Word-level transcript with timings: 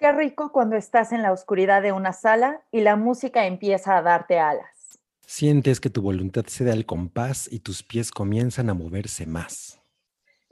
Qué 0.00 0.10
rico 0.12 0.50
cuando 0.50 0.76
estás 0.76 1.12
en 1.12 1.20
la 1.20 1.30
oscuridad 1.30 1.82
de 1.82 1.92
una 1.92 2.14
sala 2.14 2.62
y 2.72 2.80
la 2.80 2.96
música 2.96 3.44
empieza 3.44 3.98
a 3.98 4.02
darte 4.02 4.38
alas. 4.38 4.98
Sientes 5.26 5.78
que 5.78 5.90
tu 5.90 6.00
voluntad 6.00 6.46
cede 6.46 6.72
al 6.72 6.86
compás 6.86 7.52
y 7.52 7.58
tus 7.58 7.82
pies 7.82 8.10
comienzan 8.10 8.70
a 8.70 8.74
moverse 8.74 9.26
más. 9.26 9.78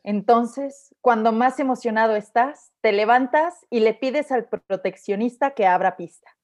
Entonces, 0.02 0.94
cuando 1.00 1.32
más 1.32 1.58
emocionado 1.60 2.14
estás, 2.14 2.72
te 2.82 2.92
levantas 2.92 3.54
y 3.70 3.80
le 3.80 3.94
pides 3.94 4.30
al 4.32 4.44
proteccionista 4.44 5.52
que 5.52 5.66
abra 5.66 5.96
pista. 5.96 6.36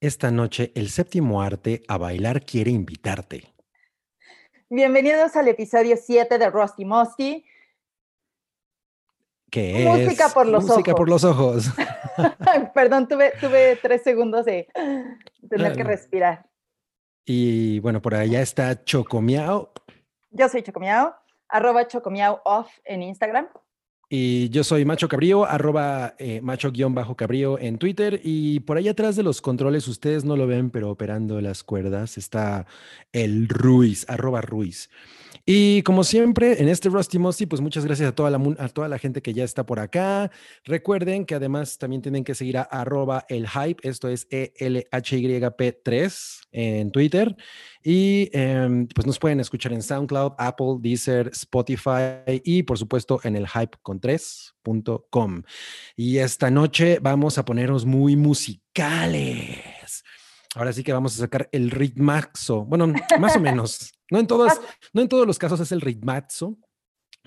Esta 0.00 0.30
noche, 0.30 0.70
el 0.76 0.88
séptimo 0.88 1.42
arte 1.42 1.82
a 1.88 1.98
bailar 1.98 2.44
quiere 2.44 2.70
invitarte. 2.70 3.42
Bienvenidos 4.70 5.34
al 5.34 5.48
episodio 5.48 5.96
7 5.96 6.38
de 6.38 6.48
Rusty 6.48 6.84
Musty. 6.84 7.44
¿Qué 9.50 9.84
Música 9.86 10.26
es? 10.26 10.34
por 10.34 10.46
los 10.46 10.64
Música 10.64 10.90
ojos. 10.92 10.98
por 10.98 11.08
los 11.08 11.24
ojos. 11.24 11.70
Perdón, 12.74 13.08
tuve, 13.08 13.32
tuve 13.40 13.76
tres 13.80 14.02
segundos 14.02 14.44
de 14.44 14.68
tener 15.48 15.72
que 15.74 15.82
Ah. 15.82 15.84
respirar. 15.84 16.46
Y 17.24 17.80
bueno, 17.80 18.00
por 18.02 18.14
allá 18.14 18.40
está 18.40 18.84
Chocomiao. 18.84 19.72
Yo 20.30 20.48
soy 20.48 20.62
Chocomiao, 20.62 21.14
arroba 21.48 21.86
Chocomiao 21.88 22.40
off 22.44 22.68
en 22.84 23.02
Instagram. 23.02 23.48
Y 24.08 24.50
yo 24.50 24.62
soy 24.62 24.84
Macho 24.84 25.08
Cabrío, 25.08 25.44
arroba 25.44 26.14
eh, 26.18 26.40
macho-cabrío 26.40 27.58
en 27.58 27.76
Twitter. 27.78 28.20
Y 28.22 28.60
por 28.60 28.76
ahí 28.76 28.86
atrás 28.88 29.16
de 29.16 29.24
los 29.24 29.42
controles, 29.42 29.88
ustedes 29.88 30.24
no 30.24 30.36
lo 30.36 30.46
ven, 30.46 30.70
pero 30.70 30.90
operando 30.90 31.40
las 31.40 31.64
cuerdas 31.64 32.16
está 32.16 32.66
el 33.12 33.48
Ruiz, 33.48 34.08
arroba 34.08 34.42
Ruiz. 34.42 34.90
Y 35.48 35.82
como 35.82 36.02
siempre, 36.02 36.60
en 36.60 36.68
este 36.68 36.88
Rusty 36.88 37.20
Musty, 37.20 37.46
pues 37.46 37.60
muchas 37.60 37.84
gracias 37.84 38.08
a 38.08 38.14
toda, 38.14 38.30
la, 38.30 38.42
a 38.58 38.68
toda 38.68 38.88
la 38.88 38.98
gente 38.98 39.22
que 39.22 39.32
ya 39.32 39.44
está 39.44 39.64
por 39.64 39.78
acá. 39.78 40.32
Recuerden 40.64 41.24
que 41.24 41.36
además 41.36 41.78
también 41.78 42.02
tienen 42.02 42.24
que 42.24 42.34
seguir 42.34 42.58
a 42.58 42.62
arroba 42.62 43.24
el 43.28 43.48
hype, 43.48 43.88
esto 43.88 44.08
es 44.08 44.26
E 44.30 44.52
ELHYP3 44.58 46.40
en 46.50 46.90
Twitter. 46.90 47.36
Y 47.84 48.28
em, 48.32 48.88
pues 48.88 49.06
nos 49.06 49.20
pueden 49.20 49.38
escuchar 49.38 49.72
en 49.72 49.82
SoundCloud, 49.82 50.32
Apple, 50.36 50.78
Deezer, 50.80 51.28
Spotify 51.28 52.40
y 52.42 52.64
por 52.64 52.76
supuesto 52.76 53.20
en 53.22 53.36
el 53.36 53.46
hypecontres.com. 53.46 55.42
Y 55.94 56.18
esta 56.18 56.50
noche 56.50 56.98
vamos 57.00 57.38
a 57.38 57.44
ponernos 57.44 57.86
muy 57.86 58.16
musicales. 58.16 59.75
Ahora 60.56 60.72
sí 60.72 60.82
que 60.82 60.92
vamos 60.92 61.14
a 61.14 61.18
sacar 61.18 61.48
el 61.52 61.70
ritmazo. 61.70 62.64
Bueno, 62.64 62.92
más 63.20 63.36
o 63.36 63.40
menos. 63.40 63.92
No 64.08 64.20
en 64.20 64.28
todos, 64.28 64.52
no 64.92 65.02
en 65.02 65.08
todos 65.08 65.26
los 65.26 65.36
casos 65.36 65.58
es 65.58 65.72
el 65.72 65.80
ritmazo, 65.80 66.56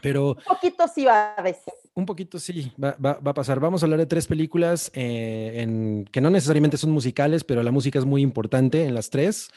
pero 0.01 0.29
Un 0.29 0.43
poquito 0.47 0.85
sí 0.87 1.03
va 1.03 1.33
a 1.33 1.41
veces. 1.41 1.73
un 1.93 2.05
poquito 2.05 2.39
sí, 2.39 2.71
va, 2.81 2.95
va- 3.05 3.19
va 3.19 3.31
a 3.31 3.33
pasar. 3.33 3.59
Vamos 3.59 3.83
a 3.83 3.85
hablar 3.85 3.99
de 3.99 4.05
tres 4.05 4.27
películas 4.27 4.89
eh, 4.93 5.55
en- 5.57 6.05
que 6.09 6.21
no 6.21 6.29
necesariamente 6.29 6.77
son 6.77 6.91
musicales, 6.91 7.43
pero 7.43 7.63
la 7.63 7.71
música 7.71 7.99
es 7.99 8.05
muy 8.05 8.21
importante 8.21 8.85
en 8.85 8.93
las 8.93 9.09
tres. 9.09 9.49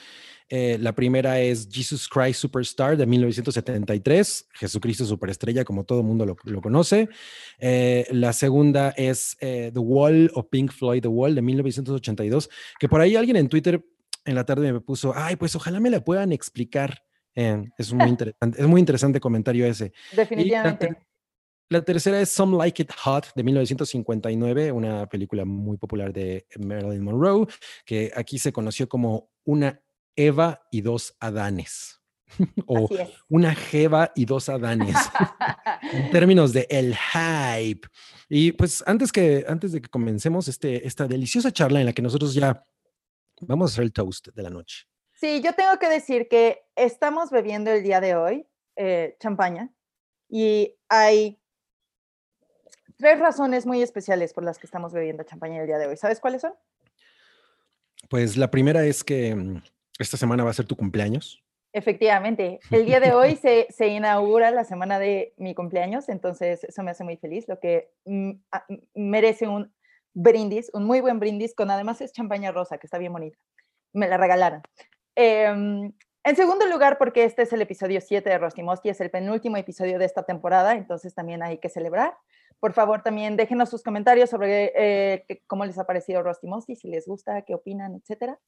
Eh, 0.49 0.79
la 0.81 0.95
primera 0.95 1.41
es 1.41 1.69
Jesus 1.71 2.09
Christ 2.09 2.41
Superstar 2.41 2.97
de 2.97 3.07
1973, 3.07 4.49
Jesucristo 4.53 5.05
Superestrella, 5.05 5.65
como 5.65 5.85
todo 5.85 6.01
el 6.01 6.07
mundo 6.07 6.27
lo, 6.27 6.37
lo 6.45 6.61
conoce. 6.61 7.09
Eh, 7.59 8.07
la 8.11 8.33
segunda 8.33 8.91
es 8.91 9.37
eh, 9.41 9.71
The 9.73 9.81
Wall 9.81 10.31
o 10.35 10.49
Pink 10.49 10.73
Floyd 10.73 11.03
The 11.03 11.09
Wall 11.09 11.35
de 11.35 11.43
1982, 11.43 12.51
que 12.79 12.89
por 12.89 13.01
ahí 13.01 13.17
alguien 13.17 13.37
en 13.37 13.49
Twitter 13.49 13.85
en 14.25 14.35
la 14.35 14.45
tarde 14.45 14.73
me 14.73 14.81
puso, 14.81 15.13
ay, 15.17 15.37
pues 15.37 15.57
ojalá 15.57 15.81
me 15.81 15.91
la 15.91 16.05
puedan 16.05 16.33
explicar. 16.33 17.03
Es 17.35 17.93
muy 17.93 18.09
interesante, 18.09 18.61
es 18.61 18.67
muy 18.67 18.81
interesante 18.81 19.21
comentario 19.21 19.67
ese. 19.67 19.93
Definitivamente. 20.15 20.97
La 21.73 21.83
tercera 21.83 22.21
es 22.21 22.29
Some 22.29 22.59
Like 22.59 22.83
It 22.83 22.93
Hot 23.03 23.29
de 23.35 23.43
1959, 23.43 24.73
una 24.73 25.07
película 25.07 25.47
muy 25.47 25.79
popular 25.79 26.13
de 26.13 26.47
Marilyn 26.59 27.03
Monroe, 27.03 27.47
que 27.87 28.13
aquí 28.15 28.39
se 28.39 28.53
conoció 28.53 28.87
como 28.91 29.31
una 29.45 29.82
Eva 30.17 30.63
y 30.71 30.81
dos 30.81 31.17
Adanes, 31.21 32.01
o 32.67 32.89
una 33.29 33.55
Jeva 33.55 34.13
y 34.15 34.25
dos 34.25 34.49
Adanes, 34.49 34.97
en 35.93 36.11
términos 36.11 36.53
de 36.53 36.67
el 36.71 36.97
hype. 36.97 37.89
Y 38.29 38.53
pues 38.53 38.83
antes, 38.87 39.13
que, 39.13 39.45
antes 39.49 39.73
de 39.73 39.81
que 39.81 39.89
comencemos 39.89 40.49
este, 40.49 40.87
esta 40.87 41.07
deliciosa 41.07 41.53
charla 41.53 41.81
en 41.81 41.87
la 41.87 41.93
que 41.93 42.03
nosotros 42.03 42.35
ya 42.35 42.65
vamos 43.41 43.71
a 43.71 43.75
hacer 43.75 43.85
el 43.85 43.93
toast 43.93 44.29
de 44.29 44.43
la 44.43 44.51
noche. 44.51 44.87
Sí, 45.13 45.41
yo 45.41 45.53
tengo 45.53 45.79
que 45.79 45.89
decir 45.89 46.29
que 46.29 46.63
estamos 46.75 47.31
bebiendo 47.31 47.71
el 47.71 47.83
día 47.83 48.01
de 48.01 48.17
hoy 48.17 48.47
eh, 48.77 49.17
champaña 49.21 49.71
y 50.29 50.75
hay 50.89 51.39
tres 52.97 53.19
razones 53.19 53.67
muy 53.67 53.83
especiales 53.83 54.33
por 54.33 54.45
las 54.45 54.59
que 54.59 54.67
estamos 54.67 54.93
bebiendo 54.93 55.23
champaña 55.25 55.61
el 55.61 55.67
día 55.67 55.79
de 55.79 55.87
hoy. 55.87 55.97
¿Sabes 55.97 56.21
cuáles 56.21 56.41
son? 56.41 56.55
Pues 58.09 58.37
la 58.37 58.51
primera 58.51 58.85
es 58.85 59.05
que 59.05 59.35
mm, 59.35 59.63
esta 60.03 60.17
semana 60.17 60.45
va 60.45 60.51
a 60.51 60.55
ser 60.55 60.67
tu 60.67 60.77
cumpleaños. 60.77 61.43
Efectivamente, 61.73 62.61
el 62.71 62.85
día 62.85 63.01
de 63.01 63.13
hoy 63.13 63.37
se, 63.37 63.67
se 63.71 63.89
inaugura 63.89 64.51
la 64.51 64.65
semana 64.65 64.99
de 64.99 65.33
mi 65.39 65.55
cumpleaños, 65.55 66.09
entonces 66.09 66.65
eso 66.65 66.83
me 66.83 66.91
hace 66.91 67.05
muy 67.05 67.17
feliz, 67.17 67.47
lo 67.49 67.59
que 67.59 67.91
mm, 68.05 68.31
a- 68.53 68.65
m- 68.69 68.81
merece 68.95 69.49
un 69.49 69.73
brindis, 70.15 70.71
un 70.75 70.85
muy 70.85 71.01
buen 71.01 71.19
brindis, 71.19 71.55
con 71.55 71.71
además 71.71 72.01
es 72.03 72.13
champaña 72.13 72.53
rosa, 72.53 72.77
que 72.79 72.87
está 72.87 72.99
bien 72.99 73.13
bonita. 73.13 73.39
Me 73.95 74.07
la 74.09 74.19
regalaron. 74.19 74.61
Em, 75.15 75.93
en 76.25 76.37
segundo 76.37 76.67
lugar, 76.67 76.99
porque 76.99 77.25
este 77.25 77.43
es 77.43 77.53
el 77.53 77.63
episodio 77.63 78.01
7 78.01 78.29
de 78.31 78.39
Rostimosti, 78.39 78.89
es 78.91 79.01
el 79.01 79.11
penúltimo 79.11 79.57
episodio 79.57 79.99
de 79.99 80.05
esta 80.05 80.23
temporada, 80.25 80.75
entonces 80.75 81.15
también 81.15 81.43
hay 81.43 81.59
que 81.59 81.69
celebrar. 81.69 82.15
Por 82.61 82.75
favor, 82.75 83.03
también 83.03 83.37
déjenos 83.37 83.71
sus 83.71 83.83
comentarios 83.83 84.31
sobre 84.31 84.73
eh, 84.77 85.43
cómo 85.49 85.65
les 85.65 85.79
ha 85.79 85.85
parecido 85.85 86.23
Rostimosti, 86.23 86.77
si 86.77 86.89
les 86.89 87.07
gusta, 87.09 87.43
qué 87.43 87.55
opinan, 87.55 87.95
etcétera. 87.97 88.39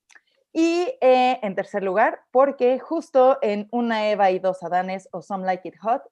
Y 0.56 0.96
eh, 1.00 1.40
en 1.42 1.56
tercer 1.56 1.82
lugar, 1.82 2.20
porque 2.30 2.78
justo 2.78 3.38
en 3.42 3.66
Una 3.72 4.08
Eva 4.08 4.30
y 4.30 4.38
dos 4.38 4.62
Adanes 4.62 5.08
o 5.10 5.20
Some 5.20 5.44
Like 5.44 5.68
It 5.68 5.74
Hot, 5.82 6.02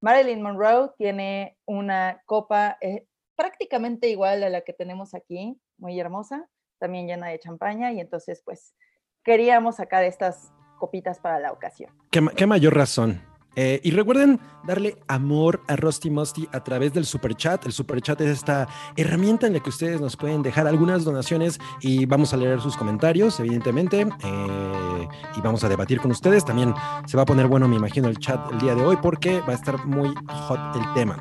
Marilyn 0.00 0.40
Monroe 0.40 0.90
tiene 0.96 1.58
una 1.66 2.22
copa 2.24 2.78
eh, 2.80 3.04
prácticamente 3.36 4.08
igual 4.08 4.42
a 4.42 4.48
la 4.48 4.62
que 4.62 4.72
tenemos 4.72 5.14
aquí, 5.14 5.60
muy 5.76 6.00
hermosa, 6.00 6.48
también 6.78 7.06
llena 7.06 7.28
de 7.28 7.38
champaña, 7.38 7.92
y 7.92 8.00
entonces 8.00 8.40
pues 8.42 8.74
queríamos 9.22 9.76
sacar 9.76 10.02
estas 10.04 10.50
copitas 10.78 11.20
para 11.20 11.38
la 11.38 11.52
ocasión. 11.52 11.94
¿Qué, 12.10 12.22
ma- 12.22 12.32
qué 12.34 12.46
mayor 12.46 12.74
razón? 12.74 13.20
Eh, 13.56 13.80
y 13.82 13.90
recuerden 13.90 14.40
darle 14.64 14.96
amor 15.08 15.60
a 15.66 15.76
Rusty 15.76 16.08
Musty 16.10 16.48
a 16.52 16.62
través 16.62 16.92
del 16.92 17.04
super 17.04 17.34
chat. 17.34 17.66
El 17.66 17.72
super 17.72 18.00
chat 18.00 18.20
es 18.20 18.28
esta 18.28 18.68
herramienta 18.96 19.46
en 19.46 19.54
la 19.54 19.60
que 19.60 19.70
ustedes 19.70 20.00
nos 20.00 20.16
pueden 20.16 20.42
dejar 20.42 20.66
algunas 20.66 21.04
donaciones 21.04 21.58
y 21.80 22.06
vamos 22.06 22.32
a 22.32 22.36
leer 22.36 22.60
sus 22.60 22.76
comentarios, 22.76 23.40
evidentemente, 23.40 24.02
eh, 24.02 25.08
y 25.36 25.40
vamos 25.40 25.64
a 25.64 25.68
debatir 25.68 26.00
con 26.00 26.10
ustedes. 26.10 26.44
También 26.44 26.74
se 27.06 27.16
va 27.16 27.24
a 27.24 27.26
poner 27.26 27.48
bueno, 27.48 27.66
me 27.66 27.76
imagino, 27.76 28.08
el 28.08 28.18
chat 28.18 28.40
el 28.52 28.58
día 28.58 28.74
de 28.74 28.82
hoy 28.82 28.96
porque 29.02 29.40
va 29.40 29.52
a 29.52 29.56
estar 29.56 29.84
muy 29.84 30.14
hot 30.28 30.76
el 30.76 30.94
tema. 30.94 31.16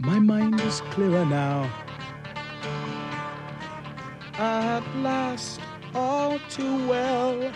My 0.00 0.20
mind 0.20 0.60
is 0.60 0.82
clearer 0.94 1.24
now. 1.26 1.66
At 4.38 4.82
last, 5.02 5.60
all 5.94 6.38
too 6.50 6.88
well, 6.88 7.50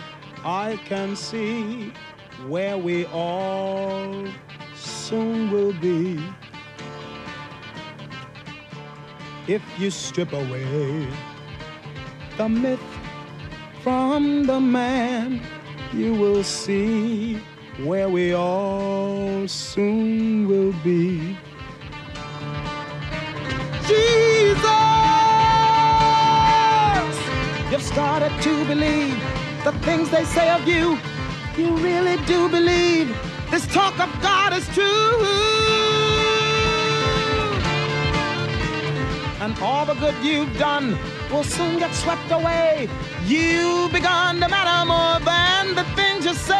I 0.45 0.79
can 0.87 1.15
see 1.15 1.91
where 2.47 2.77
we 2.77 3.05
all 3.07 4.25
soon 4.75 5.51
will 5.51 5.73
be. 5.73 6.19
If 9.47 9.61
you 9.79 9.89
strip 9.89 10.31
away 10.31 11.07
the 12.37 12.47
myth 12.47 12.79
from 13.83 14.45
the 14.45 14.59
man, 14.59 15.41
you 15.93 16.13
will 16.13 16.43
see 16.43 17.41
where 17.83 18.09
we 18.09 18.33
all 18.33 19.47
soon 19.47 20.47
will 20.47 20.73
be. 20.83 21.37
Jesus! 23.87 24.59
You've 27.71 27.81
started 27.81 28.31
to 28.41 28.65
believe 28.65 29.17
the 29.63 29.71
things 29.83 30.09
they 30.09 30.25
say 30.25 30.49
of 30.49 30.67
you. 30.67 30.97
You 31.59 31.75
really 31.75 32.15
do 32.25 32.47
believe 32.47 33.09
this 33.51 33.67
talk 33.67 33.99
of 33.99 34.09
God 34.21 34.53
is 34.53 34.65
true. 34.69 35.25
And 39.41 39.59
all 39.59 39.85
the 39.85 39.95
good 39.95 40.15
you've 40.23 40.57
done 40.57 40.97
will 41.29 41.43
soon 41.43 41.77
get 41.77 41.93
swept 41.93 42.31
away. 42.31 42.87
You've 43.25 43.91
begun 43.91 44.39
to 44.39 44.47
matter 44.47 44.85
more 44.85 45.19
than 45.25 45.75
the 45.75 45.83
things 45.97 46.23
you 46.23 46.33
say. 46.33 46.55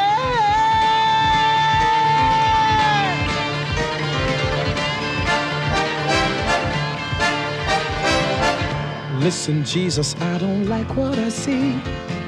Listen, 9.24 9.64
Jesus, 9.64 10.14
I 10.20 10.38
don't 10.40 10.66
like 10.66 10.94
what 10.98 11.18
I 11.18 11.30
see. 11.30 12.19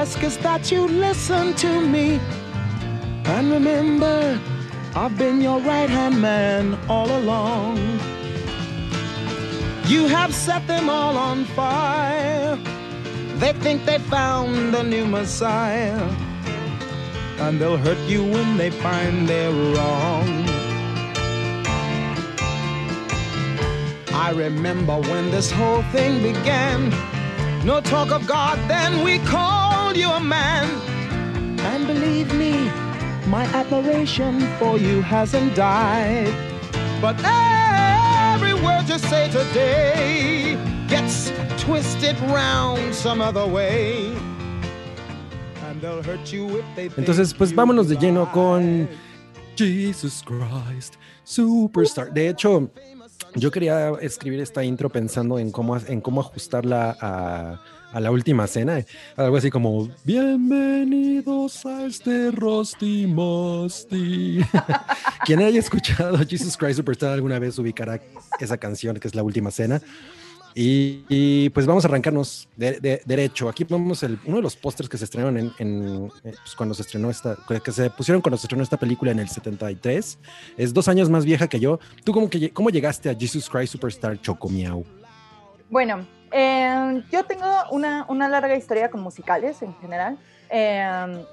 Ask 0.00 0.22
is 0.22 0.38
that 0.38 0.70
you 0.70 0.86
listen 0.86 1.54
to 1.54 1.80
me. 1.80 2.20
And 3.24 3.50
remember, 3.50 4.38
I've 4.94 5.18
been 5.18 5.40
your 5.40 5.58
right 5.58 5.90
hand 5.90 6.22
man 6.22 6.78
all 6.88 7.10
along. 7.10 7.78
You 9.86 10.06
have 10.06 10.32
set 10.32 10.64
them 10.68 10.88
all 10.88 11.18
on 11.18 11.44
fire. 11.46 12.54
They 13.40 13.52
think 13.54 13.86
they 13.86 13.98
found 13.98 14.72
the 14.72 14.84
new 14.84 15.04
Messiah. 15.04 16.00
And 17.40 17.60
they'll 17.60 17.76
hurt 17.76 17.98
you 18.06 18.22
when 18.22 18.56
they 18.56 18.70
find 18.70 19.28
they're 19.28 19.50
wrong. 19.50 20.28
I 24.26 24.30
remember 24.30 25.00
when 25.10 25.32
this 25.32 25.50
whole 25.50 25.82
thing 25.90 26.22
began. 26.22 26.88
No 27.64 27.80
talk 27.80 28.12
of 28.12 28.28
God, 28.28 28.56
then 28.68 29.02
we 29.02 29.18
called 29.88 29.96
you 29.96 30.10
a 30.10 30.20
man. 30.20 30.68
And 31.60 31.86
believe 31.86 32.34
me, 32.34 32.52
my 33.26 33.44
admiration 33.54 34.40
for 34.58 34.76
you 34.76 35.00
hasn't 35.00 35.54
died. 35.54 36.32
But 37.00 37.16
every 37.24 38.54
word 38.54 38.84
you 38.88 38.98
say 38.98 39.30
today 39.30 40.58
gets 40.88 41.32
twisted 41.56 42.18
round 42.20 42.94
some 42.94 43.22
other 43.22 43.46
way. 43.46 44.12
And 45.68 45.80
they'll 45.80 46.02
hurt 46.02 46.32
you 46.32 46.58
if 46.58 46.66
they 46.76 46.90
Entonces, 46.90 47.32
pues 47.32 47.54
vámonos 47.54 47.88
de 47.88 47.96
lleno 47.96 48.30
con. 48.32 48.88
Jesus 49.56 50.22
Christ, 50.22 50.94
Superstar. 51.24 52.12
De 52.12 52.28
hecho, 52.28 52.70
yo 53.34 53.50
quería 53.50 53.90
escribir 54.00 54.38
esta 54.38 54.62
intro 54.62 54.88
pensando 54.88 55.36
en 55.36 55.50
cómo, 55.50 55.76
en 55.76 56.00
cómo 56.00 56.20
ajustarla 56.20 56.96
a, 57.00 57.58
a 57.92 58.00
la 58.00 58.10
última 58.10 58.46
cena. 58.46 58.84
Algo 59.16 59.36
así 59.36 59.50
como, 59.50 59.88
bienvenidos 60.04 61.64
a 61.66 61.86
este 61.86 62.30
Rosti 62.30 63.06
Mosti. 63.06 64.40
Quien 65.24 65.40
haya 65.40 65.58
escuchado 65.58 66.18
Jesus 66.18 66.56
Christ 66.56 66.76
Superstar 66.76 67.12
alguna 67.12 67.38
vez 67.38 67.58
ubicará 67.58 68.00
esa 68.40 68.56
canción 68.56 68.96
que 68.98 69.08
es 69.08 69.14
la 69.14 69.22
última 69.22 69.50
cena. 69.50 69.80
Y, 70.54 71.04
y, 71.08 71.50
pues 71.50 71.66
vamos 71.66 71.84
a 71.84 71.88
arrancarnos 71.88 72.48
de, 72.56 72.80
de- 72.80 73.00
derecho. 73.06 73.48
Aquí 73.48 73.62
vemos 73.62 74.02
el, 74.02 74.18
uno 74.24 74.36
de 74.38 74.42
los 74.42 74.56
pósters 74.56 74.88
que 74.88 74.98
se 74.98 75.04
estrenaron 75.04 75.38
en, 75.38 75.52
en, 75.58 76.06
eh, 76.24 76.32
pues, 76.42 76.56
cuando 76.56 76.74
se 76.74 76.82
estrenó 76.82 77.10
esta, 77.10 77.36
que 77.62 77.70
se 77.70 77.88
pusieron 77.90 78.20
cuando 78.20 78.38
se 78.38 78.46
estrenó 78.46 78.64
esta 78.64 78.76
película 78.76 79.12
en 79.12 79.20
el 79.20 79.28
73. 79.28 80.18
Es 80.56 80.74
dos 80.74 80.88
años 80.88 81.10
más 81.10 81.24
vieja 81.24 81.46
que 81.46 81.60
yo. 81.60 81.78
¿Tú 82.02 82.12
cómo, 82.12 82.28
que, 82.28 82.50
cómo 82.50 82.70
llegaste 82.70 83.08
a 83.08 83.14
Jesus 83.14 83.48
Christ 83.48 83.72
Superstar 83.72 84.20
Chocomiao? 84.20 84.84
Bueno, 85.70 86.04
eh, 86.32 87.02
yo 87.10 87.24
tengo 87.24 87.46
una, 87.70 88.04
una 88.08 88.28
larga 88.28 88.54
historia 88.54 88.90
con 88.90 89.00
musicales 89.00 89.62
en 89.62 89.74
general. 89.80 90.18
Eh, 90.50 91.24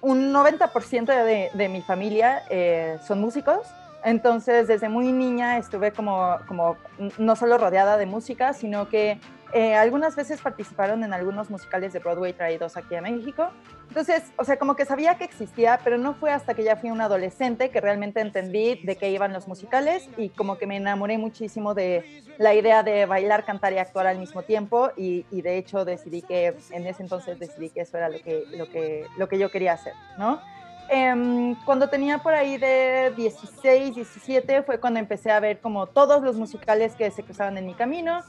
un 0.00 0.32
90% 0.32 1.06
de, 1.06 1.50
de 1.54 1.68
mi 1.68 1.80
familia 1.80 2.42
eh, 2.50 2.98
son 3.06 3.20
músicos. 3.20 3.66
Entonces, 4.04 4.66
desde 4.66 4.88
muy 4.88 5.12
niña 5.12 5.58
estuve 5.58 5.92
como, 5.92 6.38
como 6.48 6.76
no 7.18 7.36
solo 7.36 7.56
rodeada 7.56 7.96
de 7.96 8.06
música, 8.06 8.52
sino 8.52 8.88
que 8.88 9.20
eh, 9.52 9.74
algunas 9.74 10.16
veces 10.16 10.40
participaron 10.40 11.04
en 11.04 11.12
algunos 11.12 11.50
musicales 11.50 11.92
de 11.92 11.98
Broadway 11.98 12.32
traídos 12.32 12.76
aquí 12.76 12.94
a 12.94 13.02
México. 13.02 13.50
Entonces, 13.88 14.32
o 14.38 14.44
sea, 14.44 14.58
como 14.58 14.76
que 14.76 14.86
sabía 14.86 15.16
que 15.16 15.24
existía, 15.24 15.78
pero 15.84 15.98
no 15.98 16.14
fue 16.14 16.30
hasta 16.30 16.54
que 16.54 16.64
ya 16.64 16.76
fui 16.76 16.90
una 16.90 17.04
adolescente 17.04 17.70
que 17.70 17.80
realmente 17.80 18.20
entendí 18.20 18.76
de 18.82 18.96
qué 18.96 19.10
iban 19.10 19.32
los 19.32 19.48
musicales 19.48 20.08
y 20.16 20.30
como 20.30 20.56
que 20.56 20.66
me 20.66 20.78
enamoré 20.78 21.18
muchísimo 21.18 21.74
de 21.74 22.22
la 22.38 22.54
idea 22.54 22.82
de 22.82 23.04
bailar, 23.04 23.44
cantar 23.44 23.74
y 23.74 23.78
actuar 23.78 24.06
al 24.06 24.18
mismo 24.18 24.42
tiempo 24.42 24.90
y, 24.96 25.26
y 25.30 25.42
de 25.42 25.58
hecho 25.58 25.84
decidí 25.84 26.22
que, 26.22 26.56
en 26.70 26.86
ese 26.86 27.02
entonces 27.02 27.38
decidí 27.38 27.68
que 27.68 27.82
eso 27.82 27.98
era 27.98 28.08
lo 28.08 28.20
que, 28.20 28.44
lo 28.56 28.70
que, 28.70 29.06
lo 29.18 29.28
que 29.28 29.38
yo 29.38 29.50
quería 29.50 29.74
hacer, 29.74 29.92
¿no? 30.18 30.40
Em, 30.88 31.54
cuando 31.64 31.88
tenía 31.88 32.18
por 32.18 32.34
ahí 32.34 32.58
de 32.58 33.12
16, 33.16 33.94
17 33.94 34.62
fue 34.62 34.80
cuando 34.80 35.00
empecé 35.00 35.30
a 35.30 35.40
ver 35.40 35.60
como 35.60 35.86
todos 35.86 36.22
los 36.22 36.36
musicales 36.36 36.94
que 36.94 37.10
se 37.10 37.22
cruzaban 37.22 37.56
en 37.56 37.66
mi 37.66 37.74
camino, 37.74 38.22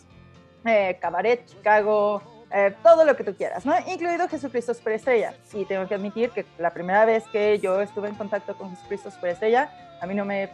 eh, 0.65 0.97
Cabaret, 1.01 1.45
Chicago, 1.45 2.21
eh, 2.51 2.73
todo 2.83 3.03
lo 3.05 3.15
que 3.15 3.23
tú 3.23 3.35
quieras, 3.35 3.65
¿no? 3.65 3.73
Incluido 3.87 4.27
Jesucristo 4.27 4.73
Superestrella. 4.73 5.33
Y 5.53 5.65
tengo 5.65 5.87
que 5.87 5.95
admitir 5.95 6.29
que 6.31 6.45
la 6.57 6.69
primera 6.71 7.03
vez 7.05 7.23
que 7.31 7.59
yo 7.59 7.81
estuve 7.81 8.09
en 8.09 8.15
contacto 8.15 8.55
con 8.55 8.69
Jesucristo 8.75 9.09
Superestrella, 9.11 9.69
a 10.01 10.05
mí 10.05 10.13
no 10.15 10.23
me, 10.25 10.49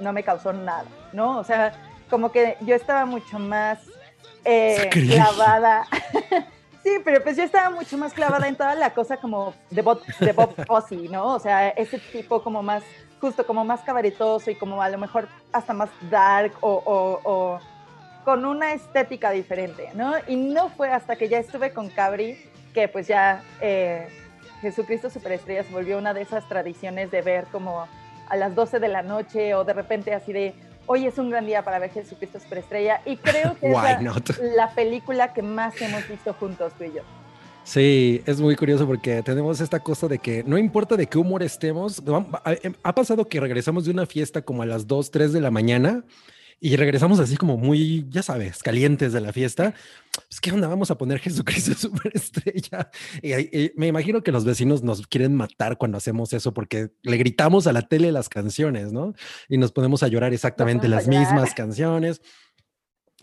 no 0.00 0.12
me 0.12 0.22
causó 0.24 0.52
nada, 0.52 0.84
¿no? 1.12 1.38
O 1.38 1.44
sea, 1.44 1.72
como 2.10 2.32
que 2.32 2.56
yo 2.60 2.74
estaba 2.74 3.04
mucho 3.06 3.38
más 3.38 3.78
eh, 4.44 4.90
clavada. 4.90 5.86
sí, 6.82 6.90
pero 7.04 7.22
pues 7.22 7.36
yo 7.36 7.44
estaba 7.44 7.70
mucho 7.70 7.96
más 7.96 8.12
clavada 8.12 8.46
en 8.48 8.56
toda 8.56 8.74
la 8.74 8.90
cosa 8.92 9.16
como 9.16 9.54
de 9.70 9.82
Bob, 9.82 10.02
de 10.20 10.32
Bob 10.32 10.54
Fosse, 10.66 10.96
¿no? 11.08 11.34
O 11.34 11.38
sea, 11.38 11.68
ese 11.70 11.98
tipo 11.98 12.42
como 12.42 12.62
más, 12.62 12.82
justo 13.20 13.46
como 13.46 13.64
más 13.64 13.80
cabaretoso 13.82 14.50
y 14.50 14.54
como 14.56 14.82
a 14.82 14.88
lo 14.88 14.98
mejor 14.98 15.28
hasta 15.52 15.72
más 15.72 15.88
dark 16.10 16.52
o, 16.60 16.72
o- 16.72 17.20
o 17.24 17.60
con 18.24 18.44
una 18.44 18.72
estética 18.72 19.30
diferente, 19.30 19.90
¿no? 19.94 20.14
Y 20.26 20.36
no 20.36 20.70
fue 20.70 20.90
hasta 20.90 21.16
que 21.16 21.28
ya 21.28 21.38
estuve 21.38 21.72
con 21.72 21.88
Cabri 21.90 22.36
que 22.72 22.88
pues 22.88 23.06
ya 23.06 23.42
eh, 23.60 24.08
Jesucristo 24.60 25.08
Superestrella 25.08 25.62
se 25.62 25.72
volvió 25.72 25.96
una 25.96 26.12
de 26.12 26.22
esas 26.22 26.48
tradiciones 26.48 27.10
de 27.10 27.22
ver 27.22 27.44
como 27.52 27.86
a 28.28 28.36
las 28.36 28.54
12 28.54 28.80
de 28.80 28.88
la 28.88 29.02
noche 29.02 29.54
o 29.54 29.64
de 29.64 29.72
repente 29.74 30.12
así 30.12 30.32
de, 30.32 30.54
hoy 30.86 31.06
es 31.06 31.18
un 31.18 31.30
gran 31.30 31.46
día 31.46 31.62
para 31.62 31.78
ver 31.78 31.90
Jesucristo 31.90 32.40
Superestrella 32.40 33.00
y 33.04 33.16
creo 33.16 33.56
que 33.58 33.66
es 33.68 33.74
la, 33.74 34.18
la 34.56 34.74
película 34.74 35.32
que 35.32 35.42
más 35.42 35.80
hemos 35.80 36.06
visto 36.08 36.34
juntos 36.34 36.72
tú 36.76 36.84
y 36.84 36.94
yo. 36.94 37.02
Sí, 37.62 38.22
es 38.26 38.40
muy 38.40 38.56
curioso 38.56 38.86
porque 38.86 39.22
tenemos 39.22 39.60
esta 39.60 39.80
cosa 39.80 40.06
de 40.06 40.18
que 40.18 40.44
no 40.44 40.58
importa 40.58 40.96
de 40.96 41.06
qué 41.06 41.16
humor 41.16 41.42
estemos, 41.42 42.02
ha, 42.06 42.54
ha 42.82 42.94
pasado 42.94 43.26
que 43.26 43.40
regresamos 43.40 43.86
de 43.86 43.90
una 43.90 44.04
fiesta 44.04 44.42
como 44.42 44.62
a 44.62 44.66
las 44.66 44.86
2, 44.86 45.10
3 45.10 45.32
de 45.32 45.40
la 45.40 45.50
mañana 45.50 46.04
y 46.66 46.76
regresamos 46.76 47.20
así 47.20 47.36
como 47.36 47.58
muy, 47.58 48.06
ya 48.08 48.22
sabes, 48.22 48.62
calientes 48.62 49.12
de 49.12 49.20
la 49.20 49.32
fiesta. 49.34 49.74
Pues, 50.28 50.40
¿qué 50.40 50.50
onda? 50.52 50.66
Vamos 50.68 50.90
a 50.90 50.96
poner 50.96 51.18
Jesucristo 51.18 51.74
Superestrella. 51.78 52.90
Y, 53.22 53.34
y 53.34 53.72
me 53.76 53.86
imagino 53.88 54.22
que 54.22 54.32
los 54.32 54.44
vecinos 54.46 54.82
nos 54.82 55.06
quieren 55.06 55.34
matar 55.34 55.76
cuando 55.76 55.98
hacemos 55.98 56.32
eso 56.32 56.54
porque 56.54 56.90
le 57.02 57.16
gritamos 57.18 57.66
a 57.66 57.72
la 57.72 57.82
tele 57.82 58.12
las 58.12 58.28
canciones, 58.30 58.92
¿no? 58.92 59.12
Y 59.48 59.58
nos 59.58 59.72
ponemos 59.72 60.02
a 60.02 60.08
llorar 60.08 60.32
exactamente 60.32 60.88
las 60.88 61.04
llorar. 61.06 61.20
mismas 61.20 61.52
canciones. 61.54 62.22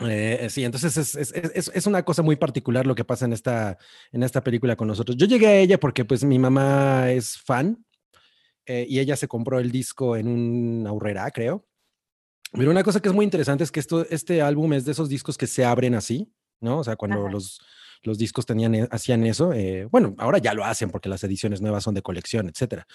Eh, 0.00 0.48
sí, 0.50 0.64
entonces 0.64 0.96
es, 0.96 1.14
es- 1.14 1.32
es- 1.32 1.70
es 1.74 1.86
una 1.86 2.04
cosa 2.04 2.22
muy 2.22 2.36
particular 2.36 2.86
lo 2.86 2.94
que 2.94 3.04
pasa 3.04 3.24
en 3.24 3.32
esta, 3.32 3.76
en 4.12 4.22
esta 4.22 4.42
película 4.42 4.76
con 4.76 4.88
nosotros. 4.88 5.16
Yo 5.16 5.26
llegué 5.26 5.46
a 5.48 5.56
ella 5.56 5.78
porque 5.78 6.04
pues 6.04 6.24
mi 6.24 6.38
mamá 6.38 7.10
es 7.10 7.38
fan 7.38 7.84
eh, 8.66 8.86
y 8.88 9.00
ella 9.00 9.16
se 9.16 9.28
compró 9.28 9.58
el 9.58 9.70
disco 9.70 10.16
en 10.16 10.28
un 10.28 10.86
aurrera, 10.86 11.30
creo. 11.30 11.66
Pero 12.52 12.70
una 12.70 12.82
cosa 12.82 13.00
que 13.00 13.08
es 13.08 13.14
muy 13.14 13.24
interesante 13.24 13.64
es 13.64 13.72
que 13.72 13.80
esto, 13.80 14.06
este 14.10 14.42
álbum 14.42 14.72
es 14.74 14.84
de 14.84 14.92
esos 14.92 15.08
discos 15.08 15.38
que 15.38 15.46
se 15.46 15.64
abren 15.64 15.94
así, 15.94 16.32
¿no? 16.60 16.78
O 16.80 16.84
sea, 16.84 16.96
cuando 16.96 17.22
Ajá. 17.22 17.30
los, 17.32 17.60
los 18.02 18.18
discos 18.18 18.44
tenían, 18.46 18.74
e- 18.74 18.88
hacían 18.90 19.24
eso, 19.24 19.52
eh, 19.52 19.86
bueno, 19.90 20.14
ahora 20.18 20.38
ya 20.38 20.52
lo 20.54 20.64
hacen 20.64 20.90
porque 20.90 21.08
las 21.08 21.24
ediciones 21.24 21.60
nuevas 21.62 21.84
son 21.84 21.94
de 21.94 22.02
colección, 22.02 22.48
etcétera. 22.48 22.86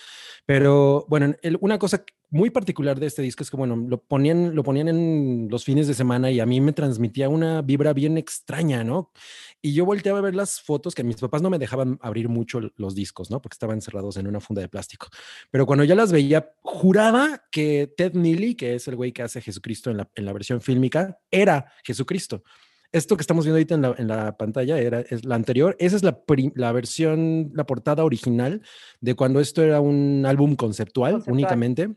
Pero 0.46 1.06
bueno, 1.10 1.34
el- 1.42 1.58
una 1.62 1.80
cosa 1.80 2.04
muy 2.30 2.50
particular 2.50 3.00
de 3.00 3.06
este 3.08 3.22
disco 3.22 3.42
es 3.44 3.50
que, 3.50 3.58
bueno, 3.58 3.76
lo 3.78 4.02
ponían, 4.04 4.54
lo 4.54 4.64
ponían 4.64 4.90
en 4.90 5.48
los 5.50 5.64
fines 5.64 5.88
de 5.88 5.94
semana 5.94 6.30
y 6.30 6.40
a 6.40 6.46
mí 6.46 6.60
me 6.62 6.74
transmitía 6.74 7.30
una 7.30 7.62
vibra 7.62 7.94
bien 7.94 8.18
extraña, 8.18 8.84
¿no? 8.84 9.12
Y 9.62 9.74
yo 9.74 9.86
volteaba 9.86 10.20
a 10.20 10.22
ver 10.22 10.36
las 10.36 10.62
fotos 10.62 10.94
que 10.94 11.04
mis 11.04 11.18
papás 11.18 11.42
no 11.42 11.50
me 11.50 11.58
dejaban 11.60 11.98
abrir 12.02 12.30
mucho 12.30 12.60
los 12.76 12.94
discos, 12.96 13.32
¿no? 13.32 13.42
Porque 13.42 13.56
estaban 13.56 13.78
encerrados 13.78 14.18
en 14.18 14.28
una 14.28 14.40
funda 14.40 14.62
de 14.62 14.70
plástico. 14.70 15.08
Pero 15.52 15.66
cuando 15.66 15.84
ya 15.84 15.96
las 15.96 16.12
veía, 16.12 16.52
juraba 16.62 17.44
que 17.52 17.92
Ted 17.98 18.14
Neely, 18.14 18.56
que 18.56 18.76
es 18.76 18.88
el 18.88 18.96
güey 18.96 19.12
que 19.12 19.24
hace 19.24 19.42
Jesucristo 19.42 19.90
en 19.90 19.98
la, 19.98 20.10
en 20.16 20.26
la 20.26 20.34
versión 20.34 20.62
fílmica, 20.62 21.20
era 21.32 21.74
Jesucristo. 21.84 22.44
Esto 22.92 23.18
que 23.18 23.22
estamos 23.22 23.44
viendo 23.44 23.58
ahorita 23.58 23.76
en 23.76 23.82
la, 23.82 23.96
en 23.98 24.08
la 24.08 24.38
pantalla 24.38 24.80
era 24.80 25.02
es 25.02 25.26
la 25.26 25.36
anterior. 25.36 25.76
Esa 25.80 25.98
es 25.98 26.04
la, 26.04 26.24
la 26.56 26.72
versión, 26.72 27.52
la 27.54 27.66
portada 27.66 28.06
original 28.06 28.62
de 29.02 29.16
cuando 29.16 29.40
esto 29.42 29.62
era 29.62 29.82
un 29.82 30.24
álbum 30.26 30.56
conceptual, 30.56 31.14
Conceptual. 31.14 31.34
únicamente. 31.34 31.90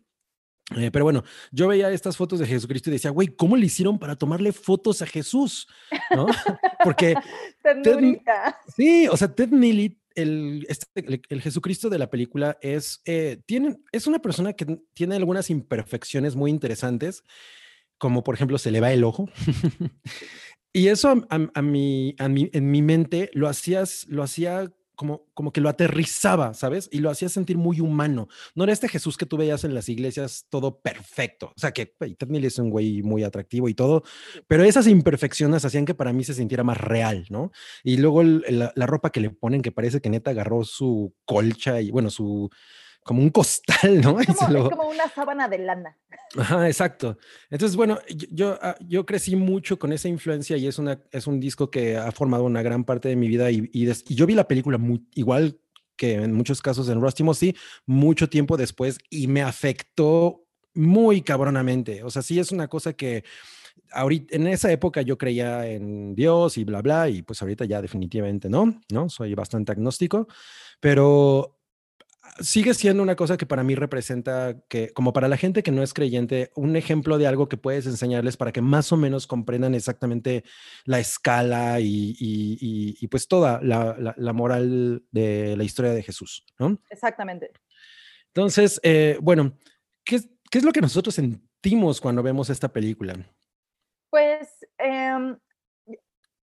Eh, 0.77 0.91
pero 0.93 1.05
bueno, 1.05 1.25
yo 1.51 1.67
veía 1.69 1.91
estas 1.91 2.17
fotos 2.17 2.39
de 2.39 2.47
Jesucristo 2.47 2.91
y 2.91 2.93
decía, 2.93 3.11
güey, 3.11 3.29
¿cómo 3.29 3.57
le 3.57 3.67
hicieron 3.67 3.99
para 3.99 4.15
tomarle 4.17 4.53
fotos 4.53 5.03
a 5.03 5.07
Jesús? 5.07 5.67
¿No? 6.15 6.27
Porque 6.85 7.15
Ternurita. 7.63 8.59
Sí, 8.77 9.09
o 9.09 9.17
sea, 9.17 9.35
Ted 9.35 9.49
Neely, 9.49 9.99
el, 10.15 10.65
este- 10.69 10.87
el, 11.07 11.23
el 11.29 11.43
Jesucristo 11.43 11.89
de 11.91 11.99
la 11.99 12.09
película, 12.11 12.57
es, 12.63 13.01
eh, 13.05 13.41
tiene, 13.47 13.79
es 13.93 14.07
una 14.07 14.21
persona 14.21 14.53
que 14.53 14.79
tiene 14.95 15.17
algunas 15.17 15.51
imperfecciones 15.51 16.37
muy 16.37 16.51
interesantes, 16.51 17.25
como 17.99 18.23
por 18.23 18.35
ejemplo 18.35 18.57
se 18.59 18.71
le 18.71 18.81
va 18.81 18.93
el 18.93 19.05
ojo. 19.05 19.29
y 20.73 20.89
eso 20.89 21.09
a, 21.09 21.27
a- 21.37 21.51
a 21.55 21.63
mi, 21.63 22.15
a 22.19 22.29
mi- 22.29 22.51
en 22.53 22.71
mi 22.71 22.83
mente 22.83 23.31
lo 23.33 23.49
hacías, 23.49 24.07
lo 24.09 24.23
hacía 24.23 24.71
como, 25.01 25.27
como 25.33 25.51
que 25.51 25.63
lo 25.63 25.71
aterrizaba, 25.71 26.53
¿sabes? 26.53 26.91
Y 26.93 26.99
lo 26.99 27.09
hacía 27.09 27.31
sentir 27.31 27.57
muy 27.57 27.81
humano. 27.81 28.29
No 28.55 28.65
era 28.65 28.73
este 28.75 28.87
Jesús 28.87 29.17
que 29.17 29.25
tú 29.25 29.39
veías 29.39 29.65
en 29.65 29.75
las 29.75 29.89
iglesias 29.89 30.45
todo 30.51 30.81
perfecto. 30.83 31.47
O 31.57 31.59
sea, 31.59 31.73
que 31.73 31.87
Ted 31.87 32.29
es 32.45 32.59
un 32.59 32.69
güey 32.69 33.01
muy 33.03 33.25
atractivo 33.25 33.71
y 33.71 33.75
todo, 33.75 34.03
pero 34.47 34.63
esas 34.63 34.87
imperfecciones 34.87 35.65
hacían 35.65 35.87
que 35.87 35.95
para 35.95 36.13
mí 36.13 36.23
se 36.23 36.35
sintiera 36.35 36.65
más 36.65 36.77
real, 36.77 37.25
¿no? 37.31 37.51
Y 37.83 37.97
luego 37.97 38.21
el- 38.21 38.45
la, 38.51 38.73
la 38.77 38.87
ropa 38.87 39.09
que 39.11 39.21
le 39.21 39.31
ponen, 39.31 39.63
que 39.63 39.73
parece 39.73 40.03
que 40.03 40.11
neta 40.11 40.33
agarró 40.33 40.65
su 40.65 41.15
colcha 41.25 41.81
y, 41.81 41.91
bueno, 41.91 42.11
su, 42.11 42.51
como 43.03 43.23
un 43.23 43.31
costal, 43.31 44.01
¿no? 44.01 44.19
Es 44.21 44.37
como, 44.37 44.89
una 44.89 45.09
sábana 45.09 45.49
de 45.49 45.59
lana. 45.59 45.97
Ajá, 46.37 46.67
exacto. 46.67 47.19
Entonces, 47.51 47.77
bueno, 47.77 47.99
yo, 48.31 48.59
ah, 48.63 48.77
yo, 48.81 49.05
crecí 49.07 49.37
mucho 49.37 49.79
con 49.79 49.93
esa 49.93 50.09
influencia 50.09 50.57
y 50.57 50.67
es, 50.67 50.79
una, 50.79 51.03
es 51.11 51.27
un 51.27 51.41
disco 51.41 51.71
que 51.71 51.97
ha 51.97 52.13
formado 52.13 52.45
una 52.45 52.63
gran 52.63 52.85
parte 52.85 53.09
de 53.09 53.17
mi 53.17 53.29
vida 53.29 53.51
y, 53.51 53.69
y, 53.73 54.15
yo 54.15 54.27
vi 54.27 54.35
la 54.35 54.47
película 54.47 54.79
muy, 54.79 55.05
igual 55.15 55.59
que 55.97 56.15
en 56.15 56.33
muchos 56.33 56.63
casos 56.63 56.89
en 56.89 57.01
Rusty 57.01 57.25
sí, 57.35 57.55
mucho 57.85 58.29
tiempo 58.29 58.57
después 58.57 58.99
y 59.11 59.27
me 59.27 59.43
afectó 59.43 60.47
muy 60.75 61.23
cabronamente. 61.23 62.03
O 62.05 62.11
sea, 62.11 62.23
sí 62.23 62.39
es 62.39 62.53
una 62.53 62.69
cosa 62.69 62.93
que 62.93 63.25
ahorita, 63.93 64.37
en 64.37 64.47
esa 64.47 64.71
época 64.73 65.03
yo 65.03 65.19
creía 65.19 65.67
en 65.67 66.15
Dios 66.15 66.59
y 66.59 66.65
bla, 66.65 66.81
bla, 66.83 67.09
y 67.09 67.23
pues 67.23 67.43
ahorita 67.43 67.65
ya 67.65 67.83
definitivamente 67.83 68.49
no, 68.49 68.81
¿no? 68.91 69.09
Soy 69.09 69.35
bastante 69.35 69.73
agnóstico, 69.73 70.29
pero 70.81 71.60
sigue 72.41 72.75
siendo 72.75 73.03
una 73.03 73.17
cosa 73.17 73.37
que 73.37 73.47
para 73.47 73.63
mí 73.63 73.75
representa 73.75 74.57
que, 74.69 74.91
como 74.91 75.13
para 75.13 75.29
la 75.29 75.37
gente 75.37 75.63
que 75.63 75.73
no 75.73 75.83
es 75.83 75.93
creyente, 75.93 76.51
un 76.55 76.77
ejemplo 76.77 77.19
de 77.19 77.27
algo 77.27 77.49
que 77.49 77.57
puedes 77.57 77.87
enseñarles 77.87 78.37
para 78.37 78.53
que 78.53 78.61
más 78.61 78.93
o 78.93 78.97
menos 78.97 79.27
comprendan 79.27 79.75
exactamente 79.75 80.45
la 80.85 80.99
escala 80.99 81.81
y, 81.81 82.17
y, 82.19 83.07
pues 83.09 83.29
toda 83.29 83.61
la, 83.63 84.15
la, 84.17 84.33
moral 84.33 85.03
de 85.11 85.57
la 85.57 85.65
historia 85.65 85.93
de 85.93 86.03
Jesús, 86.03 86.45
¿no? 86.59 86.81
Exactamente. 86.91 87.51
Entonces, 88.29 88.81
eh, 88.83 89.19
bueno, 89.21 89.57
¿qué, 90.05 90.21
¿qué 90.51 90.59
es 90.59 90.65
lo 90.65 90.73
que 90.73 90.81
nosotros 90.81 91.15
sentimos 91.15 92.01
cuando 92.01 92.23
vemos 92.23 92.51
esta 92.51 92.73
película? 92.73 93.15
Pues 94.11 94.49
em, 94.79 95.37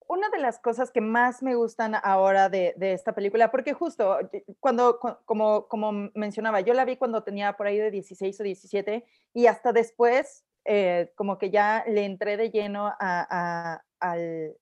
una 0.06 0.28
de 0.30 0.38
las 0.38 0.58
cosas 0.58 0.90
que 0.90 1.00
más 1.00 1.42
me 1.42 1.54
gustan 1.54 1.94
ahora 2.02 2.48
de, 2.48 2.74
esta 2.78 3.14
película, 3.14 3.50
porque 3.50 3.72
justo 3.72 4.18
cuando, 4.60 4.98
como, 5.24 5.66
como 5.68 6.10
mencionaba, 6.14 6.60
yo 6.60 6.74
la 6.74 6.84
vi 6.84 6.96
cuando 6.96 7.22
tenía 7.22 7.54
por 7.54 7.66
ahí 7.66 7.78
de 7.78 7.90
16 7.90 8.40
o 8.40 8.42
17 8.42 9.04
y 9.32 9.46
hasta 9.46 9.72
después, 9.72 10.44
eh, 10.64 11.12
como 11.16 11.38
que 11.38 11.50
ya 11.50 11.84
le 11.86 12.04
entré 12.04 12.36
de 12.36 12.50
lleno 12.50 12.92
a, 13.00 13.82
al, 14.00 14.56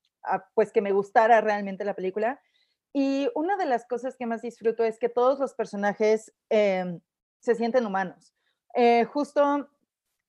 pues 0.53 0.71
que 0.71 0.81
me 0.81 0.91
gustara 0.91 1.41
realmente 1.41 1.85
la 1.85 1.93
película. 1.93 2.41
Y 2.93 3.29
una 3.35 3.57
de 3.57 3.65
las 3.65 3.85
cosas 3.85 4.15
que 4.15 4.25
más 4.25 4.41
disfruto 4.41 4.83
es 4.83 4.99
que 4.99 5.09
todos 5.09 5.39
los 5.39 5.53
personajes 5.53 6.31
em, 6.49 7.01
se 7.39 7.55
sienten 7.55 7.85
humanos. 7.85 8.33
Eh, 8.75 9.03
justo 9.05 9.67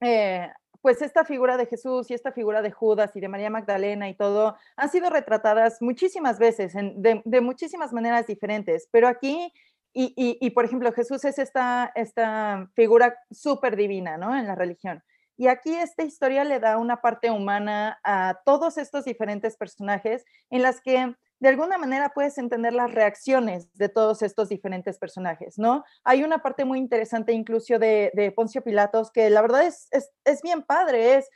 eh, 0.00 0.50
pues 0.84 1.00
esta 1.00 1.24
figura 1.24 1.56
de 1.56 1.64
Jesús 1.64 2.10
y 2.10 2.14
esta 2.14 2.30
figura 2.30 2.60
de 2.60 2.70
Judas 2.70 3.16
y 3.16 3.20
de 3.20 3.28
María 3.28 3.48
Magdalena 3.48 4.06
y 4.10 4.14
todo 4.14 4.54
han 4.76 4.90
sido 4.90 5.08
retratadas 5.08 5.80
muchísimas 5.80 6.38
veces, 6.38 6.74
de, 6.74 7.40
muchísimas 7.40 7.94
maneras 7.94 8.26
diferentes, 8.26 8.86
pero 8.90 9.08
aquí, 9.08 9.50
y, 9.94 10.50
por 10.50 10.66
ejemplo, 10.66 10.92
Jesús 10.92 11.24
es 11.24 11.38
esta, 11.38 11.90
esta 11.94 12.68
figura 12.74 13.16
súper 13.30 13.76
divina, 13.76 14.18
¿no? 14.18 14.36
En 14.36 14.46
la 14.46 14.56
religión. 14.56 15.02
Y 15.38 15.46
aquí 15.46 15.74
esta 15.74 16.02
historia 16.02 16.44
le 16.44 16.60
da 16.60 16.76
una 16.76 17.00
parte 17.00 17.30
humana 17.30 17.98
a 18.04 18.42
todos 18.44 18.76
estos 18.76 19.06
diferentes 19.06 19.56
personajes 19.56 20.26
en 20.50 20.60
las 20.60 20.82
que 20.82 21.14
de 21.44 21.50
alguna 21.50 21.76
manera 21.76 22.08
puedes 22.14 22.38
entender 22.38 22.72
las 22.72 22.90
reacciones 22.90 23.70
de 23.74 23.90
todos 23.90 24.22
estos 24.22 24.48
diferentes 24.48 24.96
personajes, 24.96 25.58
¿no? 25.58 25.84
Hay 26.02 26.24
una 26.24 26.38
parte 26.38 26.64
muy 26.64 26.78
interesante 26.78 27.34
incluso 27.34 27.78
de, 27.78 28.32
Poncio 28.34 28.64
Pilatos 28.64 29.10
que 29.10 29.28
la 29.28 29.42
verdad 29.42 29.66
es, 29.66 29.86
es, 30.24 30.40
bien 30.40 30.62
padre, 30.62 31.16
es 31.16 31.28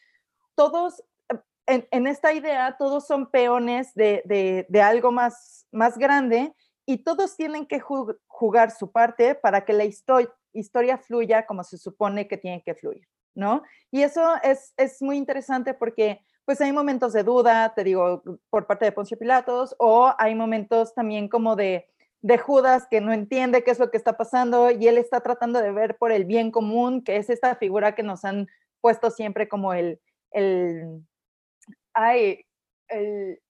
todos, 0.55 1.05
en, 1.67 2.07
esta 2.07 2.33
idea, 2.33 2.75
todos 2.79 3.07
son 3.07 3.31
peones 3.31 3.93
de, 3.95 4.67
algo 4.83 5.13
más, 5.13 5.67
más 5.73 5.99
grande 5.99 6.55
y 6.87 7.05
todos 7.05 7.37
tienen 7.37 7.67
que 7.67 7.79
jugar 7.79 8.71
su 8.71 8.91
parte 8.91 9.35
para 9.35 9.67
que 9.67 9.75
la 9.75 9.85
historia 9.85 10.97
fluya 10.97 11.45
como 11.45 11.65
se 11.65 11.77
supone 11.77 12.29
que 12.29 12.39
tiene 12.39 12.63
que 12.63 12.75
fluir, 12.75 13.07
¿no? 13.35 13.63
Y 13.91 14.01
eso 14.01 14.37
es, 14.43 14.73
es 14.79 15.03
muy 15.03 15.19
interesante 15.19 15.75
porque 15.75 16.23
pues 16.49 16.63
hay 16.63 16.73
momentos 16.73 17.13
de 17.13 17.25
duda, 17.25 17.75
te 17.75 17.85
digo, 17.85 18.23
por 18.49 18.67
parte 18.67 18.87
de 18.87 18.93
Poncio 18.93 19.19
Pilatos, 19.19 19.77
o 19.79 20.15
hay 20.17 20.35
momentos 20.35 20.95
también 20.95 21.29
como 21.29 21.57
de, 21.57 21.91
de 22.23 22.39
Judas 22.39 22.87
que 22.91 23.03
no 23.03 23.13
entiende 23.13 23.63
qué 23.63 23.71
es 23.71 23.79
lo 23.79 23.91
que 23.91 23.99
está 23.99 24.17
pasando 24.17 24.71
y 24.71 24.89
él 24.89 24.97
está 24.97 25.21
tratando 25.21 25.61
de 25.61 25.73
ver 25.73 25.99
por 25.99 26.11
el 26.11 26.25
bien 26.25 26.51
común, 26.51 27.05
que 27.05 27.19
es 27.19 27.29
esta 27.29 27.55
figura 27.57 27.95
que 27.95 28.03
nos 28.03 28.25
han 28.25 28.49
puesto 28.81 29.11
siempre 29.11 29.47
como 29.47 29.75
el, 29.75 30.01
el, 30.31 31.05
ay, 31.93 32.47
el, 32.89 33.43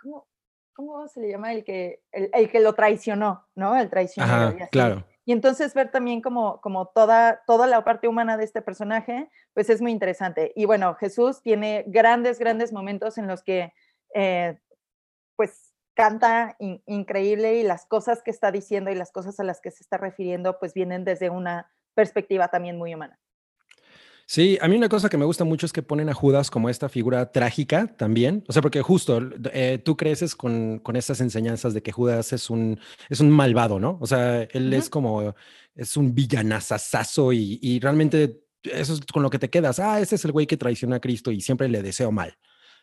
¿cómo, 0.00 0.26
¿cómo 0.72 1.08
se 1.08 1.20
le 1.20 1.28
llama? 1.28 1.52
El 1.52 1.62
que, 1.62 2.00
el, 2.12 2.30
el 2.32 2.50
que 2.50 2.60
lo 2.60 2.72
traicionó, 2.72 3.46
¿no? 3.54 3.76
El 3.76 3.90
traicionero. 3.90 4.56
claro. 4.70 5.04
Y 5.28 5.32
entonces 5.32 5.74
ver 5.74 5.90
también 5.90 6.22
como, 6.22 6.58
como 6.62 6.86
toda, 6.86 7.42
toda 7.46 7.66
la 7.66 7.84
parte 7.84 8.08
humana 8.08 8.38
de 8.38 8.44
este 8.44 8.62
personaje, 8.62 9.28
pues 9.52 9.68
es 9.68 9.82
muy 9.82 9.92
interesante. 9.92 10.52
Y 10.56 10.64
bueno, 10.64 10.94
Jesús 10.94 11.42
tiene 11.42 11.84
grandes, 11.86 12.38
grandes 12.38 12.72
momentos 12.72 13.18
en 13.18 13.26
los 13.26 13.42
que 13.42 13.74
eh, 14.14 14.58
pues 15.36 15.74
canta 15.92 16.56
increíble 16.86 17.56
y 17.56 17.62
las 17.62 17.84
cosas 17.84 18.22
que 18.22 18.30
está 18.30 18.50
diciendo 18.50 18.90
y 18.90 18.94
las 18.94 19.12
cosas 19.12 19.38
a 19.38 19.44
las 19.44 19.60
que 19.60 19.70
se 19.70 19.82
está 19.82 19.98
refiriendo 19.98 20.58
pues 20.58 20.72
vienen 20.72 21.04
desde 21.04 21.28
una 21.28 21.70
perspectiva 21.92 22.48
también 22.48 22.78
muy 22.78 22.94
humana. 22.94 23.18
Sí, 24.30 24.58
a 24.60 24.68
mí 24.68 24.76
una 24.76 24.90
cosa 24.90 25.08
que 25.08 25.16
me 25.16 25.24
gusta 25.24 25.44
mucho 25.44 25.64
es 25.64 25.72
que 25.72 25.82
ponen 25.82 26.10
a 26.10 26.12
Judas 26.12 26.50
como 26.50 26.68
esta 26.68 26.90
figura 26.90 27.32
trágica 27.32 27.86
también. 27.96 28.44
O 28.46 28.52
sea, 28.52 28.60
porque 28.60 28.82
justo 28.82 29.22
eh, 29.54 29.80
tú 29.82 29.96
creces 29.96 30.36
con, 30.36 30.80
con 30.80 30.96
estas 30.96 31.22
enseñanzas 31.22 31.72
de 31.72 31.82
que 31.82 31.92
Judas 31.92 32.34
es 32.34 32.50
un, 32.50 32.78
es 33.08 33.20
un 33.20 33.30
malvado, 33.30 33.80
¿no? 33.80 33.96
O 34.02 34.06
sea, 34.06 34.42
él 34.42 34.74
es 34.74 34.90
como, 34.90 35.34
es 35.74 35.96
un 35.96 36.14
villanazazazo 36.14 37.32
y, 37.32 37.58
y 37.62 37.80
realmente 37.80 38.42
eso 38.64 38.92
es 38.92 39.00
con 39.00 39.22
lo 39.22 39.30
que 39.30 39.38
te 39.38 39.48
quedas. 39.48 39.78
Ah, 39.78 39.98
ese 39.98 40.16
es 40.16 40.24
el 40.26 40.32
güey 40.32 40.46
que 40.46 40.58
traiciona 40.58 40.96
a 40.96 41.00
Cristo 41.00 41.30
y 41.30 41.40
siempre 41.40 41.66
le 41.70 41.80
deseo 41.80 42.12
mal. 42.12 42.36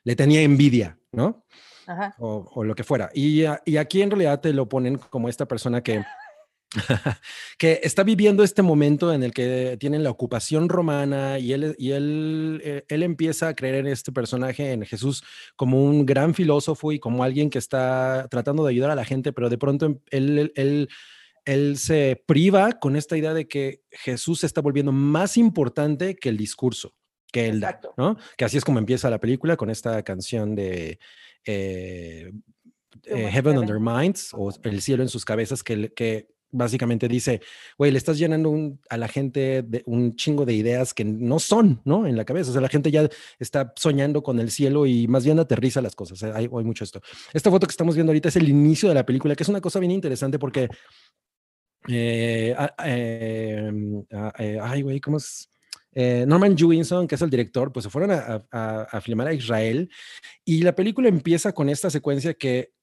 Le 0.04 0.16
tenía 0.16 0.42
envidia, 0.42 0.98
¿no? 1.12 1.46
Ajá. 1.86 2.16
O, 2.18 2.50
o, 2.56 2.64
lo 2.64 2.74
que 2.74 2.84
fuera. 2.84 3.12
Y, 3.14 3.44
y 3.66 3.78
aquí 3.78 4.02
en 4.02 4.10
realidad 4.10 4.42
te 4.42 4.52
lo 4.52 4.68
ponen 4.68 4.98
como 4.98 5.30
esta 5.30 5.48
persona 5.48 5.84
que 5.84 6.04
que 7.57 7.79
está 7.84 8.03
viviendo 8.03 8.43
este 8.43 8.62
momento 8.62 9.13
en 9.13 9.24
el 9.24 9.34
que 9.34 9.77
tienen 9.79 10.03
la 10.03 10.10
ocupación 10.10 10.69
romana 10.69 11.39
y 11.39 11.53
él, 11.53 11.75
y 11.77 11.91
él, 11.91 12.62
eh, 12.63 12.84
él 12.88 13.03
empieza 13.03 13.48
a 13.48 13.55
creer 13.55 13.75
en 13.75 13.88
este 13.88 14.12
personaje, 14.12 14.72
en 14.72 14.86
Jesús, 14.86 15.24
como 15.55 15.84
un 15.84 16.05
gran 16.05 16.34
filósofo 16.34 16.91
y 16.91 17.00
como 17.00 17.24
alguien 17.24 17.50
que 17.50 17.60
está 17.60 18.27
tratando 18.29 18.63
de 18.63 18.72
ayudar 18.72 18.91
a 18.91 18.95
la 18.95 19.05
gente, 19.05 19.34
pero 19.34 19.50
de 19.50 19.57
pronto 19.57 19.86
em, 19.86 20.00
él, 20.12 20.51
él, 20.55 20.89
él 21.45 21.77
se 21.77 22.22
priva 22.25 22.74
con 22.74 22.95
esta 22.95 23.17
idea 23.17 23.34
de 23.34 23.48
que 23.48 23.81
Jesús 23.91 24.41
se 24.41 24.48
está 24.48 24.62
volviendo 24.62 24.91
más 24.91 25.38
importante 25.38 26.15
que 26.15 26.29
el 26.29 26.38
discurso 26.38 26.93
que 27.31 27.48
él 27.48 27.60
da, 27.60 27.81
¿no? 27.98 28.17
Que 28.38 28.45
así 28.45 28.55
es 28.55 28.63
como 28.63 28.79
empieza 28.79 29.10
la 29.10 29.19
película 29.19 29.57
con 29.57 29.69
esta 29.69 30.01
canción 30.03 30.55
de... 30.55 31.00
Eh, 31.45 32.31
eh, 33.03 33.29
Heaven 33.29 33.57
on 33.57 33.65
Their 33.65 33.79
Minds 33.79 34.29
o 34.34 34.51
El 34.63 34.81
cielo 34.81 35.03
en 35.03 35.10
sus 35.10 35.25
cabezas, 35.25 35.62
que, 35.62 35.93
que 35.93 36.29
básicamente 36.56 37.08
dice, 37.08 37.42
güey, 37.78 37.92
le 37.92 37.98
estás 37.98 38.18
llenando 38.18 38.78
a 38.90 38.98
la 38.98 39.08
gente 39.08 39.64
de 39.64 39.84
un 39.86 40.16
chingo 40.16 40.46
de 40.46 40.54
ideas 40.54 40.94
que 40.94 41.04
no 41.04 41.40
son, 41.40 41.82
¿no? 41.86 42.08
En 42.08 42.16
la 42.16 42.26
cabeza. 42.26 42.50
O 42.50 42.54
sea, 42.54 42.62
la 42.62 42.70
gente 42.70 42.92
ya 42.92 43.08
está 43.40 43.74
soñando 43.76 44.24
con 44.24 44.40
el 44.40 44.52
cielo 44.52 44.86
y 44.86 45.08
más 45.08 45.26
bien 45.26 45.40
aterriza 45.40 45.82
las 45.82 45.96
cosas. 45.96 46.24
¿eh? 46.24 46.32
Hay, 46.34 46.48
mucho 46.50 46.84
esto. 46.84 47.02
Esta 47.34 47.52
foto 47.52 47.68
que 47.68 47.72
estamos 47.72 47.96
viendo 47.96 48.12
ahorita 48.12 48.30
es 48.30 48.36
el 48.38 48.50
inicio 48.50 48.90
de 48.90 48.96
la 48.96 49.06
película, 49.06 49.36
que 49.36 49.44
es 49.44 49.50
una 49.50 49.62
cosa 49.62 49.80
bien 49.80 49.92
interesante 49.92 50.40
porque... 50.40 50.70
Eh, 51.88 52.56
em, 52.80 54.04
ah, 54.12 54.34
eh, 54.40 54.58
ay, 54.60 54.82
güey, 54.82 55.00
¿cómo 55.00 55.18
es? 55.18 55.50
Norman 56.28 56.58
Jewinson, 56.58 57.08
que 57.08 57.16
es 57.16 57.22
el 57.22 57.30
director, 57.30 57.72
pues 57.72 57.86
se 57.86 57.90
fueron 57.90 58.12
a, 58.12 58.44
a, 58.52 59.00
filmar 59.00 59.28
a 59.28 59.34
Israel 59.34 59.90
y 60.44 60.62
la 60.62 60.76
película 60.76 61.08
empieza 61.08 61.54
con 61.54 61.70
esta 61.70 61.90
secuencia 61.90 62.34
que 62.34 62.74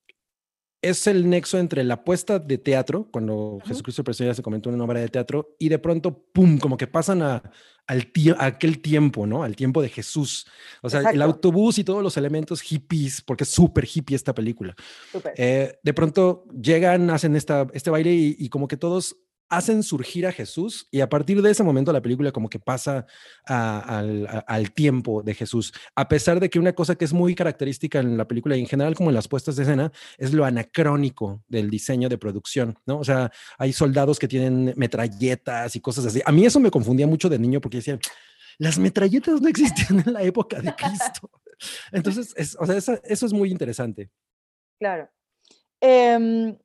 es 0.82 1.06
el 1.06 1.30
nexo 1.30 1.58
entre 1.58 1.84
la 1.84 2.04
puesta 2.04 2.40
de 2.40 2.58
teatro, 2.58 3.08
cuando 3.10 3.60
Jesucristo 3.64 4.02
ya 4.12 4.34
se 4.34 4.42
comentó 4.42 4.68
en 4.68 4.74
una 4.74 4.84
obra 4.84 5.00
de 5.00 5.08
teatro, 5.08 5.54
y 5.58 5.68
de 5.68 5.78
pronto, 5.78 6.26
¡pum!, 6.32 6.58
como 6.58 6.76
que 6.76 6.88
pasan 6.88 7.22
a, 7.22 7.42
al 7.86 8.10
aquel 8.38 8.82
tiempo, 8.82 9.26
¿no? 9.26 9.44
Al 9.44 9.54
tiempo 9.54 9.80
de 9.80 9.88
Jesús. 9.88 10.46
O 10.82 10.90
sea, 10.90 11.00
el 11.10 11.22
autobús 11.22 11.78
y 11.78 11.84
todos 11.84 12.02
los 12.02 12.16
elementos 12.16 12.60
hippies, 12.60 13.22
porque 13.22 13.44
es 13.44 13.50
súper 13.50 13.86
hippie 13.92 14.16
esta 14.16 14.34
película. 14.34 14.74
Eh, 15.36 15.78
de 15.82 15.94
pronto 15.94 16.44
llegan, 16.60 17.10
hacen 17.10 17.36
esta, 17.36 17.66
este 17.72 17.90
baile 17.90 18.12
y 18.12 18.48
como 18.48 18.66
que 18.66 18.76
todos 18.76 19.16
hacen 19.52 19.82
surgir 19.82 20.26
a 20.26 20.32
Jesús 20.32 20.88
y 20.90 21.02
a 21.02 21.10
partir 21.10 21.42
de 21.42 21.50
ese 21.50 21.62
momento 21.62 21.92
la 21.92 22.00
película 22.00 22.32
como 22.32 22.48
que 22.48 22.58
pasa 22.58 23.04
al, 23.44 24.72
tiempo 24.72 25.22
de 25.22 25.34
Jesús, 25.34 25.74
a 25.94 26.08
pesar 26.08 26.40
de 26.40 26.48
que 26.48 26.58
una 26.58 26.72
cosa 26.72 26.94
que 26.94 27.04
es 27.04 27.12
muy 27.12 27.34
característica 27.34 27.98
en 27.98 28.16
la 28.16 28.26
película 28.26 28.56
y 28.56 28.60
en 28.60 28.66
general 28.66 28.94
como 28.94 29.10
en 29.10 29.14
las 29.14 29.28
puestas 29.28 29.54
de 29.56 29.64
escena 29.64 29.92
es 30.16 30.32
lo 30.32 30.46
anacrónico 30.46 31.44
del 31.48 31.68
diseño 31.68 32.08
de 32.08 32.16
producción, 32.16 32.78
¿no? 32.86 32.98
O 32.98 33.04
sea, 33.04 33.30
hay 33.58 33.74
soldados 33.74 34.18
que 34.18 34.26
tienen 34.26 34.72
metralletas 34.76 35.76
y 35.76 35.80
cosas 35.80 36.06
así. 36.06 36.22
A 36.24 36.32
mí 36.32 36.46
eso 36.46 36.58
me 36.58 36.70
confundía 36.70 37.06
mucho 37.06 37.28
de 37.28 37.38
niño 37.38 37.60
porque 37.60 37.76
decía, 37.76 37.98
las 38.56 38.78
metralletas 38.78 39.42
no 39.42 39.48
existían 39.48 40.02
en 40.06 40.14
la 40.14 40.22
época 40.22 40.62
de 40.62 40.74
Cristo. 40.76 41.30
Entonces, 41.92 42.56
o 42.58 42.64
sea, 42.64 42.76
eso, 42.76 43.26
es 43.26 43.32
muy 43.34 43.50
interesante. 43.50 44.10
Claro. 44.78 45.10
Em, 45.78 46.56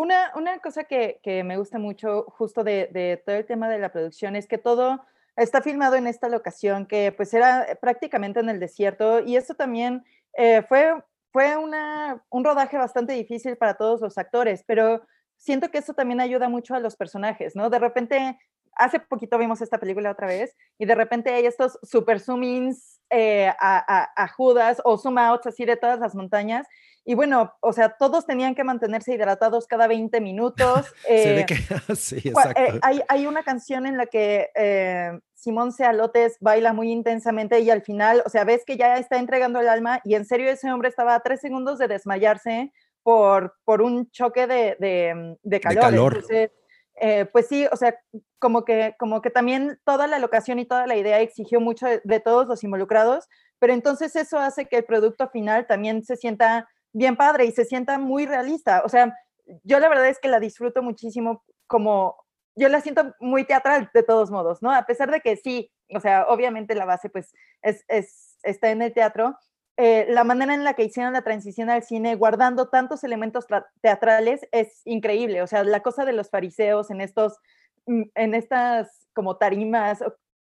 Una, 0.00 0.32
una 0.34 0.58
cosa 0.60 0.84
que, 0.84 1.20
que, 1.22 1.44
me 1.44 1.58
gusta 1.58 1.78
mucho 1.78 2.24
justo 2.30 2.64
de, 2.64 3.22
todo 3.26 3.36
el 3.36 3.44
tema 3.44 3.68
de 3.68 3.78
la 3.78 3.92
producción 3.92 4.34
es 4.34 4.46
que 4.46 4.56
todo 4.56 5.04
está 5.36 5.60
filmado 5.60 5.94
en 5.94 6.06
esta 6.06 6.30
locación 6.30 6.86
que 6.86 7.12
pues 7.14 7.34
era 7.34 7.78
prácticamente 7.82 8.40
en 8.40 8.48
el 8.48 8.60
desierto 8.60 9.20
y 9.20 9.36
eso 9.36 9.52
también 9.52 10.02
eh, 10.38 10.62
fue, 10.66 10.94
fue 11.34 11.58
una, 11.58 12.24
un 12.30 12.42
rodaje 12.46 12.78
bastante 12.78 13.12
difícil 13.12 13.58
para 13.58 13.74
todos 13.74 14.00
los 14.00 14.16
actores, 14.16 14.64
pero 14.66 15.02
siento 15.36 15.70
que 15.70 15.76
eso 15.76 15.92
también 15.92 16.22
ayuda 16.22 16.48
mucho 16.48 16.74
a 16.74 16.80
los 16.80 16.96
personajes, 16.96 17.54
¿no? 17.54 17.68
De 17.68 17.78
repente, 17.78 18.38
hace 18.74 19.00
poquito 19.00 19.38
vimos 19.38 19.60
esta 19.60 19.78
película 19.78 20.10
otra 20.10 20.26
vez 20.26 20.56
y 20.78 20.86
de 20.86 20.94
repente 20.94 21.32
hay 21.32 21.46
estos 21.46 21.78
super 21.82 22.20
zoom-ins 22.20 23.00
eh, 23.10 23.48
a, 23.58 24.08
a, 24.16 24.28
Judas 24.28 24.80
o 24.84 24.96
zoom-outs 24.96 25.46
así 25.46 25.64
de 25.64 25.76
todas 25.76 25.98
las 25.98 26.14
montañas. 26.14 26.66
Y 27.04 27.14
bueno, 27.14 27.54
o 27.60 27.72
sea, 27.72 27.96
todos 27.98 28.26
tenían 28.26 28.54
que 28.54 28.62
mantenerse 28.62 29.14
hidratados 29.14 29.66
cada 29.66 29.86
20 29.86 30.20
minutos. 30.20 30.86
Eh, 31.08 31.44
que, 31.46 31.56
sí, 31.96 32.16
eh, 32.16 32.28
exacto. 32.28 32.78
hay, 32.82 33.00
hay, 33.08 33.26
una 33.26 33.42
canción 33.42 33.84
en 33.84 33.96
la 33.96 34.06
que 34.06 34.50
eh, 34.54 35.18
Simón 35.34 35.72
Sealotes 35.72 36.36
baila 36.40 36.72
muy 36.72 36.92
intensamente 36.92 37.58
y 37.60 37.70
al 37.70 37.82
final, 37.82 38.22
o 38.24 38.28
sea, 38.28 38.44
ves 38.44 38.62
que 38.64 38.76
ya 38.76 38.96
está 38.96 39.18
entregando 39.18 39.58
el 39.60 39.68
alma 39.68 40.00
y 40.04 40.14
en 40.14 40.24
serio 40.24 40.48
ese 40.50 40.70
hombre 40.70 40.88
estaba 40.88 41.16
a 41.16 41.20
tres 41.20 41.40
segundos 41.40 41.78
de 41.78 41.88
desmayarse 41.88 42.72
por, 43.02 43.56
por 43.64 43.82
un 43.82 44.08
choque 44.10 44.46
de, 44.46 44.76
de, 44.78 45.36
de 45.42 45.60
calor. 45.60 45.74
De 45.74 45.90
calor. 45.90 46.14
Entonces, 46.14 46.50
eh, 47.02 47.24
pues 47.32 47.48
sí, 47.48 47.66
o 47.72 47.76
sea, 47.76 47.98
como 48.38 48.64
que, 48.64 48.94
como 48.98 49.22
que 49.22 49.30
también 49.30 49.80
toda 49.84 50.06
la 50.06 50.18
locación 50.18 50.58
y 50.58 50.66
toda 50.66 50.86
la 50.86 50.96
idea 50.96 51.20
exigió 51.20 51.58
mucho 51.58 51.86
de, 51.86 52.20
todos 52.20 52.46
los 52.46 52.62
involucrados, 52.62 53.26
pero 53.58 53.72
entonces 53.72 54.14
eso 54.16 54.38
hace 54.38 54.66
que 54.66 54.76
el 54.76 54.84
producto 54.84 55.30
final 55.30 55.66
también 55.66 56.04
se 56.04 56.16
sienta 56.16 56.68
bien 56.92 57.16
padre 57.16 57.46
y 57.46 57.52
se 57.52 57.64
sienta 57.64 57.98
muy 57.98 58.26
realista. 58.26 58.82
O 58.84 58.90
sea, 58.90 59.16
yo 59.64 59.80
la 59.80 59.88
verdad 59.88 60.08
es 60.08 60.18
que 60.18 60.28
la 60.28 60.40
disfruto 60.40 60.82
muchísimo 60.82 61.42
como, 61.66 62.16
yo 62.54 62.68
la 62.68 62.82
siento 62.82 63.14
muy 63.18 63.44
teatral 63.44 63.90
de 63.94 64.02
todos 64.02 64.30
modos, 64.30 64.60
¿no? 64.60 64.70
A 64.70 64.84
pesar 64.84 65.10
de 65.10 65.22
que 65.22 65.36
sí, 65.36 65.72
o 65.94 66.00
sea, 66.00 66.26
obviamente 66.28 66.74
la 66.74 66.84
base 66.84 67.08
pues 67.08 67.32
es, 67.62 67.82
es 67.88 68.36
está 68.42 68.70
en 68.70 68.82
el 68.82 68.92
teatro, 68.92 69.38
eh, 69.82 70.06
la 70.10 70.24
manera 70.24 70.52
en 70.52 70.62
la 70.62 70.74
que 70.74 70.84
hicieron 70.84 71.14
la 71.14 71.22
transición 71.22 71.70
al 71.70 71.82
cine, 71.82 72.14
guardando 72.14 72.68
tantos 72.68 73.02
elementos 73.02 73.46
teatrales, 73.80 74.46
es 74.52 74.82
increíble. 74.84 75.40
O 75.40 75.46
sea, 75.46 75.64
la 75.64 75.80
cosa 75.80 76.04
de 76.04 76.12
los 76.12 76.28
fariseos 76.28 76.90
en 76.90 77.00
estos, 77.00 77.38
mm, 77.86 78.02
en 78.14 78.34
estas 78.34 79.08
como 79.14 79.38
tarimas, 79.38 80.04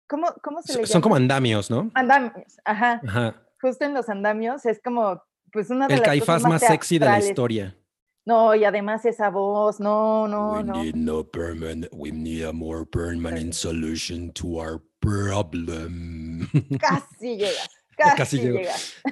¿cómo, 0.07 0.25
cómo 0.41 0.63
se 0.63 0.87
Son 0.87 1.03
como 1.03 1.15
andamios, 1.15 1.69
¿no? 1.69 1.91
Andamios, 1.93 2.57
ajá. 2.65 2.99
ajá. 3.07 3.35
Justo 3.61 3.85
en 3.85 3.93
los 3.93 4.09
andamios 4.09 4.65
es 4.65 4.81
como, 4.81 5.21
pues 5.51 5.69
una 5.69 5.87
de 5.87 5.93
El 5.93 6.01
caifás 6.01 6.41
más, 6.41 6.61
sexy 6.61 6.97
de 6.97 7.05
la 7.05 7.19
historia. 7.19 7.77
No, 8.25 8.55
y 8.55 8.65
además 8.65 9.05
esa 9.05 9.29
voz, 9.29 9.79
no, 9.79 10.27
no, 10.27 10.53
we 10.53 10.63
no. 10.63 10.73
Need 10.83 10.95
no 10.95 11.23
permanent, 11.23 11.87
we 11.91 12.11
need 12.11 12.43
a 12.43 12.51
more 12.51 12.85
permanent 12.85 13.53
solution 13.53 14.31
to 14.33 14.59
our 14.59 14.81
problem. 14.99 16.49
Casi 16.79 17.37
llegas. 17.37 17.80
Casi, 18.15 18.41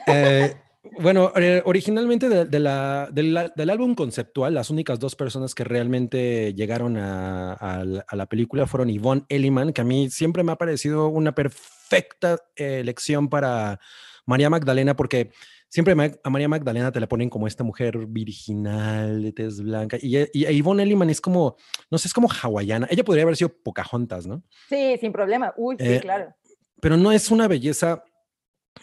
eh, 0.08 0.56
bueno, 1.00 1.32
eh, 1.36 1.62
originalmente 1.66 2.30
de, 2.30 2.60
la, 2.60 3.10
del 3.12 3.70
álbum 3.70 3.96
conceptual, 3.96 4.54
las 4.54 4.70
únicas 4.70 5.00
dos 5.00 5.16
personas 5.16 5.54
que 5.54 5.64
realmente 5.64 6.54
llegaron 6.54 6.98
a, 6.98 7.84
la 8.12 8.26
película 8.28 8.68
fueron 8.68 8.90
Yvonne 8.90 9.26
Elliman, 9.30 9.74
que 9.74 9.82
a 9.82 9.86
mí 9.86 10.10
siempre 10.10 10.44
me 10.44 10.52
ha 10.52 10.58
parecido 10.58 11.08
una 11.10 11.34
perfecta 11.34 12.38
elección 12.56 13.30
para 13.30 13.80
María 14.26 14.50
Magdalena, 14.50 14.96
porque 14.96 15.32
siempre 15.70 15.96
a 16.24 16.30
María 16.30 16.48
Magdalena 16.48 16.92
te 16.92 17.00
la 17.00 17.08
ponen 17.08 17.30
como 17.30 17.48
esta 17.48 17.64
mujer 17.64 18.06
virginal, 18.08 19.22
de 19.22 19.32
tez 19.32 19.62
blanca, 19.62 19.98
y, 20.02 20.18
y 20.34 20.58
Yvonne 20.58 20.84
Elliman 20.84 21.10
es 21.10 21.22
como, 21.22 21.56
no 21.90 21.98
sé, 21.98 22.08
es 22.08 22.14
como 22.14 22.30
hawaiana. 22.30 22.88
Ella 22.90 23.04
podría 23.04 23.24
haber 23.24 23.36
sido 23.38 23.50
Pocahontas, 23.50 24.26
¿no? 24.28 24.44
Sí, 24.68 24.98
sin 25.00 25.12
problema. 25.12 25.54
Uy, 25.58 25.76
sí, 25.80 25.86
eh, 25.86 26.00
claro. 26.00 26.34
Pero 26.82 26.98
no 26.98 27.12
es 27.12 27.30
una 27.30 27.48
belleza 27.48 28.04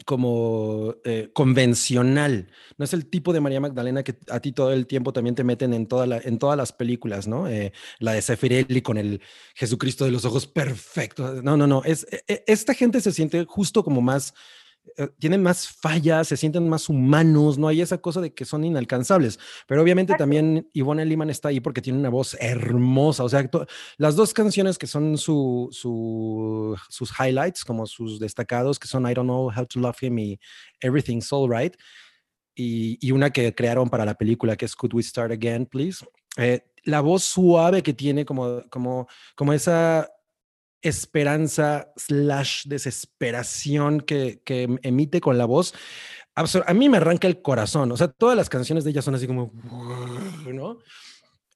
como 0.04 0.94
eh, 1.04 1.30
convencional. 1.32 2.50
No 2.76 2.84
es 2.84 2.92
el 2.92 3.06
tipo 3.06 3.32
de 3.32 3.40
María 3.40 3.60
Magdalena 3.60 4.02
que 4.02 4.16
a 4.30 4.40
ti 4.40 4.52
todo 4.52 4.72
el 4.72 4.86
tiempo 4.86 5.12
también 5.12 5.34
te 5.34 5.44
meten 5.44 5.72
en, 5.72 5.86
toda 5.86 6.06
la, 6.06 6.18
en 6.18 6.38
todas 6.38 6.56
las 6.56 6.72
películas, 6.72 7.26
¿no? 7.26 7.48
Eh, 7.48 7.72
la 7.98 8.12
de 8.12 8.22
Sefirelli 8.22 8.82
con 8.82 8.98
el 8.98 9.20
Jesucristo 9.54 10.04
de 10.04 10.10
los 10.10 10.24
ojos 10.24 10.46
perfecto. 10.46 11.42
No, 11.42 11.56
no, 11.56 11.66
no. 11.66 11.82
Es, 11.84 12.06
e, 12.10 12.24
e, 12.28 12.44
esta 12.46 12.74
gente 12.74 13.00
se 13.00 13.12
siente 13.12 13.44
justo 13.44 13.82
como 13.82 14.00
más 14.00 14.34
tienen 15.18 15.42
más 15.42 15.68
fallas, 15.68 16.28
se 16.28 16.36
sienten 16.36 16.68
más 16.68 16.88
humanos, 16.88 17.58
no 17.58 17.68
hay 17.68 17.80
esa 17.80 17.98
cosa 17.98 18.20
de 18.20 18.32
que 18.32 18.44
son 18.44 18.64
inalcanzables. 18.64 19.38
Pero 19.66 19.82
obviamente 19.82 20.14
también 20.14 20.68
Ivonne 20.72 21.04
Liman 21.04 21.30
está 21.30 21.48
ahí 21.48 21.60
porque 21.60 21.82
tiene 21.82 21.98
una 21.98 22.08
voz 22.08 22.36
hermosa. 22.40 23.24
O 23.24 23.28
sea, 23.28 23.48
las 23.98 24.16
dos 24.16 24.32
canciones 24.32 24.78
que 24.78 24.86
son 24.86 25.18
su, 25.18 25.68
sus 25.70 27.10
highlights, 27.18 27.64
como 27.64 27.86
sus 27.86 28.18
destacados, 28.18 28.78
que 28.78 28.88
son 28.88 29.08
I 29.08 29.14
Don't 29.14 29.28
Know 29.28 29.50
How 29.54 29.66
to 29.66 29.80
Love 29.80 30.02
Him 30.02 30.18
y 30.18 30.40
Everything's 30.80 31.32
All 31.32 31.50
Right, 31.50 31.74
y, 32.54 32.98
y 33.06 33.12
una 33.12 33.30
que 33.30 33.54
crearon 33.54 33.90
para 33.90 34.04
la 34.04 34.14
película 34.14 34.56
que 34.56 34.64
es 34.64 34.74
Could 34.74 34.94
We 34.94 35.02
Start 35.02 35.30
Again, 35.30 35.66
Please. 35.66 36.04
Eh, 36.38 36.60
la 36.84 37.00
voz 37.00 37.24
suave 37.24 37.82
que 37.82 37.92
tiene, 37.92 38.24
como, 38.24 38.62
como, 38.70 39.08
como 39.34 39.52
esa 39.52 40.08
esperanza 40.82 41.92
slash 41.96 42.66
desesperación 42.66 44.00
que, 44.00 44.40
que 44.44 44.78
emite 44.82 45.20
con 45.20 45.38
la 45.38 45.44
voz, 45.44 45.74
a 46.36 46.74
mí 46.74 46.88
me 46.88 46.98
arranca 46.98 47.26
el 47.26 47.40
corazón. 47.40 47.90
O 47.92 47.96
sea, 47.96 48.08
todas 48.08 48.36
las 48.36 48.48
canciones 48.48 48.84
de 48.84 48.90
ella 48.90 49.02
son 49.02 49.14
así 49.14 49.26
como, 49.26 49.52
¿no? 50.52 50.78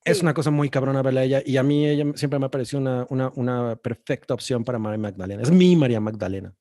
Es 0.05 0.23
una 0.23 0.33
cosa 0.33 0.51
muy 0.51 0.71
cabrona 0.71 1.03
verla 1.03 1.21
a 1.21 1.25
ella 1.25 1.43
y 1.45 1.59
a 1.59 1.63
mí 1.63 1.87
ella 1.87 2.07
siempre 2.15 2.39
me 2.39 2.47
ha 2.47 2.51
parecido 2.51 2.81
una, 2.81 3.07
una, 3.11 3.31
una 3.35 3.77
perfecta 3.77 4.33
opción 4.33 4.65
para 4.65 4.79
María 4.79 4.99
Magdalena. 4.99 5.43
Es 5.43 5.51
mi 5.51 5.77
María 5.77 6.01
Magdalena. 6.01 6.55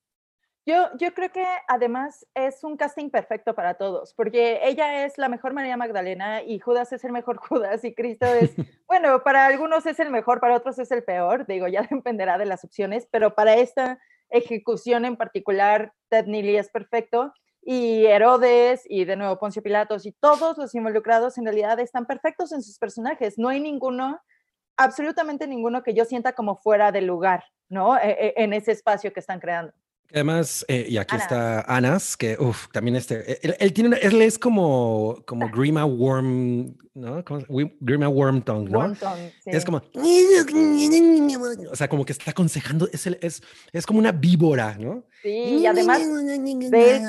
Yo, 0.69 0.87
yo 0.99 1.15
creo 1.15 1.31
que 1.31 1.43
además 1.67 2.27
es 2.35 2.63
un 2.63 2.77
casting 2.77 3.09
perfecto 3.09 3.55
para 3.55 3.73
todos, 3.73 4.13
porque 4.13 4.59
ella 4.61 5.03
es 5.03 5.17
la 5.17 5.27
mejor 5.27 5.51
María 5.51 5.77
Magdalena 5.77 6.43
y 6.43 6.59
Judas 6.59 6.93
es 6.93 7.03
el 7.03 7.11
mejor 7.11 7.37
Judas 7.49 7.83
y 7.83 7.95
Cristo 7.95 8.27
es, 8.27 8.51
bueno, 8.87 9.23
para 9.23 9.47
algunos 9.47 9.87
es 9.87 9.99
el 9.99 10.11
mejor, 10.11 10.39
para 10.39 10.55
otros 10.55 10.77
es 10.77 10.91
el 10.91 11.03
peor, 11.03 11.47
digo, 11.47 11.67
ya 11.67 11.81
dependerá 11.89 12.37
de 12.37 12.45
las 12.45 12.63
opciones, 12.63 13.07
pero 13.09 13.33
para 13.33 13.55
esta 13.55 13.97
ejecución 14.29 15.05
en 15.05 15.17
particular, 15.17 15.91
Ted 16.07 16.27
Neely 16.27 16.57
es 16.57 16.69
perfecto 16.69 17.33
y 17.63 18.05
Herodes 18.05 18.83
y 18.87 19.05
de 19.05 19.15
nuevo 19.15 19.39
Poncio 19.39 19.63
Pilatos 19.63 20.05
y 20.05 20.11
todos 20.11 20.59
los 20.59 20.75
involucrados 20.75 21.39
en 21.39 21.45
realidad 21.45 21.79
están 21.79 22.05
perfectos 22.05 22.51
en 22.51 22.61
sus 22.61 22.77
personajes, 22.77 23.39
no 23.39 23.49
hay 23.49 23.59
ninguno, 23.59 24.21
absolutamente 24.77 25.47
ninguno 25.47 25.81
que 25.81 25.95
yo 25.95 26.05
sienta 26.05 26.33
como 26.33 26.57
fuera 26.57 26.91
de 26.91 27.01
lugar, 27.01 27.43
¿no? 27.69 27.97
E, 27.97 28.11
e, 28.11 28.33
en 28.35 28.53
ese 28.53 28.71
espacio 28.71 29.11
que 29.11 29.19
están 29.19 29.39
creando. 29.39 29.73
Además, 30.11 30.65
eh, 30.67 30.87
y 30.89 30.97
aquí 30.97 31.15
está 31.15 31.61
Anas, 31.61 32.17
que 32.17 32.35
uff, 32.39 32.67
también 32.71 32.95
este, 32.95 33.39
él, 33.63 33.73
tiene, 33.73 33.95
él 34.01 34.21
es 34.21 34.39
como, 34.39 35.21
como 35.27 35.49
Grima 35.49 35.85
Worm, 35.85 36.75
¿no? 36.95 37.23
Grima 37.79 38.09
Wormtongue, 38.09 38.71
¿no? 38.71 38.79
Wormtongue, 38.79 39.33
sí. 39.43 39.51
Es 39.51 39.65
como, 39.65 39.83
o 41.71 41.75
sea, 41.75 41.87
como 41.87 42.05
que 42.05 42.13
está 42.13 42.31
aconsejando, 42.31 42.89
es, 42.91 43.05
el, 43.05 43.19
es, 43.21 43.43
es 43.71 43.85
como 43.85 43.99
una 43.99 44.11
víbora, 44.11 44.75
¿no? 44.79 45.03
Sí, 45.21 45.29
y 45.29 45.65
además 45.67 46.01
ves 46.71 47.03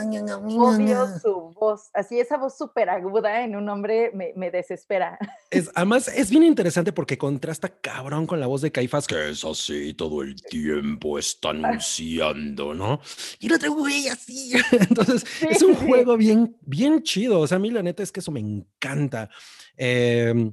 obvio 0.58 1.18
su 1.20 1.39
voz, 1.60 1.90
así 1.94 2.18
esa 2.18 2.38
voz 2.38 2.58
súper 2.58 2.90
aguda 2.90 3.44
en 3.44 3.54
un 3.54 3.68
hombre 3.68 4.10
me, 4.12 4.32
me, 4.34 4.50
desespera. 4.50 5.18
Es, 5.50 5.70
además 5.74 6.08
es 6.08 6.30
bien 6.30 6.42
interesante 6.42 6.92
porque 6.92 7.18
contrasta 7.18 7.68
cabrón 7.68 8.26
con 8.26 8.40
la 8.40 8.48
voz 8.48 8.62
de 8.62 8.72
Caifás, 8.72 9.06
que 9.06 9.30
es 9.30 9.44
así 9.44 9.94
todo 9.94 10.22
el 10.22 10.42
tiempo, 10.42 11.18
está 11.20 11.50
anunciando, 11.50 12.74
¿no? 12.74 13.00
Y 13.38 13.46
el 13.46 13.52
otro 13.52 13.72
güey 13.74 14.08
así. 14.08 14.52
Entonces 14.72 15.24
es 15.42 15.62
un 15.62 15.74
juego 15.74 16.16
bien, 16.16 16.56
bien 16.62 17.02
chido, 17.02 17.40
o 17.40 17.46
sea, 17.46 17.56
a 17.56 17.60
mí 17.60 17.70
la 17.70 17.82
neta 17.82 18.02
es 18.02 18.10
que 18.10 18.20
eso 18.20 18.32
me 18.32 18.40
encanta. 18.40 19.28
Em, 19.76 20.52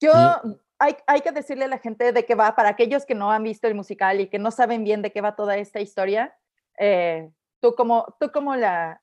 Yo... 0.00 0.12
Hay, 0.80 0.96
hay, 1.06 1.20
que 1.20 1.30
decirle 1.30 1.64
a 1.64 1.68
la 1.68 1.78
gente 1.78 2.12
de 2.12 2.26
qué 2.26 2.34
va, 2.34 2.56
para 2.56 2.68
aquellos 2.68 3.06
que 3.06 3.14
no 3.14 3.30
han 3.30 3.44
visto 3.44 3.68
el 3.68 3.76
musical 3.76 4.20
y 4.20 4.26
que 4.26 4.40
no 4.40 4.50
saben 4.50 4.82
bien 4.82 5.02
de 5.02 5.12
qué 5.12 5.20
va 5.20 5.36
toda 5.36 5.56
esta 5.56 5.80
historia, 5.80 6.36
eh, 6.78 7.30
¿tú 7.60 7.74
cómo, 7.76 8.14
tú 8.18 8.30
cómo 8.32 8.56
la, 8.56 9.00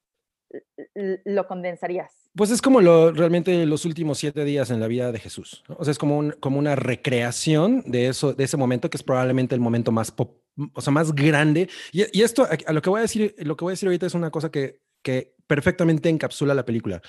lo 1.26 1.48
condensarías? 1.48 2.12
Pues 2.36 2.52
es 2.52 2.62
como 2.62 2.82
lo, 2.82 3.12
realmente 3.12 3.66
los 3.66 3.86
últimos 3.86 4.18
siete 4.18 4.44
días 4.46 4.72
en 4.72 4.80
la 4.80 4.88
vida 4.88 5.12
de 5.12 5.20
Jesús. 5.20 5.64
O 5.68 5.84
sea, 5.84 5.92
es 5.92 5.98
como, 5.98 6.18
un, 6.18 6.32
como 6.40 6.60
una 6.60 6.76
recreación 6.76 7.84
de, 7.86 8.08
eso, 8.08 8.34
de 8.34 8.44
ese 8.44 8.58
momento 8.58 8.90
que 8.90 8.98
es 8.98 9.04
probablemente 9.04 9.56
el 9.56 9.62
momento 9.62 9.92
más, 9.92 10.12
pop, 10.12 10.38
o 10.74 10.82
sea, 10.82 10.94
más 10.94 11.14
grande. 11.14 11.70
Y, 11.92 12.04
y, 12.18 12.24
esto, 12.24 12.48
a 12.66 12.74
lo 12.74 12.82
que 12.82 12.90
voy 12.90 13.00
a 13.00 13.04
decir, 13.04 13.36
lo 13.40 13.56
que 13.56 13.66
voy 13.66 13.72
a 13.72 13.74
decir 13.74 13.88
ahorita 13.88 14.06
es 14.06 14.14
una 14.14 14.32
cosa 14.32 14.50
que, 14.50 14.82
que 15.04 15.36
perfectamente 15.48 16.10
encapsula 16.10 16.54
la 16.54 16.66
película. 16.66 17.02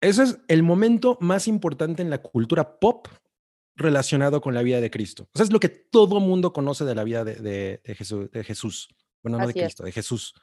Eso 0.00 0.22
es 0.22 0.38
el 0.48 0.62
momento 0.62 1.16
más 1.20 1.48
importante 1.48 2.02
en 2.02 2.10
la 2.10 2.18
cultura 2.18 2.78
pop 2.80 3.06
relacionado 3.74 4.40
con 4.40 4.54
la 4.54 4.62
vida 4.62 4.80
de 4.80 4.90
Cristo. 4.90 5.28
O 5.32 5.38
sea, 5.38 5.44
es 5.44 5.52
lo 5.52 5.60
que 5.60 5.68
todo 5.68 6.20
mundo 6.20 6.52
conoce 6.52 6.84
de 6.84 6.94
la 6.94 7.04
vida 7.04 7.24
de, 7.24 7.36
de, 7.36 7.80
de 7.82 7.94
Jesús, 7.94 8.30
de 8.30 8.44
Jesús. 8.44 8.88
Bueno, 9.22 9.38
no 9.38 9.46
de 9.46 9.54
Cristo, 9.54 9.84
de 9.84 9.92
Jesús. 9.92 10.34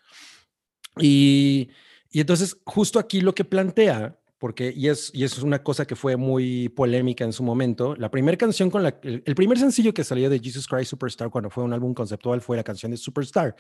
Y, 0.97 1.69
y, 2.11 2.21
entonces, 2.21 2.57
justo 2.65 2.99
aquí 2.99 3.21
lo 3.21 3.33
que 3.33 3.45
plantea 3.45 4.15
porque, 4.39 4.73
y 4.75 4.87
es, 4.87 5.11
y 5.13 5.25
es 5.25 5.37
una 5.39 5.61
cosa 5.61 5.85
que 5.85 5.97
fue 5.97 6.15
muy 6.15 6.69
polémica 6.69 7.25
en 7.25 7.33
su 7.33 7.43
momento. 7.43 7.93
La 7.97 8.09
primera 8.09 8.37
canción 8.37 8.69
con 8.71 8.83
la, 8.83 8.97
el, 9.03 9.21
el 9.25 9.35
primer 9.35 9.59
sencillo 9.59 9.93
que 9.93 10.05
salió 10.05 10.29
de 10.29 10.39
Jesus 10.39 10.65
Christ 10.65 10.91
Superstar 10.91 11.29
cuando 11.29 11.49
fue 11.49 11.65
un 11.65 11.73
álbum 11.73 11.93
conceptual 11.93 12.39
fue 12.39 12.55
la 12.55 12.63
canción 12.63 12.89
de 12.91 12.97
Superstar, 12.97 13.53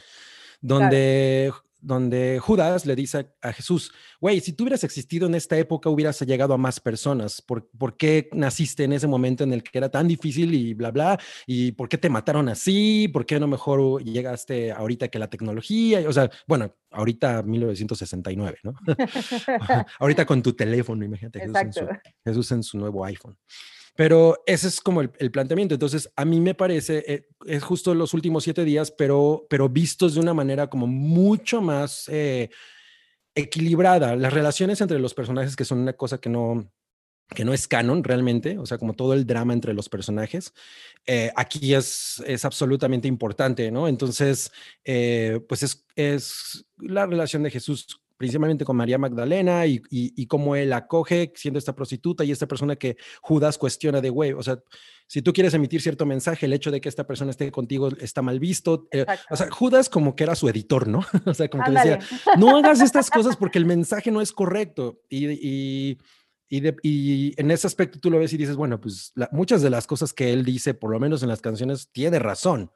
donde 0.61 1.51
donde 1.81 2.39
Judas 2.39 2.85
le 2.85 2.95
dice 2.95 3.29
a 3.41 3.53
Jesús, 3.53 3.93
güey, 4.19 4.39
si 4.41 4.53
tú 4.53 4.63
hubieras 4.63 4.83
existido 4.83 5.27
en 5.27 5.35
esta 5.35 5.57
época, 5.57 5.89
hubieras 5.89 6.19
llegado 6.21 6.53
a 6.53 6.57
más 6.57 6.79
personas. 6.79 7.41
¿Por, 7.41 7.69
¿Por, 7.69 7.95
qué 7.95 8.29
naciste 8.33 8.83
en 8.83 8.93
ese 8.93 9.07
momento 9.07 9.43
en 9.43 9.53
el 9.53 9.63
que 9.63 9.77
era 9.77 9.89
tan 9.89 10.07
difícil 10.07 10.53
y 10.53 10.73
bla, 10.73 10.91
bla? 10.91 11.19
¿Y 11.47 11.71
por 11.71 11.87
qué 11.87 11.97
te 11.97 12.09
mataron 12.09 12.49
así? 12.49 13.07
¿Por 13.07 13.25
qué 13.25 13.39
no 13.39 13.47
mejor 13.47 14.03
llegaste 14.03 14.71
ahorita 14.71 15.07
que 15.07 15.19
la 15.19 15.29
tecnología? 15.29 16.03
O 16.07 16.13
sea, 16.13 16.29
bueno, 16.47 16.75
ahorita 16.91 17.43
1969, 17.43 18.59
¿no? 18.63 18.73
ahorita 19.99 20.25
con 20.25 20.41
tu 20.41 20.53
teléfono, 20.53 21.05
imagínate, 21.05 21.39
Jesús 21.39 21.55
en, 21.55 21.73
su, 21.73 21.87
Jesús 22.25 22.51
en, 22.51 22.63
su, 22.63 22.77
nuevo 22.77 23.05
iPhone. 23.05 23.37
Pero 23.99 24.41
ese 24.45 24.69
es 24.69 24.79
como 24.79 25.01
el, 25.01 25.09
planteamiento. 25.29 25.75
Entonces, 25.75 26.09
a 26.15 26.23
mí 26.23 26.39
me 26.39 26.55
parece, 26.55 27.03
eh, 27.05 27.27
es 27.45 27.61
justo 27.61 27.93
los 27.93 28.13
últimos 28.13 28.45
siete 28.45 28.63
días, 28.63 28.91
pero, 28.91 29.45
pero 29.49 29.67
vistos 29.67 30.13
de 30.13 30.21
una 30.21 30.33
manera 30.33 30.69
como 30.69 30.87
mucho 30.87 31.61
más 31.61 32.07
eh, 32.07 32.49
equilibrada. 33.35 34.15
Las 34.15 34.31
relaciones 34.31 34.79
entre 34.79 34.99
los 34.99 35.13
personajes, 35.13 35.57
que 35.57 35.65
son 35.65 35.79
una 35.79 35.91
cosa 35.91 36.17
que 36.17 36.29
no, 36.29 36.71
que 37.27 37.43
no 37.43 37.53
es 37.53 37.67
canon 37.67 38.01
realmente, 38.01 38.57
o 38.57 38.65
sea, 38.65 38.77
como 38.77 38.93
todo 38.93 39.13
el 39.13 39.27
drama 39.27 39.51
entre 39.51 39.73
los 39.73 39.89
personajes, 39.89 40.53
eh, 41.05 41.33
aquí 41.35 41.73
es, 41.73 42.23
es 42.25 42.45
absolutamente 42.45 43.09
importante, 43.09 43.69
¿no? 43.69 43.89
Entonces, 43.89 44.49
pues 44.85 45.61
es, 45.61 45.85
es 45.97 46.65
la 46.77 47.05
relación 47.05 47.43
de 47.43 47.51
Jesús 47.51 47.99
principalmente 48.19 48.65
con 48.65 48.75
María 48.75 48.97
Magdalena 48.97 49.65
y, 49.65 49.81
y, 49.89 50.27
cómo 50.27 50.53
él 50.57 50.73
acoge 50.73 51.31
siendo 51.35 51.57
esta 51.57 51.73
prostituta 51.73 52.25
y 52.25 52.33
esta 52.33 52.49
persona 52.49 52.75
que 52.75 52.97
Judas 53.21 53.57
cuestiona 53.57 54.01
de, 54.01 54.09
güey, 54.09 54.33
o 54.33 54.43
sea, 54.43 54.61
si 55.07 55.21
tú 55.21 55.31
quieres 55.31 55.53
emitir 55.53 55.81
cierto 55.81 56.05
mensaje, 56.05 56.45
el 56.45 56.51
hecho 56.51 56.69
de 56.69 56.81
que 56.81 56.89
esta 56.89 57.07
persona 57.07 57.31
esté 57.31 57.49
contigo 57.49 57.87
está 58.01 58.21
mal 58.21 58.41
visto. 58.41 58.89
Eh, 58.91 59.05
o 59.29 59.37
sea, 59.37 59.49
Judas 59.49 59.87
como 59.87 60.17
que 60.17 60.25
era 60.25 60.35
su 60.35 60.49
editor, 60.49 60.89
¿no? 60.89 60.99
o 61.25 61.33
sea, 61.33 61.47
como 61.47 61.63
que 61.63 61.71
decía, 61.71 61.99
no 62.37 62.57
hagas 62.57 62.81
estas 62.81 63.09
cosas 63.09 63.37
porque 63.37 63.57
el 63.57 63.65
mensaje 63.65 64.11
no 64.11 64.19
es 64.19 64.33
correcto. 64.33 64.99
Y, 65.07 65.29
y, 65.29 65.97
y, 66.49 67.41
en 67.41 67.51
ese 67.51 67.67
aspecto 67.67 67.99
tú 68.01 68.11
lo 68.11 68.19
ves 68.19 68.33
y 68.33 68.37
dices, 68.37 68.57
bueno, 68.57 68.81
pues 68.81 69.13
muchas 69.31 69.61
de 69.61 69.69
las 69.69 69.87
cosas 69.87 70.11
que 70.11 70.33
él 70.33 70.43
dice, 70.43 70.73
por 70.73 70.91
lo 70.91 70.99
menos 70.99 71.23
en 71.23 71.29
las 71.29 71.39
canciones, 71.39 71.89
tiene 71.93 72.19
razón. 72.19 72.69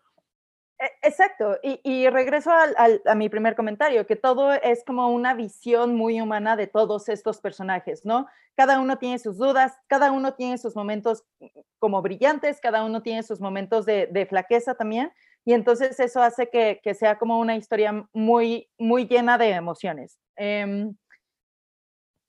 E, 0.83 0.91
exacto, 1.07 1.57
y, 1.63 2.09
regreso 2.09 2.51
a 2.51 3.15
mi 3.15 3.29
primer 3.29 3.55
comentario, 3.55 4.05
que 4.05 4.17
todo 4.17 4.51
es 4.51 4.83
como 4.83 5.07
una 5.11 5.33
visión 5.33 5.95
muy 5.95 6.19
humana 6.19 6.57
de 6.57 6.67
todos 6.67 7.07
estos 7.07 7.39
personajes, 7.39 8.05
¿no? 8.05 8.27
Cada 8.57 8.81
uno 8.81 8.97
tiene 8.97 9.17
sus 9.17 9.37
dudas, 9.37 9.77
cada 9.87 10.11
uno 10.11 10.33
tiene 10.33 10.57
sus 10.57 10.75
momentos 10.75 11.23
mm, 11.39 11.45
como 11.79 12.01
brillantes, 12.01 12.59
cada 12.59 12.83
uno 12.83 13.01
tiene 13.01 13.23
sus 13.23 13.39
momentos 13.39 13.85
de, 13.85 14.27
flaqueza 14.29 14.75
también, 14.75 15.13
y 15.45 15.53
entonces 15.53 15.97
eso 16.01 16.21
hace 16.21 16.49
que, 16.49 16.81
que, 16.83 16.93
sea 16.93 17.17
como 17.17 17.39
una 17.39 17.55
historia 17.55 18.05
muy, 18.11 18.69
muy 18.77 19.07
llena 19.07 19.37
de 19.37 19.51
emociones. 19.51 20.19
Eh, 20.35 20.91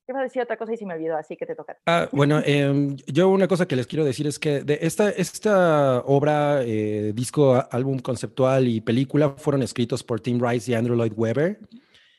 Iba 0.07 0.21
a 0.21 0.23
decir 0.25 0.43
otra 0.43 0.59
cosa 0.59 0.75
y 0.75 0.77
se 0.77 0.85
me 0.85 0.95
olvidó, 0.95 1.17
así 1.17 1.35
que 1.35 1.47
te 1.47 1.55
toca. 1.55 1.79
Ah, 1.87 2.09
bueno, 2.13 2.43
em, 2.45 2.95
yo 3.07 3.31
una 3.31 3.49
cosa 3.49 3.67
que 3.67 3.75
les 3.75 3.87
quiero 3.87 4.05
decir 4.05 4.27
es 4.27 4.39
que 4.39 4.63
esta, 4.81 5.09
esta 5.09 6.01
obra, 6.01 6.63
eh, 6.63 7.13
disco, 7.15 7.67
álbum 7.71 7.99
conceptual 8.01 8.69
y 8.69 8.83
película 8.83 9.31
fueron 9.39 9.63
escritos 9.63 10.03
por 10.05 10.21
Tim 10.21 10.39
Rice 10.45 10.71
y 10.71 10.75
Andrew 10.75 10.95
Lloyd 10.95 11.15
Webber, 11.17 11.59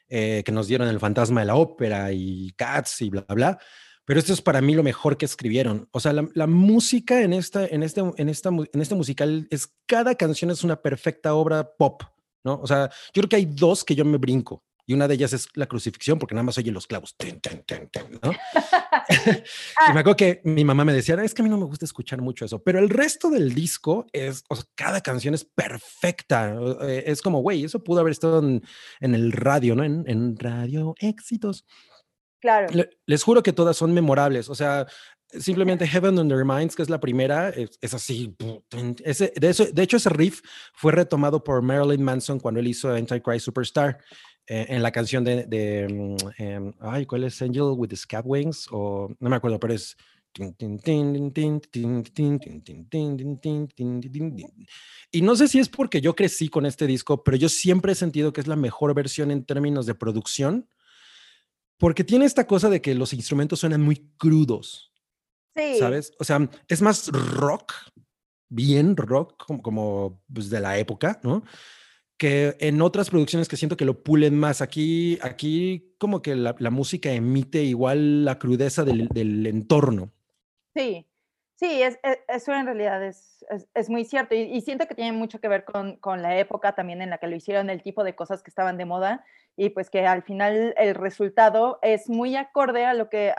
eh, 0.09 0.41
que 0.43 0.51
nos 0.51 0.67
dieron 0.67 0.87
El 0.87 0.99
fantasma 0.99 1.41
de 1.41 1.45
la 1.45 1.55
ópera 1.55 2.11
y 2.11 2.53
Cats 2.53 3.01
y 3.01 3.11
bla, 3.11 3.25
bla. 3.29 3.59
Pero 4.03 4.19
esto 4.19 4.33
es 4.33 4.41
para 4.41 4.61
mí 4.61 4.73
lo 4.73 4.83
mejor 4.83 5.15
que 5.15 5.25
escribieron. 5.25 5.87
O 5.91 5.99
sea, 5.99 6.11
la, 6.13 6.27
la 6.33 6.47
música 6.47 7.21
en, 7.21 7.33
esta, 7.33 7.67
en, 7.67 7.83
este, 7.83 8.01
en, 8.17 8.29
esta, 8.29 8.49
en 8.49 8.81
este 8.81 8.95
musical 8.95 9.47
es, 9.51 9.71
cada 9.85 10.15
canción 10.15 10.49
es 10.49 10.63
una 10.63 10.81
perfecta 10.81 11.35
obra 11.35 11.71
pop, 11.77 12.01
¿no? 12.43 12.59
O 12.61 12.67
sea, 12.67 12.89
yo 13.13 13.21
creo 13.21 13.29
que 13.29 13.35
hay 13.35 13.45
dos 13.45 13.83
que 13.83 13.93
yo 13.93 14.05
me 14.05 14.17
brinco 14.17 14.63
y 14.85 14.93
una 14.93 15.07
de 15.07 15.15
ellas 15.15 15.33
es 15.33 15.47
la 15.55 15.65
crucifixión, 15.65 16.19
porque 16.19 16.35
nada 16.35 16.43
más 16.43 16.57
oye 16.57 16.71
los 16.71 16.87
clavos. 16.87 17.15
¿no? 18.21 18.31
y 19.89 19.93
me 19.93 19.99
acuerdo 19.99 20.15
que 20.15 20.41
mi 20.43 20.63
mamá 20.63 20.85
me 20.85 20.93
decía, 20.93 21.15
es 21.23 21.33
que 21.33 21.41
a 21.41 21.45
mí 21.45 21.49
no 21.49 21.57
me 21.57 21.65
gusta 21.65 21.85
escuchar 21.85 22.21
mucho 22.21 22.45
eso, 22.45 22.61
pero 22.63 22.79
el 22.79 22.89
resto 22.89 23.29
del 23.29 23.53
disco 23.53 24.05
es, 24.11 24.43
o 24.49 24.55
sea, 24.55 24.65
cada 24.75 25.01
canción 25.01 25.33
es 25.33 25.43
perfecta. 25.43 26.55
Eh, 26.81 27.03
es 27.07 27.21
como, 27.21 27.41
güey, 27.41 27.63
eso 27.63 27.83
pudo 27.83 28.01
haber 28.01 28.11
estado 28.11 28.39
en, 28.39 28.61
el 28.99 29.31
radio, 29.31 29.75
¿no? 29.75 29.83
En, 29.83 30.03
en 30.07 30.37
radio 30.37 30.95
éxitos. 30.99 31.65
Claro. 32.41 32.67
les 33.07 33.23
juro 33.23 33.41
que 33.41 33.53
todas 33.53 33.75
son 33.75 33.91
memorables. 33.91 34.49
O 34.49 34.55
sea, 34.55 34.85
simplemente 35.39 35.87
Heaven 35.87 36.19
Under 36.19 36.45
Minds, 36.45 36.75
que 36.75 36.83
es 36.83 36.89
la 36.89 36.99
primera, 36.99 37.49
es, 37.49 37.93
así. 37.93 38.35
Ese, 39.03 39.33
de, 39.35 39.49
eso, 39.49 39.65
de 39.65 39.83
hecho, 39.83 39.97
ese 39.97 40.09
riff 40.09 40.41
fue 40.73 40.91
retomado 40.91 41.43
por 41.43 41.61
Marilyn 41.61 42.03
Manson 42.03 42.39
cuando 42.39 42.59
él 42.59 42.67
hizo 42.67 42.93
Antichrist 42.93 43.45
Superstar. 43.45 43.99
Eh, 44.47 44.67
en 44.69 44.83
la 44.83 44.91
canción 44.91 45.23
de, 45.23 45.45
de 45.45 46.15
em, 46.37 46.73
ay, 46.79 47.05
¿cuál 47.05 47.23
es 47.23 47.41
Angel 47.41 47.73
with 47.75 47.89
the 47.89 47.95
Scab 47.95 48.27
Wings? 48.27 48.67
O 48.71 49.09
no 49.19 49.29
me 49.29 49.35
acuerdo, 49.35 49.59
pero 49.59 49.73
es 49.73 49.97
y 55.11 55.21
no 55.21 55.35
sé 55.35 55.47
si 55.47 55.59
es 55.59 55.69
porque 55.69 56.01
yo 56.01 56.15
crecí 56.15 56.49
con 56.49 56.65
este 56.65 56.87
disco, 56.87 57.23
pero 57.23 57.37
yo 57.37 57.47
siempre 57.47 57.93
he 57.93 57.95
sentido 57.95 58.33
que 58.33 58.41
es 58.41 58.47
la 58.47 58.57
mejor 58.57 58.93
versión 58.93 59.31
en 59.31 59.45
términos 59.45 59.85
de 59.85 59.95
producción, 59.95 60.67
porque 61.77 62.03
tiene 62.03 62.25
esta 62.25 62.47
cosa 62.47 62.69
de 62.69 62.81
que 62.81 62.95
los 62.95 63.13
instrumentos 63.13 63.59
suenan 63.59 63.81
muy 63.81 64.11
crudos. 64.17 64.91
Sí. 65.55 65.79
¿Sabes? 65.79 66.11
O 66.19 66.25
sea, 66.25 66.49
es 66.67 66.81
más 66.81 67.07
rock, 67.07 67.71
bien 68.49 68.97
rock, 68.97 69.37
como, 69.45 69.61
como 69.61 70.21
pues, 70.33 70.49
de 70.49 70.59
la 70.59 70.77
época, 70.77 71.19
¿no? 71.23 71.43
Que 72.17 72.55
en 72.59 72.81
otras 72.81 73.09
producciones 73.09 73.47
que 73.47 73.57
siento 73.57 73.77
que 73.77 73.85
lo 73.85 74.03
pulen 74.03 74.37
más. 74.37 74.61
Aquí, 74.61 75.19
aquí 75.21 75.95
como 75.97 76.21
que 76.21 76.35
la, 76.35 76.53
música 76.71 77.11
emite 77.11 77.63
igual 77.63 78.25
la 78.25 78.39
crudeza 78.39 78.83
del, 78.83 79.45
entorno. 79.45 80.11
Sí, 80.73 81.07
sí, 81.55 81.81
es, 81.81 81.99
e, 82.03 82.19
eso 82.27 82.53
en 82.53 82.65
realidad 82.65 83.03
es, 83.03 83.45
es, 83.73 83.89
muy 83.89 84.05
cierto 84.05 84.35
y, 84.35 84.61
siento 84.61 84.87
que 84.87 84.95
tiene 84.95 85.11
mucho 85.11 85.39
que 85.39 85.47
ver 85.47 85.65
con, 85.65 85.97
con, 85.97 86.21
la 86.21 86.37
época 86.37 86.73
también 86.73 87.01
en 87.01 87.09
la 87.09 87.17
que 87.17 87.27
lo 87.27 87.35
hicieron, 87.35 87.69
el 87.69 87.81
tipo 87.81 88.03
de 88.03 88.15
cosas 88.15 88.43
que 88.43 88.49
estaban 88.49 88.77
de 88.77 88.85
moda 88.85 89.25
y 89.57 89.69
pues 89.69 89.89
que 89.89 90.05
al 90.05 90.23
final 90.23 90.73
el 90.77 90.95
resultado 90.95 91.79
es 91.81 92.09
muy 92.09 92.35
acorde 92.35 92.85
a 92.85 92.93
lo 92.93 93.09
que, 93.09 93.33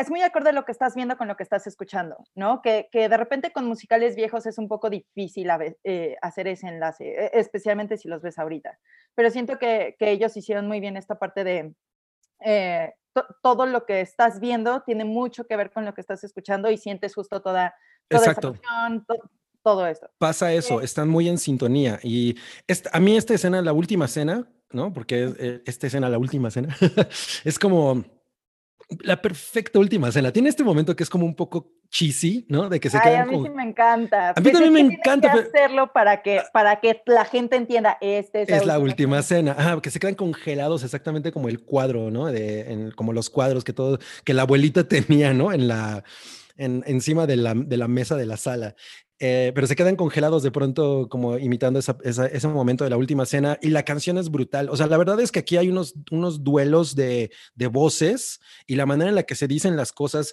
es 0.00 0.10
muy 0.10 0.22
acorde 0.22 0.50
a 0.50 0.52
lo 0.52 0.64
que 0.64 0.72
estás 0.72 0.94
viendo 0.94 1.16
con 1.16 1.28
lo 1.28 1.36
que 1.36 1.42
estás 1.42 1.66
escuchando, 1.66 2.16
¿no? 2.34 2.62
Que, 2.62 2.88
que 2.90 3.08
de 3.08 3.16
repente 3.16 3.52
con 3.52 3.66
musicales 3.66 4.16
viejos 4.16 4.46
es 4.46 4.58
un 4.58 4.68
poco 4.68 4.90
difícil 4.90 5.48
eh, 5.84 6.16
hacer 6.22 6.48
ese 6.48 6.68
enlace, 6.68 7.04
e, 7.04 7.30
especialmente 7.34 7.96
si 7.96 8.08
los 8.08 8.22
ves 8.22 8.38
ahorita. 8.38 8.78
Pero 9.14 9.30
siento 9.30 9.58
que, 9.58 9.96
que 9.98 10.10
ellos 10.10 10.36
hicieron 10.36 10.66
muy 10.66 10.80
bien 10.80 10.96
esta 10.96 11.18
parte 11.18 11.44
de 11.44 11.74
eh, 12.44 12.94
todo 13.42 13.66
lo 13.66 13.84
que 13.84 14.00
estás 14.00 14.40
viendo 14.40 14.82
tiene 14.82 15.04
mucho 15.04 15.44
que 15.44 15.56
ver 15.56 15.70
con 15.70 15.84
lo 15.84 15.94
que 15.94 16.00
estás 16.00 16.24
escuchando 16.24 16.70
y 16.70 16.78
sientes 16.78 17.14
justo 17.14 17.42
toda, 17.42 17.74
toda 18.08 18.24
Exacto. 18.24 18.54
esa 18.54 19.16
todo 19.62 19.86
esto. 19.86 20.08
Pasa 20.18 20.52
eso, 20.52 20.80
están 20.80 21.08
muy 21.08 21.28
en 21.28 21.36
sintonía. 21.36 22.00
Y 22.02 22.36
a 22.92 23.00
mí 23.00 23.16
esta 23.16 23.34
escena, 23.34 23.60
la 23.60 23.74
última 23.74 24.06
escena, 24.06 24.48
¿no? 24.70 24.92
Porque 24.92 25.34
eh, 25.38 25.62
esta 25.66 25.86
escena, 25.86 26.08
la 26.08 26.16
última 26.16 26.48
escena, 26.48 26.74
es 27.44 27.58
como 27.58 28.04
la 29.02 29.22
perfecta 29.22 29.78
última 29.78 30.08
escena. 30.08 30.32
Tiene 30.32 30.48
este 30.48 30.64
momento 30.64 30.96
que 30.96 31.02
es 31.02 31.10
como 31.10 31.24
un 31.24 31.34
poco 31.34 31.72
cheesy, 31.90 32.46
¿no? 32.48 32.68
De 32.68 32.80
que 32.80 32.90
se 32.90 32.98
Ay, 33.02 33.14
a 33.14 33.24
mí 33.24 33.40
sí 33.42 33.50
me 33.50 33.62
encanta. 33.62 34.30
A 34.30 34.40
mí 34.40 34.50
también 34.52 34.72
me 34.72 34.80
encanta. 34.80 35.32
Que 35.32 35.40
hacerlo 35.40 35.92
para 35.92 36.22
que, 36.22 36.42
para 36.52 36.80
que 36.80 37.02
la 37.06 37.24
gente 37.24 37.56
entienda, 37.56 37.98
este 38.00 38.42
es, 38.42 38.66
la, 38.66 38.78
última, 38.78 39.20
escena. 39.20 39.54
Ah, 39.58 39.78
que 39.82 39.90
se 39.90 40.00
quedan 40.00 40.14
congelados 40.14 40.82
exactamente 40.82 41.32
como 41.32 41.48
el 41.48 41.60
cuadro, 41.60 42.10
¿no? 42.10 42.26
De, 42.26 42.92
como 42.96 43.12
los 43.12 43.30
cuadros 43.30 43.64
que 43.64 43.72
todo, 43.72 43.98
que 44.24 44.34
la 44.34 44.42
abuelita 44.42 44.84
tenía, 44.88 45.32
¿no? 45.32 45.52
En 45.52 45.68
la, 45.68 46.04
en, 46.56 46.82
encima 46.86 47.26
de 47.26 47.36
la, 47.36 47.54
de 47.54 47.76
la 47.76 47.88
mesa 47.88 48.16
de 48.16 48.26
la 48.26 48.36
sala. 48.36 48.74
Eh, 49.22 49.52
pero 49.54 49.66
se 49.66 49.76
quedan 49.76 49.96
congelados 49.96 50.42
de 50.42 50.50
pronto 50.50 51.06
como 51.10 51.36
imitando 51.36 51.78
ese 51.78 52.48
momento 52.48 52.84
de 52.84 52.90
la 52.90 52.96
última 52.96 53.26
cena 53.26 53.58
y 53.60 53.68
la 53.68 53.84
canción 53.84 54.16
es 54.16 54.30
brutal. 54.30 54.70
O 54.70 54.76
sea, 54.78 54.86
la 54.86 54.96
verdad 54.96 55.20
es 55.20 55.30
que 55.30 55.40
aquí 55.40 55.58
hay 55.58 55.68
unos, 55.68 55.94
unos 56.10 56.42
duelos 56.42 56.94
de, 56.94 57.30
de 57.54 57.66
voces 57.66 58.40
y 58.66 58.76
la 58.76 58.86
manera 58.86 59.10
en 59.10 59.14
la 59.14 59.24
que 59.24 59.34
se 59.34 59.46
dicen 59.46 59.76
las 59.76 59.92
cosas, 59.92 60.32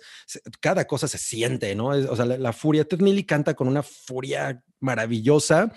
cada 0.61 0.87
cosa 0.87 1.09
se 1.09 1.17
siente, 1.17 1.75
¿no? 1.75 1.87
o 1.87 2.15
sea, 2.15 2.25
la, 2.25 2.53
furia, 2.53 2.85
Ted 2.85 3.01
Milly 3.01 3.25
canta 3.25 3.55
con 3.55 3.67
una 3.67 3.83
furia 3.83 4.63
maravillosa. 4.79 5.73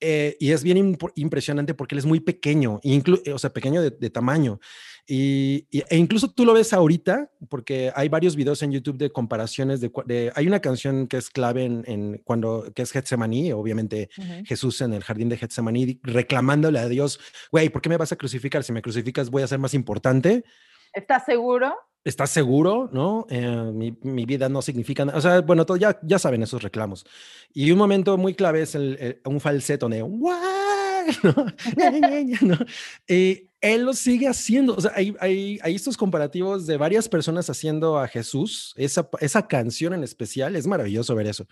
Eh, 0.00 0.36
y 0.38 0.50
es 0.52 0.62
bien 0.62 0.98
impresionante 1.14 1.74
porque 1.74 1.94
él 1.94 2.00
es 2.00 2.06
muy 2.06 2.20
pequeño, 2.20 2.80
o 3.32 3.38
sea, 3.38 3.52
pequeño 3.52 3.80
de, 3.80 3.90
de 3.90 4.10
tamaño. 4.10 4.60
Y, 5.06 5.66
e 5.70 5.96
incluso 5.98 6.30
tú 6.30 6.46
lo 6.46 6.54
ves 6.54 6.72
ahorita, 6.72 7.30
porque 7.50 7.92
hay 7.94 8.08
varios 8.08 8.36
videos 8.36 8.62
en 8.62 8.72
YouTube 8.72 8.96
de 8.96 9.10
comparaciones 9.10 9.80
de, 9.80 10.32
hay 10.34 10.46
una 10.46 10.60
canción 10.60 11.06
que 11.06 11.18
es 11.18 11.28
clave 11.28 11.64
en, 11.64 12.22
cuando, 12.24 12.72
que 12.74 12.82
es 12.82 12.90
Getsemaní, 12.90 13.52
obviamente 13.52 14.08
Jesús 14.46 14.80
en 14.80 14.94
el 14.94 15.04
jardín 15.04 15.28
de 15.28 15.36
Getsemaní, 15.36 16.00
reclamándole 16.02 16.78
a 16.78 16.88
Dios, 16.88 17.20
güey, 17.52 17.68
¿por 17.68 17.82
qué 17.82 17.90
me 17.90 17.98
vas 17.98 18.12
a 18.12 18.16
crucificar? 18.16 18.64
Si 18.64 18.72
me 18.72 18.80
crucificas 18.80 19.30
voy 19.30 19.42
a 19.42 19.46
ser 19.46 19.58
más 19.58 19.74
importante. 19.74 20.44
¿Estás 20.94 21.26
seguro? 21.26 21.74
¿Estás 22.04 22.30
seguro? 22.30 22.88
¿No? 22.92 23.26
Eh, 23.30 23.70
mi, 23.72 23.96
mi, 24.02 24.26
vida 24.26 24.50
no 24.50 24.60
significa 24.60 25.06
nada. 25.06 25.16
O 25.16 25.20
sea, 25.22 25.40
bueno, 25.40 25.64
todo, 25.64 25.78
ya, 25.78 25.98
ya 26.02 26.18
saben 26.18 26.42
esos 26.42 26.62
reclamos. 26.62 27.06
Y 27.52 27.70
un 27.70 27.78
momento 27.78 28.18
muy 28.18 28.34
clave 28.34 28.60
es 28.62 28.74
el, 28.74 29.20
un 29.24 29.40
falseto 29.40 29.88
de 29.88 30.00
¿no? 32.42 32.58
Y 33.08 33.48
él 33.60 33.84
lo 33.84 33.94
sigue 33.94 34.28
haciendo. 34.28 34.74
O 34.74 34.80
sea, 34.80 34.92
hay, 34.94 35.16
hay, 35.18 35.58
hay, 35.62 35.74
estos 35.74 35.96
comparativos 35.96 36.66
de 36.66 36.76
varias 36.76 37.08
personas 37.08 37.48
haciendo 37.48 37.98
a 37.98 38.06
Jesús. 38.06 38.74
Esa, 38.76 39.08
esa 39.20 39.48
canción 39.48 39.94
en 39.94 40.04
especial, 40.04 40.56
es 40.56 40.66
maravilloso 40.66 41.14
ver 41.14 41.28
eso. 41.28 41.46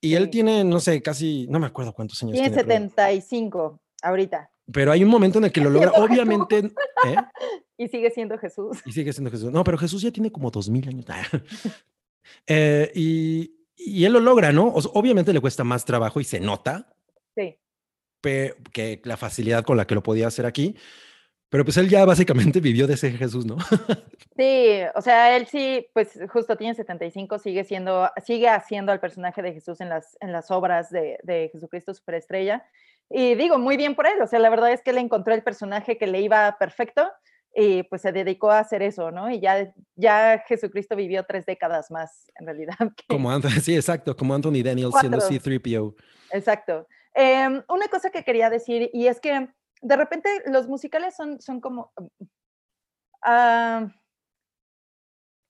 Y 0.00 0.14
él 0.14 0.30
tiene, 0.30 0.64
no 0.64 0.80
sé, 0.80 1.02
casi, 1.02 1.46
no 1.50 1.60
me 1.60 1.66
acuerdo 1.66 1.92
cuántos 1.92 2.22
años 2.22 2.32
tiene. 2.32 2.48
Tiene 2.48 2.62
75 2.62 3.78
ahorita. 4.02 4.52
Pero 4.72 4.92
hay 4.92 5.04
un 5.04 5.10
momento 5.10 5.38
en 5.38 5.44
el 5.44 5.52
que 5.52 5.60
lo 5.60 5.70
logra, 5.70 5.92
obviamente. 5.92 6.58
¿eh? 6.58 7.16
Y 7.82 7.88
sigue 7.88 8.10
siendo 8.10 8.38
Jesús. 8.38 8.78
Y 8.86 8.92
sigue 8.92 9.12
siendo 9.12 9.28
Jesús. 9.28 9.50
No, 9.50 9.64
pero 9.64 9.76
Jesús 9.76 10.02
ya 10.02 10.12
tiene 10.12 10.30
como 10.30 10.52
dos 10.52 10.68
mil 10.68 10.88
años. 10.88 11.04
eh, 12.46 12.92
y, 12.94 13.66
y, 13.76 14.04
él 14.04 14.12
lo 14.12 14.20
logra, 14.20 14.52
¿no? 14.52 14.68
obviamente 14.68 15.32
le 15.32 15.40
cuesta 15.40 15.64
más 15.64 15.84
trabajo 15.84 16.20
y 16.20 16.24
se 16.24 16.38
nota. 16.38 16.94
Sí. 17.34 17.58
que 18.22 19.00
la 19.02 19.16
facilidad 19.16 19.64
con 19.64 19.76
la 19.76 19.84
que 19.84 19.96
lo 19.96 20.02
podía 20.04 20.28
hacer 20.28 20.46
aquí. 20.46 20.76
Pero 21.48 21.64
pues 21.64 21.76
él 21.76 21.88
ya 21.88 22.04
básicamente 22.04 22.60
vivió 22.60 22.86
de 22.86 22.94
ese 22.94 23.10
Jesús, 23.10 23.44
¿no? 23.44 23.56
sí, 24.36 24.80
o 24.94 25.02
sea, 25.02 25.36
él 25.36 25.48
sí, 25.48 25.88
pues 25.92 26.20
justo 26.32 26.56
tiene 26.56 26.76
75, 26.76 27.40
sigue 27.40 27.64
siendo, 27.64 28.08
sigue 28.24 28.48
haciendo 28.48 28.92
al 28.92 29.00
personaje 29.00 29.42
de 29.42 29.54
Jesús 29.54 29.80
en 29.80 29.88
las, 29.88 30.16
en 30.20 30.30
las 30.30 30.52
obras 30.52 30.88
de, 30.90 31.18
de 31.24 31.50
Jesucristo 31.52 31.92
Superestrella. 31.94 32.64
Y 33.10 33.34
digo, 33.34 33.58
muy 33.58 33.76
bien 33.76 33.96
por 33.96 34.06
él, 34.06 34.22
o 34.22 34.26
sea, 34.28 34.38
la 34.38 34.50
verdad 34.50 34.72
es 34.72 34.82
que 34.82 34.90
él 34.90 34.98
encontró 34.98 35.34
el 35.34 35.42
personaje 35.42 35.98
que 35.98 36.06
le 36.06 36.20
iba 36.20 36.56
perfecto 36.60 37.10
y 37.54 37.82
pues 37.84 38.02
se 38.02 38.12
dedicó 38.12 38.50
a 38.50 38.60
hacer 38.60 38.82
eso, 38.82 39.10
¿no? 39.10 39.30
Y 39.30 39.40
ya, 39.40 39.72
ya 39.94 40.42
Jesucristo 40.46 40.96
vivió 40.96 41.24
tres 41.24 41.44
décadas 41.44 41.90
más, 41.90 42.30
en 42.36 42.46
realidad. 42.46 42.76
Como 43.08 43.30
Anthony, 43.30 43.60
sí, 43.60 43.74
exacto, 43.76 44.16
como 44.16 44.34
Anthony 44.34 44.62
Daniels 44.64 44.94
siendo 44.98 45.20
C-3PO. 45.20 45.94
Exacto. 46.30 46.86
Em, 47.14 47.62
una 47.68 47.88
cosa 47.88 48.10
que 48.10 48.24
quería 48.24 48.48
decir, 48.48 48.90
y 48.92 49.06
es 49.06 49.20
que 49.20 49.48
de 49.82 49.96
repente 49.96 50.30
los 50.46 50.66
musicales 50.66 51.14
son, 51.14 51.40
son 51.40 51.60
como... 51.60 51.92
Uh, 53.24 53.88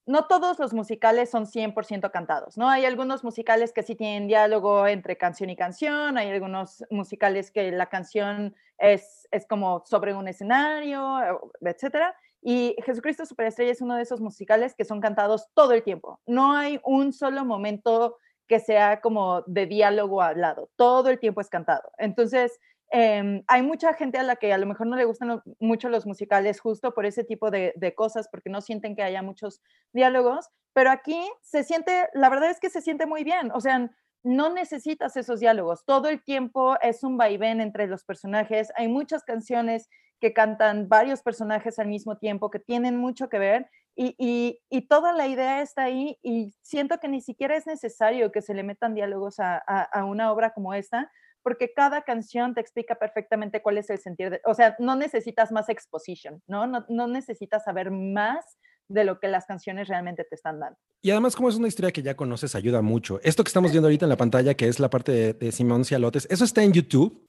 no 0.06 0.26
todos 0.26 0.58
los 0.58 0.72
musicales 0.74 1.30
son 1.30 1.46
100% 1.46 2.10
cantados, 2.10 2.56
¿no? 2.56 2.68
Hay 2.68 2.84
algunos 2.84 3.22
musicales 3.22 3.72
que 3.72 3.82
sí 3.82 3.94
tienen 3.94 4.26
diálogo 4.26 4.86
entre 4.86 5.16
canción 5.16 5.50
y 5.50 5.56
canción, 5.56 6.18
hay 6.18 6.28
algunos 6.30 6.84
musicales 6.90 7.50
que 7.50 7.70
la 7.70 7.86
canción 7.86 8.54
es, 8.78 9.28
es 9.30 9.46
como 9.46 9.84
sobre 9.86 10.14
un 10.14 10.28
escenario, 10.28 11.18
etcétera. 11.60 12.16
Y 12.40 12.74
Jesucristo 12.84 13.24
Superestrella 13.24 13.70
es 13.70 13.80
uno 13.80 13.94
de 13.94 14.02
esos 14.02 14.20
musicales 14.20 14.74
que 14.74 14.84
son 14.84 15.00
cantados 15.00 15.48
todo 15.54 15.72
el 15.72 15.84
tiempo. 15.84 16.20
No 16.26 16.56
hay 16.56 16.80
un 16.84 17.12
solo 17.12 17.44
momento 17.44 18.18
que 18.48 18.58
sea 18.58 19.00
como 19.00 19.42
de 19.46 19.66
diálogo 19.66 20.20
hablado, 20.20 20.68
todo 20.76 21.08
el 21.08 21.20
tiempo 21.20 21.40
es 21.40 21.48
cantado. 21.48 21.92
Entonces, 21.98 22.58
Em, 22.94 23.42
hay 23.46 23.62
mucha 23.62 23.94
gente 23.94 24.18
a 24.18 24.22
la 24.22 24.36
que 24.36 24.52
a 24.52 24.58
lo 24.58 24.66
mejor 24.66 24.86
no 24.86 24.96
le 24.96 25.06
gustan 25.06 25.40
mucho 25.58 25.88
los 25.88 26.06
musicales 26.06 26.60
justo 26.60 26.92
por 26.92 27.06
ese 27.06 27.24
tipo 27.24 27.50
de, 27.50 27.72
cosas, 27.96 28.28
porque 28.30 28.50
no 28.50 28.60
sienten 28.60 28.94
que 28.94 29.02
haya 29.02 29.22
muchos 29.22 29.62
diálogos, 29.94 30.50
pero 30.74 30.90
aquí 30.90 31.18
se 31.40 31.64
siente, 31.64 32.08
la 32.12 32.28
verdad 32.28 32.50
es 32.50 32.60
que 32.60 32.68
se 32.68 32.82
siente 32.82 33.06
muy 33.06 33.24
bien, 33.24 33.50
o 33.54 33.62
sea, 33.62 33.90
no 34.22 34.52
necesitas 34.52 35.16
esos 35.16 35.40
diálogos, 35.40 35.86
todo 35.86 36.10
el 36.10 36.22
tiempo 36.22 36.76
es 36.82 37.02
un 37.02 37.16
vaivén 37.16 37.62
entre 37.62 37.86
los 37.86 38.04
personajes, 38.04 38.70
hay 38.76 38.88
muchas 38.88 39.24
canciones 39.24 39.88
que 40.20 40.34
cantan 40.34 40.86
varios 40.86 41.22
personajes 41.22 41.78
al 41.78 41.88
mismo 41.88 42.18
tiempo, 42.18 42.50
que 42.50 42.58
tienen 42.58 42.98
mucho 42.98 43.30
que 43.30 43.38
ver, 43.38 43.70
y, 43.96 44.58
toda 44.90 45.14
la 45.14 45.26
idea 45.28 45.62
está 45.62 45.84
ahí, 45.84 46.18
y 46.22 46.54
siento 46.60 46.98
que 46.98 47.08
ni 47.08 47.22
siquiera 47.22 47.56
es 47.56 47.66
necesario 47.66 48.32
que 48.32 48.42
se 48.42 48.52
le 48.52 48.62
metan 48.62 48.94
diálogos 48.94 49.36
a 49.38 50.04
una 50.04 50.30
obra 50.30 50.52
como 50.52 50.74
esta, 50.74 51.10
porque 51.42 51.72
cada 51.74 52.02
canción 52.02 52.54
te 52.54 52.60
explica 52.60 52.94
perfectamente 52.96 53.62
cuál 53.62 53.78
es 53.78 53.90
el 53.90 53.98
sentido, 53.98 54.30
de, 54.30 54.40
o 54.44 54.54
sea, 54.54 54.76
no 54.78 54.96
necesitas 54.96 55.52
más 55.52 55.68
exposition, 55.68 56.42
¿no? 56.46 56.66
¿no? 56.66 56.84
No 56.88 57.06
necesitas 57.06 57.64
saber 57.64 57.90
más 57.90 58.58
de 58.88 59.04
lo 59.04 59.18
que 59.20 59.28
las 59.28 59.46
canciones 59.46 59.88
realmente 59.88 60.24
te 60.24 60.34
están 60.34 60.60
dando. 60.60 60.78
Y 61.00 61.10
además, 61.10 61.34
como 61.34 61.48
es 61.48 61.56
una 61.56 61.68
historia 61.68 61.92
que 61.92 62.02
ya 62.02 62.14
conoces, 62.14 62.54
ayuda 62.54 62.82
mucho. 62.82 63.20
Esto 63.22 63.42
que 63.42 63.48
estamos 63.48 63.72
viendo 63.72 63.88
ahorita 63.88 64.04
en 64.04 64.10
la 64.10 64.16
pantalla, 64.16 64.54
que 64.54 64.68
es 64.68 64.78
la 64.78 64.90
parte 64.90 65.12
de, 65.12 65.32
de 65.34 65.52
Simón 65.52 65.84
Cialotes, 65.84 66.26
eso 66.30 66.44
está 66.44 66.62
en 66.62 66.72
YouTube. 66.72 67.26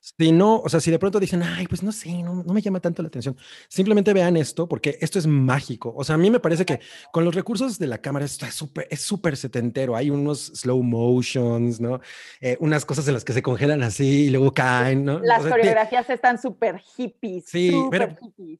Si 0.00 0.32
no, 0.32 0.60
o 0.60 0.68
sea, 0.68 0.80
si 0.80 0.90
de 0.90 0.98
pronto 0.98 1.18
dicen, 1.18 1.42
ay, 1.42 1.66
pues 1.66 1.82
no 1.82 1.92
sé, 1.92 2.22
no, 2.22 2.42
no, 2.42 2.52
me 2.52 2.60
llama 2.60 2.80
tanto 2.80 3.02
la 3.02 3.08
atención, 3.08 3.36
simplemente 3.68 4.12
vean 4.12 4.36
esto 4.36 4.68
porque 4.68 4.98
esto 5.00 5.18
es 5.18 5.26
mágico. 5.26 5.94
O 5.96 6.04
sea, 6.04 6.16
a 6.16 6.18
mí 6.18 6.30
me 6.30 6.40
parece 6.40 6.66
que 6.66 6.80
con 7.10 7.24
los 7.24 7.34
recursos 7.34 7.78
de 7.78 7.86
la 7.86 7.98
cámara 7.98 8.26
está 8.26 8.50
súper, 8.50 8.86
es 8.90 9.00
súper 9.00 9.36
setentero. 9.36 9.96
Hay 9.96 10.10
unos 10.10 10.52
slow 10.54 10.82
motions, 10.82 11.80
¿no? 11.80 12.00
Eh, 12.40 12.56
unas 12.60 12.84
cosas 12.84 13.08
en 13.08 13.14
las 13.14 13.24
que 13.24 13.32
se 13.32 13.42
congelan 13.42 13.82
así 13.82 14.26
y 14.26 14.30
luego 14.30 14.52
caen, 14.52 15.04
¿no? 15.04 15.18
Las 15.20 15.42
coreografías 15.42 16.08
están 16.10 16.40
súper 16.40 16.78
hippies. 16.78 17.44
Sí, 17.46 17.72
pero, 17.90 18.14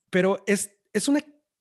pero 0.08 0.42
es, 0.46 0.70
es, 0.92 1.08
una, 1.08 1.20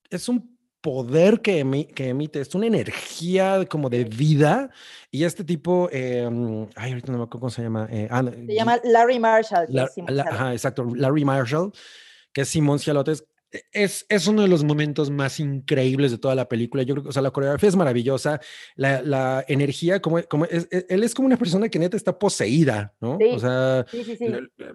es 0.10 0.30
un 0.30 0.51
poder 0.82 1.42
que, 1.42 1.88
que, 1.96 2.10
emite, 2.10 2.42
es 2.42 2.54
una 2.56 2.66
energía 2.66 3.66
como 3.70 3.90
de 3.90 4.04
vida. 4.04 4.70
Y 5.12 5.24
este 5.24 5.44
tipo, 5.44 5.90
eh, 5.92 6.28
ay, 6.76 6.92
ahorita 6.92 7.12
no 7.12 7.20
me 7.20 7.24
acuerdo 7.24 7.40
cómo 7.40 7.50
se 7.52 7.62
llama. 7.62 7.88
Eh, 7.92 8.08
ah, 8.12 8.24
se 8.24 8.54
llama 8.54 8.80
Larry 8.84 9.20
Marshall. 9.20 9.68
ajá, 10.20 10.54
exacto, 10.54 10.86
Larry 10.96 11.24
Marshall, 11.24 11.72
que 12.34 12.42
es 12.42 12.50
Simón 12.50 12.80
Cialotes, 12.80 13.24
es, 13.72 14.06
es, 14.08 14.28
uno 14.28 14.42
de 14.42 14.48
los 14.48 14.64
momentos 14.64 15.10
más 15.10 15.40
increíbles 15.40 16.12
de 16.12 16.18
toda 16.18 16.36
la 16.36 16.48
película. 16.48 16.84
Yo 16.84 16.96
creo 16.96 17.04
que, 17.04 17.10
o 17.10 17.12
sea, 17.12 17.22
la 17.22 17.32
coreografía 17.32 17.70
es 17.70 17.76
maravillosa, 17.76 18.40
la, 18.76 19.02
la 19.02 19.44
energía, 19.48 20.02
como, 20.02 20.22
como 20.24 20.46
es, 20.46 20.68
e, 20.72 20.86
él 20.90 21.04
es 21.04 21.14
como 21.14 21.26
una 21.26 21.38
persona 21.38 21.70
que 21.70 21.80
neta 21.80 21.98
está 21.98 22.18
poseída, 22.18 22.94
¿no? 23.02 23.18
o 23.18 23.40
sea, 23.40 23.86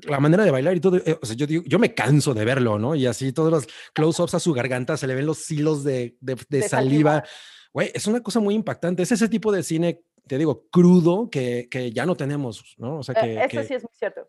la, 0.07 0.21
manera 0.21 0.45
de 0.45 0.51
bailar 0.51 0.77
y 0.77 0.81
todo, 0.81 0.97
eh, 0.99 1.19
o 1.21 1.25
sea, 1.25 1.37
yo 1.37 1.47
digo, 1.47 1.63
yo 1.67 1.79
me 1.79 1.95
canso 1.95 2.35
de 2.35 2.45
verlo, 2.45 2.79
¿no? 2.79 2.95
Y 2.95 3.07
así 3.07 3.33
todos 3.33 3.51
los 3.51 3.67
close-ups 3.95 4.35
a 4.35 4.41
su 4.41 4.53
garganta, 4.53 4.97
se 4.97 5.07
le 5.07 5.15
ven 5.15 5.27
los 5.27 5.51
hilos 5.51 5.85
de, 5.85 6.17
de, 6.21 6.37
de, 6.49 6.69
saliva. 6.69 7.25
Güey, 7.73 7.91
es 7.95 8.07
una 8.07 8.23
cosa 8.23 8.41
muy 8.41 8.55
impactante. 8.55 9.03
Es 9.03 9.13
ese 9.13 9.29
tipo 9.29 9.53
de 9.53 9.63
cine, 9.63 10.03
te 10.27 10.39
digo, 10.39 10.67
crudo 10.71 11.29
que, 11.31 11.69
que 11.71 11.93
ya 11.93 12.07
no 12.07 12.17
tenemos, 12.17 12.75
¿no? 12.79 12.99
O 12.99 13.03
sea, 13.03 13.15
eh, 13.23 13.47
que... 13.49 13.59
Eso 13.59 13.69
sí 13.69 13.75
es 13.75 13.83
muy 13.83 13.93
cierto 13.95 14.29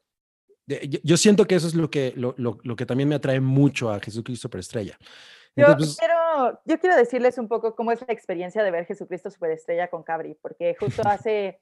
yo 0.67 1.17
siento 1.17 1.45
que 1.45 1.55
eso 1.55 1.67
es 1.67 1.75
lo 1.75 1.89
que, 1.89 2.13
lo, 2.15 2.35
lo, 2.37 2.59
lo 2.63 2.75
que 2.75 2.85
también 2.85 3.07
me 3.07 3.15
atrae 3.15 3.39
mucho 3.39 3.89
a 3.89 3.99
Jesucristo 3.99 4.43
Superestrella. 4.43 4.97
yo, 5.55 5.65
pues 5.77 5.97
quiero, 5.97 6.59
yo 6.65 6.79
quiero 6.79 6.95
decirles 6.95 7.37
un 7.37 7.47
poco 7.47 7.75
cómo 7.75 7.91
es 7.91 8.01
la 8.05 8.13
experiencia 8.13 8.63
de 8.63 8.71
ver 8.71 8.85
Jesucristo 8.85 9.31
Superestrella 9.31 9.89
con 9.89 10.03
Cabri, 10.03 10.35
porque 10.41 10.75
justo 10.79 11.01
hace 11.05 11.61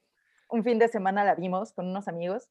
un 0.50 0.64
fin 0.64 0.80
de 0.80 0.88
semana 0.88 1.24
la 1.24 1.36
vimos 1.36 1.72
con 1.74 1.88
unos 1.88 2.08
amigos 2.08 2.50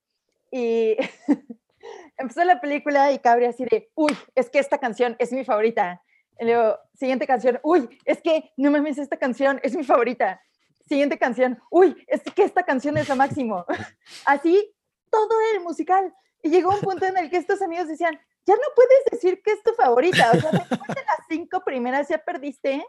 y 0.50 0.96
empezó 2.16 2.44
la 2.44 2.60
película 2.60 3.10
y 3.10 3.18
Cabri 3.18 3.46
así 3.46 3.64
de, 3.64 3.90
uy, 3.94 4.16
es 4.34 4.48
que 4.48 4.60
esta 4.60 4.78
canción 4.78 5.16
es 5.18 5.32
mi 5.32 5.44
favorita. 5.44 6.02
Y 6.38 6.44
luego, 6.46 6.78
siguiente 6.94 7.26
canción, 7.26 7.58
uy, 7.62 7.88
es 8.04 8.20
que 8.20 8.52
no 8.56 8.70
mames, 8.70 8.98
esta 8.98 9.16
canción 9.16 9.60
es 9.62 9.76
mi 9.76 9.84
favorita. 9.84 10.40
Siguiente 10.88 11.18
canción, 11.18 11.58
uy, 11.70 11.96
es 12.06 12.22
que 12.22 12.42
esta 12.42 12.62
canción 12.62 12.96
es 12.96 13.08
lo 13.08 13.16
máximo. 13.16 13.64
Así 14.24 14.72
todo 15.10 15.34
el 15.54 15.62
musical. 15.62 16.12
Y 16.44 16.50
llegó 16.50 16.74
un 16.74 16.80
punto 16.80 17.06
en 17.06 17.16
el 17.16 17.30
que 17.30 17.38
estos 17.38 17.62
amigos 17.62 17.88
decían, 17.88 18.20
ya 18.46 18.54
no 18.54 18.62
puedes 18.76 19.04
decir 19.10 19.40
que 19.42 19.52
es 19.52 19.62
tu 19.62 19.72
favorita. 19.72 20.30
O 20.30 20.38
sea, 20.38 20.50
después 20.50 20.80
de 20.88 21.02
las 21.02 21.26
cinco 21.26 21.64
primeras 21.64 22.06
ya 22.08 22.18
perdiste 22.18 22.84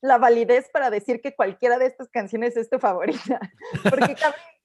la 0.00 0.16
validez 0.16 0.70
para 0.72 0.88
decir 0.88 1.20
que 1.20 1.34
cualquiera 1.34 1.78
de 1.78 1.86
estas 1.86 2.08
canciones 2.08 2.56
es 2.56 2.70
tu 2.70 2.78
favorita. 2.78 3.38
Porque, 3.82 4.16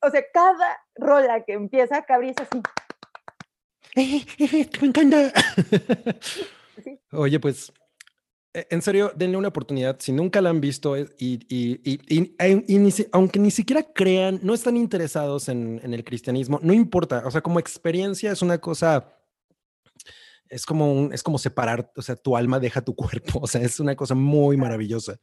o 0.02 0.10
sea, 0.10 0.24
cada 0.34 0.80
rola 0.96 1.44
que 1.44 1.52
empieza, 1.54 2.04
Cabri 2.04 2.30
es 2.30 2.38
así. 2.40 2.64
me 4.80 4.88
encanta. 4.88 5.34
Oye, 7.12 7.38
pues 7.38 7.74
en 8.54 8.82
serio, 8.82 9.12
denle 9.16 9.38
una 9.38 9.48
oportunidad. 9.48 9.98
Si 10.00 10.12
nunca 10.12 10.42
la 10.42 10.50
han 10.50 10.60
visto 10.60 10.98
y, 10.98 11.08
y, 11.20 12.36
aunque 13.12 13.40
ni 13.40 13.52
siquiera 13.52 13.84
crean, 13.84 14.40
no 14.44 14.54
están 14.54 14.76
interesados 14.76 15.48
en, 15.48 15.80
el 15.82 16.04
cristianismo, 16.04 16.60
no 16.62 16.74
importa. 16.74 17.24
O 17.26 17.32
sea, 17.32 17.42
como 17.42 17.60
experiencia 17.60 18.32
es 18.32 18.42
una 18.42 18.58
cosa, 18.58 19.16
es 20.50 20.66
como, 20.66 20.92
un, 20.92 21.14
es 21.14 21.24
como 21.24 21.38
separar, 21.38 21.92
o 21.96 22.02
sea, 22.02 22.16
tu 22.16 22.36
alma 22.36 22.60
deja 22.60 22.82
tu 22.82 22.96
cuerpo. 22.96 23.40
O 23.42 23.48
sea, 23.48 23.62
es 23.62 23.80
una 23.80 23.96
cosa 23.96 24.16
muy 24.16 24.58
maravillosa. 24.58 25.18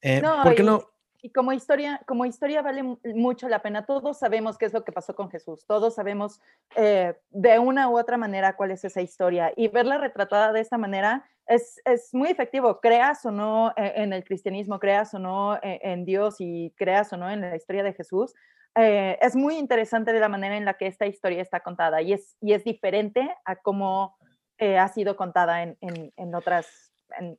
Eh, 0.00 0.22
¿Por 0.42 0.54
qué 0.54 0.62
no? 0.62 0.84
Y 1.22 1.32
como 1.32 1.52
historia, 1.52 2.00
como 2.06 2.24
historia 2.24 2.62
vale 2.62 2.82
mucho 3.14 3.48
la 3.48 3.60
pena. 3.60 3.84
Todos 3.84 4.18
sabemos 4.18 4.56
qué 4.56 4.64
es 4.64 4.72
lo 4.72 4.84
que 4.84 4.92
pasó 4.92 5.14
con 5.14 5.28
Jesús. 5.28 5.66
Todos 5.66 5.94
sabemos 5.94 6.40
eh, 6.76 7.14
de 7.28 7.58
una 7.58 7.90
u 7.90 7.98
otra 7.98 8.16
manera 8.16 8.56
cuál 8.56 8.70
es 8.70 8.84
esa 8.84 9.02
historia. 9.02 9.52
Y 9.54 9.68
verla 9.68 9.98
retratada 9.98 10.52
de 10.52 10.60
esta 10.60 10.78
manera 10.78 11.28
es, 11.50 11.80
es 11.84 12.14
muy 12.14 12.30
efectivo. 12.30 12.80
Creas 12.80 13.26
o 13.26 13.30
no 13.30 13.70
eh, 13.76 13.92
en 13.96 14.12
el 14.12 14.24
cristianismo, 14.24 14.78
creas 14.78 15.12
o 15.14 15.18
no 15.18 15.56
eh, 15.56 15.80
en 15.82 16.04
Dios 16.04 16.36
y 16.38 16.72
creas 16.76 17.12
o 17.12 17.16
no 17.16 17.30
en 17.30 17.42
la 17.42 17.56
historia 17.56 17.82
de 17.82 17.92
Jesús. 17.92 18.32
es 18.74 19.34
muy 19.34 19.56
interesante 19.56 20.12
de 20.12 20.20
la 20.20 20.28
manera 20.28 20.56
en 20.56 20.64
la 20.64 20.74
que 20.74 20.86
esta 20.86 21.06
historia 21.06 21.42
está 21.42 21.60
contada 21.60 22.00
y 22.02 22.12
es, 22.12 22.36
y 22.40 22.52
es 22.52 22.62
diferente 22.64 23.28
a 23.44 23.56
cómo 23.56 24.16
ha 24.58 24.88
sido 24.88 25.16
contada 25.16 25.62
en, 25.62 25.76
en, 25.80 26.12
en 26.16 26.34
otras, 26.34 26.92
en, 27.18 27.38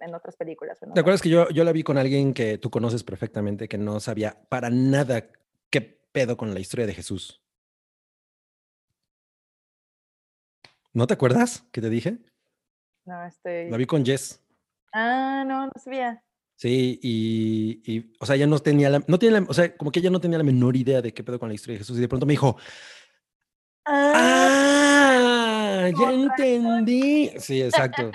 en 0.00 0.14
otras 0.14 0.36
películas. 0.36 0.78
¿Te 0.78 1.00
acuerdas 1.00 1.22
que 1.22 1.28
yo, 1.28 1.48
yo 1.50 1.64
la 1.64 1.72
vi 1.72 1.82
con 1.82 1.98
alguien 1.98 2.34
que 2.34 2.58
tú 2.58 2.70
conoces 2.70 3.02
perfectamente, 3.02 3.68
que 3.68 3.78
no 3.78 3.98
sabía 4.00 4.36
para 4.48 4.70
nada 4.70 5.26
qué 5.70 5.80
pedo 5.80 6.36
con 6.36 6.54
la 6.54 6.60
historia 6.60 6.86
de 6.86 6.94
Jesús? 6.94 7.42
¿No 10.92 11.06
te 11.06 11.14
acuerdas 11.14 11.64
que 11.72 11.80
te 11.80 11.90
dije? 11.90 12.18
No, 13.04 13.24
estoy... 13.26 13.70
La 13.70 13.76
vi 13.76 13.86
con 13.86 14.04
Jess. 14.04 14.40
Ah, 14.92 15.44
no, 15.46 15.66
no 15.66 15.72
sabía. 15.82 16.22
Sí, 16.56 17.00
y, 17.02 17.82
y, 17.84 18.12
o 18.20 18.26
sea, 18.26 18.36
ella 18.36 18.46
no 18.46 18.58
tenía 18.60 18.88
la, 18.88 19.02
no 19.06 19.18
tiene 19.18 19.40
la, 19.40 19.46
o 19.48 19.52
sea, 19.52 19.76
como 19.76 19.90
que 19.90 19.98
ella 20.00 20.10
no 20.10 20.20
tenía 20.20 20.38
la 20.38 20.44
menor 20.44 20.76
idea 20.76 21.02
de 21.02 21.12
qué 21.12 21.24
pedo 21.24 21.38
con 21.38 21.48
la 21.48 21.54
historia 21.54 21.74
de 21.74 21.78
Jesús 21.80 21.98
y 21.98 22.00
de 22.00 22.08
pronto 22.08 22.26
me 22.26 22.32
dijo, 22.34 22.56
ah, 23.86 25.43
ya 25.90 26.12
entendí. 26.12 27.30
Sí, 27.38 27.62
exacto. 27.62 28.10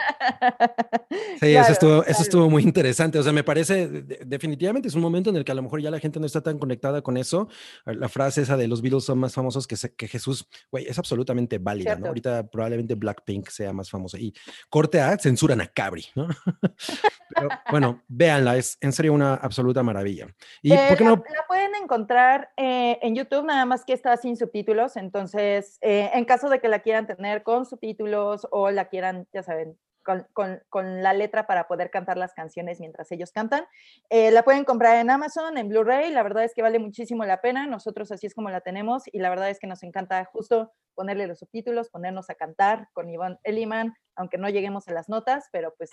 Sí, 1.40 1.56
eso, 1.56 1.72
estuvo, 1.72 2.04
eso 2.06 2.22
estuvo 2.22 2.50
muy 2.50 2.64
interesante. 2.64 3.20
O 3.20 3.24
sea, 3.24 3.32
me 3.32 3.44
parece, 3.44 3.88
definitivamente 4.26 4.88
es 4.88 4.96
un 4.96 5.02
momento 5.02 5.30
en 5.30 5.38
el 5.38 5.44
que 5.44 5.52
a 5.52 5.56
lo 5.56 5.62
mejor 5.62 5.82
ya 5.82 5.92
la 5.92 6.00
gente 6.00 6.20
no 6.20 6.26
está 6.26 6.42
tan 6.42 6.60
conectada 6.60 7.02
con 7.02 7.18
eso. 7.18 7.48
La 7.86 8.10
frase 8.10 8.42
esa 8.42 8.58
de 8.58 8.68
los 8.68 8.82
Beatles 8.82 9.04
son 9.04 9.20
más 9.20 9.34
famosos 9.34 9.68
que, 9.68 9.76
que 9.96 10.08
Jesús, 10.08 10.48
güey, 10.72 10.86
es 10.88 11.00
absolutamente 11.00 11.58
válida, 11.58 11.96
¿no? 11.96 12.08
Ahorita 12.08 12.48
probablemente 12.50 12.96
Blackpink 12.96 13.50
sea 13.50 13.74
más 13.74 13.90
famoso. 13.90 14.18
Y 14.18 14.34
corte 14.70 15.02
A, 15.02 15.18
censuran 15.18 15.62
a 15.62 15.68
Cabri, 15.68 16.06
¿no? 16.16 16.28
Pero, 17.34 17.50
bueno, 17.70 18.02
véanla, 18.08 18.58
es 18.58 18.78
en 18.82 18.92
serio 18.92 19.14
una 19.14 19.36
absoluta 19.36 19.84
maravilla. 19.84 20.28
¿Y 20.62 20.76
por 20.76 20.98
qué 20.98 21.04
no? 21.04 21.16
La, 21.16 21.48
pueden 21.48 21.76
encontrar 21.76 22.52
eh, 22.58 23.00
en 23.02 23.16
YouTube, 23.16 23.46
nada 23.46 23.66
más 23.66 23.86
que 23.86 23.94
está 23.94 24.18
sin 24.18 24.38
subtítulos. 24.38 24.96
Entonces, 24.96 25.78
eh, 25.82 26.10
en 26.14 26.26
caso 26.26 26.50
de 26.50 26.60
que 26.60 26.68
la 26.68 26.80
quieran 26.80 27.08
tener 27.08 27.44
con 27.44 27.66
subtítulos 27.66 28.48
o 28.52 28.72
la 28.72 28.90
quieran, 28.90 29.28
ya 29.34 29.44
saben, 29.44 29.78
con, 30.04 31.02
la 31.02 31.14
letra 31.14 31.48
para 31.48 31.68
poder 31.68 31.92
cantar 31.92 32.18
las 32.18 32.34
canciones 32.34 32.80
mientras 32.80 33.12
ellos 33.12 33.32
cantan. 33.32 33.66
Eh, 34.10 34.32
la 34.32 34.44
pueden 34.44 34.64
comprar 34.64 34.98
en 34.98 35.10
Amazon, 35.10 35.58
en 35.58 35.70
Blu-ray, 35.70 36.12
la 36.12 36.24
verdad 36.24 36.44
es 36.44 36.54
que 36.54 36.62
vale 36.62 36.80
muchísimo 36.80 37.26
la 37.26 37.42
pena, 37.42 37.68
nosotros 37.68 38.12
así 38.12 38.28
es 38.28 38.34
como 38.34 38.50
la 38.50 38.62
tenemos 38.62 39.04
y 39.12 39.20
la 39.20 39.30
verdad 39.30 39.50
es 39.50 39.60
que 39.60 39.68
nos 39.68 39.84
encanta 39.84 40.24
justo 40.26 40.72
ponerle 40.96 41.28
los 41.28 41.40
subtítulos, 41.40 41.90
ponernos 41.90 42.30
a 42.30 42.36
cantar 42.36 42.90
con 42.94 43.10
Iván 43.10 43.40
Eliman, 43.44 43.96
aunque 44.16 44.38
no 44.38 44.50
lleguemos 44.50 44.88
a 44.88 44.94
las 44.94 45.08
notas, 45.08 45.46
pero 45.52 45.74
pues 45.78 45.90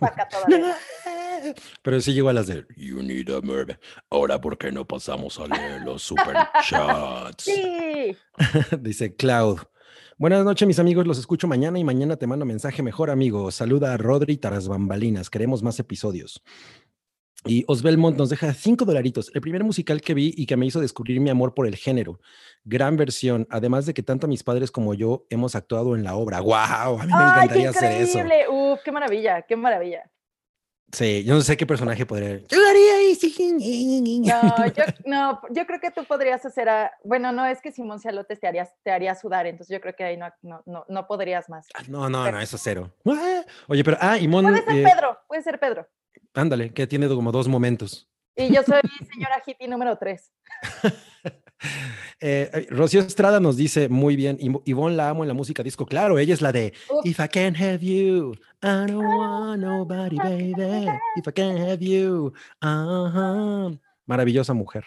saca 0.00 0.28
toda 0.28 0.46
la 0.48 0.76
Pero 1.82 2.00
sí 2.00 2.14
llegó 2.14 2.30
a 2.30 2.32
las 2.32 2.46
de 2.46 2.64
You 2.76 3.02
need 3.02 3.28
a 3.28 3.40
murder. 3.40 3.78
Ahora, 4.10 4.40
¿por 4.40 4.56
qué 4.56 4.72
no 4.72 4.86
pasamos 4.86 5.38
a 5.38 5.46
leer 5.46 5.82
los 5.82 6.02
super 6.02 6.34
chats? 6.62 7.44
Sí. 7.44 8.16
Dice 8.80 9.14
Cloud. 9.14 9.60
Buenas 10.18 10.46
noches, 10.46 10.66
mis 10.66 10.78
amigos. 10.78 11.06
Los 11.06 11.18
escucho 11.18 11.46
mañana 11.46 11.78
y 11.78 11.84
mañana 11.84 12.16
te 12.16 12.26
mando 12.26 12.46
mensaje 12.46 12.82
mejor, 12.82 13.10
amigo. 13.10 13.50
Saluda 13.50 13.92
a 13.92 13.98
Rodri 13.98 14.38
Taras 14.38 14.66
Bambalinas. 14.66 15.28
Queremos 15.28 15.62
más 15.62 15.78
episodios. 15.78 16.42
Y 17.44 17.64
Osbelmont 17.68 18.16
nos 18.16 18.30
deja 18.30 18.54
cinco 18.54 18.86
dolaritos. 18.86 19.30
El 19.34 19.42
primer 19.42 19.62
musical 19.62 20.00
que 20.00 20.14
vi 20.14 20.32
y 20.34 20.46
que 20.46 20.56
me 20.56 20.64
hizo 20.64 20.80
descubrir 20.80 21.20
mi 21.20 21.28
amor 21.28 21.52
por 21.52 21.66
el 21.66 21.76
género. 21.76 22.18
Gran 22.64 22.96
versión. 22.96 23.46
Además 23.50 23.84
de 23.84 23.92
que 23.92 24.02
tanto 24.02 24.26
mis 24.26 24.42
padres 24.42 24.70
como 24.70 24.94
yo 24.94 25.26
hemos 25.28 25.54
actuado 25.54 25.94
en 25.94 26.02
la 26.02 26.16
obra. 26.16 26.40
¡Wow! 26.40 26.98
A 26.98 27.04
mí 27.04 27.12
me 27.12 27.22
encantaría 27.22 27.68
hacer 27.68 28.00
eso. 28.00 28.18
¡Uf! 28.50 28.80
¡Qué 28.82 28.92
maravilla! 28.92 29.42
¡Qué 29.42 29.54
maravilla! 29.54 30.10
Sí, 30.92 31.24
yo 31.24 31.34
no 31.34 31.40
sé 31.40 31.56
qué 31.56 31.66
personaje 31.66 32.06
podría. 32.06 32.38
Yo 32.38 32.58
No, 34.20 34.66
yo, 34.66 34.84
no, 35.04 35.40
yo 35.50 35.66
creo 35.66 35.80
que 35.80 35.90
tú 35.90 36.04
podrías 36.04 36.44
hacer 36.46 36.68
a. 36.68 36.92
Bueno, 37.02 37.32
no, 37.32 37.44
es 37.44 37.60
que 37.60 37.72
Simón 37.72 38.00
Cialotes 38.00 38.38
te 38.38 38.46
haría, 38.46 38.68
te 38.82 38.92
haría 38.92 39.14
sudar, 39.14 39.46
entonces 39.46 39.74
yo 39.74 39.80
creo 39.80 39.94
que 39.96 40.04
ahí 40.04 40.16
no, 40.16 40.30
no, 40.42 40.84
no, 40.88 41.06
podrías 41.06 41.48
más. 41.48 41.66
Ah, 41.74 41.82
no, 41.88 42.08
no, 42.08 42.30
no, 42.30 42.40
eso 42.40 42.56
cero. 42.56 42.92
Oye, 43.68 43.84
pero. 43.84 43.96
Ah, 44.00 44.16
y 44.18 44.28
Puede 44.28 44.62
ser 44.62 44.76
eh, 44.76 44.84
Pedro, 44.84 45.18
puede 45.26 45.42
ser 45.42 45.58
Pedro. 45.58 45.88
Ándale, 46.34 46.72
que 46.72 46.86
tiene 46.86 47.08
como 47.08 47.32
dos 47.32 47.48
momentos. 47.48 48.08
Y 48.36 48.54
yo 48.54 48.62
soy 48.62 48.80
señora 49.12 49.42
hippie 49.44 49.66
número 49.66 49.96
tres. 49.96 50.30
Eh, 52.18 52.66
Rocío 52.70 53.02
Estrada 53.02 53.40
nos 53.40 53.58
dice 53.58 53.90
muy 53.90 54.16
bien, 54.16 54.38
Ivonne 54.64 54.96
la 54.96 55.10
amo 55.10 55.22
en 55.22 55.28
la 55.28 55.34
música 55.34 55.62
disco, 55.62 55.84
claro, 55.84 56.18
ella 56.18 56.32
es 56.32 56.40
la 56.40 56.50
de 56.50 56.72
If 57.04 57.20
I 57.20 57.28
can't 57.28 57.60
have 57.60 57.80
you, 57.80 58.32
I 58.62 58.90
don't 58.90 59.04
want 59.04 59.60
nobody, 59.60 60.16
baby. 60.16 60.88
If 61.16 61.28
I 61.28 61.32
can't 61.32 61.58
have 61.58 61.84
you, 61.84 62.32
maravillosa 64.06 64.54
mujer. 64.54 64.86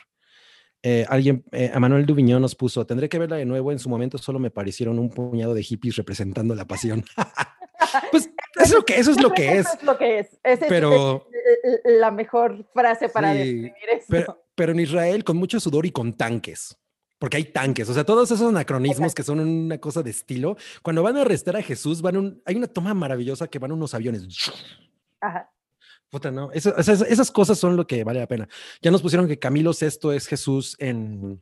Eh, 0.81 1.05
alguien, 1.07 1.43
eh, 1.51 1.71
Manuel 1.77 2.07
Duviñón 2.07 2.41
nos 2.41 2.55
puso, 2.55 2.85
tendré 2.85 3.09
que 3.09 3.19
verla 3.19 3.35
de 3.35 3.45
nuevo, 3.45 3.71
en 3.71 3.79
su 3.79 3.89
momento 3.89 4.17
solo 4.17 4.39
me 4.39 4.49
parecieron 4.49 4.97
un 4.97 5.09
puñado 5.09 5.53
de 5.53 5.61
hippies 5.61 5.97
representando 5.97 6.55
la 6.55 6.65
pasión. 6.65 7.05
pues 8.11 8.29
eso, 8.55 8.83
que, 8.83 8.97
eso 8.97 9.11
es 9.11 9.21
lo 9.21 9.31
que 9.31 9.59
es. 9.59 9.67
Eso 9.67 9.77
es 9.77 9.83
lo 9.83 9.97
que 9.97 10.19
es. 10.19 10.29
pero, 10.67 11.27
es 11.63 11.79
la 11.83 12.11
mejor 12.11 12.65
frase 12.73 13.09
para 13.09 13.33
describir 13.33 13.73
eso 13.91 14.05
pero 14.07 14.43
en 14.67 14.79
Israel 14.79 15.23
con 15.23 15.37
mucho 15.37 15.59
sudor 15.59 15.85
y 15.85 15.91
con 15.91 16.13
tanques. 16.13 16.77
Porque 17.17 17.37
hay 17.37 17.45
tanques, 17.45 17.89
o 17.89 17.93
sea, 17.93 18.05
todos 18.05 18.31
esos 18.31 18.49
anacronismos 18.49 19.13
que 19.13 19.23
son 19.23 19.39
una 19.39 19.77
cosa 19.77 20.01
de 20.03 20.09
estilo. 20.09 20.57
Cuando 20.81 21.03
van 21.03 21.17
a 21.17 21.21
arrestar 21.21 21.55
a 21.55 21.61
Jesús, 21.61 22.01
van 22.01 22.17
un, 22.17 22.41
hay 22.45 22.55
una 22.55 22.67
toma 22.67 22.93
maravillosa 22.93 23.47
que 23.47 23.59
van 23.59 23.73
unos 23.73 23.93
aviones. 23.93 24.25
Ajá. 25.21 25.51
Puta, 26.09 26.31
no, 26.31 26.51
esas, 26.51 27.31
cosas 27.31 27.59
son 27.59 27.75
lo 27.75 27.85
que 27.85 28.03
vale 28.03 28.19
la 28.19 28.27
pena. 28.27 28.47
Ya 28.81 28.89
nos 28.89 29.01
pusieron 29.01 29.27
que 29.27 29.37
Camilo 29.37 29.71
VI 29.79 30.15
es 30.15 30.27
Jesús 30.27 30.75
en, 30.79 31.41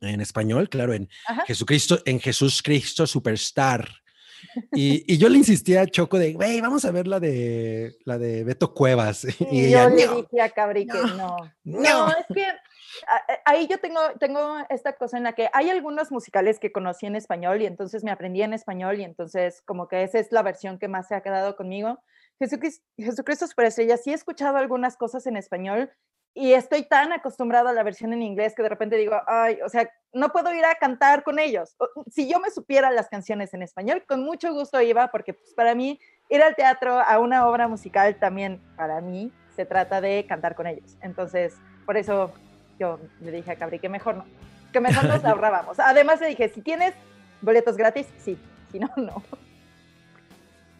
en 0.00 0.20
español, 0.20 0.68
claro, 0.68 0.94
en 0.94 1.08
Jesucristo, 1.46 2.00
en 2.04 2.18
Jesús 2.18 2.60
Cristo 2.60 3.06
Superstar. 3.06 3.88
Y, 4.72 5.16
yo 5.18 5.28
le 5.28 5.38
insistía 5.38 5.82
a 5.82 5.86
Choco 5.86 6.18
de, 6.18 6.32
güey, 6.32 6.60
vamos 6.60 6.84
a 6.84 6.90
ver 6.90 7.06
la 7.06 7.20
de, 7.20 7.96
la 8.04 8.18
de 8.18 8.44
Beto 8.44 8.74
Cuevas. 8.74 9.24
y 9.50 9.70
yo 9.70 9.88
le 9.88 10.08
dije 10.08 10.40
a 10.40 10.50
Cabri 10.50 10.86
que 10.86 10.98
no. 11.16 11.36
No, 11.64 12.08
es 12.08 12.26
que 12.32 12.46
ahí 13.44 13.66
yo 13.68 13.78
tengo, 13.78 14.00
tengo 14.18 14.58
esta 14.68 14.94
cosa 14.94 15.16
en 15.16 15.24
la 15.24 15.32
que 15.32 15.48
hay 15.52 15.70
algunos 15.70 16.10
musicales 16.12 16.58
que 16.58 16.72
conocí 16.72 17.06
en 17.06 17.16
español 17.16 17.62
y 17.62 17.66
entonces 17.66 18.04
me 18.04 18.10
aprendí 18.10 18.42
en 18.42 18.52
español 18.52 19.00
y 19.00 19.04
entonces 19.04 19.62
como 19.62 19.88
que 19.88 20.02
esa 20.02 20.18
es 20.18 20.32
la 20.32 20.42
versión 20.42 20.78
que 20.78 20.88
más 20.88 21.08
se 21.08 21.14
ha 21.14 21.22
quedado 21.22 21.56
conmigo. 21.56 21.98
Jesucristo, 22.38 22.84
Jesucristo 22.96 23.46
Superestrella, 23.46 23.96
sí 23.96 24.10
he 24.10 24.14
escuchado 24.14 24.56
algunas 24.56 24.96
cosas 24.96 25.26
en 25.26 25.36
español 25.36 25.90
y 26.34 26.52
estoy 26.52 26.82
tan 26.82 27.12
acostumbrada 27.12 27.70
a 27.70 27.72
la 27.72 27.84
versión 27.84 28.12
en 28.12 28.22
inglés 28.22 28.54
que 28.56 28.62
de 28.64 28.68
repente 28.68 28.96
digo, 28.96 29.16
ay, 29.28 29.58
o 29.64 29.68
sea, 29.68 29.88
no 30.12 30.30
puedo 30.30 30.52
ir 30.52 30.64
a 30.64 30.74
cantar 30.74 31.22
con 31.22 31.38
ellos. 31.38 31.76
Si 32.10 32.28
yo 32.28 32.40
me 32.40 32.50
supiera 32.50 32.90
las 32.90 33.08
canciones 33.08 33.54
en 33.54 33.62
español, 33.62 34.04
con 34.06 34.24
mucho 34.24 34.52
gusto 34.52 34.80
iba, 34.80 35.08
porque 35.08 35.34
pues, 35.34 35.54
para 35.54 35.76
mí 35.76 36.00
ir 36.28 36.42
al 36.42 36.56
teatro, 36.56 37.00
a 37.00 37.18
una 37.20 37.46
obra 37.46 37.68
musical, 37.68 38.16
también 38.16 38.60
para 38.76 39.00
mí 39.00 39.32
se 39.54 39.64
trata 39.64 40.00
de 40.00 40.26
cantar 40.28 40.56
con 40.56 40.66
ellos. 40.66 40.96
Entonces, 41.02 41.54
por 41.86 41.96
eso 41.96 42.32
yo 42.80 42.98
le 43.20 43.30
dije 43.30 43.52
a 43.52 43.56
Cabri 43.56 43.78
que 43.78 43.88
mejor 43.88 44.16
no, 44.16 44.24
que 44.72 44.80
mejor 44.80 45.04
nos 45.04 45.24
ahorrábamos. 45.24 45.78
Además 45.78 46.20
le 46.20 46.28
dije, 46.28 46.48
si 46.48 46.62
tienes 46.62 46.94
boletos 47.42 47.76
gratis, 47.76 48.08
sí, 48.18 48.36
si 48.72 48.80
no, 48.80 48.90
no. 48.96 49.22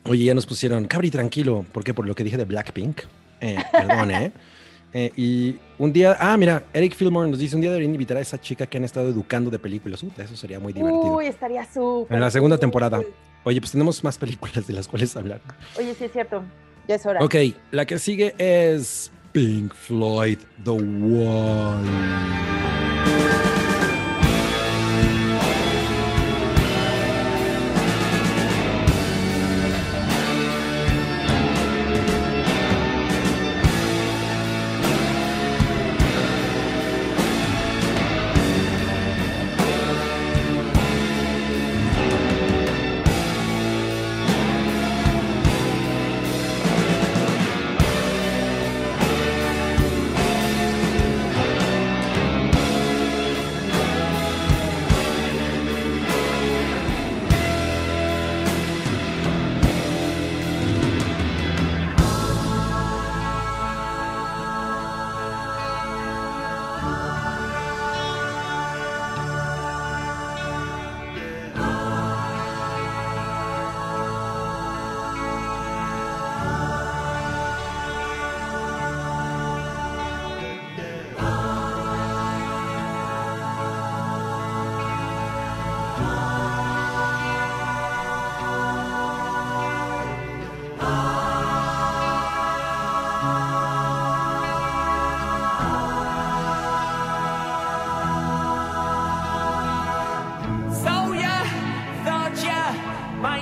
Oye, 0.06 0.24
ya 0.24 0.34
nos 0.34 0.46
pusieron, 0.46 0.86
Cabri, 0.86 1.12
tranquilo, 1.12 1.64
¿por 1.72 1.84
qué? 1.84 1.94
Por 1.94 2.08
lo 2.08 2.14
que 2.16 2.24
dije 2.24 2.36
de 2.36 2.44
Blackpink. 2.44 3.02
Eh, 3.40 3.58
perdón, 3.72 4.10
¿eh? 4.10 4.32
Eh, 4.96 5.12
y 5.16 5.58
un 5.76 5.92
día, 5.92 6.16
ah, 6.20 6.36
mira, 6.36 6.62
Eric 6.72 6.94
Fillmore 6.94 7.28
nos 7.28 7.40
dice, 7.40 7.56
un 7.56 7.60
día 7.60 7.70
deberían 7.70 7.92
invitar 7.92 8.16
a 8.16 8.20
esa 8.20 8.40
chica 8.40 8.64
que 8.64 8.78
han 8.78 8.84
estado 8.84 9.08
educando 9.08 9.50
de 9.50 9.58
películas. 9.58 10.00
eso 10.02 10.36
sería 10.36 10.60
muy 10.60 10.72
divertido. 10.72 11.16
Uy, 11.16 11.26
estaría 11.26 11.64
súper. 11.64 12.14
En 12.14 12.20
la 12.20 12.30
segunda 12.30 12.56
temporada. 12.56 13.00
Oye, 13.42 13.60
pues 13.60 13.72
tenemos 13.72 14.02
más 14.04 14.16
películas 14.16 14.66
de 14.66 14.72
las 14.72 14.86
cuales 14.86 15.16
hablar. 15.16 15.40
Oye, 15.76 15.94
sí 15.94 16.04
es 16.04 16.12
cierto. 16.12 16.44
Ya 16.86 16.94
es 16.94 17.04
hora. 17.04 17.24
Ok, 17.24 17.34
la 17.72 17.84
que 17.86 17.98
sigue 17.98 18.34
es 18.38 19.10
Pink 19.32 19.74
Floyd, 19.74 20.38
The 20.62 20.70
Wall. 20.70 22.63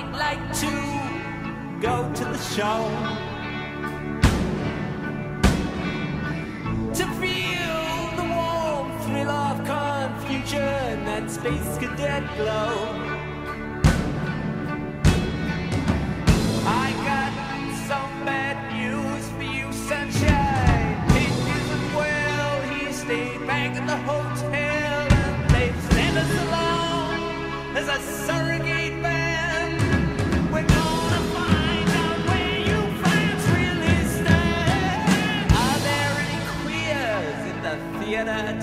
Like 0.01 0.53
to 0.59 0.71
go 1.79 2.11
to 2.13 2.25
the 2.25 2.37
show. 2.37 2.81
To 6.93 7.05
feel 7.21 7.79
the 8.19 8.27
warm 8.35 8.99
thrill 9.01 9.29
of 9.29 9.57
confusion 9.65 10.97
and 11.15 11.29
space 11.29 11.77
cadet 11.77 12.23
glow. 12.37 12.73
I 16.65 16.87
got 17.09 17.33
some 17.87 18.25
bad 18.25 18.57
news 18.73 19.27
for 19.37 19.43
you, 19.43 19.71
sunshine. 19.71 21.07
Pete 21.09 21.55
isn't 21.59 21.95
well. 21.95 22.61
He 22.71 22.91
stayed 22.93 23.45
back 23.45 23.75
at 23.75 23.85
the 23.87 23.97
hotel 23.97 25.07
and 25.23 25.49
they've 25.51 25.81
sent 25.91 26.17
us 26.17 26.31
along 26.47 27.77
as 27.77 27.87
a 27.87 27.99
surrogate 28.25 28.72
'em. 38.27 38.59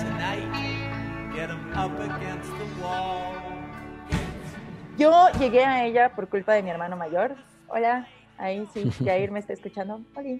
Yo 4.97 5.29
llegué 5.39 5.65
a 5.65 5.85
ella 5.85 6.15
por 6.15 6.27
culpa 6.29 6.53
de 6.53 6.63
mi 6.63 6.69
hermano 6.69 6.95
mayor. 6.97 7.35
Hola, 7.67 8.07
ahí 8.37 8.67
sí, 8.73 8.91
Jair 9.03 9.31
me 9.31 9.39
está 9.39 9.53
escuchando. 9.53 10.01
Hola. 10.15 10.39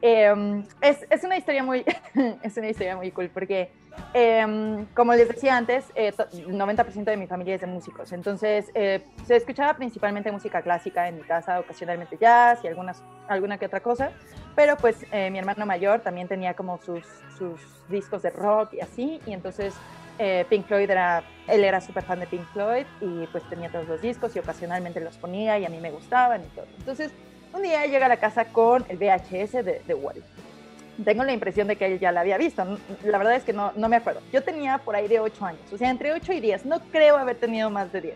Em, 0.00 0.64
es, 0.80 1.06
es 1.10 1.22
una 1.22 1.36
historia 1.36 1.62
muy, 1.62 1.84
es 2.42 2.56
una 2.56 2.68
historia 2.68 2.96
muy 2.96 3.10
cool 3.12 3.30
porque, 3.30 3.70
em, 4.14 4.86
como 4.94 5.14
les 5.14 5.28
decía 5.28 5.56
antes, 5.56 5.84
eh, 5.94 6.12
to- 6.12 6.26
el 6.32 6.56
90% 6.56 7.10
de 7.10 7.16
mi 7.16 7.26
familia 7.26 7.54
es 7.54 7.60
de 7.60 7.66
músicos. 7.66 8.12
Entonces, 8.12 8.70
eh, 8.74 9.02
se 9.26 9.36
escuchaba 9.36 9.74
principalmente 9.74 10.30
música 10.32 10.62
clásica 10.62 11.08
en 11.08 11.16
mi 11.16 11.22
casa, 11.22 11.60
ocasionalmente 11.60 12.16
jazz 12.18 12.60
y 12.64 12.68
algunas, 12.68 13.02
alguna 13.28 13.58
que 13.58 13.66
otra 13.66 13.80
cosa. 13.80 14.10
Pero 14.54 14.76
pues 14.76 15.06
eh, 15.12 15.30
mi 15.30 15.38
hermano 15.38 15.64
mayor 15.64 16.00
también 16.00 16.28
tenía 16.28 16.54
como 16.54 16.78
sus, 16.78 17.04
sus 17.38 17.58
discos 17.88 18.22
de 18.22 18.30
rock 18.30 18.74
y 18.74 18.80
así. 18.80 19.20
Y 19.26 19.32
entonces 19.32 19.74
eh, 20.18 20.44
Pink 20.50 20.66
Floyd 20.66 20.90
era, 20.90 21.22
él 21.48 21.64
era 21.64 21.80
súper 21.80 22.02
fan 22.04 22.20
de 22.20 22.26
Pink 22.26 22.44
Floyd 22.52 22.84
y 23.00 23.26
pues 23.28 23.42
tenía 23.48 23.70
todos 23.70 23.88
los 23.88 24.02
discos 24.02 24.36
y 24.36 24.38
ocasionalmente 24.40 25.00
los 25.00 25.16
ponía 25.16 25.58
y 25.58 25.64
a 25.64 25.70
mí 25.70 25.78
me 25.78 25.90
gustaban 25.90 26.42
y 26.42 26.46
todo. 26.54 26.66
Entonces 26.78 27.10
un 27.54 27.62
día 27.62 27.86
llega 27.86 28.06
a 28.06 28.08
la 28.10 28.18
casa 28.18 28.44
con 28.46 28.84
el 28.88 28.98
VHS 28.98 29.62
de, 29.62 29.80
de 29.86 29.94
Wall. 29.94 30.22
Tengo 31.04 31.24
la 31.24 31.32
impresión 31.32 31.68
de 31.68 31.76
que 31.76 31.86
él 31.86 31.98
ya 31.98 32.12
la 32.12 32.20
había 32.20 32.36
visto. 32.38 32.78
La 33.04 33.18
verdad 33.18 33.34
es 33.34 33.44
que 33.44 33.52
no, 33.52 33.72
no 33.76 33.88
me 33.88 33.96
acuerdo. 33.96 34.20
Yo 34.32 34.42
tenía 34.42 34.78
por 34.78 34.94
ahí 34.94 35.08
de 35.08 35.20
8 35.20 35.44
años, 35.46 35.60
o 35.72 35.78
sea, 35.78 35.88
entre 35.90 36.12
8 36.12 36.32
y 36.34 36.40
10. 36.40 36.66
No 36.66 36.80
creo 36.92 37.16
haber 37.16 37.36
tenido 37.36 37.70
más 37.70 37.92
de 37.92 38.00
10. 38.02 38.14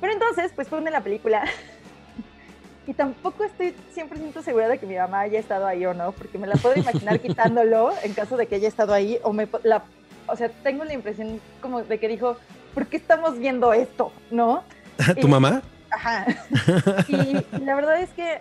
Pero 0.00 0.12
entonces, 0.12 0.52
pues 0.54 0.68
pone 0.68 0.90
la 0.90 1.00
película. 1.00 1.44
Y 2.86 2.94
tampoco 2.94 3.44
estoy 3.44 3.74
100% 3.94 4.42
segura 4.42 4.66
de 4.66 4.78
que 4.78 4.86
mi 4.86 4.96
mamá 4.96 5.20
haya 5.20 5.38
estado 5.38 5.66
ahí 5.66 5.84
o 5.84 5.92
no, 5.92 6.12
porque 6.12 6.38
me 6.38 6.46
la 6.46 6.54
puedo 6.56 6.74
imaginar 6.74 7.20
quitándolo 7.20 7.90
en 8.02 8.14
caso 8.14 8.38
de 8.38 8.46
que 8.46 8.54
haya 8.54 8.66
estado 8.66 8.94
ahí. 8.94 9.18
O, 9.24 9.34
me, 9.34 9.46
la, 9.62 9.82
o 10.26 10.34
sea, 10.36 10.48
tengo 10.62 10.84
la 10.86 10.94
impresión 10.94 11.38
como 11.60 11.82
de 11.82 12.00
que 12.00 12.08
dijo, 12.08 12.38
¿por 12.72 12.86
qué 12.86 12.96
estamos 12.96 13.38
viendo 13.38 13.74
esto? 13.74 14.10
¿No? 14.30 14.64
¿Tu 15.20 15.26
Y- 15.26 15.30
mamá? 15.30 15.60
Ajá. 15.90 16.24
Y 17.08 17.34
la 17.62 17.74
verdad 17.74 18.00
es 18.00 18.08
que, 18.10 18.38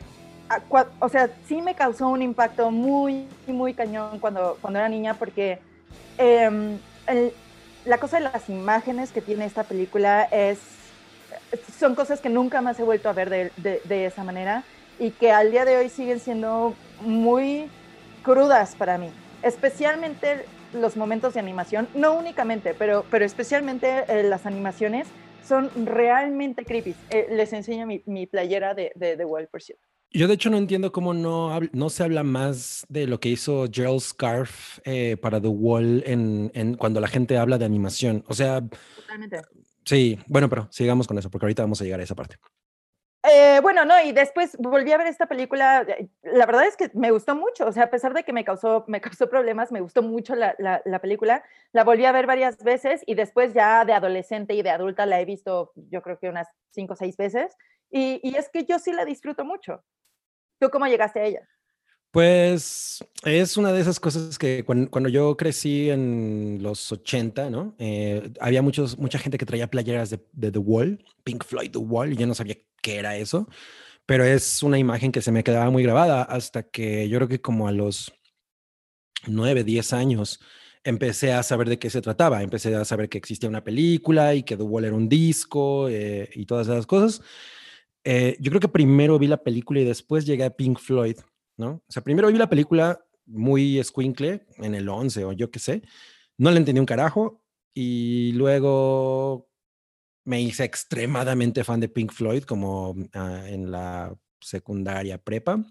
o 0.99 1.09
sea, 1.09 1.31
sí 1.43 1.61
me 1.61 1.75
causó 1.75 2.07
un 2.09 2.21
impacto 2.21 2.71
muy, 2.71 3.37
muy 3.45 3.75
cañón 3.75 4.19
cuando, 4.19 4.59
cuando 4.61 4.79
era 4.79 4.89
niña, 4.89 5.17
porque 5.17 5.63
em, 6.17 6.81
el- 7.07 7.37
la 7.83 7.99
cosa 7.99 8.17
de 8.17 8.23
las 8.25 8.49
imágenes 8.49 9.11
que 9.13 9.21
tiene 9.21 9.45
esta 9.45 9.67
película 9.67 10.23
es, 10.31 10.95
son 11.77 11.95
cosas 11.95 12.21
que 12.21 12.29
nunca 12.29 12.61
más 12.61 12.79
he 12.79 12.83
vuelto 12.83 13.09
a 13.09 13.13
ver 13.13 13.29
de, 13.29 13.53
de- 13.57 13.81
de 13.85 14.05
esa 14.05 14.23
manera 14.23 14.67
y 14.97 15.13
que 15.17 15.31
al 15.31 15.51
día 15.51 15.65
de 15.65 15.77
hoy 15.77 15.89
siguen 15.89 16.19
siendo 16.19 16.81
muy 16.97 17.75
crudas 18.21 18.75
para 18.75 18.97
mí, 18.97 19.17
especialmente 19.41 20.51
los 20.71 20.97
momentos 20.97 21.33
de 21.33 21.39
animación, 21.39 21.89
no 21.93 22.13
únicamente, 22.17 22.73
pero, 22.75 23.07
pero 23.09 23.25
especialmente 23.25 24.05
eh, 24.09 24.23
las 24.23 24.45
animaciones 24.45 25.13
son 25.39 25.71
realmente 25.75 26.65
creepy. 26.65 26.99
Eh, 27.09 27.27
les 27.31 27.53
enseño 27.53 27.87
mi, 27.87 28.03
mi 28.05 28.27
playera 28.27 28.73
de, 28.73 28.91
de 28.95 29.25
Wall, 29.25 29.47
por 29.47 29.61
cierto. 29.61 29.86
Yo 30.11 30.27
de 30.27 30.33
hecho 30.35 30.49
no 30.49 30.57
entiendo 30.57 30.91
cómo 30.91 31.13
no, 31.13 31.59
no 31.73 31.89
se 31.89 32.03
habla 32.03 32.23
más 32.23 32.85
de 32.89 33.07
lo 33.07 33.19
que 33.19 33.29
hizo 33.29 33.65
Gerald 33.71 33.99
Scarf 33.99 34.79
eh, 34.85 35.17
para 35.17 35.41
The 35.41 35.49
Wall 35.49 36.03
en, 36.05 36.49
en 36.53 36.75
cuando 36.75 36.99
la 37.01 37.07
gente 37.07 37.37
habla 37.37 37.57
de 37.57 37.65
animación. 37.65 38.23
O 38.27 38.33
sea, 38.33 38.61
Totalmente. 38.95 39.41
sí, 39.85 40.17
bueno, 40.27 40.49
pero 40.49 40.67
sigamos 40.71 41.07
con 41.07 41.17
eso, 41.17 41.29
porque 41.29 41.45
ahorita 41.45 41.63
vamos 41.63 41.81
a 41.81 41.83
llegar 41.83 41.99
a 41.99 42.03
esa 42.03 42.15
parte. 42.15 42.37
Eh, 43.29 43.59
bueno, 43.61 43.83
no, 43.83 44.01
y 44.01 44.13
después 44.13 44.55
volví 44.57 44.91
a 44.93 44.97
ver 44.97 45.07
esta 45.07 45.27
película. 45.27 45.81
eh, 45.85 46.07
La 46.23 46.45
verdad 46.45 46.65
es 46.65 46.77
que 46.77 46.89
me 46.93 47.11
gustó 47.11 47.35
mucho. 47.35 47.65
O 47.67 47.71
sea, 47.73 47.83
a 47.83 47.89
pesar 47.89 48.13
de 48.13 48.23
que 48.23 48.31
me 48.31 48.45
causó, 48.45 48.85
me 48.87 49.01
causó 49.19 49.29
problemas, 49.29 49.71
me 49.71 49.81
gustó 49.81 50.01
mucho 50.01 50.35
la, 50.35 50.55
la, 50.59 50.81
la 50.85 50.99
película. 50.99 51.43
La 51.73 51.83
volví 51.83 52.05
a 52.05 52.13
ver 52.13 52.25
varias 52.25 52.57
veces 52.63 53.03
y 53.05 53.15
después 53.15 53.53
ya 53.53 53.83
de 53.83 53.91
adolescente 53.93 54.53
y 54.53 54.61
de 54.61 54.69
adulta 54.69 55.05
la 55.05 55.19
he 55.19 55.25
visto, 55.25 55.73
yo 55.75 56.01
creo 56.01 56.17
que 56.19 56.29
unas 56.29 56.47
cinco 56.71 56.93
o 56.93 56.95
seis 56.95 57.17
veces. 57.17 57.57
Y, 57.89 58.35
es 58.35 58.49
que 58.49 58.65
yo 58.65 58.79
sí 58.79 58.91
la 58.91 59.05
disfruto 59.05 59.45
mucho. 59.45 59.83
¿Tú 60.59 60.69
cómo 60.69 60.87
llegaste 60.87 61.19
a 61.19 61.25
ella? 61.25 61.47
Pues 62.11 63.03
es 63.23 63.57
una 63.57 63.71
de 63.71 63.81
esas 63.81 63.99
cosas 63.99 64.37
que 64.37 64.63
cuan- 64.65 64.87
cuando, 64.87 65.09
yo 65.09 65.37
crecí 65.37 65.89
en 65.89 66.59
los 66.61 66.91
80, 66.91 67.49
¿no? 67.49 67.75
Eh, 67.77 68.31
había 68.39 68.61
muchos, 68.61 68.97
mucha 68.97 69.19
gente 69.19 69.37
que 69.37 69.45
traía 69.45 69.69
playeras 69.69 70.09
de, 70.09 70.19
de 70.31 70.51
The 70.51 70.59
Wall, 70.59 71.05
Pink 71.23 71.43
Floyd 71.43 71.71
The 71.71 71.79
Wall, 71.79 72.13
y 72.13 72.15
yo 72.15 72.25
no 72.25 72.33
sabía 72.33 72.57
qué 72.81 72.97
era 72.97 73.17
eso, 73.17 73.47
pero 74.05 74.23
es 74.23 74.63
una 74.63 74.79
imagen 74.79 75.11
que 75.11 75.21
se 75.21 75.31
me 75.31 75.43
quedaba 75.43 75.69
muy 75.69 75.83
grabada 75.83 76.23
hasta 76.23 76.63
que 76.63 77.07
yo 77.09 77.17
creo 77.17 77.27
que 77.27 77.41
como 77.41 77.67
a 77.67 77.71
los 77.71 78.13
9, 79.27 79.63
10 79.63 79.93
años 79.93 80.39
empecé 80.83 81.33
a 81.33 81.43
saber 81.43 81.67
de 81.69 81.79
qué 81.79 81.89
se 81.89 82.01
trataba, 82.01 82.41
empecé 82.41 82.73
a 82.75 82.85
saber 82.85 83.09
que 83.09 83.17
existía 83.17 83.49
una 83.49 83.63
película 83.63 84.33
y 84.35 84.43
que 84.43 84.55
The 84.55 84.63
Wall 84.63 84.85
era 84.85 84.95
un 84.95 85.09
disco 85.09 85.89
eh, 85.89 86.29
y 86.33 86.45
todas 86.45 86.67
esas 86.67 86.85
cosas. 86.85 87.21
Eh, 88.09 88.37
yo 88.39 88.51
creo 88.51 88.61
que 88.61 88.69
primero 88.69 89.19
vi 89.19 89.27
la 89.27 89.43
película 89.43 89.81
y 89.81 89.83
después 89.85 90.25
llegué 90.25 90.45
a 90.45 90.49
Pink 90.55 90.79
Floyd. 90.79 91.17
¿no? 91.57 91.69
O 91.87 91.91
sea, 91.91 92.01
primero 92.03 92.31
vi 92.31 92.37
la 92.37 92.47
película 92.49 93.03
muy 93.25 93.79
escuincle 93.79 94.45
en 94.57 94.75
el 94.75 94.87
11 94.87 95.25
o 95.25 95.33
yo 95.33 95.51
qué 95.51 95.59
sé, 95.59 95.81
no 96.37 96.51
le 96.51 96.57
entendí 96.57 96.79
un 96.79 96.85
carajo 96.85 97.43
y 97.73 98.31
luego 98.33 99.49
me 100.23 100.39
hice 100.41 100.63
extremadamente 100.63 101.63
fan 101.65 101.79
de 101.81 101.89
Pink 101.89 102.13
Floyd 102.13 102.43
como 102.43 102.95
ah, 103.13 103.43
en 103.47 103.71
la 103.71 104.15
secundaria 104.39 105.17
prepa 105.17 105.61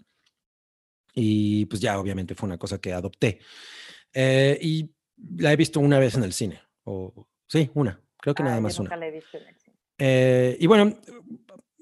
y 1.15 1.65
pues 1.65 1.81
ya 1.81 1.99
obviamente 1.99 2.35
fue 2.35 2.47
una 2.47 2.57
cosa 2.59 2.77
que 2.79 2.93
adopté 2.93 3.39
Eh, 4.13 4.57
y 4.61 4.91
la 5.37 5.51
he 5.53 5.55
visto 5.55 5.79
una 5.79 5.97
vez 5.99 6.15
en 6.15 6.23
el 6.23 6.33
cine 6.33 6.61
o 6.83 7.27
sí, 7.47 7.69
una, 7.73 7.99
creo 8.17 8.35
que 8.35 8.43
Ah, 8.43 8.47
nada 8.47 8.61
más 8.61 8.77
nunca 8.79 8.95
una. 8.95 8.97
la 9.05 9.07
he 9.07 9.11
visto 9.11 9.37
en 9.37 9.47
el 9.47 9.55
cine. 9.57 9.75
Eh, 9.99 10.57
y 10.59 10.67
bueno, 10.67 10.95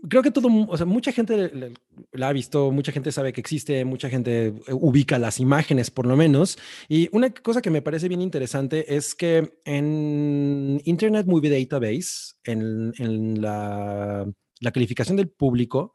creo 0.10 0.22
que 0.24 0.32
todo, 0.32 0.48
o 0.68 0.78
sea, 0.78 0.86
mucha 0.86 1.12
gente 1.12 1.74
la 2.12 2.30
ha 2.30 2.34
visto, 2.34 2.72
mucha 2.72 2.92
gente 2.92 3.12
sabe 3.12 3.34
que 3.34 3.42
existe, 3.42 3.86
mucha 3.86 4.10
gente 4.10 4.48
eh, 4.48 4.54
ubica 4.74 5.18
las 5.20 5.40
imágenes 5.40 5.92
por 5.92 6.06
lo 6.06 6.16
menos. 6.16 6.58
Y 6.88 7.10
una 7.12 7.30
cosa 7.34 7.62
que 7.62 7.70
me 7.70 7.82
parece 7.82 8.08
bien 8.08 8.22
interesante 8.22 8.96
es 8.96 9.16
que 9.16 9.60
en 9.66 10.82
Internet 10.86 11.26
Movie 11.28 11.50
Database, 11.50 12.34
en, 12.44 12.94
en 12.98 13.42
la, 13.42 14.26
la 14.60 14.72
calificación 14.72 15.18
del 15.18 15.30
público, 15.30 15.94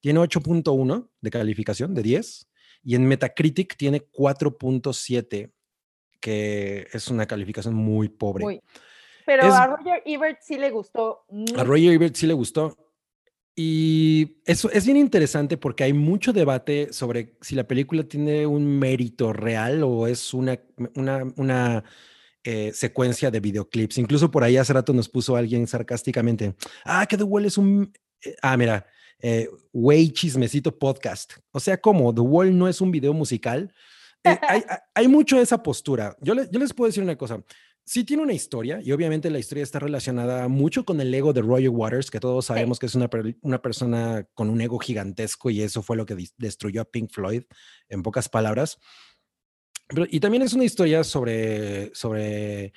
tiene 0.00 0.20
8.1 0.20 1.08
de 1.20 1.30
calificación 1.30 1.94
de 1.94 2.02
10 2.02 2.46
y 2.84 2.94
en 2.94 3.06
Metacritic 3.06 3.76
tiene 3.76 4.02
4.7, 4.10 5.52
que 6.20 6.86
es 6.92 7.08
una 7.08 7.26
calificación 7.26 7.74
muy 7.74 8.08
pobre. 8.08 8.44
Muy. 8.44 8.60
Pero 9.26 9.46
Es- 9.46 9.52
a 9.54 9.66
Roger 9.66 10.02
Ebert 10.06 10.38
sí 10.40 10.56
le 10.56 10.70
gustó. 10.70 11.24
A. 11.56 11.64
Roger 11.64 11.92
Ebert 11.92 12.14
sí 12.14 12.26
le 12.26 12.34
gustó. 12.34 12.76
Y 13.60 14.36
eso 14.44 14.70
es 14.70 14.84
bien 14.86 14.96
interesante 14.96 15.56
porque 15.56 15.82
hay 15.82 15.92
mucho 15.92 16.32
debate 16.32 16.92
sobre 16.92 17.34
si 17.40 17.56
la 17.56 17.66
película 17.66 18.04
tiene 18.04 18.46
un 18.46 18.78
mérito 18.78 19.32
real 19.32 19.82
o 19.82 20.06
es 20.06 20.32
una, 20.32 20.60
una, 20.94 21.24
una 21.34 21.82
eh, 22.44 22.70
secuencia 22.72 23.32
de 23.32 23.40
videoclips. 23.40 23.98
Incluso 23.98 24.30
por 24.30 24.44
ahí 24.44 24.56
hace 24.56 24.72
rato 24.72 24.92
nos 24.92 25.08
puso 25.08 25.34
alguien 25.34 25.66
sarcásticamente, 25.66 26.54
ah, 26.84 27.04
que 27.06 27.16
The 27.16 27.24
Wall 27.24 27.46
es 27.46 27.58
un... 27.58 27.92
eh, 28.24 28.36
Ah, 28.42 28.56
mira, 28.56 28.86
eh, 29.18 29.48
Way 29.72 30.10
Chismecito 30.10 30.78
Podcast. 30.78 31.32
O 31.50 31.58
sea, 31.58 31.80
como 31.80 32.14
The 32.14 32.20
Wall 32.20 32.56
no 32.56 32.68
es 32.68 32.80
un 32.80 32.92
video 32.92 33.12
musical. 33.12 33.74
Eh, 34.22 34.38
hay, 34.40 34.62
hay- 34.94 35.08
mucho 35.08 35.36
de 35.36 35.42
esa 35.42 35.60
postura. 35.64 36.16
Yo, 36.20 36.34
le- 36.36 36.48
yo 36.52 36.60
les 36.60 36.72
puedo 36.72 36.86
decir 36.86 37.02
una 37.02 37.16
cosa 37.18 37.42
sí 37.88 38.04
tiene 38.04 38.22
una 38.22 38.34
historia 38.34 38.80
y 38.82 38.92
obviamente 38.92 39.30
la 39.30 39.38
historia 39.38 39.64
está 39.64 39.78
relacionada 39.78 40.46
mucho 40.48 40.84
con 40.84 41.00
el 41.00 41.12
ego 41.14 41.32
de 41.32 41.40
Roger 41.42 41.70
Waters, 41.70 42.10
que 42.10 42.20
todos 42.20 42.44
sabemos 42.46 42.78
que 42.78 42.86
es 42.86 42.94
una, 42.94 43.08
una 43.40 43.62
persona 43.62 44.26
con 44.34 44.50
un 44.50 44.60
ego 44.60 44.78
gigantesco 44.78 45.48
y 45.50 45.62
eso 45.62 45.82
fue 45.82 45.96
lo 45.96 46.04
que 46.04 46.16
destruyó 46.36 46.82
a 46.82 46.84
Pink 46.84 47.10
Floyd, 47.12 47.44
en 47.88 48.02
pocas 48.02 48.28
palabras. 48.28 48.78
Pero- 49.88 50.06
y 50.10 50.20
también 50.20 50.42
es 50.42 50.52
una 50.52 50.64
historia 50.64 51.02
sobre, 51.02 51.90
sobre 51.94 52.72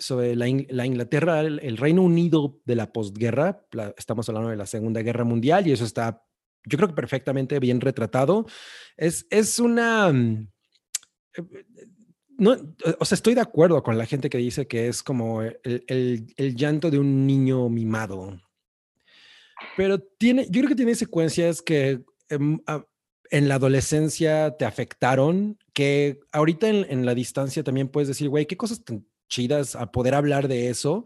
sobre 0.00 0.36
la, 0.36 0.46
In- 0.46 0.66
la 0.70 0.86
Inglaterra, 0.86 1.40
el, 1.40 1.58
el 1.60 1.76
Reino 1.76 2.02
Unido 2.02 2.60
de 2.64 2.76
la 2.76 2.92
posguerra. 2.92 3.66
la- 3.72 3.94
estamos 3.96 4.28
hablando 4.28 4.50
de 4.50 4.56
la 4.56 4.66
Segunda 4.66 5.02
Guerra 5.02 5.24
Mundial 5.24 5.66
y 5.66 5.72
eso 5.72 5.84
está, 5.84 6.24
yo 6.64 6.76
creo 6.78 6.88
que 6.88 6.94
perfectamente 6.94 7.58
bien 7.58 7.80
retratado. 7.80 8.46
Es, 8.96 9.26
es 9.30 9.58
una... 9.58 10.12
mm, 12.38 12.48
eh, 12.48 12.56
No, 12.86 12.96
o 13.00 13.04
sea, 13.04 13.16
estoy 13.16 13.34
de 13.34 13.40
acuerdo 13.40 13.82
con 13.82 13.98
la 13.98 14.06
gente 14.06 14.30
que 14.30 14.38
dice 14.38 14.66
que 14.66 14.88
es 14.88 15.02
como 15.02 15.42
el, 15.42 15.58
el- 15.86 16.32
el 16.36 16.56
llanto 16.56 16.90
de 16.90 16.98
un 16.98 17.26
niño 17.26 17.68
mimado. 17.68 18.40
Pero 19.76 19.98
tiene, 19.98 20.44
yo 20.46 20.60
creo 20.60 20.68
que 20.68 20.74
tiene 20.76 20.94
secuencias 20.94 21.62
que 21.62 22.04
em, 22.28 22.60
en 23.30 23.48
la 23.48 23.56
adolescencia 23.56 24.56
te 24.56 24.64
afectaron, 24.64 25.58
que 25.74 26.20
ahorita 26.32 26.68
en, 26.68 26.86
en 26.88 27.04
la 27.06 27.14
distancia 27.14 27.62
también 27.64 27.88
puedes 27.88 28.08
decir, 28.08 28.28
güey, 28.28 28.46
qué 28.46 28.56
cosas 28.56 28.84
tan 28.84 29.04
chidas 29.28 29.74
a 29.76 29.90
poder 29.90 30.14
hablar 30.14 30.48
de 30.48 30.68
eso, 30.68 31.04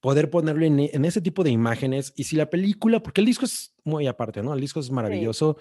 poder 0.00 0.30
ponerlo 0.30 0.64
en, 0.64 0.80
en 0.80 1.04
ese 1.04 1.20
tipo 1.20 1.44
de 1.44 1.50
imágenes. 1.50 2.12
Y 2.16 2.24
si 2.24 2.36
la 2.36 2.48
película, 2.50 3.02
porque 3.02 3.20
el 3.20 3.26
disco 3.26 3.44
es 3.44 3.74
muy 3.84 4.06
aparte, 4.06 4.42
¿no? 4.42 4.54
El 4.54 4.60
disco 4.60 4.80
es 4.80 4.90
maravilloso. 4.90 5.58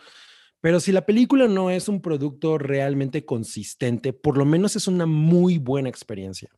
Pero 0.61 0.79
si 0.79 0.91
la 0.91 1.05
película 1.05 1.47
no 1.47 1.69
es 1.69 1.87
un 1.87 2.01
producto 2.01 2.57
realmente 2.57 3.25
consistente, 3.25 4.11
por 4.13 4.37
lo 4.37 4.45
menos 4.45 4.75
es 4.75 4.87
una 4.87 5.05
muy 5.05 5.57
buena 5.57 5.89
experiencia. 5.89 6.49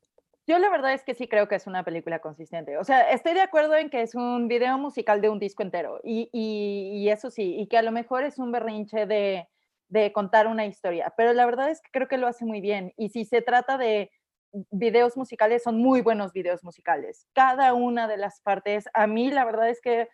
Yo 0.47 0.57
la 0.57 0.69
verdad 0.69 0.93
es 0.93 1.03
que 1.03 1.13
sí 1.13 1.27
creo 1.27 1.47
que 1.47 1.55
es 1.55 1.67
una 1.67 1.83
película 1.83 2.19
consistente. 2.19 2.77
O 2.77 2.83
sea, 2.83 3.11
estoy 3.11 3.33
de 3.33 3.41
acuerdo 3.41 3.75
en 3.75 3.89
que 3.89 4.01
es 4.01 4.15
un 4.15 4.47
video 4.47 4.77
musical 4.79 5.21
de 5.21 5.29
un 5.29 5.39
disco 5.39 5.61
entero. 5.63 5.99
Y, 6.03 6.29
y- 6.33 7.09
eso 7.09 7.29
sí, 7.29 7.55
y 7.59 7.67
que 7.67 7.77
a 7.77 7.81
lo 7.83 7.91
mejor 7.91 8.23
es 8.23 8.39
un 8.39 8.51
berrinche 8.51 9.05
de, 9.05 9.47
de 9.87 10.11
contar 10.11 10.47
una 10.47 10.65
historia. 10.65 11.13
Pero 11.15 11.33
la 11.33 11.45
verdad 11.45 11.69
es 11.69 11.79
que 11.81 11.89
creo 11.91 12.07
que 12.07 12.17
lo 12.17 12.27
hace 12.27 12.43
muy 12.45 12.59
bien. 12.59 12.91
Y 12.97 13.09
si 13.09 13.23
se 13.25 13.41
trata 13.41 13.77
de 13.77 14.09
videos 14.71 15.15
musicales, 15.15 15.63
son 15.63 15.77
muy 15.77 16.01
buenos 16.01 16.33
videos 16.33 16.63
musicales. 16.63 17.27
Cada 17.33 17.73
una 17.73 18.07
de 18.07 18.17
las 18.17 18.41
partes, 18.41 18.85
a 18.93 19.07
mí 19.07 19.29
la 19.31 19.45
verdad 19.45 19.69
es 19.69 19.79
que 19.79 20.09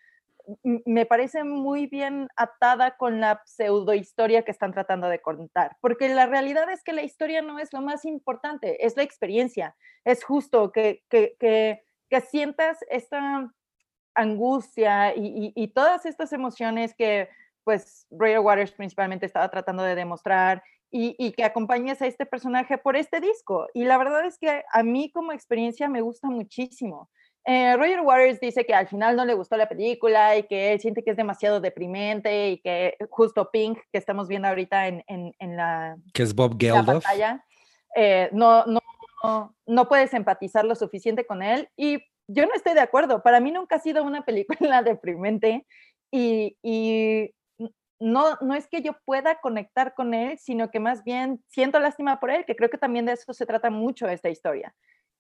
me 0.64 1.06
parece 1.06 1.43
muy 1.43 1.88
bien 1.88 2.30
atada 2.36 2.95
con 2.98 3.20
la 3.20 3.41
pseudo 3.45 3.93
historia 3.93 4.43
que 4.43 4.52
están 4.52 4.72
tratando 4.74 5.08
de 5.10 5.22
contar, 5.22 5.78
porque 5.82 6.08
la 6.10 6.26
realidad 6.26 6.70
es 6.72 6.84
que 6.84 6.93
la 6.93 7.04
historia 7.04 7.41
no 7.41 7.60
es 7.60 7.74
lo 7.74 7.82
más 7.82 8.06
importante, 8.06 8.86
es 8.86 8.95
la 8.95 9.04
experiencia. 9.04 9.76
Es 10.06 10.24
justo 10.24 10.72
que, 10.72 11.04
que, 11.10 11.36
que, 11.39 11.84
que 12.10 12.22
sientas 12.22 12.80
esta 12.89 13.52
angustia 14.16 15.16
y, 15.16 15.28
y- 15.28 15.54
y 15.56 15.68
todas 15.70 16.06
estas 16.06 16.34
emociones 16.34 16.95
que 16.95 17.30
pues 17.64 18.08
Roger 18.12 18.39
Waters 18.39 18.72
principalmente 18.72 19.26
estaba 19.26 19.50
tratando 19.50 19.84
de 19.84 19.95
demostrar 19.95 20.64
y, 20.89 21.16
y 21.20 21.34
que 21.34 21.43
acompañes 21.43 22.02
a 22.02 22.08
este 22.08 22.26
personaje 22.26 22.78
por 22.78 22.95
este 22.95 23.20
disco. 23.20 23.68
Y 23.74 23.84
la 23.84 23.98
verdad 23.98 24.26
es 24.26 24.38
que 24.39 24.64
a 24.72 24.84
mí 24.84 25.12
como 25.12 25.34
experiencia 25.34 25.89
me 25.89 26.02
gusta 26.02 26.30
muchísimo. 26.30 27.10
Eh, 27.50 27.78
Roger 27.78 28.02
Waters 28.02 28.41
dice 28.41 28.66
que 28.66 28.74
al 28.74 28.89
final 28.89 29.16
no 29.16 29.24
le 29.24 29.34
gustó 29.34 29.56
la 29.56 29.70
película 29.70 30.36
y 30.36 30.43
que 30.43 30.74
él 30.74 30.82
siente 30.82 31.02
que 31.02 31.12
es 31.12 31.18
demasiado 31.18 31.62
deprimente 31.62 32.50
y 32.50 32.58
que 32.60 32.98
justo 33.10 33.50
Pink, 33.52 33.80
que 33.89 33.98
estamos 33.98 34.28
viendo 34.28 34.50
ahorita 34.50 34.88
en, 34.88 35.02
en, 35.08 35.34
en 35.39 35.56
la, 35.56 35.95
Que 36.14 36.24
es 36.24 36.36
Bob 36.36 36.52
la 36.52 36.58
Geldof. 36.60 37.06
pantalla, 37.06 37.45
eh, 37.95 38.28
no, 38.34 38.66
no, 38.66 38.82
no, 39.24 39.56
no 39.66 39.88
puedes 39.88 40.14
empatizar 40.14 40.66
lo 40.66 40.76
suficiente 40.76 41.26
con 41.26 41.41
él. 41.41 41.70
Y 41.78 42.04
yo 42.28 42.45
no 42.45 42.54
estoy 42.54 42.74
de 42.74 42.82
acuerdo. 42.82 43.24
Para 43.24 43.39
mí 43.39 43.50
nunca 43.50 43.78
ha 43.78 43.80
sido 43.80 44.04
una 44.04 44.26
película 44.26 44.84
deprimente 44.84 45.66
y, 46.12 46.58
y 46.62 47.34
no, 47.98 48.36
no 48.41 48.56
es 48.56 48.68
que 48.68 48.82
yo 48.82 48.91
pueda 49.06 49.39
conectar 49.39 49.93
con 49.93 50.14
él, 50.14 50.38
sino 50.38 50.70
que 50.70 50.82
más 50.82 51.06
bien 51.06 51.41
siento 51.48 51.80
lástima 51.80 52.20
por 52.20 52.30
él, 52.30 52.43
que 52.45 52.58
creo 52.58 52.70
que 52.70 52.78
también 52.78 53.06
de 53.06 53.14
eso 53.14 53.34
se 53.34 53.45
trata 53.45 53.70
mucho 53.70 54.06
esta 54.10 54.28
historia. 54.28 54.76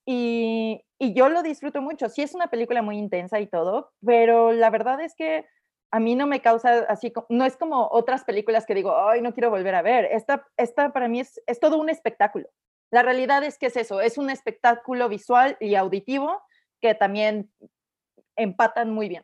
Y, 0.09 0.81
y 0.97 1.13
yo 1.13 1.27
lo 1.27 1.43
disfruto 1.43 1.81
mucho. 1.81 2.07
Sí 2.07 2.21
es 2.21 2.33
una 2.33 2.47
película 2.47 2.81
muy 2.81 2.97
intensa 2.97 3.41
y 3.41 3.47
todo, 3.47 3.91
pero 4.05 4.53
la 4.53 4.69
verdad 4.69 5.01
es 5.01 5.13
que 5.15 5.45
a 5.91 5.99
mí 5.99 6.15
no 6.15 6.27
me 6.27 6.41
causa 6.41 6.79
así, 6.89 7.11
no 7.29 7.45
es 7.45 7.57
como 7.57 7.89
otras 7.91 8.23
películas 8.23 8.65
que 8.65 8.73
digo, 8.73 8.95
ay, 8.97 9.21
no 9.21 9.33
quiero 9.33 9.49
volver 9.49 9.75
a 9.75 9.81
ver. 9.81 10.05
Esta, 10.05 10.47
esta 10.55 10.93
para 10.93 11.07
mí 11.09 11.19
es, 11.19 11.41
es 11.45 11.59
todo 11.59 11.77
un 11.77 11.89
espectáculo. 11.89 12.47
La 12.89 13.03
realidad 13.03 13.43
es 13.43 13.57
que 13.57 13.65
es 13.65 13.75
eso, 13.75 13.99
es 13.99 14.17
un 14.17 14.29
espectáculo 14.29 15.09
visual 15.09 15.57
y 15.59 15.75
auditivo 15.75 16.41
que 16.81 16.95
también 16.95 17.51
empatan 18.37 18.91
muy 18.91 19.09
bien. 19.09 19.23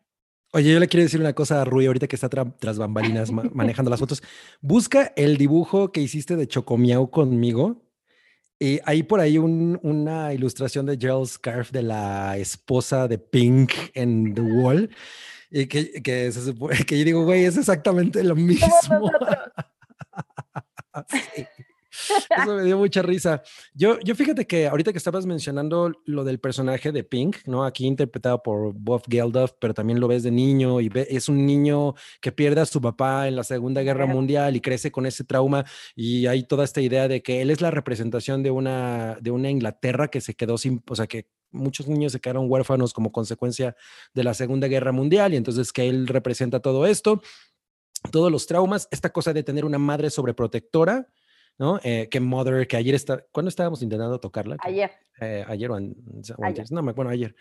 Oye, 0.52 0.74
yo 0.74 0.80
le 0.80 0.88
quiero 0.88 1.04
decir 1.04 1.20
una 1.20 1.34
cosa 1.34 1.62
a 1.62 1.66
Rui 1.66 1.86
ahorita 1.88 2.08
que 2.08 2.16
está 2.16 2.30
tra- 2.30 2.54
tras 2.60 2.78
bambalinas 2.78 3.32
ma- 3.32 3.44
manejando 3.54 3.90
las 3.90 4.00
fotos. 4.02 4.22
Busca 4.62 5.14
el 5.16 5.38
dibujo 5.38 5.92
que 5.92 6.02
hiciste 6.02 6.36
de 6.36 6.48
Chocomiao 6.48 7.10
conmigo. 7.10 7.82
Y 8.64 8.80
hay 8.86 9.04
por 9.04 9.20
ahí 9.20 9.38
un- 9.38 9.78
una 9.84 10.34
ilustración 10.34 10.86
de 10.86 10.96
Gerald 10.98 11.26
Scarf 11.28 11.70
de 11.72 11.84
la 11.84 12.38
esposa 12.38 13.10
de 13.10 13.18
Pink 13.18 13.74
en 13.94 14.34
The 14.34 14.40
Wall. 14.42 14.90
Y 15.52 15.68
que, 15.68 16.02
que, 16.02 16.32
se 16.32 16.40
supone- 16.40 16.86
que 16.86 16.98
yo 16.98 17.04
digo, 17.04 17.26
güey, 17.26 17.44
es 17.44 17.58
exactamente 17.58 18.24
lo 18.24 18.36
mismo. 18.38 18.70
Sí. 21.10 21.46
Eso 22.38 22.56
me 22.56 22.64
dio 22.64 22.78
mucha 22.78 23.02
risa. 23.02 23.42
Yo, 23.74 24.00
yo 24.00 24.16
fíjate 24.16 24.46
que 24.48 24.68
ahorita 24.68 24.92
que 24.92 24.98
estabas 24.98 25.26
mencionando 25.26 25.92
lo 26.06 26.24
del 26.24 26.40
personaje 26.40 26.92
de 26.92 27.04
Pink, 27.04 27.38
¿no? 27.46 27.64
Aquí 27.66 27.86
interpretado 27.86 28.42
por 28.44 28.74
Bob 28.74 29.04
Geldof, 29.10 29.52
pero 29.60 29.74
también 29.74 30.00
lo 30.00 30.08
ves 30.08 30.24
de 30.24 30.32
niño 30.32 30.82
y 30.82 30.90
ve- 30.90 31.08
es 31.10 31.30
un 31.30 31.46
niño 31.46 31.96
que 32.22 32.32
pierde 32.32 32.62
a 32.62 32.66
su 32.66 32.82
papá 32.82 33.28
en 33.28 33.36
la 33.36 33.44
Segunda 33.44 33.82
Guerra 33.82 34.06
Claro. 34.06 34.16
Mundial 34.18 34.56
y 34.56 34.62
crece 34.62 34.92
con 34.92 35.06
ese 35.06 35.24
trauma 35.24 35.66
y 35.96 36.26
hay 36.28 36.44
toda 36.44 36.64
esta 36.64 36.82
idea 36.82 37.08
de 37.08 37.22
que 37.22 37.42
él 37.42 37.50
es 37.52 37.62
la 37.62 37.72
representación 37.72 38.44
de 38.44 38.52
una, 38.52 39.18
de 39.22 39.32
una 39.32 39.50
Inglaterra 39.50 40.08
que 40.10 40.22
se 40.22 40.34
quedó 40.34 40.58
sin, 40.58 40.84
o 40.90 40.96
sea, 40.96 41.08
que 41.08 41.28
muchos 41.52 41.88
niños 41.88 42.12
se 42.12 42.20
quedaron 42.20 42.46
huérfanos 42.50 42.94
como 42.94 43.12
consecuencia 43.12 43.76
de 44.14 44.24
la 44.24 44.34
Segunda 44.34 44.68
Guerra 44.68 44.92
Mundial 44.92 45.34
y 45.34 45.38
entonces 45.38 45.72
que 45.72 45.88
él 45.88 46.08
representa 46.08 46.60
todo 46.62 46.88
esto, 46.88 47.22
todos 48.12 48.32
los 48.32 48.48
traumas, 48.48 48.88
esta 48.92 49.12
cosa 49.12 49.34
de 49.34 49.44
tener 49.44 49.64
una 49.64 49.78
madre 49.78 50.10
sobreprotectora, 50.10 51.08
¿no? 51.58 51.80
Eh, 51.84 52.08
que 52.10 52.20
Mother, 52.20 52.68
que 52.68 52.78
ayer 52.78 52.96
está, 52.96 53.24
¿cuándo 53.32 53.50
estábamos 53.50 53.82
intentando 53.82 54.20
tocarla? 54.20 54.58
Ayer. 54.60 54.92
eh, 55.22 55.46
ayer 55.48 55.70
o, 55.72 55.76
an- 55.76 55.96
o 55.96 56.44
Ayer. 56.44 56.62
antes, 56.62 56.72
no, 56.72 56.82
bueno, 56.94 57.12
ayer. 57.12 57.36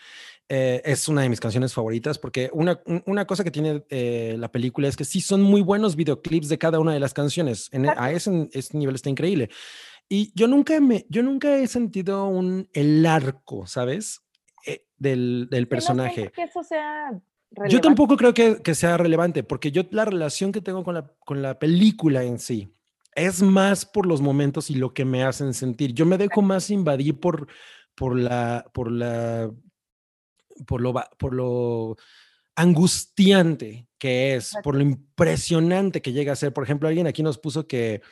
Eh, 0.48 0.82
es 0.84 1.08
una 1.08 1.22
de 1.22 1.28
mis 1.30 1.40
canciones 1.40 1.72
favoritas 1.72 2.18
porque 2.18 2.50
una, 2.52 2.80
un- 2.86 3.02
una 3.06 3.26
cosa 3.26 3.42
que 3.44 3.50
tiene 3.50 3.82
eh, 3.88 4.36
la 4.38 4.50
película 4.52 4.88
es 4.88 4.96
que 4.96 5.04
sí 5.04 5.20
son 5.20 5.42
muy 5.42 5.62
buenos 5.62 5.96
videoclips 5.96 6.48
de 6.48 6.58
cada 6.58 6.78
una 6.80 6.92
de 6.92 7.00
las 7.00 7.14
canciones. 7.14 7.68
En, 7.72 7.86
e- 7.86 7.94
a 7.96 8.12
ese, 8.12 8.48
ese 8.52 8.76
nivel 8.76 8.94
está 8.94 9.08
increíble. 9.10 9.48
Y 10.08 10.30
yo 10.34 10.46
nunca 10.46 10.78
me, 10.80 11.06
yo 11.08 11.22
nunca 11.22 11.56
he 11.56 11.66
sentido 11.66 12.26
un, 12.26 12.68
el 12.74 13.06
arco, 13.06 13.66
¿sabes? 13.66 14.20
Del, 14.98 15.48
del 15.50 15.62
no 15.64 15.68
personaje. 15.68 16.14
siento 16.14 16.32
que 16.32 16.42
eso 16.44 16.62
sea 16.62 17.10
Yo 17.68 17.80
tampoco 17.80 18.16
creo 18.16 18.32
que, 18.32 18.62
que 18.62 18.74
sea 18.74 18.96
relevante, 18.96 19.42
porque 19.42 19.72
yo 19.72 19.82
la 19.90 20.04
relación 20.04 20.52
que 20.52 20.60
tengo 20.60 20.84
con 20.84 20.94
la, 20.94 21.10
con 21.24 21.42
la 21.42 21.58
película 21.58 22.22
en 22.22 22.38
sí 22.38 22.72
es 23.14 23.42
más 23.42 23.84
por 23.84 24.06
los 24.06 24.20
momentos 24.20 24.70
y 24.70 24.74
lo 24.74 24.94
que 24.94 25.04
me 25.04 25.22
hacen 25.24 25.54
sentir. 25.54 25.92
Yo 25.94 26.06
me 26.06 26.18
dejo 26.18 26.42
más 26.42 26.70
invadir 26.70 27.18
por, 27.20 27.46
por 27.94 28.18
la, 28.18 28.64
por 28.72 28.90
la, 28.90 29.50
por 30.66 30.80
lo, 30.80 30.94
por 31.18 31.34
lo 31.34 31.96
angustiante 32.54 33.88
que 33.98 34.34
es, 34.34 34.52
por 34.62 34.74
lo 34.74 34.82
impresionante 34.82 36.02
que 36.02 36.12
llega 36.12 36.32
a 36.32 36.36
ser. 36.36 36.52
Por 36.52 36.64
ejemplo, 36.64 36.88
alguien 36.88 37.06
aquí 37.06 37.22
nos 37.22 37.38
puso 37.38 37.66
que 37.66 38.02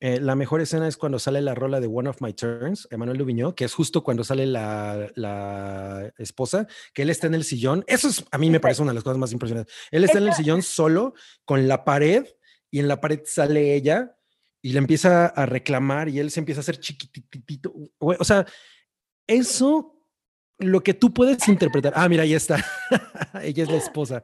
eh, 0.00 0.18
la 0.20 0.34
mejor 0.34 0.60
escena 0.60 0.88
es 0.88 0.96
cuando 0.96 1.18
sale 1.18 1.40
la 1.40 1.54
rola 1.54 1.78
de 1.78 1.86
One 1.86 2.08
of 2.08 2.20
My 2.20 2.32
Turns, 2.32 2.88
Emanuel 2.90 3.18
Lubiñó, 3.18 3.54
que 3.54 3.64
es 3.64 3.74
justo 3.74 4.02
cuando 4.02 4.24
sale 4.24 4.46
la, 4.46 5.08
la 5.14 6.12
esposa, 6.18 6.66
que 6.92 7.02
él 7.02 7.10
está 7.10 7.28
en 7.28 7.34
el 7.34 7.44
sillón. 7.44 7.84
Eso 7.86 8.08
es, 8.08 8.24
a 8.30 8.38
mí 8.38 8.50
me 8.50 8.58
parece 8.58 8.82
una 8.82 8.90
de 8.90 8.96
las 8.96 9.04
cosas 9.04 9.18
más 9.18 9.32
impresionantes. 9.32 9.72
Él 9.90 10.02
está 10.02 10.18
en 10.18 10.26
el 10.26 10.34
sillón 10.34 10.62
solo 10.62 11.14
con 11.44 11.68
la 11.68 11.84
pared 11.84 12.24
y 12.72 12.80
en 12.80 12.88
la 12.88 13.00
pared 13.00 13.20
sale 13.24 13.74
ella 13.76 14.16
y 14.60 14.72
le 14.72 14.78
empieza 14.78 15.26
a 15.26 15.46
reclamar 15.46 16.08
y 16.08 16.18
él 16.18 16.30
se 16.32 16.40
empieza 16.40 16.58
a 16.60 16.62
hacer 16.62 16.78
chiquititito. 16.80 17.72
O 17.98 18.24
sea, 18.24 18.44
eso, 19.26 19.94
lo 20.58 20.80
que 20.82 20.94
tú 20.94 21.12
puedes 21.12 21.46
interpretar. 21.48 21.92
Ah, 21.94 22.08
mira, 22.08 22.22
ahí 22.24 22.34
está. 22.34 22.56
ella 23.42 23.62
es 23.64 23.70
la 23.70 23.76
esposa. 23.76 24.22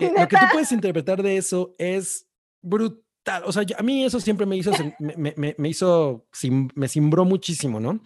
Eh, 0.00 0.12
lo 0.16 0.26
que 0.28 0.36
tú 0.36 0.44
puedes 0.52 0.72
interpretar 0.72 1.22
de 1.22 1.36
eso 1.36 1.74
es 1.78 2.26
brutal. 2.60 3.42
O 3.44 3.52
sea, 3.52 3.62
yo- 3.62 3.76
a 3.78 3.82
mí 3.82 4.04
eso 4.04 4.20
siempre 4.20 4.46
me 4.46 4.56
hizo, 4.56 4.72
me, 4.98 5.34
me- 5.56 5.68
hizo, 5.68 6.26
sim- 6.32 6.68
me 6.74 6.88
simbró 6.88 7.24
muchísimo, 7.24 7.78
¿no? 7.78 8.00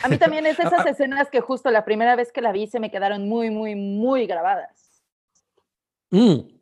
A 0.00 0.08
mí 0.08 0.16
también 0.18 0.46
es 0.46 0.58
esas 0.60 0.86
escenas 0.86 1.28
que 1.30 1.40
justo 1.40 1.70
la 1.70 1.84
primera 1.84 2.14
vez 2.16 2.30
que 2.32 2.40
la 2.40 2.52
vi 2.52 2.68
se 2.68 2.78
me 2.80 2.90
quedaron 2.90 3.28
muy, 3.28 3.50
muy, 3.50 3.74
muy 3.74 4.26
grabadas. 4.26 5.02
Mm. 6.10 6.57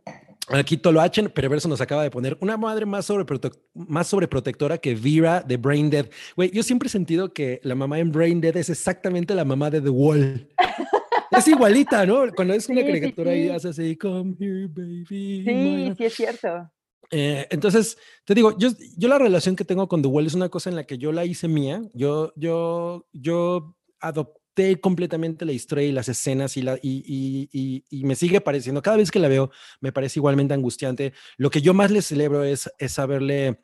Aquí 0.49 0.76
Toloachen 0.76 1.28
Perverso 1.28 1.68
nos 1.68 1.80
acaba 1.80 2.03
de 2.05 2.11
poner 2.11 2.36
una 2.40 2.57
madre 2.57 2.86
más, 2.86 3.11
sobreprote- 3.11 3.53
más 3.74 4.07
sobreprotectora 4.07 4.78
que 4.78 4.94
Vera 4.94 5.40
de 5.42 5.57
Brain 5.57 5.90
Dead. 5.90 6.09
Güey, 6.36 6.51
yo 6.53 6.62
siempre 6.62 6.86
he 6.86 6.90
sentido 6.90 7.32
que 7.32 7.61
la 7.64 7.74
mamá 7.74 7.99
en 7.99 8.12
Brain 8.12 8.40
Dead 8.40 8.57
es 8.57 8.70
exactamente 8.70 9.34
la 9.34 9.44
mamá 9.44 9.70
de 9.70 9.80
The 9.80 9.88
Wall. 9.88 10.49
es 11.32 11.49
igualita, 11.49 12.07
¿no? 12.07 12.22
Cuando 12.34 12.55
es 12.55 12.68
una 12.68 12.80
Sí, 12.82 12.86
sí, 12.86 12.92
caricatura 12.92 13.34
y 13.34 13.44
sí. 13.44 13.49
hace 13.51 13.68
así, 13.70 13.97
come 13.97 14.36
here, 14.38 14.68
baby. 14.68 15.05
Sí, 15.09 15.44
my 15.53 15.94
sí 15.97 16.05
es 16.05 16.14
cierto. 16.14 16.70
Eh, 17.11 17.47
entonces, 17.51 17.99
te 18.24 18.34
digo, 18.34 18.57
yo, 18.59 18.68
yo 18.97 19.09
la 19.09 19.18
relación 19.18 19.57
que 19.57 19.64
tengo 19.64 19.88
con 19.88 20.01
The 20.03 20.09
Wall 20.09 20.26
es 20.26 20.34
una 20.34 20.49
cosa 20.49 20.70
en 20.70 20.76
la 20.76 20.84
que 20.84 20.99
yo 20.99 21.11
la 21.12 21.24
hice 21.24 21.49
mía. 21.49 21.82
Yo, 21.92 22.32
yo, 22.36 23.07
yo 23.12 23.76
adopté 24.01 24.40
completamente 24.80 25.44
la 25.44 25.52
historia 25.52 25.86
y 25.86 25.92
las 25.92 26.09
escenas 26.09 26.57
y, 26.57 26.62
la, 26.62 26.78
y, 26.82 27.02
y- 27.07 27.48
y- 27.52 27.84
y 27.90 28.04
me 28.04 28.14
sigue 28.14 28.40
pareciendo, 28.40 28.82
cada 28.82 28.96
vez 28.96 29.11
que 29.11 29.18
la 29.18 29.28
veo, 29.28 29.50
me 29.80 29.92
parece 29.92 30.18
igualmente 30.18 30.54
angustiante. 30.54 31.12
Lo 31.36 31.50
que 31.50 31.61
yo 31.62 31.74
más 31.74 31.90
le 31.90 32.02
celebro 32.02 32.42
es, 32.44 32.70
es 32.78 32.98
haberle 32.98 33.61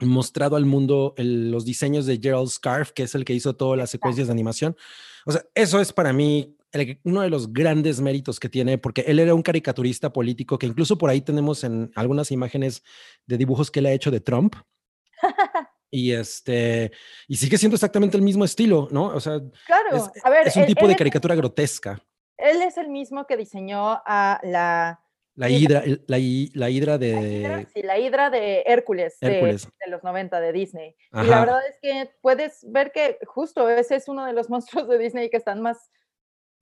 mostrado 0.00 0.56
al 0.56 0.64
mundo 0.64 1.14
el- 1.16 1.50
los 1.50 1.64
diseños 1.64 2.06
de 2.06 2.18
Gerald 2.22 2.48
Scarf, 2.48 2.92
que 2.92 3.02
es 3.04 3.14
el 3.14 3.24
que 3.24 3.32
hizo 3.34 3.56
todas 3.56 3.76
las 3.78 3.90
secuencias 3.90 4.28
de 4.28 4.32
animación. 4.32 4.76
O 5.26 5.32
sea, 5.32 5.42
eso 5.54 5.80
es 5.80 5.92
para 5.92 6.12
mí 6.12 6.54
el- 6.72 7.00
uno 7.04 7.22
de 7.22 7.30
los 7.30 7.52
grandes 7.52 8.00
méritos 8.00 8.38
que 8.38 8.48
tiene, 8.48 8.78
porque 8.78 9.00
él 9.08 9.18
era 9.18 9.34
un 9.34 9.42
caricaturista 9.42 10.12
político 10.12 10.58
que 10.58 10.66
incluso 10.66 10.98
por 10.98 11.10
ahí 11.10 11.20
tenemos 11.22 11.64
en 11.64 11.90
algunas 11.96 12.30
imágenes 12.30 12.82
de 13.26 13.38
dibujos 13.38 13.70
que 13.70 13.80
él 13.80 13.86
ha 13.86 13.92
hecho 13.92 14.10
de 14.10 14.20
Trump. 14.20 14.54
Y 15.90 16.12
este, 16.12 16.92
y 17.26 17.36
sigue 17.36 17.56
siendo 17.58 17.76
exactamente 17.76 18.16
el 18.16 18.22
mismo 18.22 18.44
estilo, 18.44 18.88
¿no? 18.90 19.06
O 19.06 19.20
sea, 19.20 19.40
Claro, 19.66 19.96
es, 19.96 20.10
a 20.24 20.30
ver, 20.30 20.46
es 20.48 20.56
un 20.56 20.62
él- 20.62 20.68
tipo 20.68 20.82
él 20.82 20.88
de 20.88 20.92
es- 20.92 20.98
caricatura 20.98 21.34
grotesca. 21.34 21.98
Él 22.36 22.62
es 22.62 22.76
el 22.76 22.88
mismo 22.88 23.26
que 23.26 23.36
diseñó 23.36 24.00
a 24.06 24.38
la, 24.44 25.00
La 25.34 25.48
hidra, 25.50 25.82
la, 26.06 26.18
hi- 26.18 26.50
la 26.54 26.68
hidra 26.70 26.98
la 26.98 26.98
hidra, 27.00 27.56
de 27.58 27.66
sí, 27.72 27.82
la 27.82 27.98
hidra 27.98 28.28
de 28.30 28.62
Hércules, 28.66 29.18
de- 29.20 29.34
Hércules. 29.34 29.66
De, 29.84 29.90
los 29.90 30.04
90 30.04 30.40
de 30.40 30.52
Disney. 30.52 30.94
Y 31.12 31.26
la 31.26 31.40
verdad 31.40 31.60
es 31.68 31.78
que 31.80 32.10
puedes 32.20 32.60
ver 32.70 32.92
que 32.92 33.18
justo 33.26 33.68
ese 33.68 33.96
es 33.96 34.08
uno 34.08 34.24
de 34.26 34.32
los 34.34 34.48
monstruos 34.50 34.88
de 34.88 34.98
Disney 34.98 35.30
que 35.30 35.36
están 35.38 35.62
más, 35.62 35.90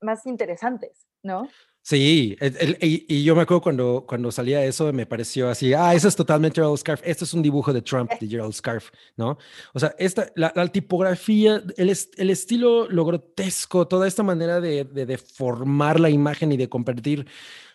más 0.01 0.25
interesantes, 0.25 1.05
¿no? 1.21 1.49
Sí, 1.89 2.35
y, 2.81 3.23
yo 3.23 3.33
me 3.33 3.43
acuerdo 3.43 3.61
cuando, 3.61 4.03
cuando 4.05 4.29
salía 4.29 4.61
eso, 4.65 4.91
me 4.91 5.05
pareció 5.05 5.47
así, 5.49 5.73
ah, 5.73 5.95
eso 5.95 6.09
es 6.09 6.17
totalmente 6.17 6.55
Gerald 6.55 6.77
Scarf, 6.77 6.99
esto 7.05 7.23
es 7.23 7.33
un 7.33 7.41
dibujo 7.41 7.71
de 7.71 7.81
Trump, 7.81 8.11
de 8.19 8.27
Gerald 8.27 8.51
Scarf, 8.51 8.91
¿no? 9.15 9.37
O 9.73 9.79
sea, 9.79 9.95
esta, 9.97 10.29
la, 10.35 10.51
tipografía, 10.67 11.63
el, 11.77 11.97
el 12.17 12.29
estilo, 12.29 12.89
lo 12.89 13.05
grotesco, 13.05 13.87
toda 13.87 14.05
esta 14.05 14.21
manera 14.21 14.59
de, 14.59 14.83
de 14.83 15.05
deformar 15.05 15.97
la 16.01 16.09
imagen 16.09 16.51
y 16.51 16.57
de 16.57 16.67
convertir 16.67 17.25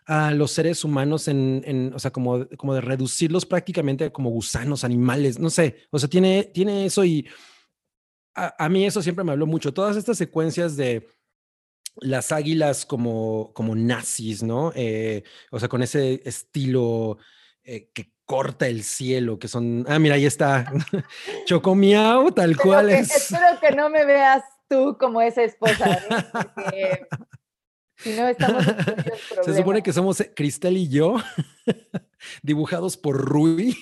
a 0.04 0.30
los 0.32 0.50
seres 0.50 0.84
humanos 0.84 1.26
en, 1.28 1.62
en, 1.64 1.94
o 1.94 1.98
sea, 1.98 2.10
como, 2.10 2.46
como 2.58 2.74
de 2.74 2.82
reducirlos 2.82 3.46
prácticamente 3.46 4.12
como 4.12 4.28
gusanos, 4.28 4.84
animales, 4.84 5.38
no 5.38 5.48
sé, 5.48 5.86
o 5.88 5.98
sea, 5.98 6.10
tiene, 6.10 6.50
tiene 6.52 6.84
eso 6.84 7.02
y 7.02 7.26
a, 8.34 8.62
a 8.62 8.68
mí 8.68 8.84
eso 8.84 9.00
siempre 9.00 9.24
me 9.24 9.32
habló 9.32 9.46
mucho, 9.46 9.72
todas 9.72 9.96
estas 9.96 10.18
secuencias 10.18 10.76
de 10.76 11.08
las 11.96 12.32
águilas 12.32 12.86
como, 12.86 13.52
como 13.54 13.74
nazis, 13.74 14.42
¿no? 14.42 14.72
Eh, 14.74 15.22
o 15.50 15.58
sea, 15.58 15.68
con 15.68 15.82
ese 15.82 16.22
estilo 16.24 17.18
eh, 17.64 17.90
que 17.92 18.12
corta 18.24 18.66
el 18.66 18.82
cielo, 18.82 19.38
que 19.38 19.48
son, 19.48 19.84
ah, 19.88 19.98
mira, 19.98 20.14
ahí 20.14 20.26
está, 20.26 20.72
Chocomiao, 21.46 22.32
tal 22.32 22.52
Espero 22.52 22.68
cual 22.70 22.88
que, 22.88 22.98
es. 22.98 23.10
espero 23.14 23.60
que 23.60 23.72
no 23.72 23.90
me 23.90 24.04
veas 24.04 24.42
tú 24.68 24.96
como 24.98 25.20
esa 25.20 25.42
esposa, 25.42 25.92
¿eh? 25.92 26.30
Porque 26.32 27.06
si 27.98 28.14
no 28.14 28.26
estamos 28.28 28.64
Se 29.44 29.54
supone 29.54 29.82
que 29.82 29.92
somos 29.92 30.20
eh, 30.20 30.32
Cristel 30.34 30.76
y 30.78 30.88
yo, 30.88 31.16
dibujados 32.42 32.96
por 32.96 33.16
Rui. 33.16 33.76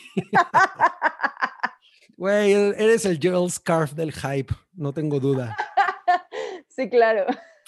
Güey, 2.16 2.52
eres 2.52 3.06
el 3.06 3.18
Gerald 3.18 3.50
Scarf 3.50 3.92
del 3.92 4.12
hype, 4.12 4.52
no 4.74 4.92
tengo 4.92 5.20
duda. 5.20 5.56
Sí, 6.68 6.90
claro. 6.90 7.24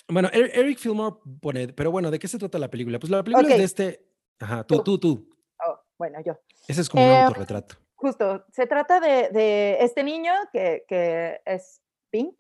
Bueno, 0.09 0.29
Er- 0.33 0.51
Eric 0.55 0.79
Fillmore 0.79 1.17
pone, 1.41 1.69
pero 1.69 1.91
bueno, 1.91 2.11
¿de 2.11 2.19
qué 2.19 2.29
se 2.29 2.39
trata 2.39 2.59
la 2.59 2.71
película? 2.71 2.99
Pues 2.99 3.11
la 3.11 3.23
película 3.23 3.49
es 3.49 3.57
de 3.57 3.65
este, 3.65 4.07
ajá, 4.41 4.65
tú, 4.65 4.83
tú, 4.83 4.99
tú. 4.99 5.29
Oh, 5.67 5.79
bueno, 5.99 6.19
yo. 6.25 6.39
Ese 6.69 6.81
es 6.81 6.89
como 6.89 7.05
un 7.05 7.11
Em, 7.11 7.23
autorretrato. 7.23 7.77
Justo, 7.95 8.45
se 8.53 8.67
trata 8.67 8.99
de, 9.01 9.29
de 9.31 9.79
este 9.81 10.03
niño 10.03 10.33
que, 10.53 10.85
que 10.89 11.41
es 11.47 11.81
Pink, 12.11 12.35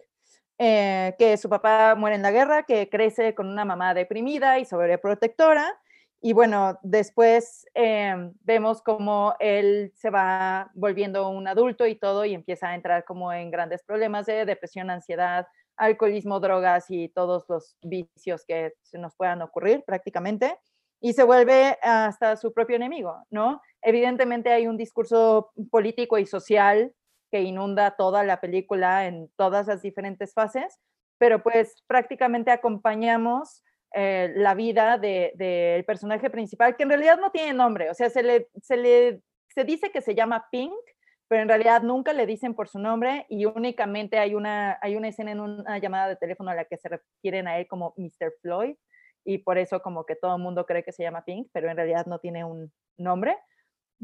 eh, 0.58 1.14
que 1.18 1.36
su 1.36 1.48
papá 1.48 1.94
muere 1.94 2.16
en 2.16 2.22
la 2.22 2.30
guerra, 2.32 2.64
que 2.64 2.88
crece 2.88 3.34
con 3.34 3.48
una 3.48 3.64
mamá 3.64 3.94
deprimida 3.94 4.58
y 4.58 4.64
sobreprotectora. 4.64 5.78
Y 6.20 6.34
bueno, 6.34 6.78
después 6.82 7.66
em, 7.74 8.32
vemos 8.42 8.80
cómo 8.82 9.34
él 9.40 9.92
se 9.96 10.10
va 10.10 10.70
volviendo 10.74 11.28
un 11.28 11.48
adulto 11.48 11.86
y 11.86 11.96
todo 11.96 12.24
y 12.24 12.34
empieza 12.34 12.68
a 12.68 12.74
entrar 12.76 13.04
como 13.04 13.32
en 13.32 13.50
grandes 13.50 13.82
problemas 13.82 14.26
de 14.26 14.44
depresión, 14.44 14.90
ansiedad, 14.90 15.48
alcoholismo, 15.76 16.40
drogas 16.40 16.86
y 16.90 17.08
todos 17.08 17.44
los 17.48 17.76
vicios 17.82 18.44
que 18.46 18.72
se 18.82 18.98
nos 18.98 19.14
puedan 19.16 19.42
ocurrir 19.42 19.82
prácticamente. 19.84 20.56
Y 21.00 21.14
se 21.14 21.24
vuelve 21.24 21.78
hasta 21.82 22.36
su 22.36 22.52
propio 22.52 22.76
enemigo, 22.76 23.24
¿no? 23.30 23.60
Evidentemente 23.82 24.52
hay 24.52 24.68
un 24.68 24.76
discurso 24.76 25.50
político 25.70 26.18
y 26.18 26.26
social 26.26 26.92
que 27.30 27.40
inunda 27.40 27.96
toda 27.96 28.22
la 28.22 28.40
película 28.40 29.06
en 29.06 29.28
todas 29.36 29.66
las 29.66 29.82
diferentes 29.82 30.32
fases, 30.32 30.78
pero 31.18 31.42
pues 31.42 31.82
prácticamente 31.88 32.50
acompañamos 32.52 33.64
eh, 33.94 34.32
la 34.36 34.54
vida 34.54 34.96
del 34.98 35.32
de, 35.34 35.44
del 35.44 35.84
personaje 35.84 36.30
principal, 36.30 36.76
que 36.76 36.84
en 36.84 36.90
realidad 36.90 37.18
no 37.18 37.30
tiene 37.30 37.52
nombre, 37.52 37.90
o 37.90 37.94
sea, 37.94 38.08
se 38.10 38.22
le, 38.22 38.48
se 38.62 38.76
le 38.76 39.22
se 39.54 39.64
dice 39.64 39.90
que 39.90 40.00
se 40.00 40.14
llama 40.14 40.48
Pink, 40.50 40.72
pero 41.32 41.44
en 41.44 41.48
realidad 41.48 41.80
nunca 41.80 42.12
le 42.12 42.26
dicen 42.26 42.54
por 42.54 42.68
su 42.68 42.78
nombre 42.78 43.24
y 43.30 43.46
únicamente 43.46 44.18
hay 44.18 44.34
una, 44.34 44.78
hay 44.82 44.96
una 44.96 45.08
escena 45.08 45.30
en 45.30 45.40
una 45.40 45.78
llamada 45.78 46.08
de 46.08 46.16
teléfono 46.16 46.50
a 46.50 46.54
la 46.54 46.66
que 46.66 46.76
se 46.76 46.90
refieren 46.90 47.48
a 47.48 47.56
él 47.56 47.66
como 47.66 47.94
Mr. 47.96 48.34
Floyd 48.42 48.76
y 49.24 49.38
por 49.38 49.56
eso 49.56 49.80
como 49.80 50.04
que 50.04 50.14
todo 50.14 50.36
el 50.36 50.42
mundo 50.42 50.66
cree 50.66 50.84
que 50.84 50.92
se 50.92 51.02
llama 51.02 51.24
Pink, 51.24 51.48
pero 51.50 51.70
en 51.70 51.78
realidad 51.78 52.04
no 52.04 52.18
tiene 52.18 52.44
un 52.44 52.70
nombre. 52.98 53.38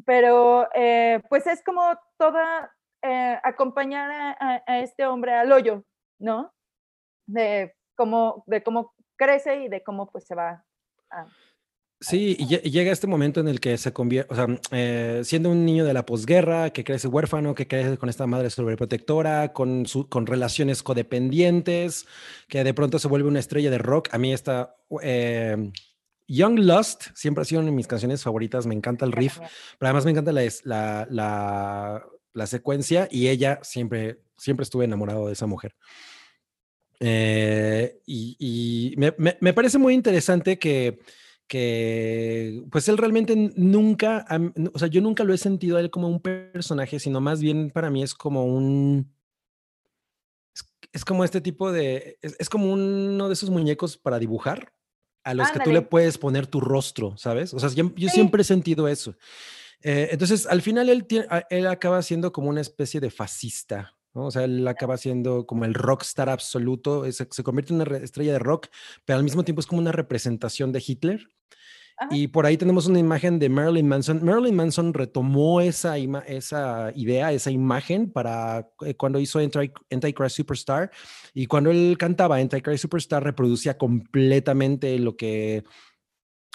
Pero 0.06 0.70
eh, 0.74 1.20
pues 1.28 1.46
es 1.46 1.62
como 1.62 1.82
toda, 2.16 2.74
eh, 3.02 3.38
acompañar 3.42 4.10
a, 4.10 4.62
a, 4.66 4.78
este 4.80 5.04
hombre 5.04 5.34
al 5.34 5.52
hoyo, 5.52 5.84
¿no? 6.18 6.54
De 7.26 7.74
cómo, 7.94 8.42
de 8.46 8.62
cómo 8.62 8.94
crece 9.16 9.64
y 9.64 9.68
de 9.68 9.82
cómo 9.82 10.10
pues 10.10 10.26
se 10.26 10.34
va 10.34 10.64
a, 11.10 11.26
Sí, 12.00 12.36
y 12.38 12.70
llega 12.70 12.92
este 12.92 13.08
momento 13.08 13.40
en 13.40 13.48
el 13.48 13.58
que 13.58 13.76
se 13.76 13.92
convierte, 13.92 14.32
o 14.32 14.36
sea, 14.36 14.46
eh, 14.70 15.22
siendo 15.24 15.50
un 15.50 15.64
niño 15.64 15.84
de 15.84 15.92
la 15.92 16.06
posguerra, 16.06 16.70
que 16.70 16.84
crece 16.84 17.08
huérfano, 17.08 17.56
que 17.56 17.66
crece 17.66 17.98
con 17.98 18.08
esta 18.08 18.24
madre 18.28 18.50
sobreprotectora, 18.50 19.52
con, 19.52 19.84
su, 19.84 20.08
con 20.08 20.24
relaciones 20.26 20.84
codependientes, 20.84 22.06
que 22.46 22.62
de 22.62 22.72
pronto 22.72 23.00
se 23.00 23.08
vuelve 23.08 23.28
una 23.28 23.40
estrella 23.40 23.68
de 23.72 23.78
rock. 23.78 24.10
A 24.12 24.18
mí 24.18 24.32
esta 24.32 24.76
eh, 25.02 25.72
Young 26.28 26.60
Lust 26.60 27.06
siempre 27.16 27.42
ha 27.42 27.44
sido 27.44 27.62
una 27.62 27.70
de 27.70 27.76
mis 27.76 27.88
canciones 27.88 28.22
favoritas, 28.22 28.64
me 28.64 28.76
encanta 28.76 29.04
el 29.04 29.10
riff, 29.10 29.38
pero 29.38 29.88
además 29.88 30.04
me 30.04 30.12
encanta 30.12 30.30
la, 30.30 30.42
la, 30.62 31.08
la, 31.10 32.06
la 32.32 32.46
secuencia 32.46 33.08
y 33.10 33.26
ella 33.26 33.58
siempre, 33.62 34.20
siempre 34.36 34.62
estuve 34.62 34.84
enamorado 34.84 35.26
de 35.26 35.32
esa 35.32 35.46
mujer. 35.46 35.74
Eh, 37.00 37.98
y, 38.06 38.36
y 38.38 38.96
me, 38.98 39.14
me, 39.18 39.36
me 39.40 39.52
parece 39.52 39.78
muy 39.78 39.94
interesante 39.94 40.60
que 40.60 41.00
que 41.48 42.62
pues 42.70 42.88
él 42.88 42.98
realmente 42.98 43.34
nunca, 43.56 44.26
o 44.72 44.78
sea, 44.78 44.88
yo 44.88 45.00
nunca 45.00 45.24
lo 45.24 45.32
he 45.32 45.38
sentido 45.38 45.78
a 45.78 45.80
él 45.80 45.90
como 45.90 46.06
un 46.06 46.20
personaje, 46.20 47.00
sino 47.00 47.20
más 47.20 47.40
bien 47.40 47.70
para 47.70 47.90
mí 47.90 48.02
es 48.02 48.14
como 48.14 48.44
un, 48.44 49.10
es, 50.54 50.64
es 50.92 51.04
como 51.04 51.24
este 51.24 51.40
tipo 51.40 51.72
de, 51.72 52.18
es, 52.20 52.36
es, 52.38 52.48
como 52.50 52.72
uno 52.72 53.28
de 53.28 53.32
esos 53.32 53.50
muñecos 53.50 53.96
para 53.96 54.18
dibujar 54.18 54.72
a 55.24 55.34
los 55.34 55.48
Ándale. 55.48 55.64
que 55.64 55.70
tú 55.70 55.74
le 55.74 55.82
puedes 55.82 56.18
poner 56.18 56.46
tu 56.46 56.60
rostro, 56.60 57.16
¿sabes? 57.16 57.54
O 57.54 57.58
sea, 57.58 57.70
yo, 57.70 57.92
yo 57.96 58.08
sí. 58.08 58.14
siempre 58.14 58.42
he 58.42 58.44
sentido 58.44 58.86
eso. 58.86 59.16
Eh, 59.82 60.08
entonces, 60.12 60.46
al 60.46 60.60
final 60.62 60.88
él, 60.88 61.06
tiene, 61.06 61.26
él 61.50 61.66
acaba 61.66 62.02
siendo 62.02 62.30
como 62.32 62.50
una 62.50 62.60
especie 62.60 63.00
de 63.00 63.10
fascista, 63.10 63.96
¿no? 64.14 64.26
O 64.26 64.30
sea, 64.30 64.44
él 64.44 64.66
acaba 64.66 64.96
siendo 64.96 65.46
como 65.46 65.64
el 65.64 65.74
rockstar 65.74 66.28
absoluto, 66.28 67.04
es, 67.04 67.16
se 67.16 67.42
convierte 67.42 67.72
en 67.72 67.80
una 67.80 67.96
estrella 67.98 68.32
de 68.32 68.38
rock, 68.38 68.68
pero 69.04 69.18
al 69.18 69.24
mismo 69.24 69.44
tiempo 69.44 69.60
es 69.60 69.66
como 69.66 69.80
una 69.80 69.92
representación 69.92 70.72
de 70.72 70.82
Hitler. 70.86 71.28
Ajá. 72.00 72.14
Y 72.14 72.28
por 72.28 72.46
ahí 72.46 72.56
tenemos 72.56 72.86
una 72.86 73.00
imagen 73.00 73.40
de 73.40 73.48
Marilyn 73.48 73.88
Manson. 73.88 74.24
Marilyn 74.24 74.54
Manson 74.54 74.94
retomó 74.94 75.60
esa, 75.60 75.98
esa 75.98 76.92
idea, 76.94 77.32
esa 77.32 77.50
imagen 77.50 78.12
para 78.12 78.70
eh, 78.86 78.94
cuando 78.94 79.18
hizo 79.18 79.40
Antichrist 79.40 80.36
Superstar. 80.36 80.92
Y 81.34 81.46
cuando 81.46 81.72
él 81.72 81.96
cantaba 81.98 82.36
Antichrist 82.36 82.82
Superstar, 82.82 83.24
reproducía 83.24 83.76
completamente 83.76 84.96
lo 85.00 85.16
que 85.16 85.64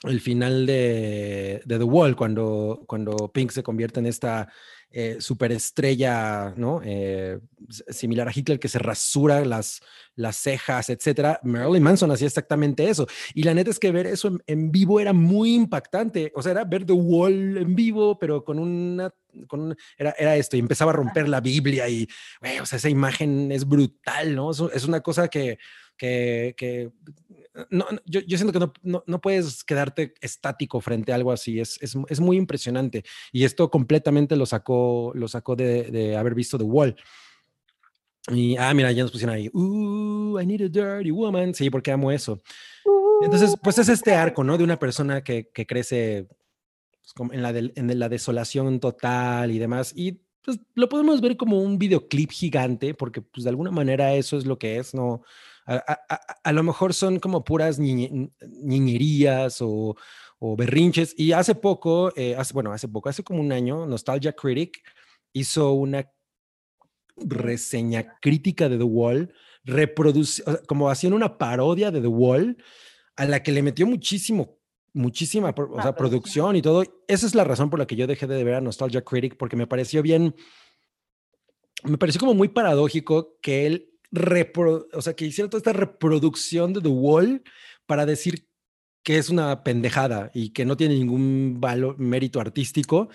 el 0.03 0.19
final 0.19 0.65
de, 0.65 1.61
de, 1.65 1.77
The 1.77 1.83
Wall, 1.83 2.15
cuando, 2.15 2.83
cuando 2.87 3.31
Pink 3.31 3.51
se 3.51 3.63
convierte 3.63 3.99
en 3.99 4.05
esta 4.05 4.51
eh, 4.95 5.17
superestrella, 5.19 6.53
¿no? 6.55 6.79
Eh, 6.85 7.39
similar 7.89 8.27
a 8.27 8.31
Hitler, 8.31 8.59
que 8.59 8.67
se 8.67 8.77
rasura 8.77 9.43
las, 9.43 9.81
las 10.15 10.35
cejas, 10.35 10.87
etcétera. 10.89 11.39
Marilyn 11.41 11.81
Manson 11.81 12.11
hacía 12.11 12.27
exactamente 12.27 12.87
eso. 12.87 13.07
Y 13.33 13.41
la 13.41 13.55
neta 13.55 13.71
es 13.71 13.79
que 13.79 13.91
ver 13.91 14.05
eso 14.05 14.27
en, 14.27 14.43
en, 14.45 14.71
vivo 14.71 14.99
era 14.99 15.11
muy 15.11 15.55
impactante. 15.55 16.31
O 16.35 16.43
sea, 16.43 16.51
era 16.51 16.63
ver 16.63 16.85
The 16.85 16.93
Wall 16.93 17.57
en 17.57 17.73
vivo, 17.73 18.19
pero 18.19 18.43
con 18.43 18.59
una. 18.59 19.11
Con 19.47 19.75
era, 19.97 20.13
era 20.15 20.35
esto, 20.35 20.57
y 20.57 20.59
empezaba 20.59 20.91
a 20.91 20.95
romper 20.95 21.27
la 21.27 21.41
Biblia, 21.41 21.89
y, 21.89 22.07
wey, 22.43 22.59
o 22.59 22.65
sea, 22.67 22.77
esa 22.77 22.89
imagen 22.89 23.51
es 23.51 23.67
brutal, 23.67 24.35
¿no? 24.35 24.51
Es, 24.51 24.61
es 24.75 24.85
una 24.85 25.01
cosa 25.01 25.27
que. 25.27 25.57
que, 25.97 26.53
que 26.55 26.91
no, 27.69 27.85
yo, 28.05 28.21
yo, 28.21 28.37
siento 28.37 28.51
que 28.51 28.71
no, 28.83 29.03
no, 29.05 29.21
puedes 29.21 29.63
quedarte 29.63 30.13
estático 30.21 30.81
frente 30.81 31.11
a 31.11 31.15
algo 31.15 31.31
así, 31.31 31.59
es, 31.59 31.81
es, 31.81 31.95
es, 32.09 32.19
muy 32.19 32.37
impresionante. 32.37 33.03
Y 33.31 33.43
esto 33.43 33.69
completamente 33.69 34.35
lo 34.35 34.45
sacó, 34.45 35.11
lo 35.15 35.27
sacó 35.27 35.55
de, 35.55 35.83
de 35.91 36.17
haber 36.17 36.35
visto 36.35 36.57
The 36.57 36.63
Wall. 36.63 36.95
Y, 38.29 38.55
ah, 38.57 38.73
mira, 38.73 38.91
ya 38.91 39.03
nos 39.03 39.11
pusieron 39.11 39.35
ahí, 39.35 39.49
uh, 39.53 40.39
I 40.39 40.45
need 40.45 40.61
a 40.61 40.69
dirty 40.69 41.11
woman. 41.11 41.53
Sí, 41.53 41.69
porque 41.69 41.91
amo 41.91 42.11
eso. 42.11 42.41
Entonces, 43.21 43.55
pues 43.61 43.77
es 43.77 43.89
este 43.89 44.13
arco, 44.13 44.43
¿no? 44.43 44.57
De 44.57 44.63
una 44.63 44.79
persona 44.79 45.23
que, 45.23 45.49
que 45.53 45.65
crece 45.65 46.27
pues, 47.15 47.31
en, 47.31 47.41
la 47.41 47.53
del- 47.53 47.73
en 47.75 47.99
la 47.99 48.09
desolación 48.09 48.79
total 48.79 49.51
y 49.51 49.59
demás. 49.59 49.93
Y 49.95 50.21
pues 50.43 50.59
lo 50.73 50.89
podemos 50.89 51.21
ver 51.21 51.37
como 51.37 51.61
un 51.61 51.77
videoclip 51.77 52.31
gigante, 52.31 52.93
porque 52.93 53.21
pues 53.21 53.43
de 53.43 53.49
alguna 53.49 53.71
manera 53.71 54.13
eso 54.13 54.37
es 54.37 54.45
lo 54.45 54.57
que 54.57 54.77
es, 54.77 54.93
¿no? 54.93 55.23
A, 55.65 55.75
a- 55.75 55.99
a- 56.09 56.21
a 56.43 56.51
lo 56.51 56.63
mejor 56.63 56.93
son 56.93 57.19
como 57.19 57.43
puras 57.43 57.79
niñe- 57.79 58.31
niñerías 58.61 59.61
o, 59.61 59.95
o 60.39 60.55
berrinches. 60.55 61.13
Y 61.17 61.31
hace 61.31 61.55
poco, 61.55 62.11
eh, 62.15 62.35
hace, 62.37 62.53
bueno, 62.53 62.71
hace 62.73 62.87
poco, 62.87 63.09
hace 63.09 63.23
como 63.23 63.41
un 63.41 63.51
año, 63.51 63.85
Nostalgia 63.85 64.33
Critic 64.33 64.81
hizo 65.33 65.71
una 65.73 66.11
reseña 67.15 68.17
crítica 68.21 68.69
de 68.69 68.77
The 68.77 68.83
Wall, 68.83 69.33
sea, 69.65 70.43
como 70.67 70.89
haciendo 70.89 71.15
una 71.15 71.37
parodia 71.37 71.91
de 71.91 72.01
The 72.01 72.07
Wall, 72.07 72.57
a 73.15 73.25
la 73.25 73.43
que 73.43 73.51
le 73.51 73.61
metió 73.61 73.85
muchísimo, 73.85 74.57
muchísima 74.93 75.53
o 75.55 75.81
sea, 75.81 75.95
producción 75.95 76.55
y 76.55 76.61
todo. 76.61 76.83
Esa 77.07 77.25
es 77.27 77.35
la 77.35 77.43
razón 77.43 77.69
por 77.69 77.79
la 77.79 77.85
que 77.87 77.95
yo 77.95 78.07
dejé 78.07 78.27
de 78.27 78.43
ver 78.43 78.55
a 78.55 78.61
Nostalgia 78.61 79.03
Critic, 79.03 79.37
porque 79.37 79.55
me 79.55 79.67
pareció 79.67 80.01
bien, 80.01 80.35
me 81.83 81.97
pareció 81.97 82.19
como 82.19 82.33
muy 82.33 82.47
paradójico 82.47 83.37
que 83.41 83.65
él, 83.67 83.92
repro- 84.13 84.87
o 84.93 85.01
sea, 85.01 85.15
que 85.15 85.25
hiciera 85.25 85.49
toda 85.49 85.59
esta 85.59 85.73
reproducción 85.73 86.71
de 86.73 86.81
The 86.81 86.89
Wall 86.89 87.43
para 87.85 88.05
decir 88.05 88.47
que 89.03 89.17
es 89.17 89.29
una 89.29 89.63
pendejada 89.63 90.31
y 90.33 90.51
que 90.51 90.65
no 90.65 90.77
tiene 90.77 90.95
ningún 90.95 91.57
valor, 91.59 91.99
mérito 91.99 92.39
artístico. 92.39 93.09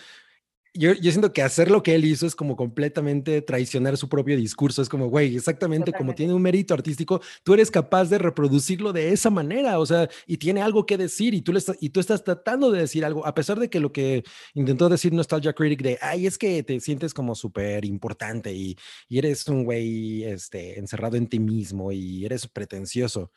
Yo, 0.79 0.93
yo 0.93 1.11
siento 1.11 1.33
que 1.33 1.43
hacer 1.43 1.73
lo 1.73 1.83
que 1.83 1.97
él 1.97 2.05
hizo 2.05 2.25
es 2.25 2.37
como 2.37 2.55
completamente 2.55 3.43
traicionar 3.43 3.97
su 3.97 4.09
propio 4.09 4.37
discurso. 4.37 4.81
Es 4.81 4.89
como, 4.89 5.09
güey, 5.09 5.35
exactamente 5.35 5.93
como 5.93 6.15
tiene 6.15 6.33
un 6.35 6.41
mérito 6.41 6.73
artístico, 6.73 7.21
tú 7.43 7.55
eres 7.55 7.69
capaz 7.71 8.05
de 8.11 8.19
reproducirlo 8.19 8.93
de 8.93 9.13
esa 9.13 9.29
manera, 9.29 9.81
o 9.81 9.87
sea, 9.87 10.09
y 10.25 10.37
tiene 10.37 10.63
algo 10.63 10.87
que 10.87 10.97
decir 10.97 11.35
y 11.35 11.43
tú, 11.43 11.53
le 11.53 11.61
y 11.81 11.89
tú 11.91 11.99
estás 11.99 12.23
tratando 12.23 12.71
de 12.71 12.83
decir 12.83 13.05
algo, 13.05 13.27
a 13.27 13.35
pesar 13.35 13.59
de 13.59 13.69
que 13.69 13.81
lo 13.81 13.91
que 13.91 14.23
intentó 14.55 14.89
decir 14.89 15.13
Nostalgia 15.13 15.53
Critic 15.53 15.83
de, 15.83 15.99
ay, 16.01 16.27
es 16.29 16.39
que 16.39 16.63
te 16.63 16.79
sientes 16.79 17.13
como 17.13 17.35
súper 17.35 17.85
importante 17.85 18.53
y, 18.55 18.77
y 19.09 19.19
eres 19.19 19.49
un 19.49 19.65
güey 19.65 20.23
este, 20.23 20.79
encerrado 20.79 21.17
en 21.17 21.27
ti 21.27 21.41
mismo 21.41 21.91
y 21.91 22.25
eres 22.25 22.47
pretencioso. 22.47 23.33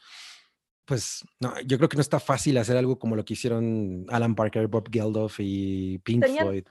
Pues 0.85 1.23
no, 1.39 1.53
yo 1.65 1.77
creo 1.77 1.89
que 1.89 1.97
no 1.97 2.01
está 2.01 2.19
fácil 2.19 2.57
hacer 2.59 2.77
algo 2.77 2.99
como 2.99 3.15
lo 3.15 3.25
que 3.25 3.33
hicieron 3.33 4.05
Alan 4.09 4.35
Parker, 4.35 4.67
Bob 4.67 4.89
Geldof 4.91 5.39
y 5.39 5.97
Pink 6.03 6.23
Tenían- 6.23 6.45
Floyd. 6.45 6.63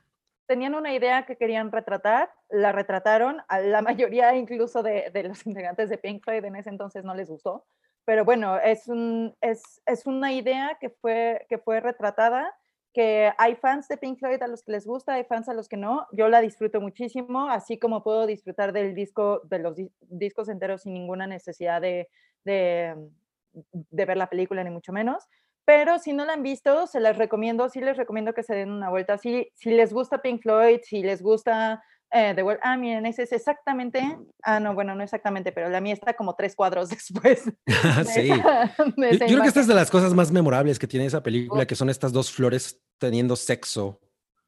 Tenían 0.50 0.74
una 0.74 0.92
idea 0.92 1.26
que 1.26 1.36
querían 1.36 1.70
retratar, 1.70 2.28
la 2.48 2.72
retrataron, 2.72 3.40
a 3.46 3.60
la 3.60 3.82
mayoría 3.82 4.34
incluso 4.34 4.82
de, 4.82 5.08
los 5.22 5.46
integrantes 5.46 5.88
de 5.88 5.96
Pink 5.96 6.24
Floyd 6.24 6.44
en 6.44 6.56
ese 6.56 6.70
entonces 6.70 7.04
no 7.04 7.14
les 7.14 7.28
gustó, 7.28 7.66
pero 8.04 8.24
bueno, 8.24 8.58
es, 8.58 8.88
un, 8.88 9.32
es, 9.40 9.80
es 9.86 10.06
una 10.06 10.32
idea 10.32 10.76
que 10.80 10.90
fue, 10.90 11.46
retratada, 11.80 12.52
que 12.92 13.30
hay 13.38 13.54
fans 13.54 13.86
de 13.86 13.96
Pink 13.96 14.18
Floyd 14.18 14.42
a 14.42 14.48
los 14.48 14.64
que 14.64 14.72
les 14.72 14.88
gusta, 14.88 15.14
hay 15.14 15.22
fans 15.22 15.48
a 15.48 15.54
los 15.54 15.68
que 15.68 15.76
no, 15.76 16.08
yo 16.10 16.28
la 16.28 16.40
disfruto 16.40 16.80
muchísimo, 16.80 17.48
así 17.48 17.78
como 17.78 18.02
puedo 18.02 18.26
disfrutar 18.26 18.72
del 18.72 18.96
disco, 18.96 19.42
de 19.44 19.60
los 19.60 19.76
dis- 19.76 19.92
discos 20.00 20.48
enteros 20.48 20.82
sin 20.82 20.94
ninguna 20.94 21.28
necesidad 21.28 21.80
de 21.80 22.08
ver 23.92 24.16
la 24.16 24.28
película, 24.28 24.64
ni 24.64 24.70
mucho 24.70 24.92
menos. 24.92 25.28
Pero 25.72 26.00
si 26.00 26.12
no 26.12 26.24
la 26.24 26.32
han 26.32 26.42
visto, 26.42 26.88
se 26.88 26.98
las 26.98 27.16
recomiendo, 27.16 27.68
sí 27.68 27.80
les 27.80 27.96
recomiendo 27.96 28.34
que 28.34 28.42
se 28.42 28.56
den 28.56 28.72
una 28.72 28.90
vuelta. 28.90 29.18
Si, 29.18 29.48
si 29.54 29.70
les 29.70 29.92
gusta 29.92 30.20
Pink 30.20 30.42
Floyd, 30.42 30.80
si 30.82 31.00
les 31.04 31.22
gusta 31.22 31.80
eh, 32.10 32.32
The 32.34 32.42
Wall, 32.42 32.58
ah, 32.60 32.76
miren, 32.76 33.06
ese 33.06 33.22
es 33.22 33.30
exactamente, 33.30 34.02
ah, 34.42 34.58
no, 34.58 34.74
bueno, 34.74 34.96
no 34.96 35.04
exactamente, 35.04 35.52
pero 35.52 35.68
la 35.68 35.80
mía 35.80 35.92
está 35.94 36.14
como 36.14 36.34
tres 36.34 36.56
cuadros 36.56 36.88
después. 36.96 37.44
de 37.66 38.04
sí. 38.04 38.32
esa- 38.32 38.74
de 38.96 39.12
Yo, 39.12 39.26
yo 39.26 39.26
creo 39.28 39.42
que 39.42 39.48
esta 39.48 39.60
es 39.60 39.68
de 39.68 39.74
las 39.74 39.92
cosas 39.92 40.12
más 40.12 40.32
memorables 40.32 40.76
que 40.76 40.88
tiene 40.88 41.06
esa 41.06 41.22
película, 41.22 41.62
Oh. 41.62 41.66
que 41.68 41.76
son 41.76 41.88
estas 41.88 42.12
dos 42.12 42.32
flores 42.32 42.82
teniendo 42.98 43.36
sexo. 43.36 44.00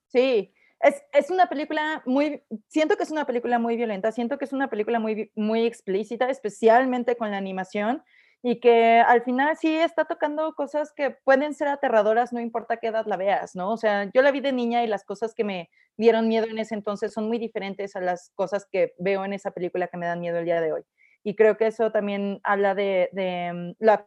Sí, 0.09 0.53
es, 0.81 1.01
es 1.13 1.31
una 1.31 1.47
película 1.47 2.03
muy, 2.05 2.43
siento 2.67 2.97
que 2.97 3.05
es 3.05 3.13
una 3.13 3.27
película 3.27 3.61
muy 3.61 3.77
violenta, 3.77 4.11
siento 4.11 4.39
que 4.39 4.45
es 4.45 4.53
una 4.53 4.69
película 4.69 4.99
muy, 4.99 5.31
muy 5.37 5.67
explícita, 5.67 6.29
especialmente 6.31 7.15
con 7.17 7.31
la 7.31 7.37
animación, 7.37 8.03
y 8.43 8.59
que 8.59 8.99
al 8.99 9.23
final 9.23 9.57
sí 9.57 9.77
está 9.77 10.05
tocando 10.05 10.55
cosas 10.55 10.93
que 10.93 11.11
pueden 11.11 11.55
ser 11.55 11.69
aterradoras, 11.69 12.33
no 12.33 12.41
importa 12.41 12.79
qué 12.79 12.89
edad 12.89 13.07
la 13.07 13.17
veas, 13.17 13.55
¿no? 13.55 13.71
O 13.71 13.77
sea, 13.77 14.11
yo 14.13 14.23
la 14.23 14.33
vi 14.33 14.41
de 14.41 14.53
niña 14.53 14.83
y 14.83 14.89
las 14.89 15.05
cosas 15.05 15.33
que 15.35 15.45
me 15.45 15.71
dieron 15.97 16.27
miedo 16.27 16.47
en 16.47 16.59
ese 16.59 16.75
entonces 16.75 17.13
son 17.13 17.29
muy 17.29 17.39
diferentes 17.39 17.95
a 17.95 18.01
las 18.01 18.31
cosas 18.35 18.67
que 18.71 18.95
veo 18.99 19.25
en 19.25 19.33
esa 19.33 19.53
película 19.53 19.87
que 19.87 19.97
me 19.97 20.07
dan 20.07 20.21
miedo 20.21 20.39
el 20.39 20.45
día 20.45 20.61
de 20.61 20.73
hoy. 20.73 20.83
Y 21.23 21.37
creo 21.37 21.57
que 21.57 21.69
eso 21.69 21.93
también 21.93 22.41
habla 22.43 22.75
de, 22.75 23.11
de, 23.13 23.53
mm, 23.53 23.73
la, 23.79 24.07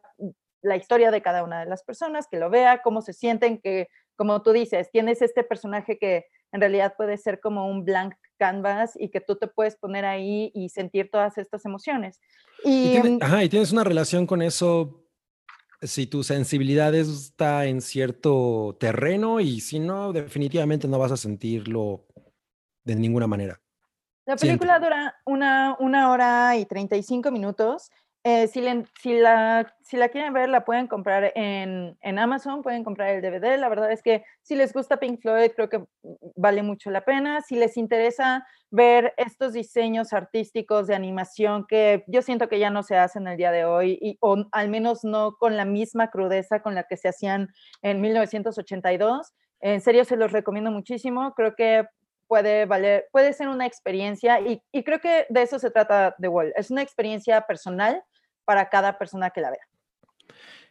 la 0.60 0.76
historia 0.76 1.10
de 1.10 1.22
cada 1.22 1.42
una 1.42 1.60
de 1.60 1.66
las 1.66 1.82
personas, 1.82 2.28
que 2.28 2.38
lo 2.38 2.50
vea, 2.50 2.82
cómo 2.82 3.00
se 3.00 3.14
sienten, 3.14 3.58
que 3.58 3.88
como 4.16 4.42
tú 4.42 4.52
dices, 4.52 4.90
tienes 4.90 5.22
este 5.22 5.44
personaje 5.44 5.98
que 5.98 6.26
en 6.52 6.60
realidad 6.60 6.94
puede 6.96 7.16
ser 7.16 7.40
como 7.40 7.66
un 7.68 7.84
blank 7.84 8.14
canvas 8.36 8.92
y 8.98 9.10
que 9.10 9.20
tú 9.20 9.36
te 9.36 9.46
puedes 9.48 9.76
poner 9.76 10.04
ahí 10.04 10.50
y 10.54 10.68
sentir 10.68 11.10
todas 11.10 11.36
estas 11.38 11.64
emociones. 11.64 12.20
Y, 12.64 12.88
Y, 12.88 12.90
tiene- 12.92 13.10
mm, 13.10 13.18
ajá, 13.22 13.44
y 13.44 13.48
tienes 13.48 13.72
una 13.72 13.84
relación 13.84 14.26
con 14.26 14.42
eso 14.42 15.02
si 15.82 16.06
tu 16.06 16.22
sensibilidad 16.22 16.94
está 16.94 17.66
en 17.66 17.80
cierto 17.82 18.76
terreno 18.80 19.40
y 19.40 19.60
si 19.60 19.78
no, 19.78 20.12
definitivamente 20.12 20.88
no 20.88 20.98
vas 20.98 21.12
a 21.12 21.16
sentirlo 21.16 22.06
de 22.84 22.96
ninguna 22.96 23.26
manera. 23.26 23.60
La 24.26 24.36
Siento. 24.38 24.58
película 24.64 24.78
dura 24.80 25.14
una, 25.26 25.76
una 25.78 26.10
hora 26.10 26.56
y 26.56 26.64
35 26.66 27.30
minutos. 27.30 27.90
Eh, 28.28 28.48
si, 28.48 28.60
le- 28.60 28.84
si, 29.00 29.14
la, 29.20 29.72
si 29.82 29.96
la 29.96 30.08
quieren 30.08 30.32
ver, 30.32 30.48
la 30.48 30.64
pueden 30.64 30.88
comprar 30.88 31.30
en, 31.36 31.96
en 32.00 32.18
Amazon, 32.18 32.60
pueden 32.60 32.82
comprar 32.82 33.10
el 33.10 33.22
DVD. 33.22 33.56
La 33.56 33.68
verdad 33.68 33.92
es 33.92 34.02
que 34.02 34.24
si 34.42 34.56
les 34.56 34.72
gusta 34.72 34.96
Pink 34.96 35.20
Floyd, 35.20 35.52
creo 35.54 35.68
que 35.68 35.84
vale 36.34 36.64
mucho 36.64 36.90
la 36.90 37.04
pena. 37.04 37.40
Si 37.42 37.54
les 37.54 37.76
interesa 37.76 38.44
ver 38.72 39.14
estos 39.16 39.52
diseños 39.52 40.12
artísticos 40.12 40.88
de 40.88 40.96
animación 40.96 41.66
que 41.68 42.02
yo 42.08 42.20
siento 42.20 42.48
que 42.48 42.58
ya 42.58 42.68
no 42.68 42.82
se 42.82 42.96
hacen 42.96 43.28
el 43.28 43.36
día 43.36 43.52
de 43.52 43.64
hoy, 43.64 43.96
y, 44.02 44.18
o 44.20 44.36
al 44.50 44.70
menos 44.70 45.04
no 45.04 45.36
con 45.38 45.56
la 45.56 45.64
misma 45.64 46.10
crudeza 46.10 46.62
con 46.62 46.74
la 46.74 46.82
que 46.82 46.96
se 46.96 47.08
hacían 47.08 47.50
en 47.82 48.00
1982, 48.00 49.34
en 49.60 49.80
serio 49.80 50.04
se 50.04 50.16
los 50.16 50.32
recomiendo 50.32 50.72
muchísimo. 50.72 51.32
Creo 51.34 51.54
que 51.54 51.86
puede 52.26 52.66
valer, 52.66 53.06
puede 53.12 53.32
ser 53.34 53.46
una 53.46 53.66
experiencia 53.66 54.40
y, 54.40 54.60
y 54.72 54.82
creo 54.82 54.98
que 54.98 55.26
de 55.28 55.42
eso 55.42 55.60
se 55.60 55.70
trata 55.70 56.16
The 56.20 56.26
Wall. 56.26 56.52
Es 56.56 56.72
una 56.72 56.82
experiencia 56.82 57.42
personal 57.42 58.02
para 58.46 58.70
cada 58.70 58.96
persona 58.96 59.28
que 59.30 59.42
la 59.42 59.50
vea. 59.50 59.68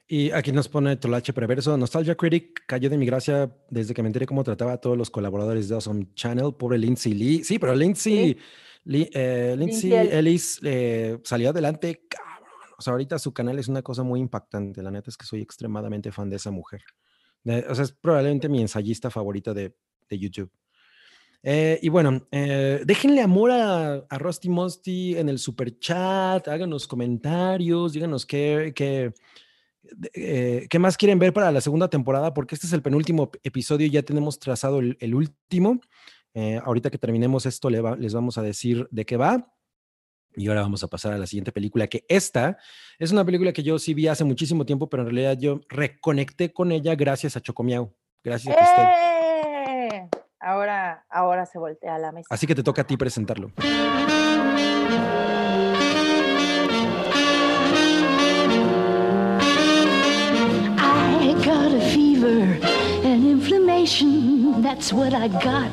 Y 0.08 0.30
aquí 0.32 0.52
nos 0.52 0.70
pone 0.70 0.96
Tolache 0.98 1.34
Preverso, 1.34 1.76
Nostalgia 1.78 2.16
Critic 2.16 2.64
cayó 2.68 2.90
de 2.92 2.98
mi 2.98 3.06
gracia 3.08 3.52
desde 3.70 3.94
que 3.94 4.04
me 4.04 4.08
enteré 4.10 4.26
cómo 4.28 4.44
trataba 4.44 4.74
a 4.74 4.78
todos 4.78 4.96
los 4.98 5.10
colaboradores 5.10 5.68
de 5.68 5.76
Awesome 5.76 6.08
Channel. 6.14 6.54
Pobre 6.54 6.78
Lindsay 6.78 7.14
Lee. 7.14 7.44
Sí, 7.44 7.58
pero 7.58 7.74
Lindsay, 7.76 8.38
Li- 8.84 9.10
eh, 9.14 9.56
Lindsay 9.58 9.90
Lindsay 9.90 9.94
Ellis. 9.94 10.14
Ellis 10.14 10.60
eh, 10.64 11.20
salió 11.24 11.50
adelante, 11.50 12.06
cabrón. 12.08 12.50
O 12.78 12.82
sea, 12.84 12.92
ahorita 12.92 13.18
su 13.18 13.34
canal 13.34 13.58
es 13.58 13.68
una 13.68 13.82
cosa 13.82 14.04
muy 14.04 14.20
impactante. 14.20 14.84
La 14.84 14.92
neta 14.92 15.10
es 15.10 15.18
que 15.18 15.26
soy 15.26 15.42
extremadamente 15.42 16.12
fan 16.12 16.30
de 16.30 16.36
esa 16.36 16.52
mujer. 16.52 16.84
De- 17.44 17.66
o 17.68 17.74
sea, 17.74 17.84
es 17.86 17.92
probablemente 17.92 18.48
mi 18.48 18.62
ensayista 18.62 19.10
favorita 19.10 19.56
de, 19.56 19.76
de 20.08 20.20
YouTube. 20.20 20.52
Eh, 21.48 21.78
y 21.84 21.90
bueno, 21.90 22.28
eh, 22.32 22.82
déjenle 22.86 23.22
amor 23.22 23.52
a, 23.52 24.04
Rusty 24.18 24.50
Musty 24.50 25.16
en 25.16 25.30
el 25.30 25.38
super 25.38 25.78
chat, 25.78 26.48
háganos 26.48 26.88
comentarios, 26.88 27.94
díganos 27.94 28.26
qué, 28.26 28.74
qué, 28.76 29.14
eh, 30.16 30.66
qué 30.68 30.80
más 30.80 30.98
quieren 30.98 31.20
ver 31.20 31.34
para 31.34 31.52
la 31.52 31.62
segunda 31.62 31.88
temporada, 31.88 32.34
porque 32.34 32.56
este 32.56 32.66
es 32.66 32.74
el 32.74 32.82
penúltimo 32.82 33.32
ep- 33.32 33.40
episodio, 33.44 33.86
ya 33.86 34.02
tenemos 34.02 34.40
trazado 34.40 34.80
el, 34.80 35.14
último. 35.14 35.80
Eh, 36.34 36.60
ahorita 36.66 36.90
que 36.90 36.98
terminemos 36.98 37.46
esto, 37.46 37.70
les 37.70 38.14
vamos 38.16 38.40
a 38.40 38.42
decir 38.42 38.88
de 38.90 39.06
qué 39.06 39.16
va. 39.16 39.54
Y 40.36 40.48
ahora 40.48 40.62
vamos 40.62 40.84
a 40.84 40.88
pasar 40.88 41.14
a 41.14 41.20
la 41.20 41.28
siguiente 41.28 41.52
película, 41.52 41.88
que 41.88 42.06
esta 42.10 42.58
es 42.98 43.12
una 43.12 43.24
película 43.24 43.54
que 43.54 43.62
yo 43.62 43.78
sí 43.78 43.94
vi 43.94 44.08
hace 44.08 44.24
muchísimo 44.24 44.66
tiempo, 44.66 44.90
pero 44.90 45.04
en 45.04 45.10
realidad 45.10 45.38
yo 45.40 45.62
reconecté 45.70 46.52
con 46.52 46.72
ella 46.72 46.96
gracias 46.96 47.38
a 47.38 47.42
Chocomiao, 47.42 47.96
gracias 48.24 48.54
a 48.54 48.58
Cristel. 48.58 49.25
Ahora, 50.46 51.04
ahora 51.10 51.48
se 51.48 51.58
voltea 51.58 51.98
la 51.98 52.12
mesa. 52.12 52.28
Así 52.30 52.46
que 52.46 52.54
te 52.54 52.62
toca 52.62 52.84
a 52.84 52.86
ti 52.86 52.98
presentarlo. 52.98 53.50
I 60.78 61.34
got 61.44 61.74
a 61.74 61.82
fever 61.92 62.60
and 63.04 63.26
inflammation, 63.26 64.62
that's 64.62 64.94
what 64.94 65.16
I 65.16 65.30
got. 65.30 65.72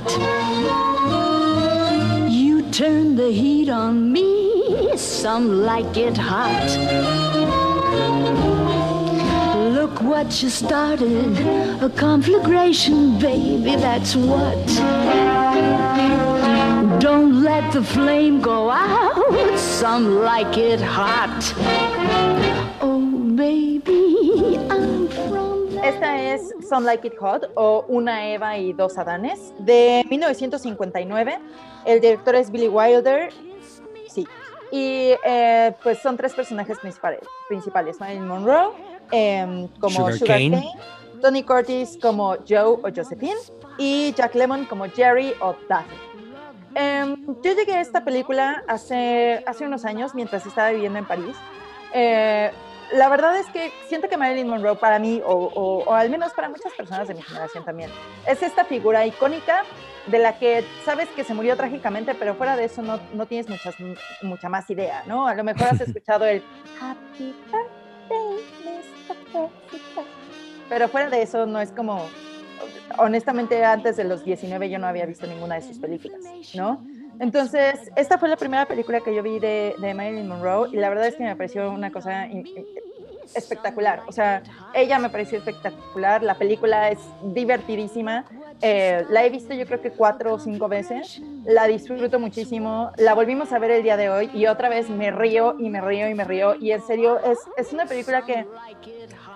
You 2.31 2.63
turn 2.71 3.17
the 3.17 3.31
heat 3.31 3.69
on 3.69 4.11
me, 4.11 4.97
some 4.97 5.67
like 5.67 5.99
it 5.99 6.17
hot. 6.17 8.72
Look 9.83 10.01
what 10.01 10.41
you 10.41 10.49
started, 10.49 11.37
a 11.83 11.91
conflagration, 11.91 13.19
baby, 13.19 13.75
that's 13.75 14.15
what. 14.15 14.65
Don't 17.01 17.43
let 17.43 17.73
the 17.73 17.83
flame 17.83 18.41
go 18.41 18.71
out, 18.71 19.59
some 19.59 20.23
like 20.23 20.57
it 20.57 20.81
hot. 20.81 21.53
Oh, 22.81 23.01
baby, 23.35 24.57
I'm 24.71 25.09
from 25.09 25.77
Esta 25.83 26.33
es 26.33 26.55
Some 26.69 26.87
Like 26.87 27.05
It 27.05 27.19
Hot 27.19 27.51
o 27.57 27.85
Una 27.89 28.33
Eva 28.33 28.57
y 28.57 28.73
dos 28.73 28.97
Adanes 28.97 29.53
de 29.59 30.05
1959. 30.09 31.41
El 31.85 32.01
director 32.01 32.37
es 32.37 32.53
Billy 32.53 32.69
Wilder. 32.69 33.31
Sí. 34.09 34.29
Y 34.71 35.15
eh, 35.25 35.75
pues 35.83 35.99
son 35.99 36.17
tres 36.17 36.35
personajes 36.35 36.79
principales. 36.79 37.23
principales 37.49 37.99
Marilyn 37.99 38.29
Monroe 38.29 38.92
em, 39.13 39.69
como 39.79 39.97
Sugar 39.99 40.13
Sugar, 40.19 40.39
Cane. 40.39 40.51
Cane, 40.51 40.73
Tony 41.21 41.43
Curtis 41.45 41.99
como 42.03 42.37
Joe 42.49 42.79
o 42.83 42.89
Josephine 42.95 43.37
y 43.79 44.13
Jack 44.15 44.35
Lemmon 44.35 44.65
como 44.65 44.87
Jerry 44.91 45.33
o 45.41 45.55
Daphne. 45.69 45.97
Em, 46.75 47.17
yo 47.43 47.53
llegué 47.55 47.75
a 47.77 47.81
esta 47.81 48.03
película 48.05 48.65
hace, 48.67 49.45
hace 49.47 49.65
unos 49.67 49.85
años 49.85 50.15
mientras 50.15 50.45
estaba 50.47 50.71
viviendo 50.71 50.99
en 50.99 51.05
París. 51.07 51.37
Eh, 51.93 52.51
la 52.93 53.09
verdad 53.09 53.37
es 53.39 53.47
que 53.49 53.71
siento 53.89 54.09
que 54.09 54.17
Marilyn 54.17 54.49
Monroe 54.49 54.77
para 54.77 54.99
mí, 54.99 55.23
o, 55.25 55.33
o- 55.33 55.85
o 55.85 55.95
al 55.95 56.11
menos 56.11 56.33
para 56.33 56.49
muchas 56.49 56.73
personas 56.73 57.09
de 57.09 57.15
mi 57.15 57.23
generación 57.23 57.65
también, 57.65 57.91
es 58.27 58.43
esta 58.43 58.65
figura 58.65 59.07
icónica 59.07 59.65
de 60.07 60.19
la 60.19 60.39
que 60.39 60.65
sabes 60.85 61.09
que 61.11 61.25
se 61.25 61.33
murió 61.35 61.57
trágicamente, 61.57 62.15
pero 62.15 62.35
fuera 62.35 62.57
de 62.57 62.65
eso 62.65 62.83
no, 62.83 62.99
no 63.15 63.27
tienes 63.27 63.49
muchas, 63.49 63.75
mucha 64.23 64.49
más 64.49 64.69
idea, 64.71 65.05
¿no? 65.07 65.27
A 65.29 65.35
lo 65.35 65.45
mejor 65.45 65.69
has 65.69 65.81
escuchado 65.89 66.25
el 66.27 66.43
Happy 66.81 67.35
Birthday. 67.47 68.62
Pero 70.69 70.89
fuera 70.89 71.11
de 71.11 71.23
eso 71.23 71.47
no 71.47 71.61
es 71.61 71.73
como, 71.73 72.07
honestamente 72.99 73.65
antes 73.65 73.97
de 73.97 74.05
los 74.05 74.25
19 74.25 74.71
yo 74.71 74.79
no 74.79 74.87
había 74.87 75.07
visto 75.07 75.27
ninguna 75.27 75.57
de 75.57 75.63
sus 75.63 75.79
películas, 75.79 76.21
¿no? 76.55 76.85
Entonces, 77.19 77.91
esta 77.95 78.19
fue 78.19 78.29
la 78.29 78.37
primera 78.37 78.67
película 78.67 79.01
que 79.01 79.15
yo 79.15 79.23
vi 79.23 79.39
de, 79.39 79.75
Marilyn 79.95 80.27
Monroe 80.27 80.71
y 80.73 80.77
la 80.77 80.89
verdad 80.89 81.07
es 81.07 81.17
que 81.17 81.23
me 81.23 81.37
pareció 81.37 81.71
una 81.71 81.93
cosa 81.93 82.27
espectacular. 83.35 84.03
O 84.09 84.13
sea, 84.13 84.43
ella 84.75 84.99
me 84.99 85.09
pareció 85.11 85.39
espectacular, 85.39 86.23
la 86.23 86.37
película 86.37 86.91
es 86.91 86.99
divertidísima, 87.23 88.25
eh, 88.63 89.05
la 89.11 89.27
he 89.27 89.31
visto 89.31 89.55
yo 89.55 89.67
creo 89.67 89.81
que 89.83 89.95
cuatro 89.95 90.35
o 90.35 90.39
cinco 90.39 90.69
veces, 90.69 91.13
la 91.45 91.67
disfruto 91.67 92.21
muchísimo, 92.21 92.93
la 92.97 93.15
volvimos 93.15 93.53
a 93.53 93.59
ver 93.61 93.73
el 93.73 93.83
día 93.83 93.97
de 93.99 94.11
hoy 94.11 94.31
y 94.33 94.47
otra 94.47 94.69
vez 94.71 94.91
me 94.91 95.11
río 95.11 95.57
y 95.59 95.71
me 95.71 95.81
río 95.83 96.09
y 96.09 96.15
me 96.15 96.25
río. 96.25 96.57
Y 96.61 96.73
en 96.73 96.83
serio 96.83 97.21
es, 97.23 97.51
es 97.57 97.73
una 97.73 97.87
película 97.89 98.25
que 98.25 98.49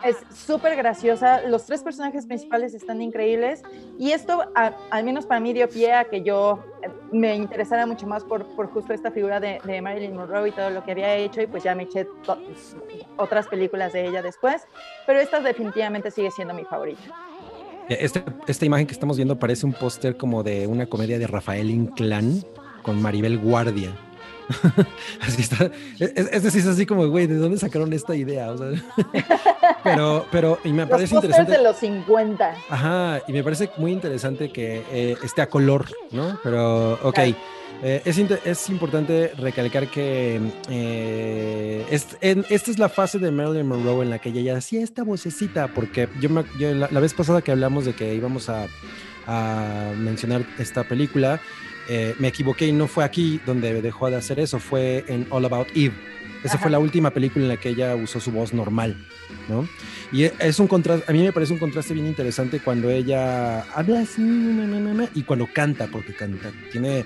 es 0.03 0.27
súper 0.31 0.77
graciosa, 0.77 1.43
los 1.43 1.66
tres 1.66 1.83
personajes 1.83 2.27
principales 2.27 2.74
están 2.74 3.03
increíbles. 3.03 3.66
Y 3.97 4.12
esto 4.12 4.43
a- 4.55 4.79
al 4.91 5.05
menos 5.05 5.27
para 5.27 5.41
mí 5.41 5.53
dio 5.53 5.72
pie 5.72 5.95
a 5.95 6.05
que 6.07 6.22
yo 6.22 6.68
eh, 6.83 6.95
me 7.11 7.35
interesara 7.37 7.87
mucho 7.87 8.07
más 8.07 8.24
por, 8.24 8.53
por 8.53 8.68
justo 8.68 8.93
esta 8.93 9.11
figura 9.12 9.41
de, 9.41 9.61
de 9.64 9.83
Marilyn 9.83 10.14
Monroe 10.14 10.49
y 10.51 10.53
todo 10.53 10.70
lo 10.70 10.83
que 10.83 10.93
había 10.93 11.16
hecho. 11.16 11.41
Y 11.43 11.47
pues 11.49 11.64
ya 11.64 11.74
me 11.74 11.85
eché 11.85 12.09
otras 13.16 13.49
películas 13.49 13.93
de 13.93 14.07
ella 14.07 14.22
después, 14.22 14.66
pero 15.05 15.20
esta 15.20 15.41
definitivamente 15.41 16.11
sigue 16.11 16.31
siendo 16.31 16.55
mi 16.55 16.64
favorita. 16.64 17.07
Eh, 17.89 17.99
Este, 18.01 18.22
esta 18.47 18.64
imagen 18.64 18.87
que 18.87 18.93
estamos 18.93 19.16
viendo 19.16 19.39
parece 19.39 19.66
un 19.66 19.72
póster 19.72 20.16
como 20.16 20.43
de 20.43 20.66
una 20.66 20.87
comedia 20.87 21.18
de 21.18 21.26
Rafael 21.26 21.70
Inclán 21.70 22.43
con 22.82 23.01
Maribel 23.01 23.39
Guardia. 23.39 23.91
así 25.20 25.43
está. 25.43 25.70
Es, 25.99 26.12
es- 26.14 26.28
es 26.32 26.43
decir, 26.45 26.61
es 26.61 26.68
así 26.68 26.87
como, 26.87 27.09
güey, 27.09 27.26
¿de 27.26 27.34
dónde 27.37 27.59
sacaron 27.59 27.93
esta 27.93 28.14
idea? 28.14 28.51
O 28.53 28.59
sea, 28.59 28.68
pero, 29.84 30.26
pero, 30.30 30.59
y 30.64 30.72
me 30.72 30.87
parece 30.87 31.14
interesante. 31.16 31.53
de 31.53 31.62
los 31.62 31.76
50. 31.76 32.55
Ajá, 32.70 33.20
y 33.26 33.32
me 33.32 33.43
parece 33.43 33.70
muy 33.76 33.93
interesante 33.93 34.51
que 34.53 34.84
eh, 34.93 35.16
esté 35.24 35.43
a 35.43 35.49
color, 35.49 35.87
¿no? 36.12 36.39
Pero, 36.45 36.93
ok. 37.03 37.14
Claro. 37.14 37.37
Eh, 37.83 38.03
es, 38.05 38.18
es 38.18 38.70
importante 38.70 39.33
recalcar 39.39 39.89
que 39.89 40.41
eh, 40.68 41.85
es- 41.91 42.16
en- 42.20 42.45
esta 42.49 42.70
es 42.70 42.79
la 42.79 42.89
fase 42.89 43.18
de 43.18 43.31
Marilyn 43.31 43.66
Monroe 43.66 44.03
en 44.05 44.11
la 44.11 44.18
que 44.18 44.31
ella 44.31 44.57
hacía 44.57 44.83
esta 44.83 45.03
vocecita, 45.03 45.68
porque 45.68 46.09
yo, 46.20 46.29
me- 46.31 46.45
yo 46.59 46.72
la, 46.74 46.89
la 46.91 47.01
vez 47.01 47.12
pasada 47.14 47.43
que 47.43 47.53
hablamos 47.53 47.85
de 47.85 47.95
que 47.95 48.14
íbamos 48.14 48.49
a, 48.49 48.66
a 49.27 49.93
mencionar 49.97 50.45
esta 50.59 50.85
película, 50.85 51.41
eh, 51.89 52.14
me 52.18 52.29
equivoqué 52.29 52.66
y 52.66 52.72
no 52.72 52.89
fue 52.89 53.05
aquí 53.05 53.41
donde 53.47 53.81
dejó 53.83 54.11
de 54.11 54.16
hacer 54.16 54.41
eso, 54.41 54.59
fue 54.59 55.05
en 55.09 55.27
All 55.31 55.45
About 55.45 55.68
Eve. 55.74 55.95
Esa 56.45 56.55
Ajá. 56.55 56.62
fue 56.64 56.70
la 56.70 56.79
última 56.79 57.11
película 57.11 57.45
en 57.45 57.49
la 57.49 57.57
que 57.57 57.70
ella 57.70 57.97
usó 57.97 58.20
su 58.20 58.31
voz 58.31 58.53
normal, 58.53 58.97
¿no? 59.49 59.68
Y 60.12 60.24
e- 60.24 60.33
es 60.39 60.59
un 60.61 60.66
contraste, 60.68 61.11
a 61.11 61.12
mí 61.14 61.22
me 61.22 61.33
parece 61.33 61.53
un 61.53 61.59
contraste 61.59 61.95
bien 61.95 62.07
interesante 62.07 62.61
cuando 62.61 62.89
ella 62.91 63.62
habla 63.74 64.01
así 64.01 64.20
na, 64.20 64.66
na, 64.66 64.79
na, 64.81 64.95
na, 64.95 65.09
y 65.14 65.22
cuando 65.22 65.49
canta, 65.53 65.89
porque 65.89 66.14
canta, 66.14 66.53
tiene, 66.70 67.05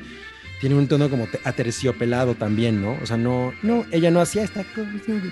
tiene 0.60 0.76
un 0.76 0.86
tono 0.88 1.08
como 1.08 1.26
te- 1.26 1.40
aterciopelado 1.44 2.34
también, 2.34 2.80
¿no? 2.82 2.96
O 3.02 3.06
sea, 3.06 3.16
no, 3.16 3.52
no, 3.62 3.84
ella 3.90 4.10
no 4.10 4.20
hacía 4.20 4.42
esta 4.42 4.62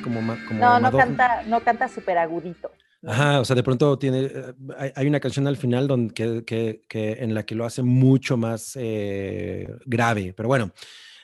como, 0.02 0.22
como 0.46 0.60
No, 0.60 0.74
no 0.74 0.80
Madonna. 0.80 1.04
canta, 1.04 1.42
no 1.46 1.60
canta 1.60 1.88
súper 1.88 2.18
agudito. 2.18 2.70
Ajá, 3.06 3.40
o 3.40 3.44
sea, 3.44 3.54
de 3.54 3.62
pronto 3.62 3.96
tiene, 3.98 4.22
eh, 4.24 4.54
hay, 4.76 4.90
hay 4.96 5.06
una 5.06 5.20
canción 5.20 5.46
al 5.46 5.56
final 5.56 5.86
donde, 5.86 6.12
que, 6.12 6.44
que- 6.44 6.82
que 6.88 7.12
en 7.20 7.32
la 7.34 7.44
que 7.44 7.54
lo 7.54 7.64
hace 7.64 7.82
mucho 7.82 8.36
más 8.36 8.72
eh, 8.74 9.68
grave, 9.86 10.32
pero 10.36 10.48
bueno. 10.48 10.72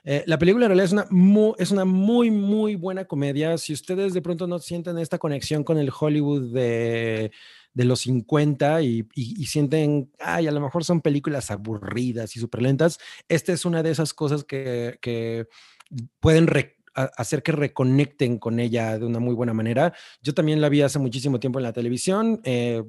eh, 0.04 0.22
la 0.26 0.38
película 0.38 0.66
en 0.66 0.70
realidad 0.70 0.84
es 0.84 0.92
una, 0.92 1.54
es 1.58 1.70
una 1.72 1.84
muy, 1.86 2.30
muy 2.30 2.74
buena 2.76 3.06
comedia. 3.06 3.56
Si 3.58 3.72
ustedes 3.72 4.12
de 4.14 4.20
pronto 4.22 4.46
no 4.46 4.58
sienten 4.58 4.98
esta 4.98 5.18
conexión 5.18 5.64
con 5.64 5.78
el 5.78 5.90
Hollywood 5.98 6.52
de, 6.52 7.32
de 7.74 7.84
los 7.84 8.00
50 8.00 8.82
y, 8.82 9.06
sienten, 9.46 10.10
ay, 10.20 10.46
a 10.46 10.52
lo 10.52 10.60
mejor 10.60 10.84
son 10.84 11.00
películas 11.00 11.50
aburridas 11.50 12.36
y 12.36 12.40
súper 12.40 12.62
lentas, 12.62 12.98
esta 13.28 13.52
es 13.52 13.64
una 13.64 13.82
de 13.82 13.90
esas 13.90 14.14
cosas 14.14 14.44
que, 14.44 14.98
que 15.02 15.46
pueden 16.20 16.48
hacer 16.94 17.42
que 17.42 17.52
reconecten 17.52 18.38
con 18.38 18.60
ella 18.60 18.98
de 18.98 19.06
una 19.06 19.18
muy 19.18 19.34
buena 19.34 19.52
manera. 19.54 19.92
Yo 20.22 20.34
también 20.34 20.60
la 20.60 20.68
vi 20.68 20.82
hace 20.82 20.98
muchísimo 20.98 21.40
tiempo 21.40 21.58
en 21.58 21.64
la 21.64 21.72
televisión. 21.72 22.40
eh, 22.44 22.82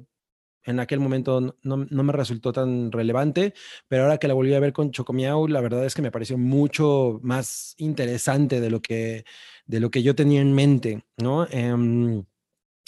en 0.64 0.80
aquel 0.80 1.00
momento 1.00 1.40
no, 1.40 1.54
no- 1.62 1.86
no 1.90 2.02
me 2.02 2.12
resultó 2.12 2.52
tan 2.52 2.90
relevante, 2.92 3.54
pero 3.88 4.02
ahora 4.04 4.18
que 4.18 4.28
la 4.28 4.34
volví 4.34 4.52
a 4.54 4.60
ver 4.60 4.72
con 4.72 4.90
Chocomiao, 4.90 5.46
la 5.48 5.60
verdad 5.60 5.84
es 5.86 5.94
que 5.94 6.02
me 6.02 6.10
pareció 6.10 6.38
mucho 6.38 7.20
más 7.22 7.74
interesante 7.78 8.60
de 8.60 8.70
lo 8.70 8.80
que, 8.82 9.24
de 9.66 9.80
lo 9.80 9.90
que 9.90 10.02
yo 10.02 10.14
tenía 10.16 10.40
en 10.40 10.52
mente, 10.54 11.04
¿no? 11.18 11.46
Em, 11.50 12.24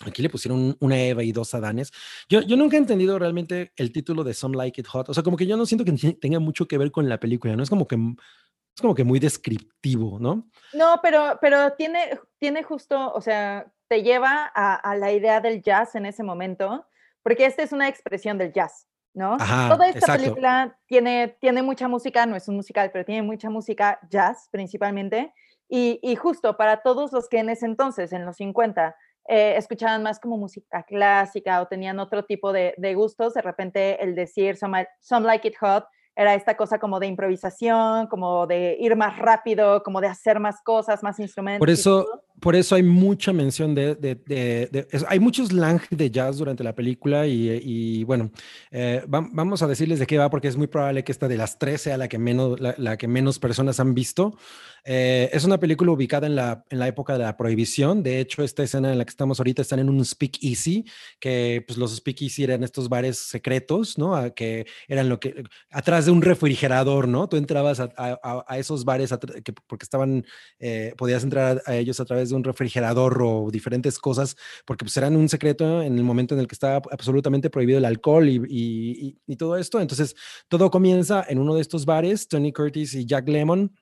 Aquí 0.06 0.22
le 0.22 0.30
pusieron 0.30 0.76
una 0.78 0.96
Eva 0.96 1.24
y 1.24 1.32
dos 1.32 1.54
Adanes. 1.54 1.92
Yo, 2.28 2.40
yo 2.42 2.56
nunca 2.56 2.76
he 2.76 2.78
entendido 2.78 3.18
realmente 3.18 3.72
el 3.76 3.90
título 3.90 4.22
de 4.22 4.32
Some 4.32 4.56
Like 4.56 4.80
It 4.80 4.86
Hot. 4.86 5.08
O 5.08 5.14
sea, 5.14 5.24
como 5.24 5.36
que 5.36 5.46
yo 5.46 5.56
no 5.56 5.66
siento 5.66 5.84
que 5.84 5.92
tenga 6.14 6.38
mucho 6.38 6.68
que 6.68 6.78
ver 6.78 6.92
con 6.92 7.08
la 7.08 7.18
película, 7.18 7.56
¿no? 7.56 7.64
Es 7.64 7.70
como 7.70 7.88
que, 7.88 7.96
es 7.96 8.80
como 8.80 8.94
que 8.94 9.02
muy 9.02 9.18
descriptivo, 9.18 10.20
¿no? 10.20 10.48
No, 10.72 11.00
pero, 11.02 11.38
pero 11.40 11.72
tiene, 11.72 12.16
tiene 12.38 12.62
justo, 12.62 13.12
o 13.12 13.20
sea, 13.20 13.72
te 13.88 14.04
lleva 14.04 14.52
a, 14.54 14.76
a 14.76 14.96
la 14.96 15.12
idea 15.12 15.40
del 15.40 15.62
jazz 15.62 15.96
en 15.96 16.06
ese 16.06 16.22
momento, 16.22 16.86
porque 17.24 17.46
esta 17.46 17.64
es 17.64 17.72
una 17.72 17.88
expresión 17.88 18.38
del 18.38 18.52
jazz, 18.52 18.86
¿no? 19.14 19.34
Ajá, 19.34 19.68
Toda 19.68 19.88
esta 19.88 19.98
exacto. 19.98 20.22
película 20.22 20.78
tiene, 20.86 21.36
tiene 21.40 21.62
mucha 21.62 21.88
música, 21.88 22.24
no 22.24 22.36
es 22.36 22.46
un 22.46 22.54
musical, 22.54 22.90
pero 22.92 23.04
tiene 23.04 23.22
mucha 23.22 23.50
música 23.50 23.98
jazz 24.08 24.48
principalmente, 24.52 25.34
y, 25.68 25.98
y 26.02 26.14
justo 26.14 26.56
para 26.56 26.82
todos 26.82 27.12
los 27.12 27.28
que 27.28 27.38
en 27.38 27.50
ese 27.50 27.66
entonces, 27.66 28.12
en 28.12 28.24
los 28.24 28.36
50, 28.36 28.94
eh, 29.28 29.56
escuchaban 29.56 30.02
más 30.02 30.18
como 30.18 30.38
música 30.38 30.82
clásica 30.84 31.60
o 31.60 31.68
tenían 31.68 31.98
otro 31.98 32.24
tipo 32.24 32.52
de, 32.52 32.74
de 32.78 32.94
gustos, 32.94 33.34
de 33.34 33.42
repente 33.42 34.02
el 34.02 34.14
decir 34.14 34.56
some, 34.56 34.86
some 35.00 35.26
like 35.26 35.46
it 35.46 35.54
hot 35.60 35.84
era 36.16 36.34
esta 36.34 36.56
cosa 36.56 36.80
como 36.80 36.98
de 36.98 37.06
improvisación, 37.06 38.08
como 38.08 38.48
de 38.48 38.76
ir 38.80 38.96
más 38.96 39.18
rápido, 39.18 39.84
como 39.84 40.00
de 40.00 40.08
hacer 40.08 40.40
más 40.40 40.60
cosas, 40.64 41.00
más 41.04 41.20
instrumentos. 41.20 41.60
Por 41.60 41.70
eso. 41.70 42.04
Por 42.40 42.56
eso 42.56 42.74
hay 42.74 42.82
mucha 42.82 43.32
mención 43.32 43.74
de, 43.74 43.94
de- 43.94 44.14
de- 44.14 44.68
de- 44.72 44.88
es- 44.90 45.04
hay 45.08 45.20
muchos 45.20 45.48
slang 45.48 45.80
de 45.90 46.10
jazz 46.10 46.38
durante 46.38 46.62
la 46.64 46.74
película 46.74 47.26
y, 47.26 47.50
y, 47.62 48.04
bueno, 48.04 48.30
eh, 48.70 49.02
vam- 49.08 49.30
vamos 49.32 49.62
a 49.62 49.66
decirles 49.66 49.98
de 49.98 50.06
qué 50.06 50.18
va 50.18 50.30
porque 50.30 50.48
es 50.48 50.56
muy 50.56 50.66
probable 50.66 51.04
que 51.04 51.12
esta 51.12 51.28
de 51.28 51.36
las 51.36 51.58
tres 51.58 51.82
sea 51.82 51.96
la 51.96 52.08
que 52.08 52.18
menos, 52.18 52.60
la, 52.60 52.74
la 52.78 52.96
que 52.96 53.08
menos 53.08 53.38
personas 53.38 53.80
han 53.80 53.94
visto. 53.94 54.36
Eh, 54.84 55.28
es 55.32 55.44
una 55.44 55.58
película 55.58 55.90
ubicada 55.92 56.26
en 56.26 56.34
la, 56.36 56.64
en 56.70 56.78
la 56.78 56.88
época 56.88 57.12
de 57.14 57.18
la 57.24 57.36
prohibición. 57.36 58.02
De 58.02 58.20
hecho, 58.20 58.42
esta 58.42 58.62
escena 58.62 58.90
en 58.92 58.98
la 58.98 59.04
que 59.04 59.10
estamos 59.10 59.38
ahorita 59.38 59.60
están 59.62 59.80
en 59.80 59.90
un 59.90 60.02
speakeasy, 60.04 60.84
que 61.20 61.62
pues 61.66 61.76
los 61.78 61.94
speakeasy 61.96 62.44
eran 62.44 62.62
estos 62.64 62.88
bares 62.88 63.18
secretos, 63.18 63.98
¿no? 63.98 64.14
A- 64.14 64.30
que 64.30 64.66
eran 64.86 65.08
lo 65.08 65.20
que, 65.20 65.42
atrás 65.70 66.06
de 66.06 66.12
un 66.12 66.22
refrigerador, 66.22 67.06
¿no? 67.08 67.28
Tú 67.28 67.36
entrabas 67.36 67.80
a, 67.80 67.90
a- 67.96 68.44
a- 68.48 68.58
esos 68.58 68.84
bares 68.84 69.12
que, 69.44 69.52
porque 69.66 69.84
estaban, 69.84 70.24
eh, 70.58 70.94
podías 70.96 71.22
entrar 71.22 71.62
a 71.66 71.74
ellos 71.76 72.00
a 72.00 72.04
través 72.04 72.27
de 72.30 72.36
un 72.36 72.44
refrigerador 72.44 73.22
o 73.22 73.50
diferentes 73.50 73.98
cosas, 73.98 74.36
porque 74.66 74.84
pues 74.84 74.96
eran 74.96 75.16
un 75.16 75.28
secreto 75.28 75.82
en 75.82 75.96
el 75.96 76.04
momento 76.04 76.34
en 76.34 76.40
el 76.40 76.46
que 76.46 76.54
estaba 76.54 76.82
absolutamente 76.90 77.50
prohibido 77.50 77.78
el 77.78 77.84
alcohol 77.84 78.28
y, 78.28 79.16
y- 79.26 79.36
todo 79.36 79.56
esto. 79.56 79.80
Entonces, 79.80 80.16
todo 80.48 80.70
comienza 80.70 81.24
en 81.28 81.38
uno 81.38 81.54
de 81.54 81.60
estos 81.60 81.84
bares, 81.86 82.26
Tony 82.26 82.52
Curtis 82.52 82.94
y 82.94 83.06
Jack 83.06 83.28
Lemmon 83.28 83.72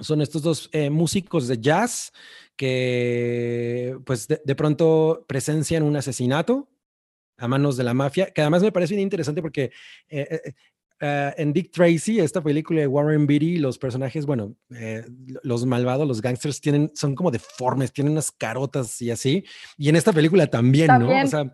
son 0.00 0.22
estos 0.22 0.42
dos 0.42 0.70
eh, 0.72 0.90
músicos 0.90 1.48
de 1.48 1.58
jazz 1.58 2.12
que 2.56 3.98
pues 4.06 4.28
de, 4.28 4.54
pronto 4.54 5.24
presencian 5.28 5.82
un 5.82 5.96
asesinato 5.96 6.68
a 7.36 7.48
manos 7.48 7.76
de 7.76 7.84
la 7.84 7.94
mafia, 7.94 8.30
que 8.30 8.40
además 8.40 8.62
me 8.62 8.72
parece 8.72 8.94
bien 8.94 9.02
interesante 9.02 9.42
porque 9.42 9.70
eh, 10.08 10.54
eh, 11.00 11.34
en 11.36 11.52
Dick 11.52 11.70
Tracy, 11.70 12.18
esta 12.18 12.42
película 12.42 12.80
de 12.80 12.86
Warren 12.86 13.26
Beatty, 13.26 13.58
los 13.58 13.78
personajes, 13.78 14.26
bueno, 14.26 14.56
eh, 14.74 15.04
los 15.42 15.64
malvados, 15.64 16.08
los 16.08 16.20
gangsters, 16.20 16.60
tienen, 16.60 16.90
son 16.94 17.14
como 17.14 17.30
deformes, 17.30 17.92
tienen 17.92 18.12
unas 18.12 18.32
carotas 18.32 19.00
y 19.00 19.10
así. 19.10 19.44
Y 19.76 19.88
en 19.88 19.96
esta 19.96 20.12
película 20.12 20.48
también, 20.48 20.88
¿no? 20.98 21.08
O 21.08 21.26
sea, 21.26 21.42
eh, 21.42 21.52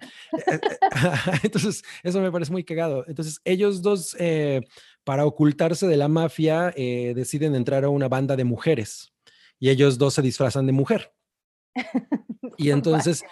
eh, 0.53 0.61
entonces, 1.43 1.83
eso 2.03 2.21
me 2.21 2.33
parece 2.33 2.53
muy 2.53 2.65
cagado. 2.65 3.05
Entonces, 3.07 3.41
ellos 3.45 3.83
dos, 3.83 4.17
para 5.05 5.27
ocultarse 5.27 5.87
de 5.87 5.97
la 5.97 6.09
mafia, 6.09 6.73
deciden 6.75 7.55
entrar 7.55 7.85
a 7.85 7.91
una 7.91 8.09
banda 8.09 8.37
de 8.37 8.45
mujeres. 8.45 9.13
Y 9.59 9.69
ellos 9.69 9.99
dos 9.99 10.15
se 10.15 10.23
disfrazan 10.23 10.67
de 10.67 10.73
mujer. 10.73 11.13
Y 12.57 12.71
entonces, 12.71 13.25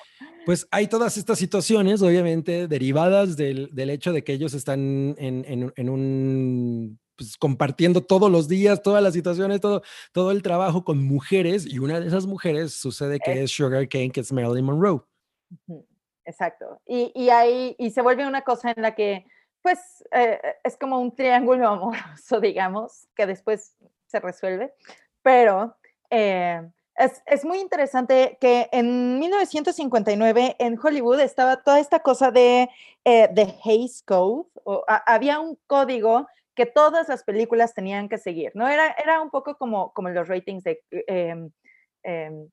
pues 0.44 0.66
hay 0.70 0.86
todas 0.88 1.16
estas 1.16 1.38
situaciones, 1.38 2.02
obviamente, 2.02 2.68
derivadas 2.68 3.36
del, 3.36 3.68
del 3.74 3.90
hecho 3.90 4.12
de 4.12 4.24
que 4.24 4.32
ellos 4.32 4.54
están 4.54 5.14
en, 5.18 5.44
en- 5.46 5.72
en 5.76 5.88
un, 5.88 6.98
pues, 7.16 7.36
compartiendo 7.36 8.02
todos 8.02 8.30
los 8.30 8.48
días, 8.48 8.82
todas 8.82 9.02
las 9.02 9.14
situaciones, 9.14 9.60
todo, 9.60 9.82
todo 10.12 10.30
el 10.30 10.42
trabajo 10.42 10.84
con 10.84 11.02
mujeres, 11.04 11.66
y 11.66 11.78
una 11.78 12.00
de 12.00 12.06
esas 12.08 12.26
mujeres 12.26 12.74
sucede 12.74 13.18
que 13.20 13.42
es 13.42 13.50
Sugar 13.50 13.88
Cane, 13.88 14.10
que 14.10 14.20
es 14.20 14.32
Marilyn 14.32 14.64
Monroe. 14.64 15.02
Exacto. 16.24 16.80
Y, 16.86 17.12
y 17.14 17.30
ahí 17.30 17.74
y 17.78 17.90
se 17.90 18.02
vuelve 18.02 18.26
una 18.26 18.42
cosa 18.42 18.72
en 18.74 18.82
la 18.82 18.94
que, 18.94 19.26
pues, 19.60 19.78
eh, 20.12 20.40
es 20.64 20.76
como 20.76 20.98
un 21.00 21.14
triángulo 21.14 21.68
amoroso, 21.68 22.40
digamos, 22.40 23.06
que 23.14 23.26
después 23.26 23.76
se 24.06 24.20
resuelve. 24.20 24.72
Pero 25.22 25.76
eh, 26.10 26.68
es, 26.96 27.44
muy 27.44 27.58
interesante 27.58 28.36
que 28.40 28.68
en 28.72 29.18
1959 29.18 30.56
en 30.58 30.78
Hollywood 30.78 31.20
estaba 31.20 31.62
toda 31.62 31.80
esta 31.80 32.00
cosa 32.00 32.30
de, 32.30 32.68
eh, 33.04 33.28
de 33.32 33.54
Hays 33.64 34.02
Code, 34.02 34.48
o 34.64 34.84
había 35.06 35.40
un 35.40 35.58
código 35.66 36.26
que 36.54 36.66
todas 36.66 37.08
las 37.08 37.24
películas 37.24 37.74
tenían 37.74 38.08
que 38.08 38.18
seguir, 38.18 38.52
¿no? 38.54 38.68
Era, 38.68 38.94
era 39.02 39.20
un 39.22 39.30
poco 39.30 39.56
como, 39.56 39.92
como 39.92 40.10
los 40.10 40.28
ratings 40.28 40.64
de... 40.64 40.80
em, 41.06 41.50
em, 42.02 42.48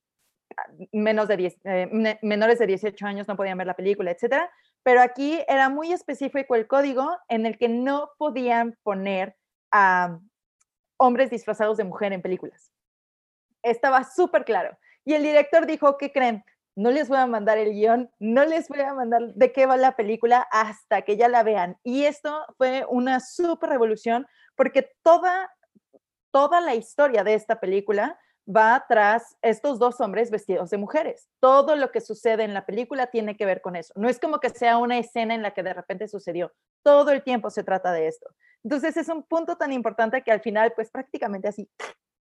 menos 0.91 1.27
de 1.27 1.37
10, 1.37 1.57
eh, 1.63 1.87
me- 1.91 2.19
menores 2.21 2.59
de 2.59 2.67
18 2.67 3.05
años 3.05 3.27
no 3.27 3.35
podían 3.35 3.57
ver 3.57 3.67
la 3.67 3.75
película, 3.75 4.11
etcétera. 4.11 4.49
Pero 4.83 5.01
aquí 5.01 5.39
era 5.47 5.69
muy 5.69 5.91
específico 5.91 6.55
el 6.55 6.67
código 6.67 7.17
en 7.27 7.45
el 7.45 7.57
que 7.57 7.69
no 7.69 8.11
podían 8.17 8.77
poner 8.83 9.35
a 9.71 10.19
hombres 10.97 11.29
disfrazados 11.29 11.77
de 11.77 11.83
mujer 11.83 12.13
en 12.13 12.21
películas. 12.21 12.71
Estaba 13.63 14.03
súper 14.03 14.45
claro. 14.45 14.77
Y 15.05 15.13
el 15.13 15.23
director 15.23 15.65
dijo, 15.65 15.97
¿qué 15.97 16.11
creen? 16.11 16.43
No 16.75 16.91
les 16.91 17.09
voy 17.09 17.17
a 17.17 17.25
mandar 17.25 17.57
el 17.57 17.73
guion, 17.73 18.09
no 18.19 18.45
les 18.45 18.69
voy 18.69 18.79
a 18.79 18.93
mandar 18.93 19.33
de 19.33 19.51
qué 19.51 19.65
va 19.65 19.75
la 19.75 19.95
película 19.95 20.47
hasta 20.51 21.01
que 21.01 21.17
ya 21.17 21.27
la 21.27 21.43
vean. 21.43 21.77
Y 21.83 22.05
esto 22.05 22.45
fue 22.57 22.85
una 22.87 23.19
súper 23.19 23.69
revolución 23.69 24.27
porque 24.55 24.89
toda, 25.03 25.51
toda 26.31 26.61
la 26.61 26.75
historia 26.75 27.23
de 27.23 27.33
esta 27.33 27.59
película 27.59 28.17
va 28.49 28.85
tras 28.87 29.37
estos 29.41 29.77
dos 29.77 30.01
hombres 30.01 30.31
vestidos 30.31 30.69
de 30.69 30.77
mujeres. 30.77 31.29
Todo 31.39 31.75
lo 31.75 31.91
que 31.91 32.01
sucede 32.01 32.43
en 32.43 32.53
la 32.53 32.65
película 32.65 33.07
tiene 33.07 33.37
que 33.37 33.45
ver 33.45 33.61
con 33.61 33.75
eso. 33.75 33.93
No 33.95 34.09
es 34.09 34.19
como 34.19 34.39
que 34.39 34.49
sea 34.49 34.77
una 34.77 34.97
escena 34.97 35.35
en 35.35 35.41
la 35.41 35.53
que 35.53 35.63
de 35.63 35.73
repente 35.73 36.07
sucedió. 36.07 36.51
Todo 36.83 37.11
el 37.11 37.23
tiempo 37.23 37.49
se 37.49 37.63
trata 37.63 37.91
de 37.91 38.07
esto. 38.07 38.29
Entonces 38.63 38.97
es 38.97 39.07
un 39.09 39.23
punto 39.23 39.55
tan 39.57 39.71
importante 39.71 40.23
que 40.23 40.31
al 40.31 40.41
final, 40.41 40.73
pues 40.75 40.89
prácticamente 40.89 41.47
así 41.47 41.69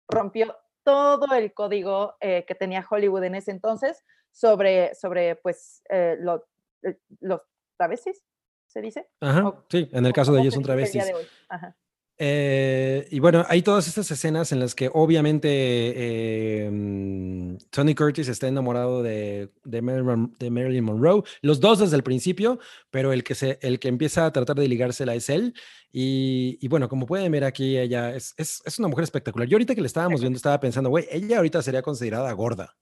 rompió 0.07 0.55
todo 0.83 1.33
el 1.35 1.53
código 1.53 2.15
eh, 2.19 2.45
que 2.45 2.55
tenía 2.55 2.85
Hollywood 2.89 3.23
en 3.23 3.35
ese 3.35 3.51
entonces 3.51 4.03
sobre, 4.31 4.95
sobre 4.95 5.35
pues, 5.35 5.81
eh, 5.89 6.15
lo- 6.19 6.45
eh, 6.83 6.97
los 7.19 7.41
travestis, 7.77 8.23
¿se 8.67 8.81
dice? 8.81 9.09
Ajá, 9.19 9.47
O- 9.47 9.65
sí, 9.69 9.89
en 9.91 10.05
el 10.05 10.13
caso 10.13 10.33
de 10.33 10.41
ellos 10.41 10.53
son 10.53 10.61
el 10.61 10.65
travestis. 10.67 11.05
de. 11.05 11.27
Ajá. 11.49 11.75
Eh, 12.23 13.07
y 13.09 13.19
bueno, 13.19 13.43
hay 13.49 13.63
todas 13.63 13.87
estas 13.87 14.11
escenas 14.11 14.51
en 14.51 14.59
las 14.59 14.75
que 14.75 14.91
obviamente 14.93 15.47
eh, 15.49 16.69
mm, 16.71 17.55
Tony 17.71 17.95
Curtis 17.95 18.27
está 18.27 18.47
enamorado 18.47 19.01
de, 19.01 19.49
de, 19.63 19.81
Marilyn, 19.81 20.05
Mon- 20.05 20.35
de 20.37 20.51
Marilyn 20.51 20.83
Monroe, 20.83 21.23
los 21.41 21.59
dos 21.59 21.79
desde 21.79 21.95
el 21.95 22.03
principio, 22.03 22.59
pero 22.91 23.11
el 23.11 23.23
que, 23.23 23.33
se, 23.33 23.57
el 23.63 23.79
que 23.79 23.87
empieza 23.87 24.27
a 24.27 24.31
tratar 24.31 24.55
de 24.55 24.67
ligársela 24.67 25.15
es 25.15 25.29
él. 25.29 25.55
Y, 25.91 26.59
y 26.61 26.67
bueno, 26.67 26.87
como 26.89 27.07
pueden 27.07 27.31
ver 27.31 27.43
aquí, 27.43 27.75
ella 27.75 28.13
es, 28.15 28.35
es, 28.37 28.61
es 28.65 28.77
una 28.77 28.87
mujer 28.87 29.03
espectacular. 29.05 29.47
Yo 29.47 29.55
ahorita 29.55 29.73
que 29.73 29.81
le 29.81 29.87
estábamos 29.87 30.21
viendo 30.21 30.37
estaba 30.37 30.59
pensando, 30.59 30.91
güey, 30.91 31.07
ella 31.09 31.37
ahorita 31.37 31.63
sería 31.63 31.81
considerada 31.81 32.31
gorda. 32.33 32.77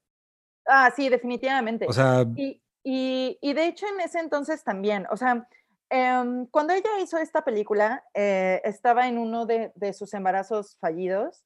Ah, 0.68 0.92
sí, 0.94 1.08
definitivamente. 1.08 1.86
O 1.88 1.94
sea, 1.94 2.26
Y, 2.36 2.62
y, 2.84 3.38
y 3.42 3.54
de 3.54 3.68
hecho 3.68 3.86
en 3.88 4.02
ese 4.02 4.20
entonces 4.20 4.66
también, 4.66 5.06
o 5.10 5.16
sea, 5.16 5.48
em, 5.90 6.46
cuando 6.48 6.74
ella 6.74 7.00
hizo 7.02 7.18
esta 7.18 7.44
película, 7.44 8.04
eh, 8.14 8.62
estaba 8.64 9.08
en 9.08 9.18
uno 9.18 9.46
de, 9.46 9.72
de 9.76 9.94
sus 9.94 10.14
embarazos 10.14 10.78
fallidos 10.80 11.46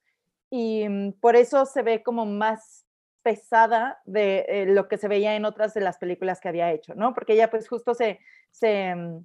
y 0.50 0.88
mm, 0.88 1.12
por 1.20 1.36
eso 1.36 1.66
se 1.66 1.82
ve 1.82 2.02
como 2.02 2.26
más 2.26 2.84
pesada 3.24 4.00
de 4.04 4.44
eh, 4.48 4.66
lo 4.66 4.86
que 4.86 4.98
se 4.98 5.08
veía 5.08 5.34
en 5.34 5.46
otras 5.46 5.74
de 5.74 5.80
las 5.80 5.98
películas 5.98 6.40
que 6.40 6.48
había 6.48 6.70
hecho, 6.70 6.94
¿no? 6.94 7.14
Porque 7.14 7.32
ella 7.32 7.50
pues 7.50 7.68
justo 7.68 7.94
se, 7.94 8.20
se, 8.50 8.94
mm, 8.94 9.24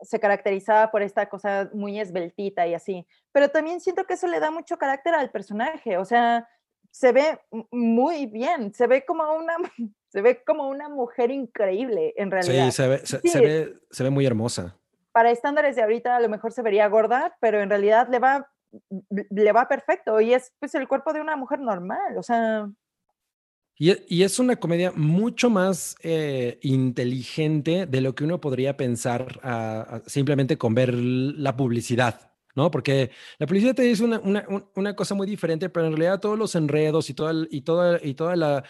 se 0.00 0.18
caracterizaba 0.18 0.90
por 0.90 1.02
esta 1.02 1.28
cosa 1.28 1.70
muy 1.74 2.00
esbeltita 2.00 2.66
y 2.66 2.74
así, 2.74 3.06
pero 3.32 3.50
también 3.50 3.80
siento 3.80 4.04
que 4.06 4.14
eso 4.14 4.26
le 4.26 4.40
da 4.40 4.50
mucho 4.50 4.78
carácter 4.78 5.14
al 5.14 5.30
personaje, 5.30 5.98
o 5.98 6.04
sea, 6.04 6.48
se 6.90 7.12
ve 7.12 7.38
muy 7.70 8.26
bien, 8.26 8.72
se 8.74 8.86
ve 8.86 9.04
como 9.04 9.30
una, 9.34 9.56
se 10.08 10.22
ve 10.22 10.42
como 10.44 10.68
una 10.68 10.88
mujer 10.88 11.30
increíble 11.30 12.14
en 12.16 12.30
realidad. 12.30 12.66
sí, 12.66 12.72
se 12.72 12.88
ve, 12.88 12.98
se, 13.06 13.20
Sí, 13.20 13.28
se 13.28 13.40
ve, 13.40 13.74
se 13.90 14.02
ve 14.04 14.10
muy 14.10 14.26
hermosa. 14.26 14.76
para 15.12 15.30
estándares 15.30 15.76
de 15.76 15.82
ahorita 15.82 16.16
a 16.16 16.20
lo 16.20 16.28
mejor 16.28 16.52
se 16.52 16.62
vería 16.62 16.86
gorda, 16.88 17.36
pero 17.40 17.60
en 17.60 17.68
realidad 17.70 18.08
le 18.10 18.18
va, 18.18 18.50
le 19.10 19.52
va 19.52 19.66
perfecto 19.68 20.20
y 20.20 20.34
es 20.34 20.52
pues 20.60 20.74
el 20.74 20.86
cuerpo 20.88 21.12
de 21.12 21.20
una 21.20 21.36
mujer 21.36 21.58
normal, 21.60 22.16
o 22.16 22.22
sea, 22.22 22.68
Y, 23.80 23.90
e- 23.90 24.04
y 24.08 24.22
es 24.24 24.38
una 24.40 24.56
comedia 24.56 24.92
mucho 24.94 25.50
más 25.50 25.94
eh, 26.02 26.58
inteligente 26.62 27.86
de 27.86 28.00
lo 28.00 28.14
que 28.14 28.24
uno 28.24 28.40
podría 28.40 28.76
pensar 28.76 29.40
simplemente 30.06 30.58
con 30.58 30.74
ver 30.74 30.92
la 30.94 31.56
publicidad, 31.56 32.32
¿no? 32.56 32.70
Porque 32.72 33.10
la 33.38 33.46
publicidad 33.46 33.74
te 33.76 33.82
dice 33.82 34.02
una, 34.04 34.18
una, 34.18 34.44
un- 34.48 34.68
una 34.74 34.96
cosa 34.96 35.14
muy 35.14 35.26
diferente, 35.28 35.68
pero 35.68 35.86
en 35.86 35.92
realidad 35.92 36.18
todos 36.20 36.36
los 36.38 36.54
enredos 36.56 37.08
y 37.10 37.14
toda, 37.14 37.30
el- 37.30 37.48
y 37.50 37.60
toda, 37.62 37.98
y 38.02 38.14
toda 38.14 38.34
la... 38.36 38.64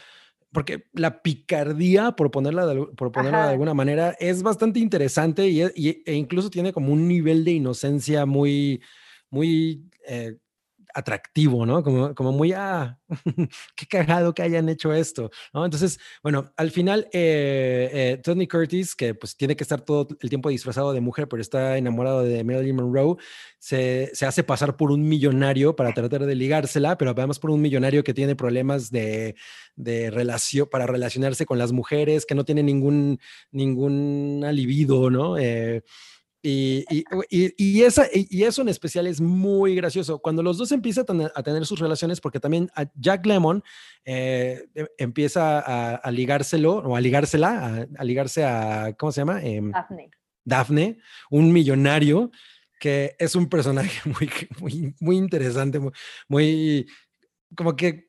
Porque 0.52 0.84
la 0.94 1.22
picardía, 1.22 2.12
por 2.12 2.30
ponerla 2.30 2.66
de, 2.66 2.86
por 2.96 3.12
ponerla 3.12 3.44
de 3.46 3.50
alguna 3.52 3.74
manera, 3.74 4.16
es 4.18 4.42
bastante 4.42 4.80
interesante 4.80 5.46
y, 5.48 5.62
e- 5.62 5.72
y- 5.76 6.02
e 6.06 6.14
incluso 6.14 6.48
tiene 6.50 6.72
como 6.72 6.92
un 6.92 7.06
nivel 7.06 7.44
de 7.44 7.52
inocencia 7.52 8.24
muy, 8.26 8.80
muy 9.30 9.84
eh, 10.06 10.36
atractivo, 10.98 11.64
¿no? 11.64 11.82
Como, 11.82 12.14
como 12.14 12.32
muy, 12.32 12.52
ah, 12.52 12.98
qué 13.76 13.86
cagado 13.86 14.34
que 14.34 14.42
hayan 14.42 14.68
hecho 14.68 14.92
esto, 14.92 15.30
¿no? 15.54 15.64
Entonces, 15.64 15.98
bueno, 16.22 16.52
al 16.56 16.70
final, 16.70 17.08
eh, 17.12 17.90
eh, 17.92 18.20
Tony 18.22 18.48
Curtis, 18.48 18.94
que 18.96 19.14
pues 19.14 19.36
tiene 19.36 19.54
que 19.54 19.62
estar 19.62 19.80
todo 19.80 20.08
el 20.20 20.28
tiempo 20.28 20.48
disfrazado 20.48 20.92
de 20.92 21.00
mujer, 21.00 21.28
pero 21.28 21.40
está 21.40 21.78
enamorado 21.78 22.22
de 22.22 22.42
Marilyn 22.42 22.76
Monroe, 22.76 23.16
se, 23.58 24.10
se 24.12 24.26
hace 24.26 24.42
pasar 24.42 24.76
por 24.76 24.90
un 24.90 25.08
millonario 25.08 25.76
para 25.76 25.92
tratar 25.92 26.26
de 26.26 26.34
ligársela, 26.34 26.98
pero 26.98 27.12
además 27.12 27.38
por 27.38 27.50
un 27.50 27.60
millonario 27.60 28.02
que 28.02 28.14
tiene 28.14 28.34
problemas 28.34 28.90
de, 28.90 29.36
de 29.76 30.10
relación, 30.10 30.68
para 30.68 30.86
relacionarse 30.86 31.46
con 31.46 31.58
las 31.58 31.72
mujeres, 31.72 32.26
que 32.26 32.34
no 32.34 32.44
tiene 32.44 32.62
ningún, 32.62 33.20
ningún 33.52 34.44
libido, 34.52 35.10
¿no? 35.10 35.38
Eh, 35.38 35.82
y, 36.42 36.84
y, 36.88 37.04
y, 37.30 37.54
y 37.56 37.82
esa, 37.82 38.06
y, 38.12 38.26
y 38.30 38.44
eso 38.44 38.62
en 38.62 38.68
especial 38.68 39.06
es 39.06 39.20
muy 39.20 39.74
gracioso. 39.74 40.20
Cuando 40.20 40.42
los 40.42 40.58
dos 40.58 40.70
empiezan 40.72 41.06
a 41.34 41.42
tener, 41.42 41.66
sus 41.66 41.80
relaciones, 41.80 42.20
porque 42.20 42.40
también 42.40 42.70
a 42.74 42.86
Jack 42.94 43.26
Lemmon 43.26 43.62
eh, 44.04 44.66
em- 44.74 44.86
empieza 44.98 45.58
a, 45.58 45.96
a 45.96 46.10
ligárselo 46.10 46.76
o 46.76 46.94
a 46.96 47.00
ligársela, 47.00 47.66
a, 47.66 47.86
a 48.00 48.04
ligarse 48.04 48.44
a, 48.44 48.94
¿cómo 48.98 49.10
se 49.12 49.20
llama? 49.20 49.42
Em, 49.42 49.72
Daphne. 49.72 50.10
Daphne, 50.44 50.98
un 51.30 51.52
millonario 51.52 52.30
que 52.78 53.16
es 53.18 53.34
un 53.34 53.48
personaje 53.48 54.00
muy, 54.08 54.30
muy, 54.60 54.94
muy 55.00 55.16
interesante, 55.16 55.80
muy, 55.80 55.92
muy 56.28 56.86
como 57.56 57.74
que 57.74 58.07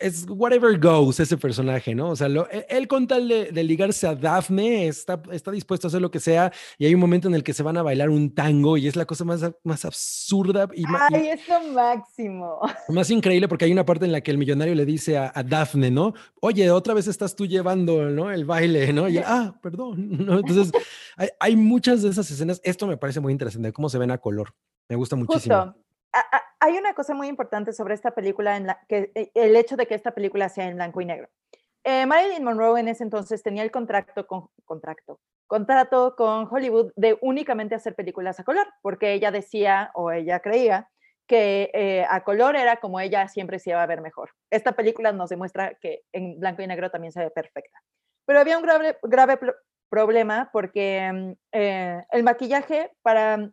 es 0.00 0.26
whatever 0.28 0.78
goes 0.78 1.20
ese 1.20 1.36
personaje, 1.36 1.94
¿no? 1.94 2.10
O 2.10 2.16
sea, 2.16 2.28
lo- 2.28 2.48
él, 2.50 2.64
él 2.68 2.88
con 2.88 3.06
tal 3.06 3.28
de, 3.28 3.52
de 3.52 3.62
ligarse 3.64 4.06
a 4.06 4.14
Daphne 4.14 4.88
está, 4.88 5.22
está 5.30 5.50
dispuesto 5.50 5.86
a 5.86 5.88
hacer 5.88 6.00
lo 6.02 6.10
que 6.10 6.20
sea 6.20 6.52
y 6.78 6.84
hay 6.86 6.94
un 6.94 7.00
momento 7.00 7.28
en 7.28 7.34
el 7.34 7.42
que 7.44 7.54
se 7.54 7.62
van 7.62 7.76
a 7.76 7.82
bailar 7.82 8.10
un 8.10 8.34
tango 8.34 8.76
y 8.76 8.88
es 8.88 8.96
la 8.96 9.04
cosa 9.06 9.24
más, 9.24 9.40
más 9.62 9.84
absurda 9.84 10.68
y, 10.74 10.82
y 10.82 10.84
Ay, 11.12 11.28
es 11.28 11.48
lo 11.48 11.60
máximo. 11.72 12.60
más 12.88 13.08
increíble 13.10 13.46
porque 13.48 13.64
hay 13.66 13.72
una 13.72 13.84
parte 13.86 14.04
en 14.04 14.12
la 14.12 14.20
que 14.20 14.30
el 14.32 14.38
millonario 14.38 14.74
le 14.74 14.84
dice 14.84 15.16
a, 15.16 15.32
a 15.34 15.42
Daphne, 15.42 15.90
¿no? 15.90 16.12
Oye, 16.40 16.70
otra 16.70 16.92
vez 16.94 17.06
estás 17.06 17.36
tú 17.36 17.46
llevando, 17.46 18.10
¿no? 18.10 18.30
El 18.32 18.44
baile, 18.44 18.92
¿no? 18.92 19.08
Y 19.08 19.18
ah, 19.18 19.58
perdón, 19.62 20.26
¿no? 20.26 20.38
Entonces, 20.40 20.72
hay, 21.16 21.28
hay 21.40 21.56
muchas 21.56 22.02
de 22.02 22.10
esas 22.10 22.30
escenas. 22.30 22.60
Esto 22.64 22.86
me 22.86 22.96
parece 22.96 23.20
muy 23.20 23.32
interesante, 23.32 23.72
cómo 23.72 23.88
se 23.88 23.98
ven 23.98 24.10
a 24.10 24.18
color. 24.18 24.54
Me 24.88 24.96
gusta 24.96 25.14
muchísimo. 25.16 25.56
Justo. 25.56 25.80
A- 26.12 26.18
a- 26.36 26.42
hay 26.60 26.76
una 26.78 26.94
cosa 26.94 27.14
muy 27.14 27.28
importante 27.28 27.72
sobre 27.72 27.94
esta 27.94 28.12
película, 28.12 28.56
en 28.56 28.66
la, 28.66 28.80
que 28.88 29.10
eh, 29.14 29.30
el 29.34 29.56
hecho 29.56 29.76
de 29.76 29.86
que 29.86 29.94
esta 29.94 30.12
película 30.12 30.48
sea 30.48 30.66
en 30.66 30.76
blanco 30.76 31.00
y 31.00 31.04
negro. 31.04 31.28
Eh, 31.84 32.06
Marilyn 32.06 32.44
Monroe 32.44 32.80
en 32.80 32.88
ese 32.88 33.04
entonces 33.04 33.42
tenía 33.42 33.62
el 33.62 33.70
contrato 33.70 34.26
con, 34.26 34.48
contrato, 34.64 35.20
contrato 35.46 36.14
con 36.16 36.46
Hollywood 36.50 36.92
de 36.96 37.16
únicamente 37.22 37.74
hacer 37.74 37.94
películas 37.94 38.40
a 38.40 38.44
color, 38.44 38.66
porque 38.82 39.12
ella 39.12 39.30
decía 39.30 39.90
o 39.94 40.10
ella 40.10 40.40
creía 40.40 40.90
que 41.26 41.70
eh, 41.74 42.06
a 42.08 42.24
color 42.24 42.56
era 42.56 42.76
como 42.78 43.00
ella 43.00 43.28
siempre 43.28 43.58
se 43.58 43.70
iba 43.70 43.82
a 43.82 43.86
ver 43.86 44.00
mejor. 44.00 44.30
Esta 44.50 44.72
película 44.72 45.12
nos 45.12 45.30
demuestra 45.30 45.74
que 45.74 46.02
en 46.12 46.40
blanco 46.40 46.62
y 46.62 46.66
negro 46.66 46.90
también 46.90 47.12
se 47.12 47.20
ve 47.20 47.30
perfecta. 47.30 47.78
Pero 48.26 48.40
había 48.40 48.56
un 48.58 48.64
grave, 48.64 48.98
grave 49.02 49.36
pro- 49.36 49.54
problema 49.90 50.50
porque 50.52 51.10
mm, 51.12 51.32
el 51.52 52.22
maquillaje 52.22 52.90
para 53.02 53.50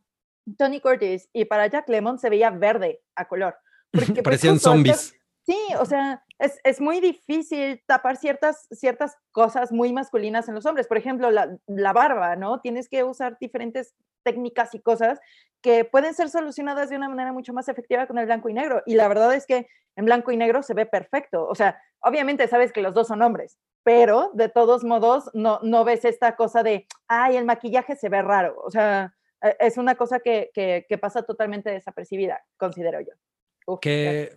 Tony 0.58 0.80
Curtis 0.82 1.30
y 1.34 1.46
para 1.46 1.68
Jack 1.68 1.90
Lemmon 1.90 2.20
se 2.20 2.30
veía 2.30 2.50
verde 2.50 3.02
a 3.16 3.28
color. 3.28 3.56
porque, 3.92 4.14
pues, 4.14 4.24
Parecían 4.24 4.56
justo 4.56 4.70
estos- 4.74 4.74
zombies. 4.74 5.16
Sí, 5.48 5.58
o 5.80 5.86
sea, 5.86 6.24
es, 6.40 6.60
es 6.64 6.82
muy 6.82 7.00
difícil 7.00 7.82
tapar 7.86 8.18
ciertas, 8.18 8.68
ciertas 8.72 9.16
cosas 9.32 9.72
muy 9.72 9.94
masculinas 9.94 10.50
en 10.50 10.56
los 10.56 10.66
hombres. 10.66 10.88
Por 10.88 10.98
ejemplo, 10.98 11.30
la, 11.30 11.56
la 11.68 11.94
barba, 11.94 12.36
¿no? 12.36 12.62
Tienes 12.62 12.90
que 12.90 13.04
usar 13.04 13.38
diferentes 13.40 13.94
técnicas 14.24 14.74
y 14.74 14.82
cosas 14.82 15.20
que 15.62 15.86
pueden 15.86 16.16
ser 16.16 16.30
solucionadas 16.30 16.90
de 16.90 16.96
una 16.98 17.10
manera 17.10 17.32
mucho 17.32 17.54
más 17.54 17.70
efectiva 17.70 18.08
con 18.08 18.18
el 18.18 18.26
blanco 18.26 18.50
y 18.50 18.54
negro. 18.54 18.82
Y 18.88 18.96
la 18.96 19.08
verdad 19.08 19.34
es 19.36 19.46
que 19.46 19.68
en 19.96 20.06
blanco 20.06 20.32
y 20.32 20.38
negro 20.38 20.64
se 20.64 20.74
ve 20.74 20.88
perfecto. 20.88 21.48
O 21.48 21.54
sea, 21.56 21.80
obviamente 22.00 22.48
sabes 22.48 22.72
que 22.74 22.82
los 22.82 22.96
dos 22.96 23.08
son 23.08 23.22
hombres, 23.22 23.60
pero 23.84 24.32
de 24.34 24.50
todos 24.50 24.84
modos 24.84 25.30
no, 25.36 25.60
no 25.62 25.84
ves 25.86 26.06
esta 26.06 26.36
cosa 26.36 26.64
de, 26.64 26.88
ay, 27.08 27.38
el 27.38 27.46
maquillaje 27.46 27.96
se 27.96 28.10
ve 28.10 28.22
raro. 28.24 28.60
O 28.64 28.72
sea, 28.72 29.15
es 29.60 29.78
una 29.78 29.96
cosa 29.96 30.20
que, 30.20 30.52
que, 30.54 30.86
que 30.88 30.98
pasa 30.98 31.24
totalmente 31.24 31.70
desapercibida, 31.70 32.44
considero 32.58 33.00
yo. 33.02 33.14
Uf, 33.68 33.80
Que, 33.80 34.32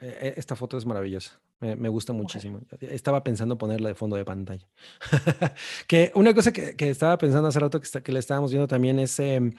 e- 0.00 0.06
e- 0.28 0.34
esta 0.36 0.56
foto 0.56 0.76
es 0.76 0.84
maravillosa. 0.86 1.40
Me, 1.60 1.74
me 1.76 1.88
gusta 1.88 2.12
muchísimo. 2.12 2.60
Estaba 2.80 3.24
pensando 3.24 3.56
ponerla 3.56 3.88
de 3.88 3.94
fondo 3.94 4.16
de 4.16 4.24
pantalla. 4.24 4.66
que 5.88 6.12
una 6.14 6.34
cosa 6.34 6.52
que, 6.52 6.76
que 6.76 6.90
estaba 6.90 7.16
pensando 7.16 7.48
hace 7.48 7.60
rato 7.60 7.80
que, 7.80 7.84
está- 7.86 8.02
que 8.02 8.12
le 8.12 8.18
estábamos 8.18 8.50
viendo 8.50 8.68
también 8.68 8.98
es. 8.98 9.18
em, 9.20 9.52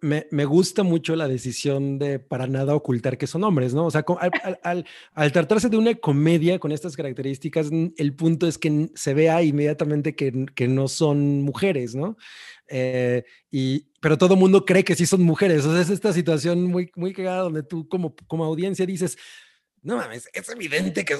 me, 0.00 0.26
me 0.32 0.44
gusta 0.44 0.82
mucho 0.82 1.14
la 1.14 1.28
decisión 1.28 2.00
de 2.00 2.18
para 2.18 2.48
nada 2.48 2.74
ocultar 2.74 3.16
que 3.16 3.28
son 3.28 3.44
hombres, 3.44 3.74
¿no? 3.74 3.86
O 3.86 3.90
sea, 3.92 4.04
al, 4.20 4.30
al- 4.42 4.58
al- 4.64 4.86
al 5.14 5.32
tratarse 5.32 5.68
de 5.68 5.76
una 5.76 5.94
comedia 5.94 6.58
con 6.58 6.72
estas 6.72 6.96
características, 6.96 7.70
el 7.96 8.14
punto 8.16 8.48
es 8.48 8.58
que 8.58 8.90
se 8.96 9.14
vea 9.14 9.40
inmediatamente 9.42 10.16
que, 10.16 10.46
que 10.56 10.66
no 10.66 10.88
son 10.88 11.42
mujeres, 11.42 11.94
¿no? 11.94 12.16
Eh, 12.68 13.24
y, 13.50 13.90
pero 14.00 14.18
todo 14.18 14.34
el 14.34 14.40
mundo 14.40 14.64
cree 14.64 14.84
que 14.84 14.94
sí 14.94 15.06
son 15.06 15.22
mujeres. 15.22 15.64
O 15.64 15.72
sea, 15.72 15.80
es 15.80 15.90
esta 15.90 16.12
situación 16.12 16.64
muy, 16.64 16.90
muy 16.94 17.12
cagada 17.12 17.42
donde 17.42 17.62
tú 17.62 17.88
como, 17.88 18.14
como 18.26 18.44
audiencia 18.44 18.86
dices, 18.86 19.16
no 19.82 19.96
mames, 19.96 20.28
es 20.32 20.48
evidente 20.48 21.04
que, 21.04 21.16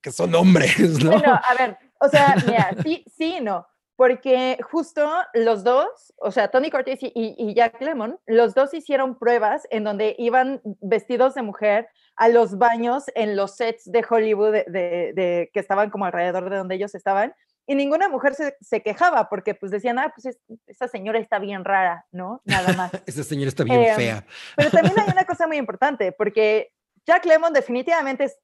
que, 0.00 0.12
son 0.12 0.34
hombres, 0.34 0.78
¿no? 1.04 1.12
Bueno, 1.12 1.40
a 1.42 1.54
ver, 1.54 1.76
o 2.00 2.08
sea, 2.08 2.36
sí, 2.82 3.04
sí 3.16 3.38
no, 3.42 3.66
porque 3.96 4.58
justo 4.70 5.08
los 5.34 5.64
dos, 5.64 6.14
o 6.18 6.30
sea, 6.30 6.48
Tony 6.48 6.70
Curtis 6.70 7.00
y, 7.02 7.12
y- 7.14 7.54
Jack 7.54 7.80
Lemmon, 7.80 8.18
los 8.26 8.54
dos 8.54 8.74
hicieron 8.74 9.18
pruebas 9.18 9.66
en 9.70 9.84
donde 9.84 10.14
iban 10.18 10.60
vestidos 10.80 11.34
de 11.34 11.42
mujer 11.42 11.88
a 12.16 12.28
los 12.28 12.58
baños 12.58 13.04
en 13.14 13.36
los 13.36 13.56
sets 13.56 13.90
de 13.90 14.04
Hollywood 14.08 14.52
de- 14.66 15.12
de- 15.14 15.50
que 15.52 15.60
estaban 15.60 15.90
como 15.90 16.04
alrededor 16.04 16.48
de 16.50 16.56
donde 16.56 16.74
ellos 16.74 16.94
estaban. 16.94 17.34
Y 17.66 17.74
ninguna 17.74 18.08
mujer 18.08 18.34
se, 18.34 18.56
se 18.60 18.80
quejaba 18.82 19.28
porque 19.28 19.54
pues 19.54 19.72
decían, 19.72 19.98
ah, 19.98 20.12
pues 20.14 20.26
es- 20.26 20.40
esa 20.66 20.86
señora 20.88 21.18
está 21.18 21.38
bien 21.38 21.64
rara, 21.64 22.06
¿no? 22.12 22.40
Nada 22.44 22.72
más. 22.74 22.92
Esta 23.06 23.22
señora 23.24 23.48
está 23.48 23.64
bien 23.64 23.82
Em, 23.82 23.96
fea. 23.96 24.24
Pero 24.56 24.70
también 24.70 24.98
hay 25.00 25.08
una 25.10 25.24
cosa 25.24 25.46
muy 25.46 25.56
importante, 25.56 26.12
porque 26.12 26.72
Jack 27.04 27.24
Lemmon 27.26 27.52
definitivamente 27.52 28.24
es, 28.24 28.38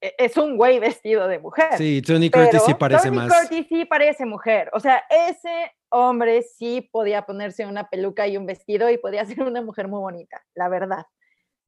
e- 0.00 0.14
es 0.18 0.36
un 0.36 0.56
güey 0.56 0.78
vestido 0.80 1.28
de 1.28 1.38
mujer. 1.38 1.76
Sí, 1.78 2.02
Tony 2.02 2.30
Curtis 2.30 2.62
sí 2.66 2.74
parece 2.74 3.08
Tony 3.08 3.16
más. 3.16 3.32
Curtis 3.32 3.66
sí 3.68 3.84
parece 3.84 4.26
mujer. 4.26 4.70
O 4.72 4.80
sea, 4.80 5.02
ese 5.10 5.72
hombre 5.90 6.42
sí 6.42 6.88
podía 6.92 7.22
ponerse 7.22 7.64
una 7.66 7.88
peluca 7.88 8.26
y 8.26 8.36
un 8.36 8.46
vestido 8.46 8.90
y 8.90 8.98
podía 8.98 9.24
ser 9.24 9.42
una 9.42 9.62
mujer 9.62 9.86
muy 9.86 10.00
bonita, 10.00 10.42
la 10.54 10.68
verdad. 10.68 11.06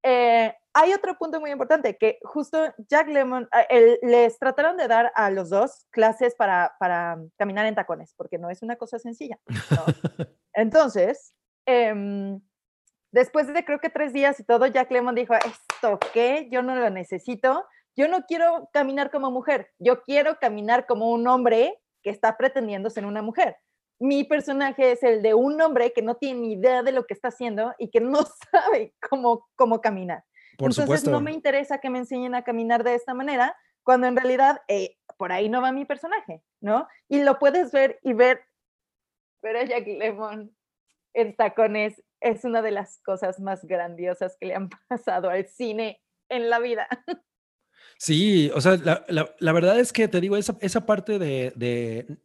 Eh, 0.02 0.54
hay 0.74 0.92
otro 0.92 1.16
punto 1.18 1.40
muy 1.40 1.50
importante, 1.50 1.96
que 1.96 2.18
justo 2.22 2.58
Jack 2.88 3.08
Lemmon, 3.08 3.48
el- 3.68 3.98
les 4.02 4.38
trataron 4.38 4.76
de 4.76 4.86
dar 4.86 5.12
a 5.14 5.30
los 5.30 5.50
dos 5.50 5.86
clases 5.90 6.34
para, 6.34 6.76
para 6.78 7.18
caminar 7.36 7.66
en 7.66 7.74
tacones, 7.74 8.14
porque 8.16 8.38
no 8.38 8.48
es 8.50 8.62
una 8.62 8.76
cosa 8.76 8.98
sencilla. 8.98 9.38
¿no? 9.46 9.56
Entonces, 10.54 11.34
em, 11.66 12.40
después 13.10 13.46
de 13.52 13.64
creo 13.64 13.80
que 13.80 13.90
tres 13.90 14.12
días 14.12 14.38
y 14.40 14.44
todo, 14.44 14.66
Jack 14.66 14.90
Lemmon 14.90 15.14
dijo, 15.14 15.34
¿esto 15.34 15.98
qué? 16.12 16.48
Yo 16.50 16.62
no 16.62 16.76
lo 16.76 16.90
necesito. 16.90 17.66
Yo 17.96 18.06
no 18.06 18.22
quiero 18.26 18.70
caminar 18.72 19.10
como 19.10 19.32
mujer, 19.32 19.72
yo 19.80 20.02
quiero 20.02 20.38
caminar 20.38 20.86
como 20.86 21.10
un 21.10 21.26
hombre 21.26 21.82
que 22.04 22.10
está 22.10 22.36
pretendiendo 22.36 22.90
ser 22.90 23.04
una 23.04 23.22
mujer. 23.22 23.56
Mi 24.00 24.24
personaje 24.24 24.92
es 24.92 25.02
el 25.02 25.22
de 25.22 25.34
un 25.34 25.60
hombre 25.60 25.92
que 25.92 26.02
no 26.02 26.16
tiene 26.16 26.40
ni 26.40 26.52
idea 26.54 26.82
de 26.82 26.92
lo 26.92 27.06
que 27.06 27.14
está 27.14 27.28
haciendo 27.28 27.74
y 27.78 27.90
que 27.90 28.00
no 28.00 28.20
sabe 28.52 28.94
cómo, 29.10 29.48
cómo 29.56 29.80
caminar. 29.80 30.24
Por 30.56 30.66
Entonces 30.70 30.84
supuesto. 30.84 31.10
no 31.10 31.20
me 31.20 31.32
interesa 31.32 31.78
que 31.78 31.90
me 31.90 31.98
enseñen 31.98 32.34
a 32.34 32.42
caminar 32.44 32.84
de 32.84 32.94
esta 32.94 33.14
manera, 33.14 33.56
cuando 33.82 34.06
en 34.06 34.16
realidad 34.16 34.60
eh, 34.68 34.96
por 35.16 35.32
ahí 35.32 35.48
no 35.48 35.62
va 35.62 35.72
mi 35.72 35.84
personaje, 35.84 36.42
¿no? 36.60 36.86
Y 37.08 37.22
lo 37.22 37.38
puedes 37.38 37.72
ver 37.72 37.98
y 38.02 38.12
ver, 38.12 38.42
pero 39.40 39.62
Jack 39.64 39.86
Lemmon 39.86 40.54
en 41.14 41.34
tacones 41.36 42.02
es 42.20 42.44
una 42.44 42.60
de 42.62 42.70
las 42.72 43.00
cosas 43.02 43.40
más 43.40 43.64
grandiosas 43.64 44.36
que 44.38 44.46
le 44.46 44.54
han 44.54 44.68
pasado 44.88 45.30
al 45.30 45.46
cine 45.48 46.02
en 46.28 46.50
la 46.50 46.58
vida. 46.58 46.86
Sí, 47.98 48.50
o 48.54 48.60
sea, 48.60 48.76
la, 48.76 49.04
la- 49.08 49.34
la 49.38 49.52
verdad 49.52 49.78
es 49.80 49.92
que 49.92 50.08
te 50.08 50.20
digo, 50.20 50.36
esa, 50.36 50.56
esa 50.60 50.84
parte 50.86 51.18
de, 51.18 51.52
de 51.56 52.18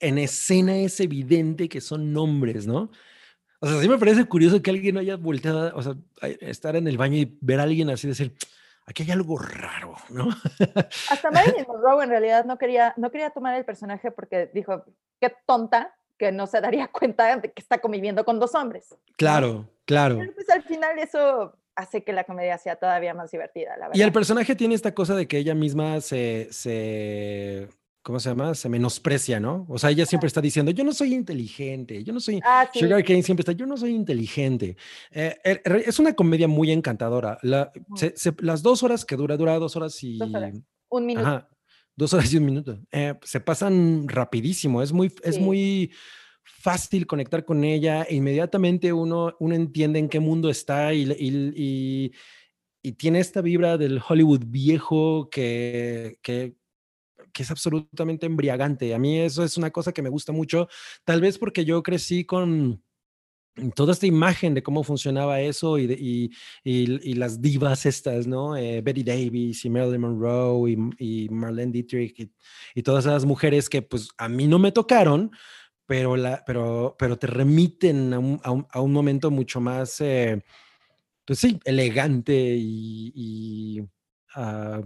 en 0.00 0.18
escena 0.18 0.76
es 0.76 1.00
evidente 1.00 1.68
que 1.68 1.80
son 1.80 2.12
nombres, 2.12 2.66
¿no? 2.66 2.90
O 3.60 3.66
sea, 3.66 3.80
sí 3.80 3.88
me 3.88 3.98
parece 3.98 4.24
curioso 4.24 4.62
que 4.62 4.70
alguien 4.70 4.98
haya 4.98 5.16
volteado, 5.16 5.74
o 5.76 5.82
sea, 5.82 5.94
a- 6.22 6.28
estar 6.28 6.76
en 6.76 6.86
el 6.86 6.96
baño 6.96 7.16
y 7.16 7.36
ver 7.40 7.58
a 7.60 7.64
alguien 7.64 7.90
así 7.90 8.06
decir, 8.06 8.32
aquí 8.86 9.02
hay 9.02 9.10
algo 9.10 9.36
raro, 9.38 9.94
¿no? 10.10 10.28
Hasta 11.10 11.30
Marilyn 11.30 11.66
Monroe 11.66 12.04
en 12.04 12.10
realidad 12.10 12.44
no 12.44 12.56
quería, 12.56 12.94
no 12.96 13.10
quería 13.10 13.30
tomar 13.30 13.56
el 13.56 13.64
personaje 13.64 14.10
porque 14.12 14.50
dijo, 14.54 14.84
qué 15.20 15.32
tonta 15.46 15.94
que 16.16 16.30
no 16.32 16.46
se 16.46 16.60
daría 16.60 16.88
cuenta 16.92 17.36
de 17.36 17.52
que 17.52 17.60
está 17.60 17.78
conviviendo 17.78 18.24
con 18.24 18.38
dos 18.38 18.54
hombres. 18.54 18.94
Claro, 19.16 19.68
claro. 19.84 20.18
Pero 20.18 20.32
pues 20.34 20.48
al 20.50 20.62
final 20.62 20.98
eso 20.98 21.54
hace 21.74 22.02
que 22.02 22.12
la 22.12 22.24
comedia 22.24 22.58
sea 22.58 22.76
todavía 22.76 23.14
más 23.14 23.30
divertida, 23.30 23.76
la 23.76 23.88
verdad. 23.88 23.94
Y 23.94 24.02
el 24.02 24.12
personaje 24.12 24.56
tiene 24.56 24.74
esta 24.74 24.94
cosa 24.94 25.14
de 25.14 25.28
que 25.28 25.38
ella 25.38 25.54
misma 25.54 26.00
se, 26.00 26.48
se, 26.50 27.68
¿cómo 28.08 28.18
se 28.20 28.30
llama? 28.30 28.54
Se 28.54 28.70
menosprecia, 28.70 29.38
¿no? 29.38 29.66
O 29.68 29.76
sea, 29.76 29.90
ella 29.90 30.06
siempre 30.06 30.28
está 30.28 30.40
diciendo, 30.40 30.70
yo 30.72 30.82
no 30.82 30.94
soy 30.94 31.12
inteligente, 31.12 32.02
yo 32.02 32.14
no 32.14 32.20
soy... 32.20 32.40
Ah, 32.42 32.66
sí. 32.72 32.78
Sugar 32.78 33.04
Cane 33.04 33.22
siempre 33.22 33.42
está, 33.42 33.52
yo 33.52 33.66
no 33.66 33.76
soy 33.76 33.90
inteligente. 33.90 34.78
Eh, 35.10 35.36
er- 35.44 35.60
er- 35.62 35.82
es 35.86 35.98
una 35.98 36.14
comedia 36.14 36.48
muy 36.48 36.70
encantadora. 36.70 37.36
La- 37.42 37.70
se- 37.96 38.14
se- 38.16 38.32
las 38.38 38.62
dos 38.62 38.82
horas 38.82 39.04
que 39.04 39.14
dura, 39.14 39.36
dura 39.36 39.58
dos 39.58 39.76
horas 39.76 40.02
y... 40.02 40.16
Dos 40.16 40.34
horas. 40.34 40.54
Un 40.88 41.04
minuto. 41.04 41.26
Ajá, 41.26 41.48
dos 41.94 42.14
horas 42.14 42.32
y 42.32 42.38
un 42.38 42.46
minuto. 42.46 42.78
Eh, 42.90 43.12
se 43.24 43.40
pasan 43.40 44.08
rapidísimo, 44.08 44.80
es 44.80 44.90
muy, 44.90 45.12
es 45.22 45.38
muy 45.38 45.92
fácil 46.44 47.06
conectar 47.06 47.44
con 47.44 47.62
ella. 47.62 48.04
e 48.04 48.14
inmediatamente 48.14 48.90
uno, 48.90 49.36
uno 49.38 49.54
entiende 49.54 49.98
en 49.98 50.08
qué 50.08 50.18
mundo 50.18 50.48
está 50.48 50.94
y- 50.94 51.12
y- 51.12 52.12
y 52.80 52.92
tiene 52.92 53.18
esta 53.20 53.42
vibra 53.42 53.76
del 53.76 54.00
Hollywood 54.08 54.44
viejo 54.46 55.28
que, 55.30 56.16
que, 56.22 56.54
que 57.32 57.42
es 57.42 57.50
absolutamente 57.50 58.26
embriagante. 58.26 58.94
A 58.94 58.98
mí 58.98 59.18
eso 59.18 59.44
es 59.44 59.56
una 59.56 59.70
cosa 59.70 59.92
que 59.92 60.02
me 60.02 60.08
gusta 60.10 60.32
mucho, 60.32 60.68
tal 61.04 61.20
vez 61.20 61.38
porque 61.38 61.64
yo 61.64 61.82
crecí 61.82 62.24
con 62.24 62.82
toda 63.74 63.92
esta 63.92 64.06
imagen 64.06 64.54
de 64.54 64.62
cómo 64.62 64.84
funcionaba 64.84 65.40
eso 65.40 65.78
y, 65.78 65.86
de- 65.88 65.94
y, 66.00 66.30
y- 66.62 67.10
y 67.10 67.14
las 67.14 67.40
divas 67.42 67.86
estas, 67.86 68.26
¿no? 68.26 68.56
Eh, 68.56 68.80
Betty 68.82 69.02
Davis 69.02 69.64
y 69.64 69.70
Marilyn 69.70 70.00
Monroe 70.02 70.76
y, 70.98 71.28
Marlene 71.30 71.72
Dietrich 71.72 72.30
y, 72.74 72.82
todas 72.82 73.04
esas 73.06 73.24
mujeres 73.24 73.68
que 73.68 73.82
pues 73.82 74.10
a 74.16 74.28
mí 74.28 74.46
no 74.46 74.58
me 74.60 74.70
tocaron, 74.72 75.32
pero, 75.86 76.16
la, 76.16 76.44
pero, 76.46 76.96
pero 76.98 77.18
te 77.18 77.26
remiten 77.28 78.12
a 78.14 78.18
un, 78.20 78.40
a 78.44 78.52
un- 78.52 78.66
a 78.70 78.80
un 78.80 78.92
momento 78.92 79.30
mucho 79.30 79.60
más, 79.60 80.00
eh, 80.02 80.42
pues 81.26 81.38
sí, 81.40 81.60
elegante 81.64 82.34
y, 82.58 83.82
ah, 84.34 84.80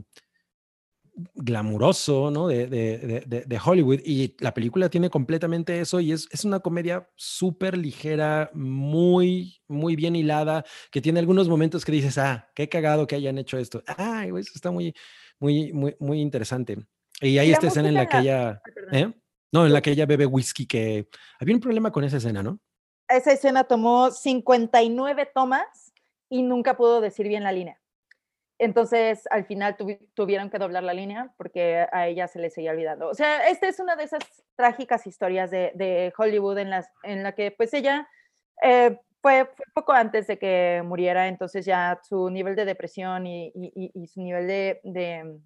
glamuroso, 1.35 2.31
¿no? 2.31 2.49
De, 2.49 2.67
de- 2.67 3.23
de- 3.27 3.43
de- 3.45 3.61
Hollywood. 3.65 4.01
Y 4.05 4.35
la 4.41 4.55
película 4.55 4.89
tiene 4.89 5.11
completamente 5.11 5.81
eso 5.81 6.01
y 6.01 6.13
es, 6.13 6.29
es 6.31 6.45
una 6.45 6.61
comedia 6.61 7.09
súper 7.17 7.77
ligera, 7.77 8.51
muy, 8.55 9.61
muy 9.69 9.97
bien 9.97 10.17
hilada, 10.17 10.65
que 10.91 11.01
tiene 11.01 11.21
algunos 11.21 11.49
momentos 11.49 11.85
que 11.85 11.93
dices, 11.93 12.19
ah, 12.19 12.49
qué 12.55 12.69
cagado 12.69 13.07
que 13.07 13.17
hayan 13.17 13.39
hecho 13.39 13.59
esto. 13.59 13.83
Ay, 13.87 14.31
güey, 14.31 14.43
eso 14.43 14.53
está 14.55 14.71
muy, 14.71 14.95
muy, 15.39 15.73
muy, 15.73 15.97
muy 15.99 16.21
interesante. 16.21 16.79
Y 17.21 17.39
hay 17.39 17.53
esta 17.53 17.67
escena 17.69 17.89
en 17.89 17.95
la 17.95 18.09
que 18.09 18.19
ella. 18.19 18.63
¿eh? 18.93 19.13
No, 19.53 19.67
en 19.67 19.73
la 19.73 19.83
que 19.83 19.91
ella 19.91 20.07
bebe 20.07 20.25
whisky, 20.27 20.67
que 20.67 21.09
había 21.39 21.55
un 21.55 21.61
problema 21.61 21.93
con 21.93 22.05
esa 22.05 22.17
escena, 22.17 22.43
¿no? 22.43 22.59
Esa 23.09 23.33
escena 23.33 23.65
tomó 23.65 24.11
59 24.11 25.29
tomas 25.35 25.93
y 26.31 26.43
nunca 26.43 26.75
pudo 26.77 27.03
decir 27.03 27.29
bien 27.29 27.43
la 27.43 27.53
línea. 27.53 27.79
Entonces, 28.63 29.27
al 29.33 29.45
final 29.45 29.77
tuvi- 29.77 29.99
tuvieron 30.15 30.49
que 30.49 30.57
doblar 30.57 30.85
la 30.85 30.95
línea 30.95 31.35
porque 31.37 31.85
a 31.91 32.07
ella 32.07 32.29
se 32.29 32.39
le 32.39 32.49
seguía 32.49 32.71
olvidando. 32.71 33.09
O 33.09 33.15
sea, 33.15 33.49
esta 33.49 33.67
es 33.67 33.81
una 33.81 33.97
de 33.97 34.05
esas 34.05 34.23
trágicas 34.55 35.05
historias 35.05 35.51
de, 35.51 36.13
Hollywood 36.17 36.59
en, 36.59 36.71
la 37.25 37.33
que 37.33 37.51
pues 37.51 37.75
ella 37.75 38.09
eh, 38.63 39.01
fue, 39.21 39.51
poco 39.75 39.91
antes 39.91 40.29
de 40.29 40.39
que 40.39 40.81
muriera, 40.85 41.27
entonces 41.27 41.67
ya 41.67 41.99
su 42.05 42.31
nivel 42.31 42.55
de 42.55 42.65
depresión 42.65 43.27
y, 43.27 43.53
su 44.07 44.23
nivel 44.23 44.47
de, 44.47 45.41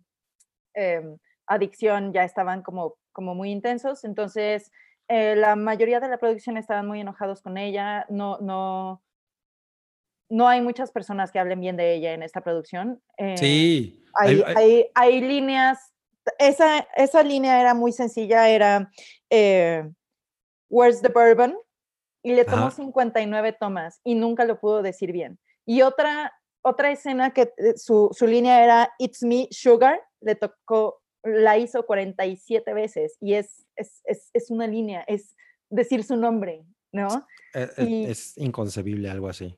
em, 0.75 1.17
adicción 1.47 2.13
ya 2.13 2.23
estaban 2.23 2.63
como, 2.63 2.99
muy 3.17 3.51
intensos. 3.51 4.05
Entonces, 4.05 4.71
eh, 5.09 5.37
la 5.37 5.57
mayoría 5.57 6.01
de 6.01 6.09
la 6.09 6.19
producción 6.19 6.59
estaban 6.59 6.87
muy 6.87 7.01
enojados 7.01 7.41
con 7.41 7.57
ella. 7.57 8.05
No, 8.11 9.03
no 10.29 10.49
hay 10.49 10.61
muchas 10.61 10.91
personas 10.91 11.31
que 11.31 11.39
hablen 11.39 11.61
bien 11.61 11.77
de 11.77 11.95
ella 11.95 12.13
en 12.15 12.23
esta 12.23 12.41
producción. 12.41 13.01
eh, 13.19 13.37
Sí. 13.39 14.05
hay, 14.15 14.37
hay- 14.37 14.43
hay- 14.43 14.55
hay- 14.57 14.87
hay 14.95 15.21
líneas, 15.21 15.93
esa, 16.39 16.81
esa 16.97 17.23
línea 17.23 17.61
era 17.61 17.75
muy 17.75 17.93
sencilla, 17.93 18.49
era 18.49 18.91
eh, 19.31 19.89
Where's 20.69 21.01
the 21.03 21.09
Bourbon? 21.09 21.57
Y 22.23 22.33
le 22.35 22.45
tomó 22.45 22.67
Ajá. 22.67 22.71
59 22.73 23.53
tomas 23.53 24.01
y 24.03 24.15
nunca 24.17 24.45
lo 24.45 24.59
pudo 24.59 24.83
decir 24.83 25.13
bien. 25.13 25.39
Y 25.65 25.83
otra, 25.83 26.33
otra 26.63 26.91
escena 26.91 27.33
que 27.33 27.53
eh, 27.59 27.77
su, 27.77 28.09
su 28.13 28.27
línea 28.27 28.65
era 28.65 28.91
It's 28.99 29.23
Me 29.23 29.47
Sugar, 29.53 30.01
le 30.21 30.35
tocó, 30.35 31.01
la 31.23 31.57
hizo 31.59 31.87
47 31.87 32.73
veces 32.75 33.17
y 33.21 33.35
es, 33.35 33.65
es, 33.77 34.01
es, 34.05 34.31
es 34.33 34.51
una 34.51 34.67
línea, 34.67 35.05
es 35.07 35.37
decir 35.71 36.03
su 36.03 36.17
nombre, 36.17 36.65
¿no? 36.93 37.09
y- 37.79 38.07
es 38.07 38.37
inconcebible 38.39 39.09
algo 39.09 39.29
así. 39.29 39.57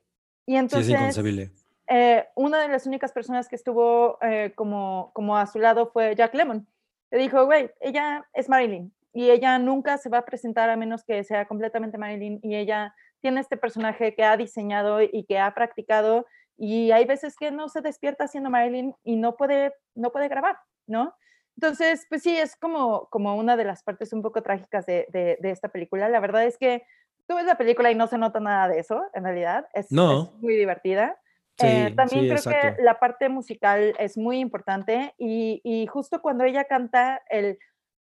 Y 0.49 0.53
Sí, 0.53 0.57
entonces... 0.57 0.89
es 0.95 0.99
inconcebible. 1.01 1.51
eh, 1.89 2.27
una 2.35 2.63
de 2.63 2.69
las 2.69 2.87
únicas 2.87 3.13
personas 3.13 3.49
que 3.49 3.57
estuvo 3.57 4.17
eh, 4.23 4.53
como, 4.55 5.11
como 5.13 5.37
a 5.37 5.47
su 5.47 5.59
lado 5.59 5.91
fue 5.93 6.15
Jack 6.17 6.33
Lemmon. 6.35 6.67
Le 7.11 7.19
dijo, 7.19 7.45
güey, 7.45 7.71
ella 7.81 8.27
es 8.33 8.49
Marilyn 8.49 8.91
y 9.13 9.31
ella 9.31 9.59
nunca 9.59 9.99
se 9.99 10.09
va 10.09 10.19
a 10.19 10.25
presentar 10.25 10.71
a 10.71 10.77
menos 10.77 11.05
que 11.05 11.23
sea 11.25 11.47
completamente 11.47 11.99
Marilyn 11.99 12.41
y 12.43 12.57
ella 12.57 12.95
tiene 13.21 13.41
este 13.41 13.57
personaje 13.59 14.15
que 14.15 14.25
ha 14.25 14.37
diseñado 14.39 15.03
y 15.03 15.25
que 15.29 15.39
ha 15.39 15.53
practicado 15.55 16.25
y 16.57 16.93
hay 16.93 17.05
veces 17.05 17.37
que 17.37 17.51
no 17.51 17.69
se 17.69 17.83
despierta 17.83 18.27
siendo 18.29 18.49
Marilyn 18.51 18.95
y 19.05 19.17
no 19.17 19.37
puede, 19.37 19.75
no 19.95 20.11
puede 20.13 20.29
grabar, 20.29 20.57
¿no? 20.87 21.15
Entonces, 21.57 22.07
pues 22.09 22.23
sí, 22.23 22.37
es 22.37 22.57
como, 22.57 23.09
como 23.11 23.37
una 23.37 23.57
de 23.57 23.65
las 23.65 23.83
partes 23.83 24.13
un 24.13 24.23
poco 24.23 24.43
trágicas 24.43 24.87
de, 24.87 25.07
de- 25.11 25.37
de 25.41 25.51
esta 25.51 25.69
película. 25.69 26.09
La 26.09 26.21
verdad 26.21 26.45
es 26.45 26.57
que 26.57 26.85
tú 27.29 27.37
ves 27.37 27.45
la 27.47 27.57
película 27.57 27.91
y 27.91 27.95
no 27.95 28.07
se 28.09 28.19
nota 28.19 28.41
nada 28.41 28.69
de 28.69 28.81
eso, 28.81 29.05
en 29.15 29.23
realidad. 29.25 29.67
Es, 29.75 29.87
es 29.87 29.93
No. 29.93 30.33
muy 30.41 30.57
divertida. 30.57 31.21
Sí, 31.61 31.67
Eh, 31.67 31.93
también 31.97 32.21
sí, 32.23 32.27
creo 32.29 32.37
exacto. 32.37 32.77
que 32.77 32.83
la 32.83 32.99
parte 33.01 33.29
musical 33.29 33.95
es 33.99 34.17
muy 34.17 34.39
importante 34.39 35.15
y, 35.19 35.61
y 35.65 35.87
justo 35.89 36.23
cuando 36.23 36.45
ella 36.45 36.65
canta 36.65 37.21
el 37.29 37.59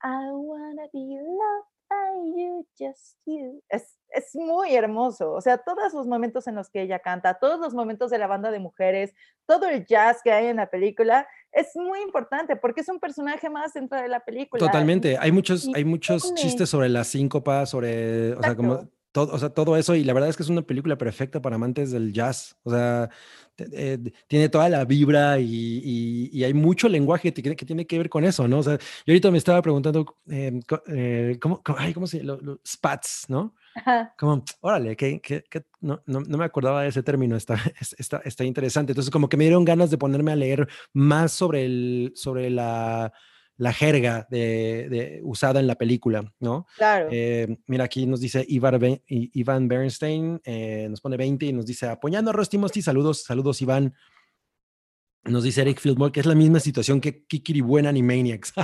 I 0.04 0.30
wanna 0.32 0.82
be 0.92 1.00
loved 1.00 1.66
by 1.88 2.32
you, 2.36 2.66
just 2.78 3.16
you, 3.24 3.62
es, 3.70 3.98
es 4.10 4.34
muy 4.34 4.74
hermoso. 4.76 5.32
O 5.32 5.40
sea, 5.40 5.56
todos 5.58 5.94
los 5.94 6.06
momentos 6.06 6.46
en 6.46 6.54
los 6.54 6.68
que 6.68 6.82
ella 6.82 6.98
canta, 6.98 7.38
todos 7.40 7.58
los 7.58 7.72
momentos 7.74 8.10
de 8.10 8.18
la 8.18 8.26
banda 8.26 8.50
de 8.50 8.58
mujeres, 8.60 9.14
todo 9.46 9.66
el 9.66 9.86
jazz 9.86 10.20
que 10.22 10.30
hay 10.30 10.46
en 10.48 10.56
la 10.58 10.68
película, 10.68 11.26
es 11.50 11.74
muy 11.74 12.02
importante 12.02 12.54
porque 12.56 12.82
es 12.82 12.88
un 12.90 13.00
personaje 13.00 13.48
más 13.48 13.72
dentro 13.72 13.98
de 14.00 14.08
la 14.08 14.20
película. 14.20 14.60
Totalmente. 14.60 15.16
Hay 15.18 15.32
muchos, 15.32 15.68
hay 15.74 15.84
muchos 15.86 16.34
chistes 16.34 16.68
sobre 16.68 16.90
la 16.90 17.02
síncopa, 17.04 17.64
sobre, 17.64 18.34
o 18.34 18.42
sea, 18.42 18.54
como 18.54 18.74
Exacto. 18.74 18.94
Todo, 19.12 19.32
o 19.34 19.38
sea, 19.38 19.50
todo 19.50 19.76
eso. 19.76 19.94
Y 19.94 20.04
la 20.04 20.12
verdad 20.12 20.28
es 20.30 20.36
que 20.36 20.42
es 20.42 20.48
una 20.48 20.62
película 20.62 20.96
perfecta 20.98 21.40
para 21.42 21.56
amantes 21.56 21.90
del 21.90 22.12
jazz. 22.12 22.56
O 22.62 22.70
sea, 22.70 23.10
eh, 23.72 23.98
tiene 24.28 24.48
toda 24.48 24.68
la 24.68 24.84
vibra 24.84 25.38
y, 25.40 25.80
y- 25.84 26.30
y 26.32 26.44
hay 26.44 26.54
mucho 26.54 26.88
lenguaje 26.88 27.32
que 27.32 27.42
tiene, 27.42 27.56
que 27.56 27.66
tiene 27.66 27.86
que 27.86 27.98
ver 27.98 28.08
con 28.08 28.24
eso, 28.24 28.46
¿no? 28.48 28.58
O 28.58 28.62
sea, 28.62 28.76
yo 28.78 29.12
ahorita 29.12 29.30
me 29.30 29.38
estaba 29.38 29.62
preguntando, 29.62 30.16
eh, 30.30 30.60
co- 30.66 30.82
eh, 30.88 31.38
¿cómo, 31.40 31.62
cómo, 31.62 31.78
ay, 31.78 31.92
¿cómo 31.94 32.06
se 32.06 32.22
lo- 32.22 32.60
spats, 32.66 33.24
¿no? 33.28 33.54
Ajá. 33.74 34.14
Como, 34.18 34.44
órale, 34.60 34.96
que, 34.96 35.20
que- 35.20 35.44
que 35.48 35.62
no, 35.80 36.02
no, 36.06 36.20
no 36.20 36.38
me 36.38 36.44
acordaba 36.44 36.82
de 36.82 36.88
ese 36.88 37.02
término, 37.02 37.36
está, 37.36 37.54
es- 37.80 37.94
está, 37.98 38.18
está 38.24 38.44
interesante. 38.44 38.92
Entonces, 38.92 39.10
como 39.10 39.28
que 39.28 39.36
me 39.36 39.44
dieron 39.44 39.64
ganas 39.64 39.90
de 39.90 39.98
ponerme 39.98 40.32
a 40.32 40.36
leer 40.36 40.68
más 40.92 41.32
sobre, 41.32 41.64
el, 41.64 42.12
sobre 42.14 42.50
la, 42.50 43.12
la 43.58 43.72
jerga 43.72 44.26
de, 44.30 44.88
de- 44.88 45.20
usada 45.24 45.58
en 45.60 45.66
la 45.66 45.74
película, 45.74 46.32
¿no? 46.40 46.66
Claro. 46.76 47.08
Eh, 47.10 47.58
mira, 47.66 47.84
aquí 47.84 48.06
nos 48.06 48.20
dice 48.20 48.44
Ivar 48.48 48.78
Iván 49.08 49.66
Bernstein, 49.68 50.40
eh, 50.44 50.86
nos 50.88 51.00
pone 51.00 51.16
20 51.16 51.46
y 51.46 51.52
nos 51.52 51.66
dice, 51.66 51.88
apoyando 51.88 52.30
a 52.30 52.34
Rusty 52.34 52.56
Musty, 52.56 52.80
saludos, 52.82 53.24
saludos 53.24 53.60
Iván. 53.60 53.92
Nos 55.24 55.42
dice 55.42 55.62
Eric 55.62 55.80
Fieldmore 55.80 56.12
que 56.12 56.20
es 56.20 56.26
la 56.26 56.36
misma 56.36 56.60
situación 56.60 57.00
que 57.00 57.26
Kikiri 57.26 57.60
en 57.78 57.86
Animaniacs. 57.86 58.52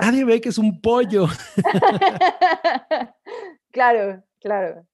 Nadie 0.00 0.24
ve 0.24 0.40
que 0.40 0.48
es 0.50 0.58
un 0.58 0.80
pollo. 0.80 1.26
claro, 3.70 4.22
claro. 4.40 4.86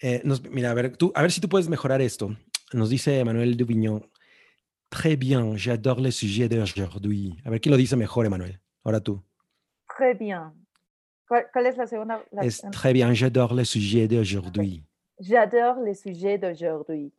Eh, 0.00 0.20
nos- 0.24 0.42
mira, 0.48 0.70
a 0.70 0.74
ver, 0.74 0.96
tú, 0.96 1.12
a 1.14 1.22
ver 1.22 1.32
si 1.32 1.40
tú 1.40 1.48
puedes 1.48 1.68
mejorar 1.68 2.00
esto. 2.00 2.36
Nos 2.72 2.90
dice 2.90 3.24
Manuel 3.24 3.56
Duvignon. 3.56 4.08
Très 4.92 5.16
bien, 5.16 5.56
j'adore 5.56 6.02
le 6.02 6.10
sujet 6.10 6.50
d'aujourd'hui. 6.50 7.34
A 7.46 7.50
ver 7.50 7.62
quién 7.62 7.70
lo 7.70 7.78
dice 7.78 7.96
mejor, 7.96 8.26
Emanuel. 8.26 8.60
Ahora 8.84 9.00
tú. 9.00 9.22
Très 9.88 10.14
bien. 10.14 10.52
¿Cuál, 11.26 11.46
cuál 11.50 11.64
es 11.64 11.78
la 11.78 11.86
segunda? 11.86 12.22
la 12.30 12.44
Es 12.44 12.60
très 12.70 12.92
bien, 12.92 13.14
j'adore 13.14 13.54
le 13.54 13.64
sujet 13.64 14.06
d'aujourd'hui. 14.06 14.84
J'adore 15.18 15.80
le 15.80 15.94
sujet 15.94 16.36
d'aujourd'hui. 16.36 17.10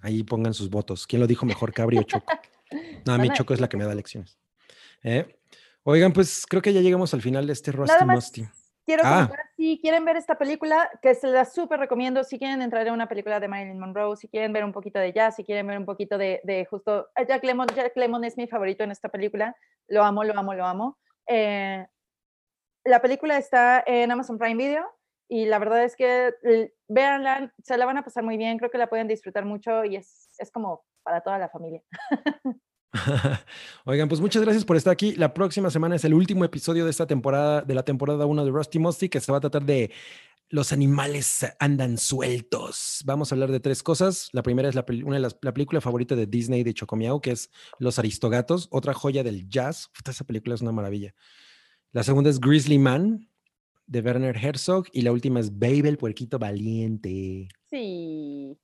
Ahí 0.00 0.24
pongan 0.24 0.54
sus 0.54 0.70
votos. 0.70 1.06
¿Quién 1.06 1.20
lo 1.20 1.26
dijo 1.26 1.44
mejor, 1.44 1.74
Cabri 1.74 1.98
o 1.98 2.02
Choco? 2.04 2.26
No, 3.04 3.12
a 3.12 3.18
mí 3.18 3.28
Choco 3.30 3.52
es 3.52 3.60
la 3.60 3.68
que 3.68 3.76
me 3.76 3.84
da 3.84 3.94
lecciones. 3.94 4.38
¿Eh? 5.02 5.26
Oigan, 5.82 6.12
pues 6.12 6.46
creo 6.48 6.62
que 6.62 6.72
ya 6.72 6.80
llegamos 6.80 7.12
al 7.12 7.20
final 7.20 7.46
de 7.46 7.52
este 7.52 7.72
Rusty 7.72 8.04
Musty. 8.06 8.48
Quiero 8.90 9.04
Ah. 9.06 9.12
comentar, 9.26 9.46
si 9.56 9.78
quieren 9.80 10.04
ver 10.04 10.16
esta 10.16 10.36
película, 10.36 10.90
que 11.00 11.14
se 11.14 11.28
la 11.28 11.44
súper 11.44 11.78
recomiendo, 11.78 12.24
si 12.24 12.38
quieren 12.40 12.60
entrar 12.60 12.84
en 12.86 12.92
una 12.92 13.06
película 13.08 13.38
de 13.38 13.46
Marilyn 13.46 13.78
Monroe, 13.78 14.16
si 14.16 14.28
quieren 14.28 14.52
ver 14.52 14.64
un 14.64 14.72
poquito 14.72 14.98
de 14.98 15.12
jazz, 15.12 15.36
si 15.36 15.44
quieren 15.44 15.66
ver 15.68 15.78
un 15.78 15.86
poquito 15.86 16.18
de, 16.18 16.40
de 16.42 16.64
justo 16.64 17.08
eh, 17.14 17.24
Jack 17.28 17.44
Lemmon, 17.44 17.68
Jack 17.68 17.96
Lemmon 17.96 18.24
es 18.24 18.36
mi 18.36 18.48
favorito 18.48 18.82
en 18.82 18.90
esta 18.90 19.08
película, 19.08 19.54
lo 19.86 20.02
amo, 20.02 20.24
lo 20.24 20.36
amo, 20.36 20.54
lo 20.54 20.66
amo. 20.66 20.98
Eh, 21.28 21.86
la 22.84 23.00
película 23.00 23.38
está 23.38 23.84
en 23.86 24.10
Amazon 24.10 24.38
Prime 24.38 24.56
Video 24.56 24.84
y 25.28 25.46
la 25.46 25.60
verdad 25.60 25.84
es 25.84 25.94
que 25.94 26.32
véanla, 26.88 27.52
se 27.62 27.76
la 27.78 27.86
van 27.86 27.98
a 27.98 28.04
pasar 28.04 28.24
muy 28.24 28.36
bien, 28.36 28.58
creo 28.58 28.70
que 28.72 28.78
la 28.78 28.88
pueden 28.88 29.06
disfrutar 29.06 29.44
mucho 29.44 29.84
y 29.84 29.94
es, 29.94 30.30
es 30.38 30.50
como 30.50 30.82
para 31.04 31.20
toda 31.20 31.38
la 31.38 31.48
familia. 31.48 31.82
Oigan, 33.84 34.08
pues 34.08 34.20
muchas 34.20 34.42
gracias 34.42 34.64
por 34.64 34.76
estar 34.76 34.92
aquí. 34.92 35.14
La 35.14 35.32
próxima 35.32 35.70
semana 35.70 35.96
es 35.96 36.04
el 36.04 36.14
último 36.14 36.44
episodio 36.44 36.84
de 36.84 36.90
esta 36.90 37.06
temporada, 37.06 37.62
de 37.62 37.74
la 37.74 37.84
temporada 37.84 38.26
1 38.26 38.44
de 38.44 38.50
Rusty 38.50 38.78
Musty, 38.78 39.08
que 39.08 39.20
se 39.20 39.30
va 39.30 39.38
a 39.38 39.40
tratar 39.40 39.64
de 39.64 39.90
los 40.50 40.72
animales 40.72 41.46
andan 41.60 41.96
sueltos. 41.96 43.02
Vamos 43.06 43.30
a 43.30 43.36
hablar 43.36 43.52
de 43.52 43.60
tres 43.60 43.84
cosas. 43.84 44.28
La 44.32 44.42
primera 44.42 44.68
es 44.68 44.74
la, 44.74 44.84
una 45.04 45.14
de 45.14 45.20
las, 45.20 45.36
la 45.40 45.54
película 45.54 45.80
favorita 45.80 46.16
de 46.16 46.26
Disney 46.26 46.64
de 46.64 46.74
Chocomiao, 46.74 47.20
que 47.20 47.30
es 47.30 47.50
Los 47.78 48.00
Aristogatos, 48.00 48.66
otra 48.72 48.92
joya 48.92 49.22
del 49.22 49.48
jazz. 49.48 49.88
Puta, 49.94 50.10
esa 50.10 50.24
película 50.24 50.56
es 50.56 50.60
una 50.60 50.72
maravilla. 50.72 51.14
La 51.92 52.02
segunda 52.02 52.30
es 52.30 52.40
Grizzly 52.40 52.78
Man, 52.78 53.28
de 53.86 54.00
Werner 54.00 54.36
Herzog. 54.36 54.86
Y 54.92 55.02
la 55.02 55.12
última 55.12 55.38
es 55.38 55.56
Babe, 55.56 55.88
el 55.88 55.98
puerquito 55.98 56.40
valiente. 56.40 57.48
Sí. 57.70 58.58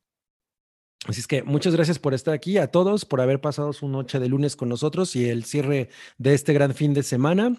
Así 1.07 1.21
es 1.21 1.27
que 1.27 1.43
muchas 1.43 1.75
gracias 1.75 1.99
por 1.99 2.15
estar 2.15 2.35
aquí, 2.35 2.59
a 2.59 2.71
todos, 2.71 3.05
por 3.05 3.21
haber 3.21 3.41
pasado 3.41 3.73
su 3.73 3.87
noche 3.89 4.19
de 4.19 4.29
lunes 4.29 4.57
con 4.57 4.69
nosotros 4.69 5.15
y 5.15 5.29
el 5.29 5.45
cierre 5.45 5.89
de 6.19 6.35
este 6.35 6.53
gran 6.53 6.75
fin 6.75 6.95
de 6.95 7.03
semana. 7.03 7.55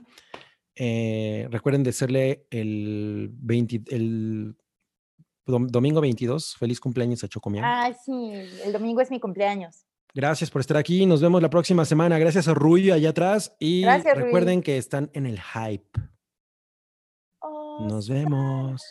Eh, 0.75 1.47
recuerden 1.49 1.83
de 1.83 1.91
serle 1.93 2.45
el, 2.51 3.29
20 3.33 3.83
el 3.95 4.55
dom- 5.45 5.67
domingo 5.69 6.01
22. 6.01 6.55
Feliz 6.57 6.79
cumpleaños 6.79 7.23
a 7.23 7.27
Chocomiao. 7.29 7.65
Ay, 7.65 7.93
sí, 8.05 8.31
el 8.65 8.73
domingo 8.73 9.01
es 9.01 9.09
mi 9.11 9.19
cumpleaños. 9.19 9.85
Gracias 10.13 10.49
por 10.51 10.61
estar 10.61 10.77
aquí. 10.77 11.05
Nos 11.05 11.21
vemos 11.21 11.41
la 11.41 11.49
próxima 11.49 11.85
semana. 11.85 12.17
Gracias 12.19 12.47
a 12.47 12.53
Rui 12.53 12.91
allá 12.91 13.09
atrás. 13.11 13.55
Y 13.59 13.81
Gracias, 13.83 14.15
Rui. 14.15 14.25
recuerden 14.25 14.61
que 14.61 14.77
están 14.77 15.09
en 15.13 15.25
el 15.25 15.39
hype. 15.39 15.99
Oh, 17.39 17.85
Nos 17.87 18.09
vemos. 18.09 18.81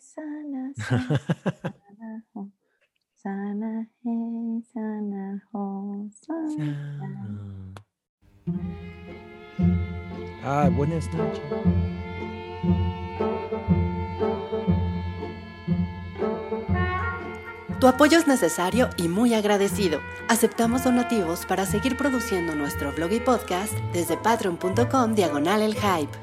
Sana, 0.00 0.72
sana, 0.76 1.20
sana. 2.34 2.52
Sana, 3.22 3.88
eh, 4.04 4.62
sana, 4.72 5.42
ho, 5.52 6.08
sana. 6.12 7.74
Ah, 10.44 10.70
buenas 10.70 11.12
noches. 11.12 11.42
Tu 17.80 17.86
apoyo 17.88 18.18
es 18.18 18.28
necesario 18.28 18.88
y 18.96 19.08
muy 19.08 19.34
agradecido. 19.34 19.98
Aceptamos 20.28 20.84
donativos 20.84 21.44
para 21.44 21.66
seguir 21.66 21.96
produciendo 21.96 22.54
nuestro 22.54 22.92
blog 22.92 23.12
y 23.12 23.20
podcast 23.20 23.72
desde 23.92 24.16
patreon.com 24.16 25.14
diagonal 25.14 25.62
el 25.62 25.74
hype. 25.74 26.16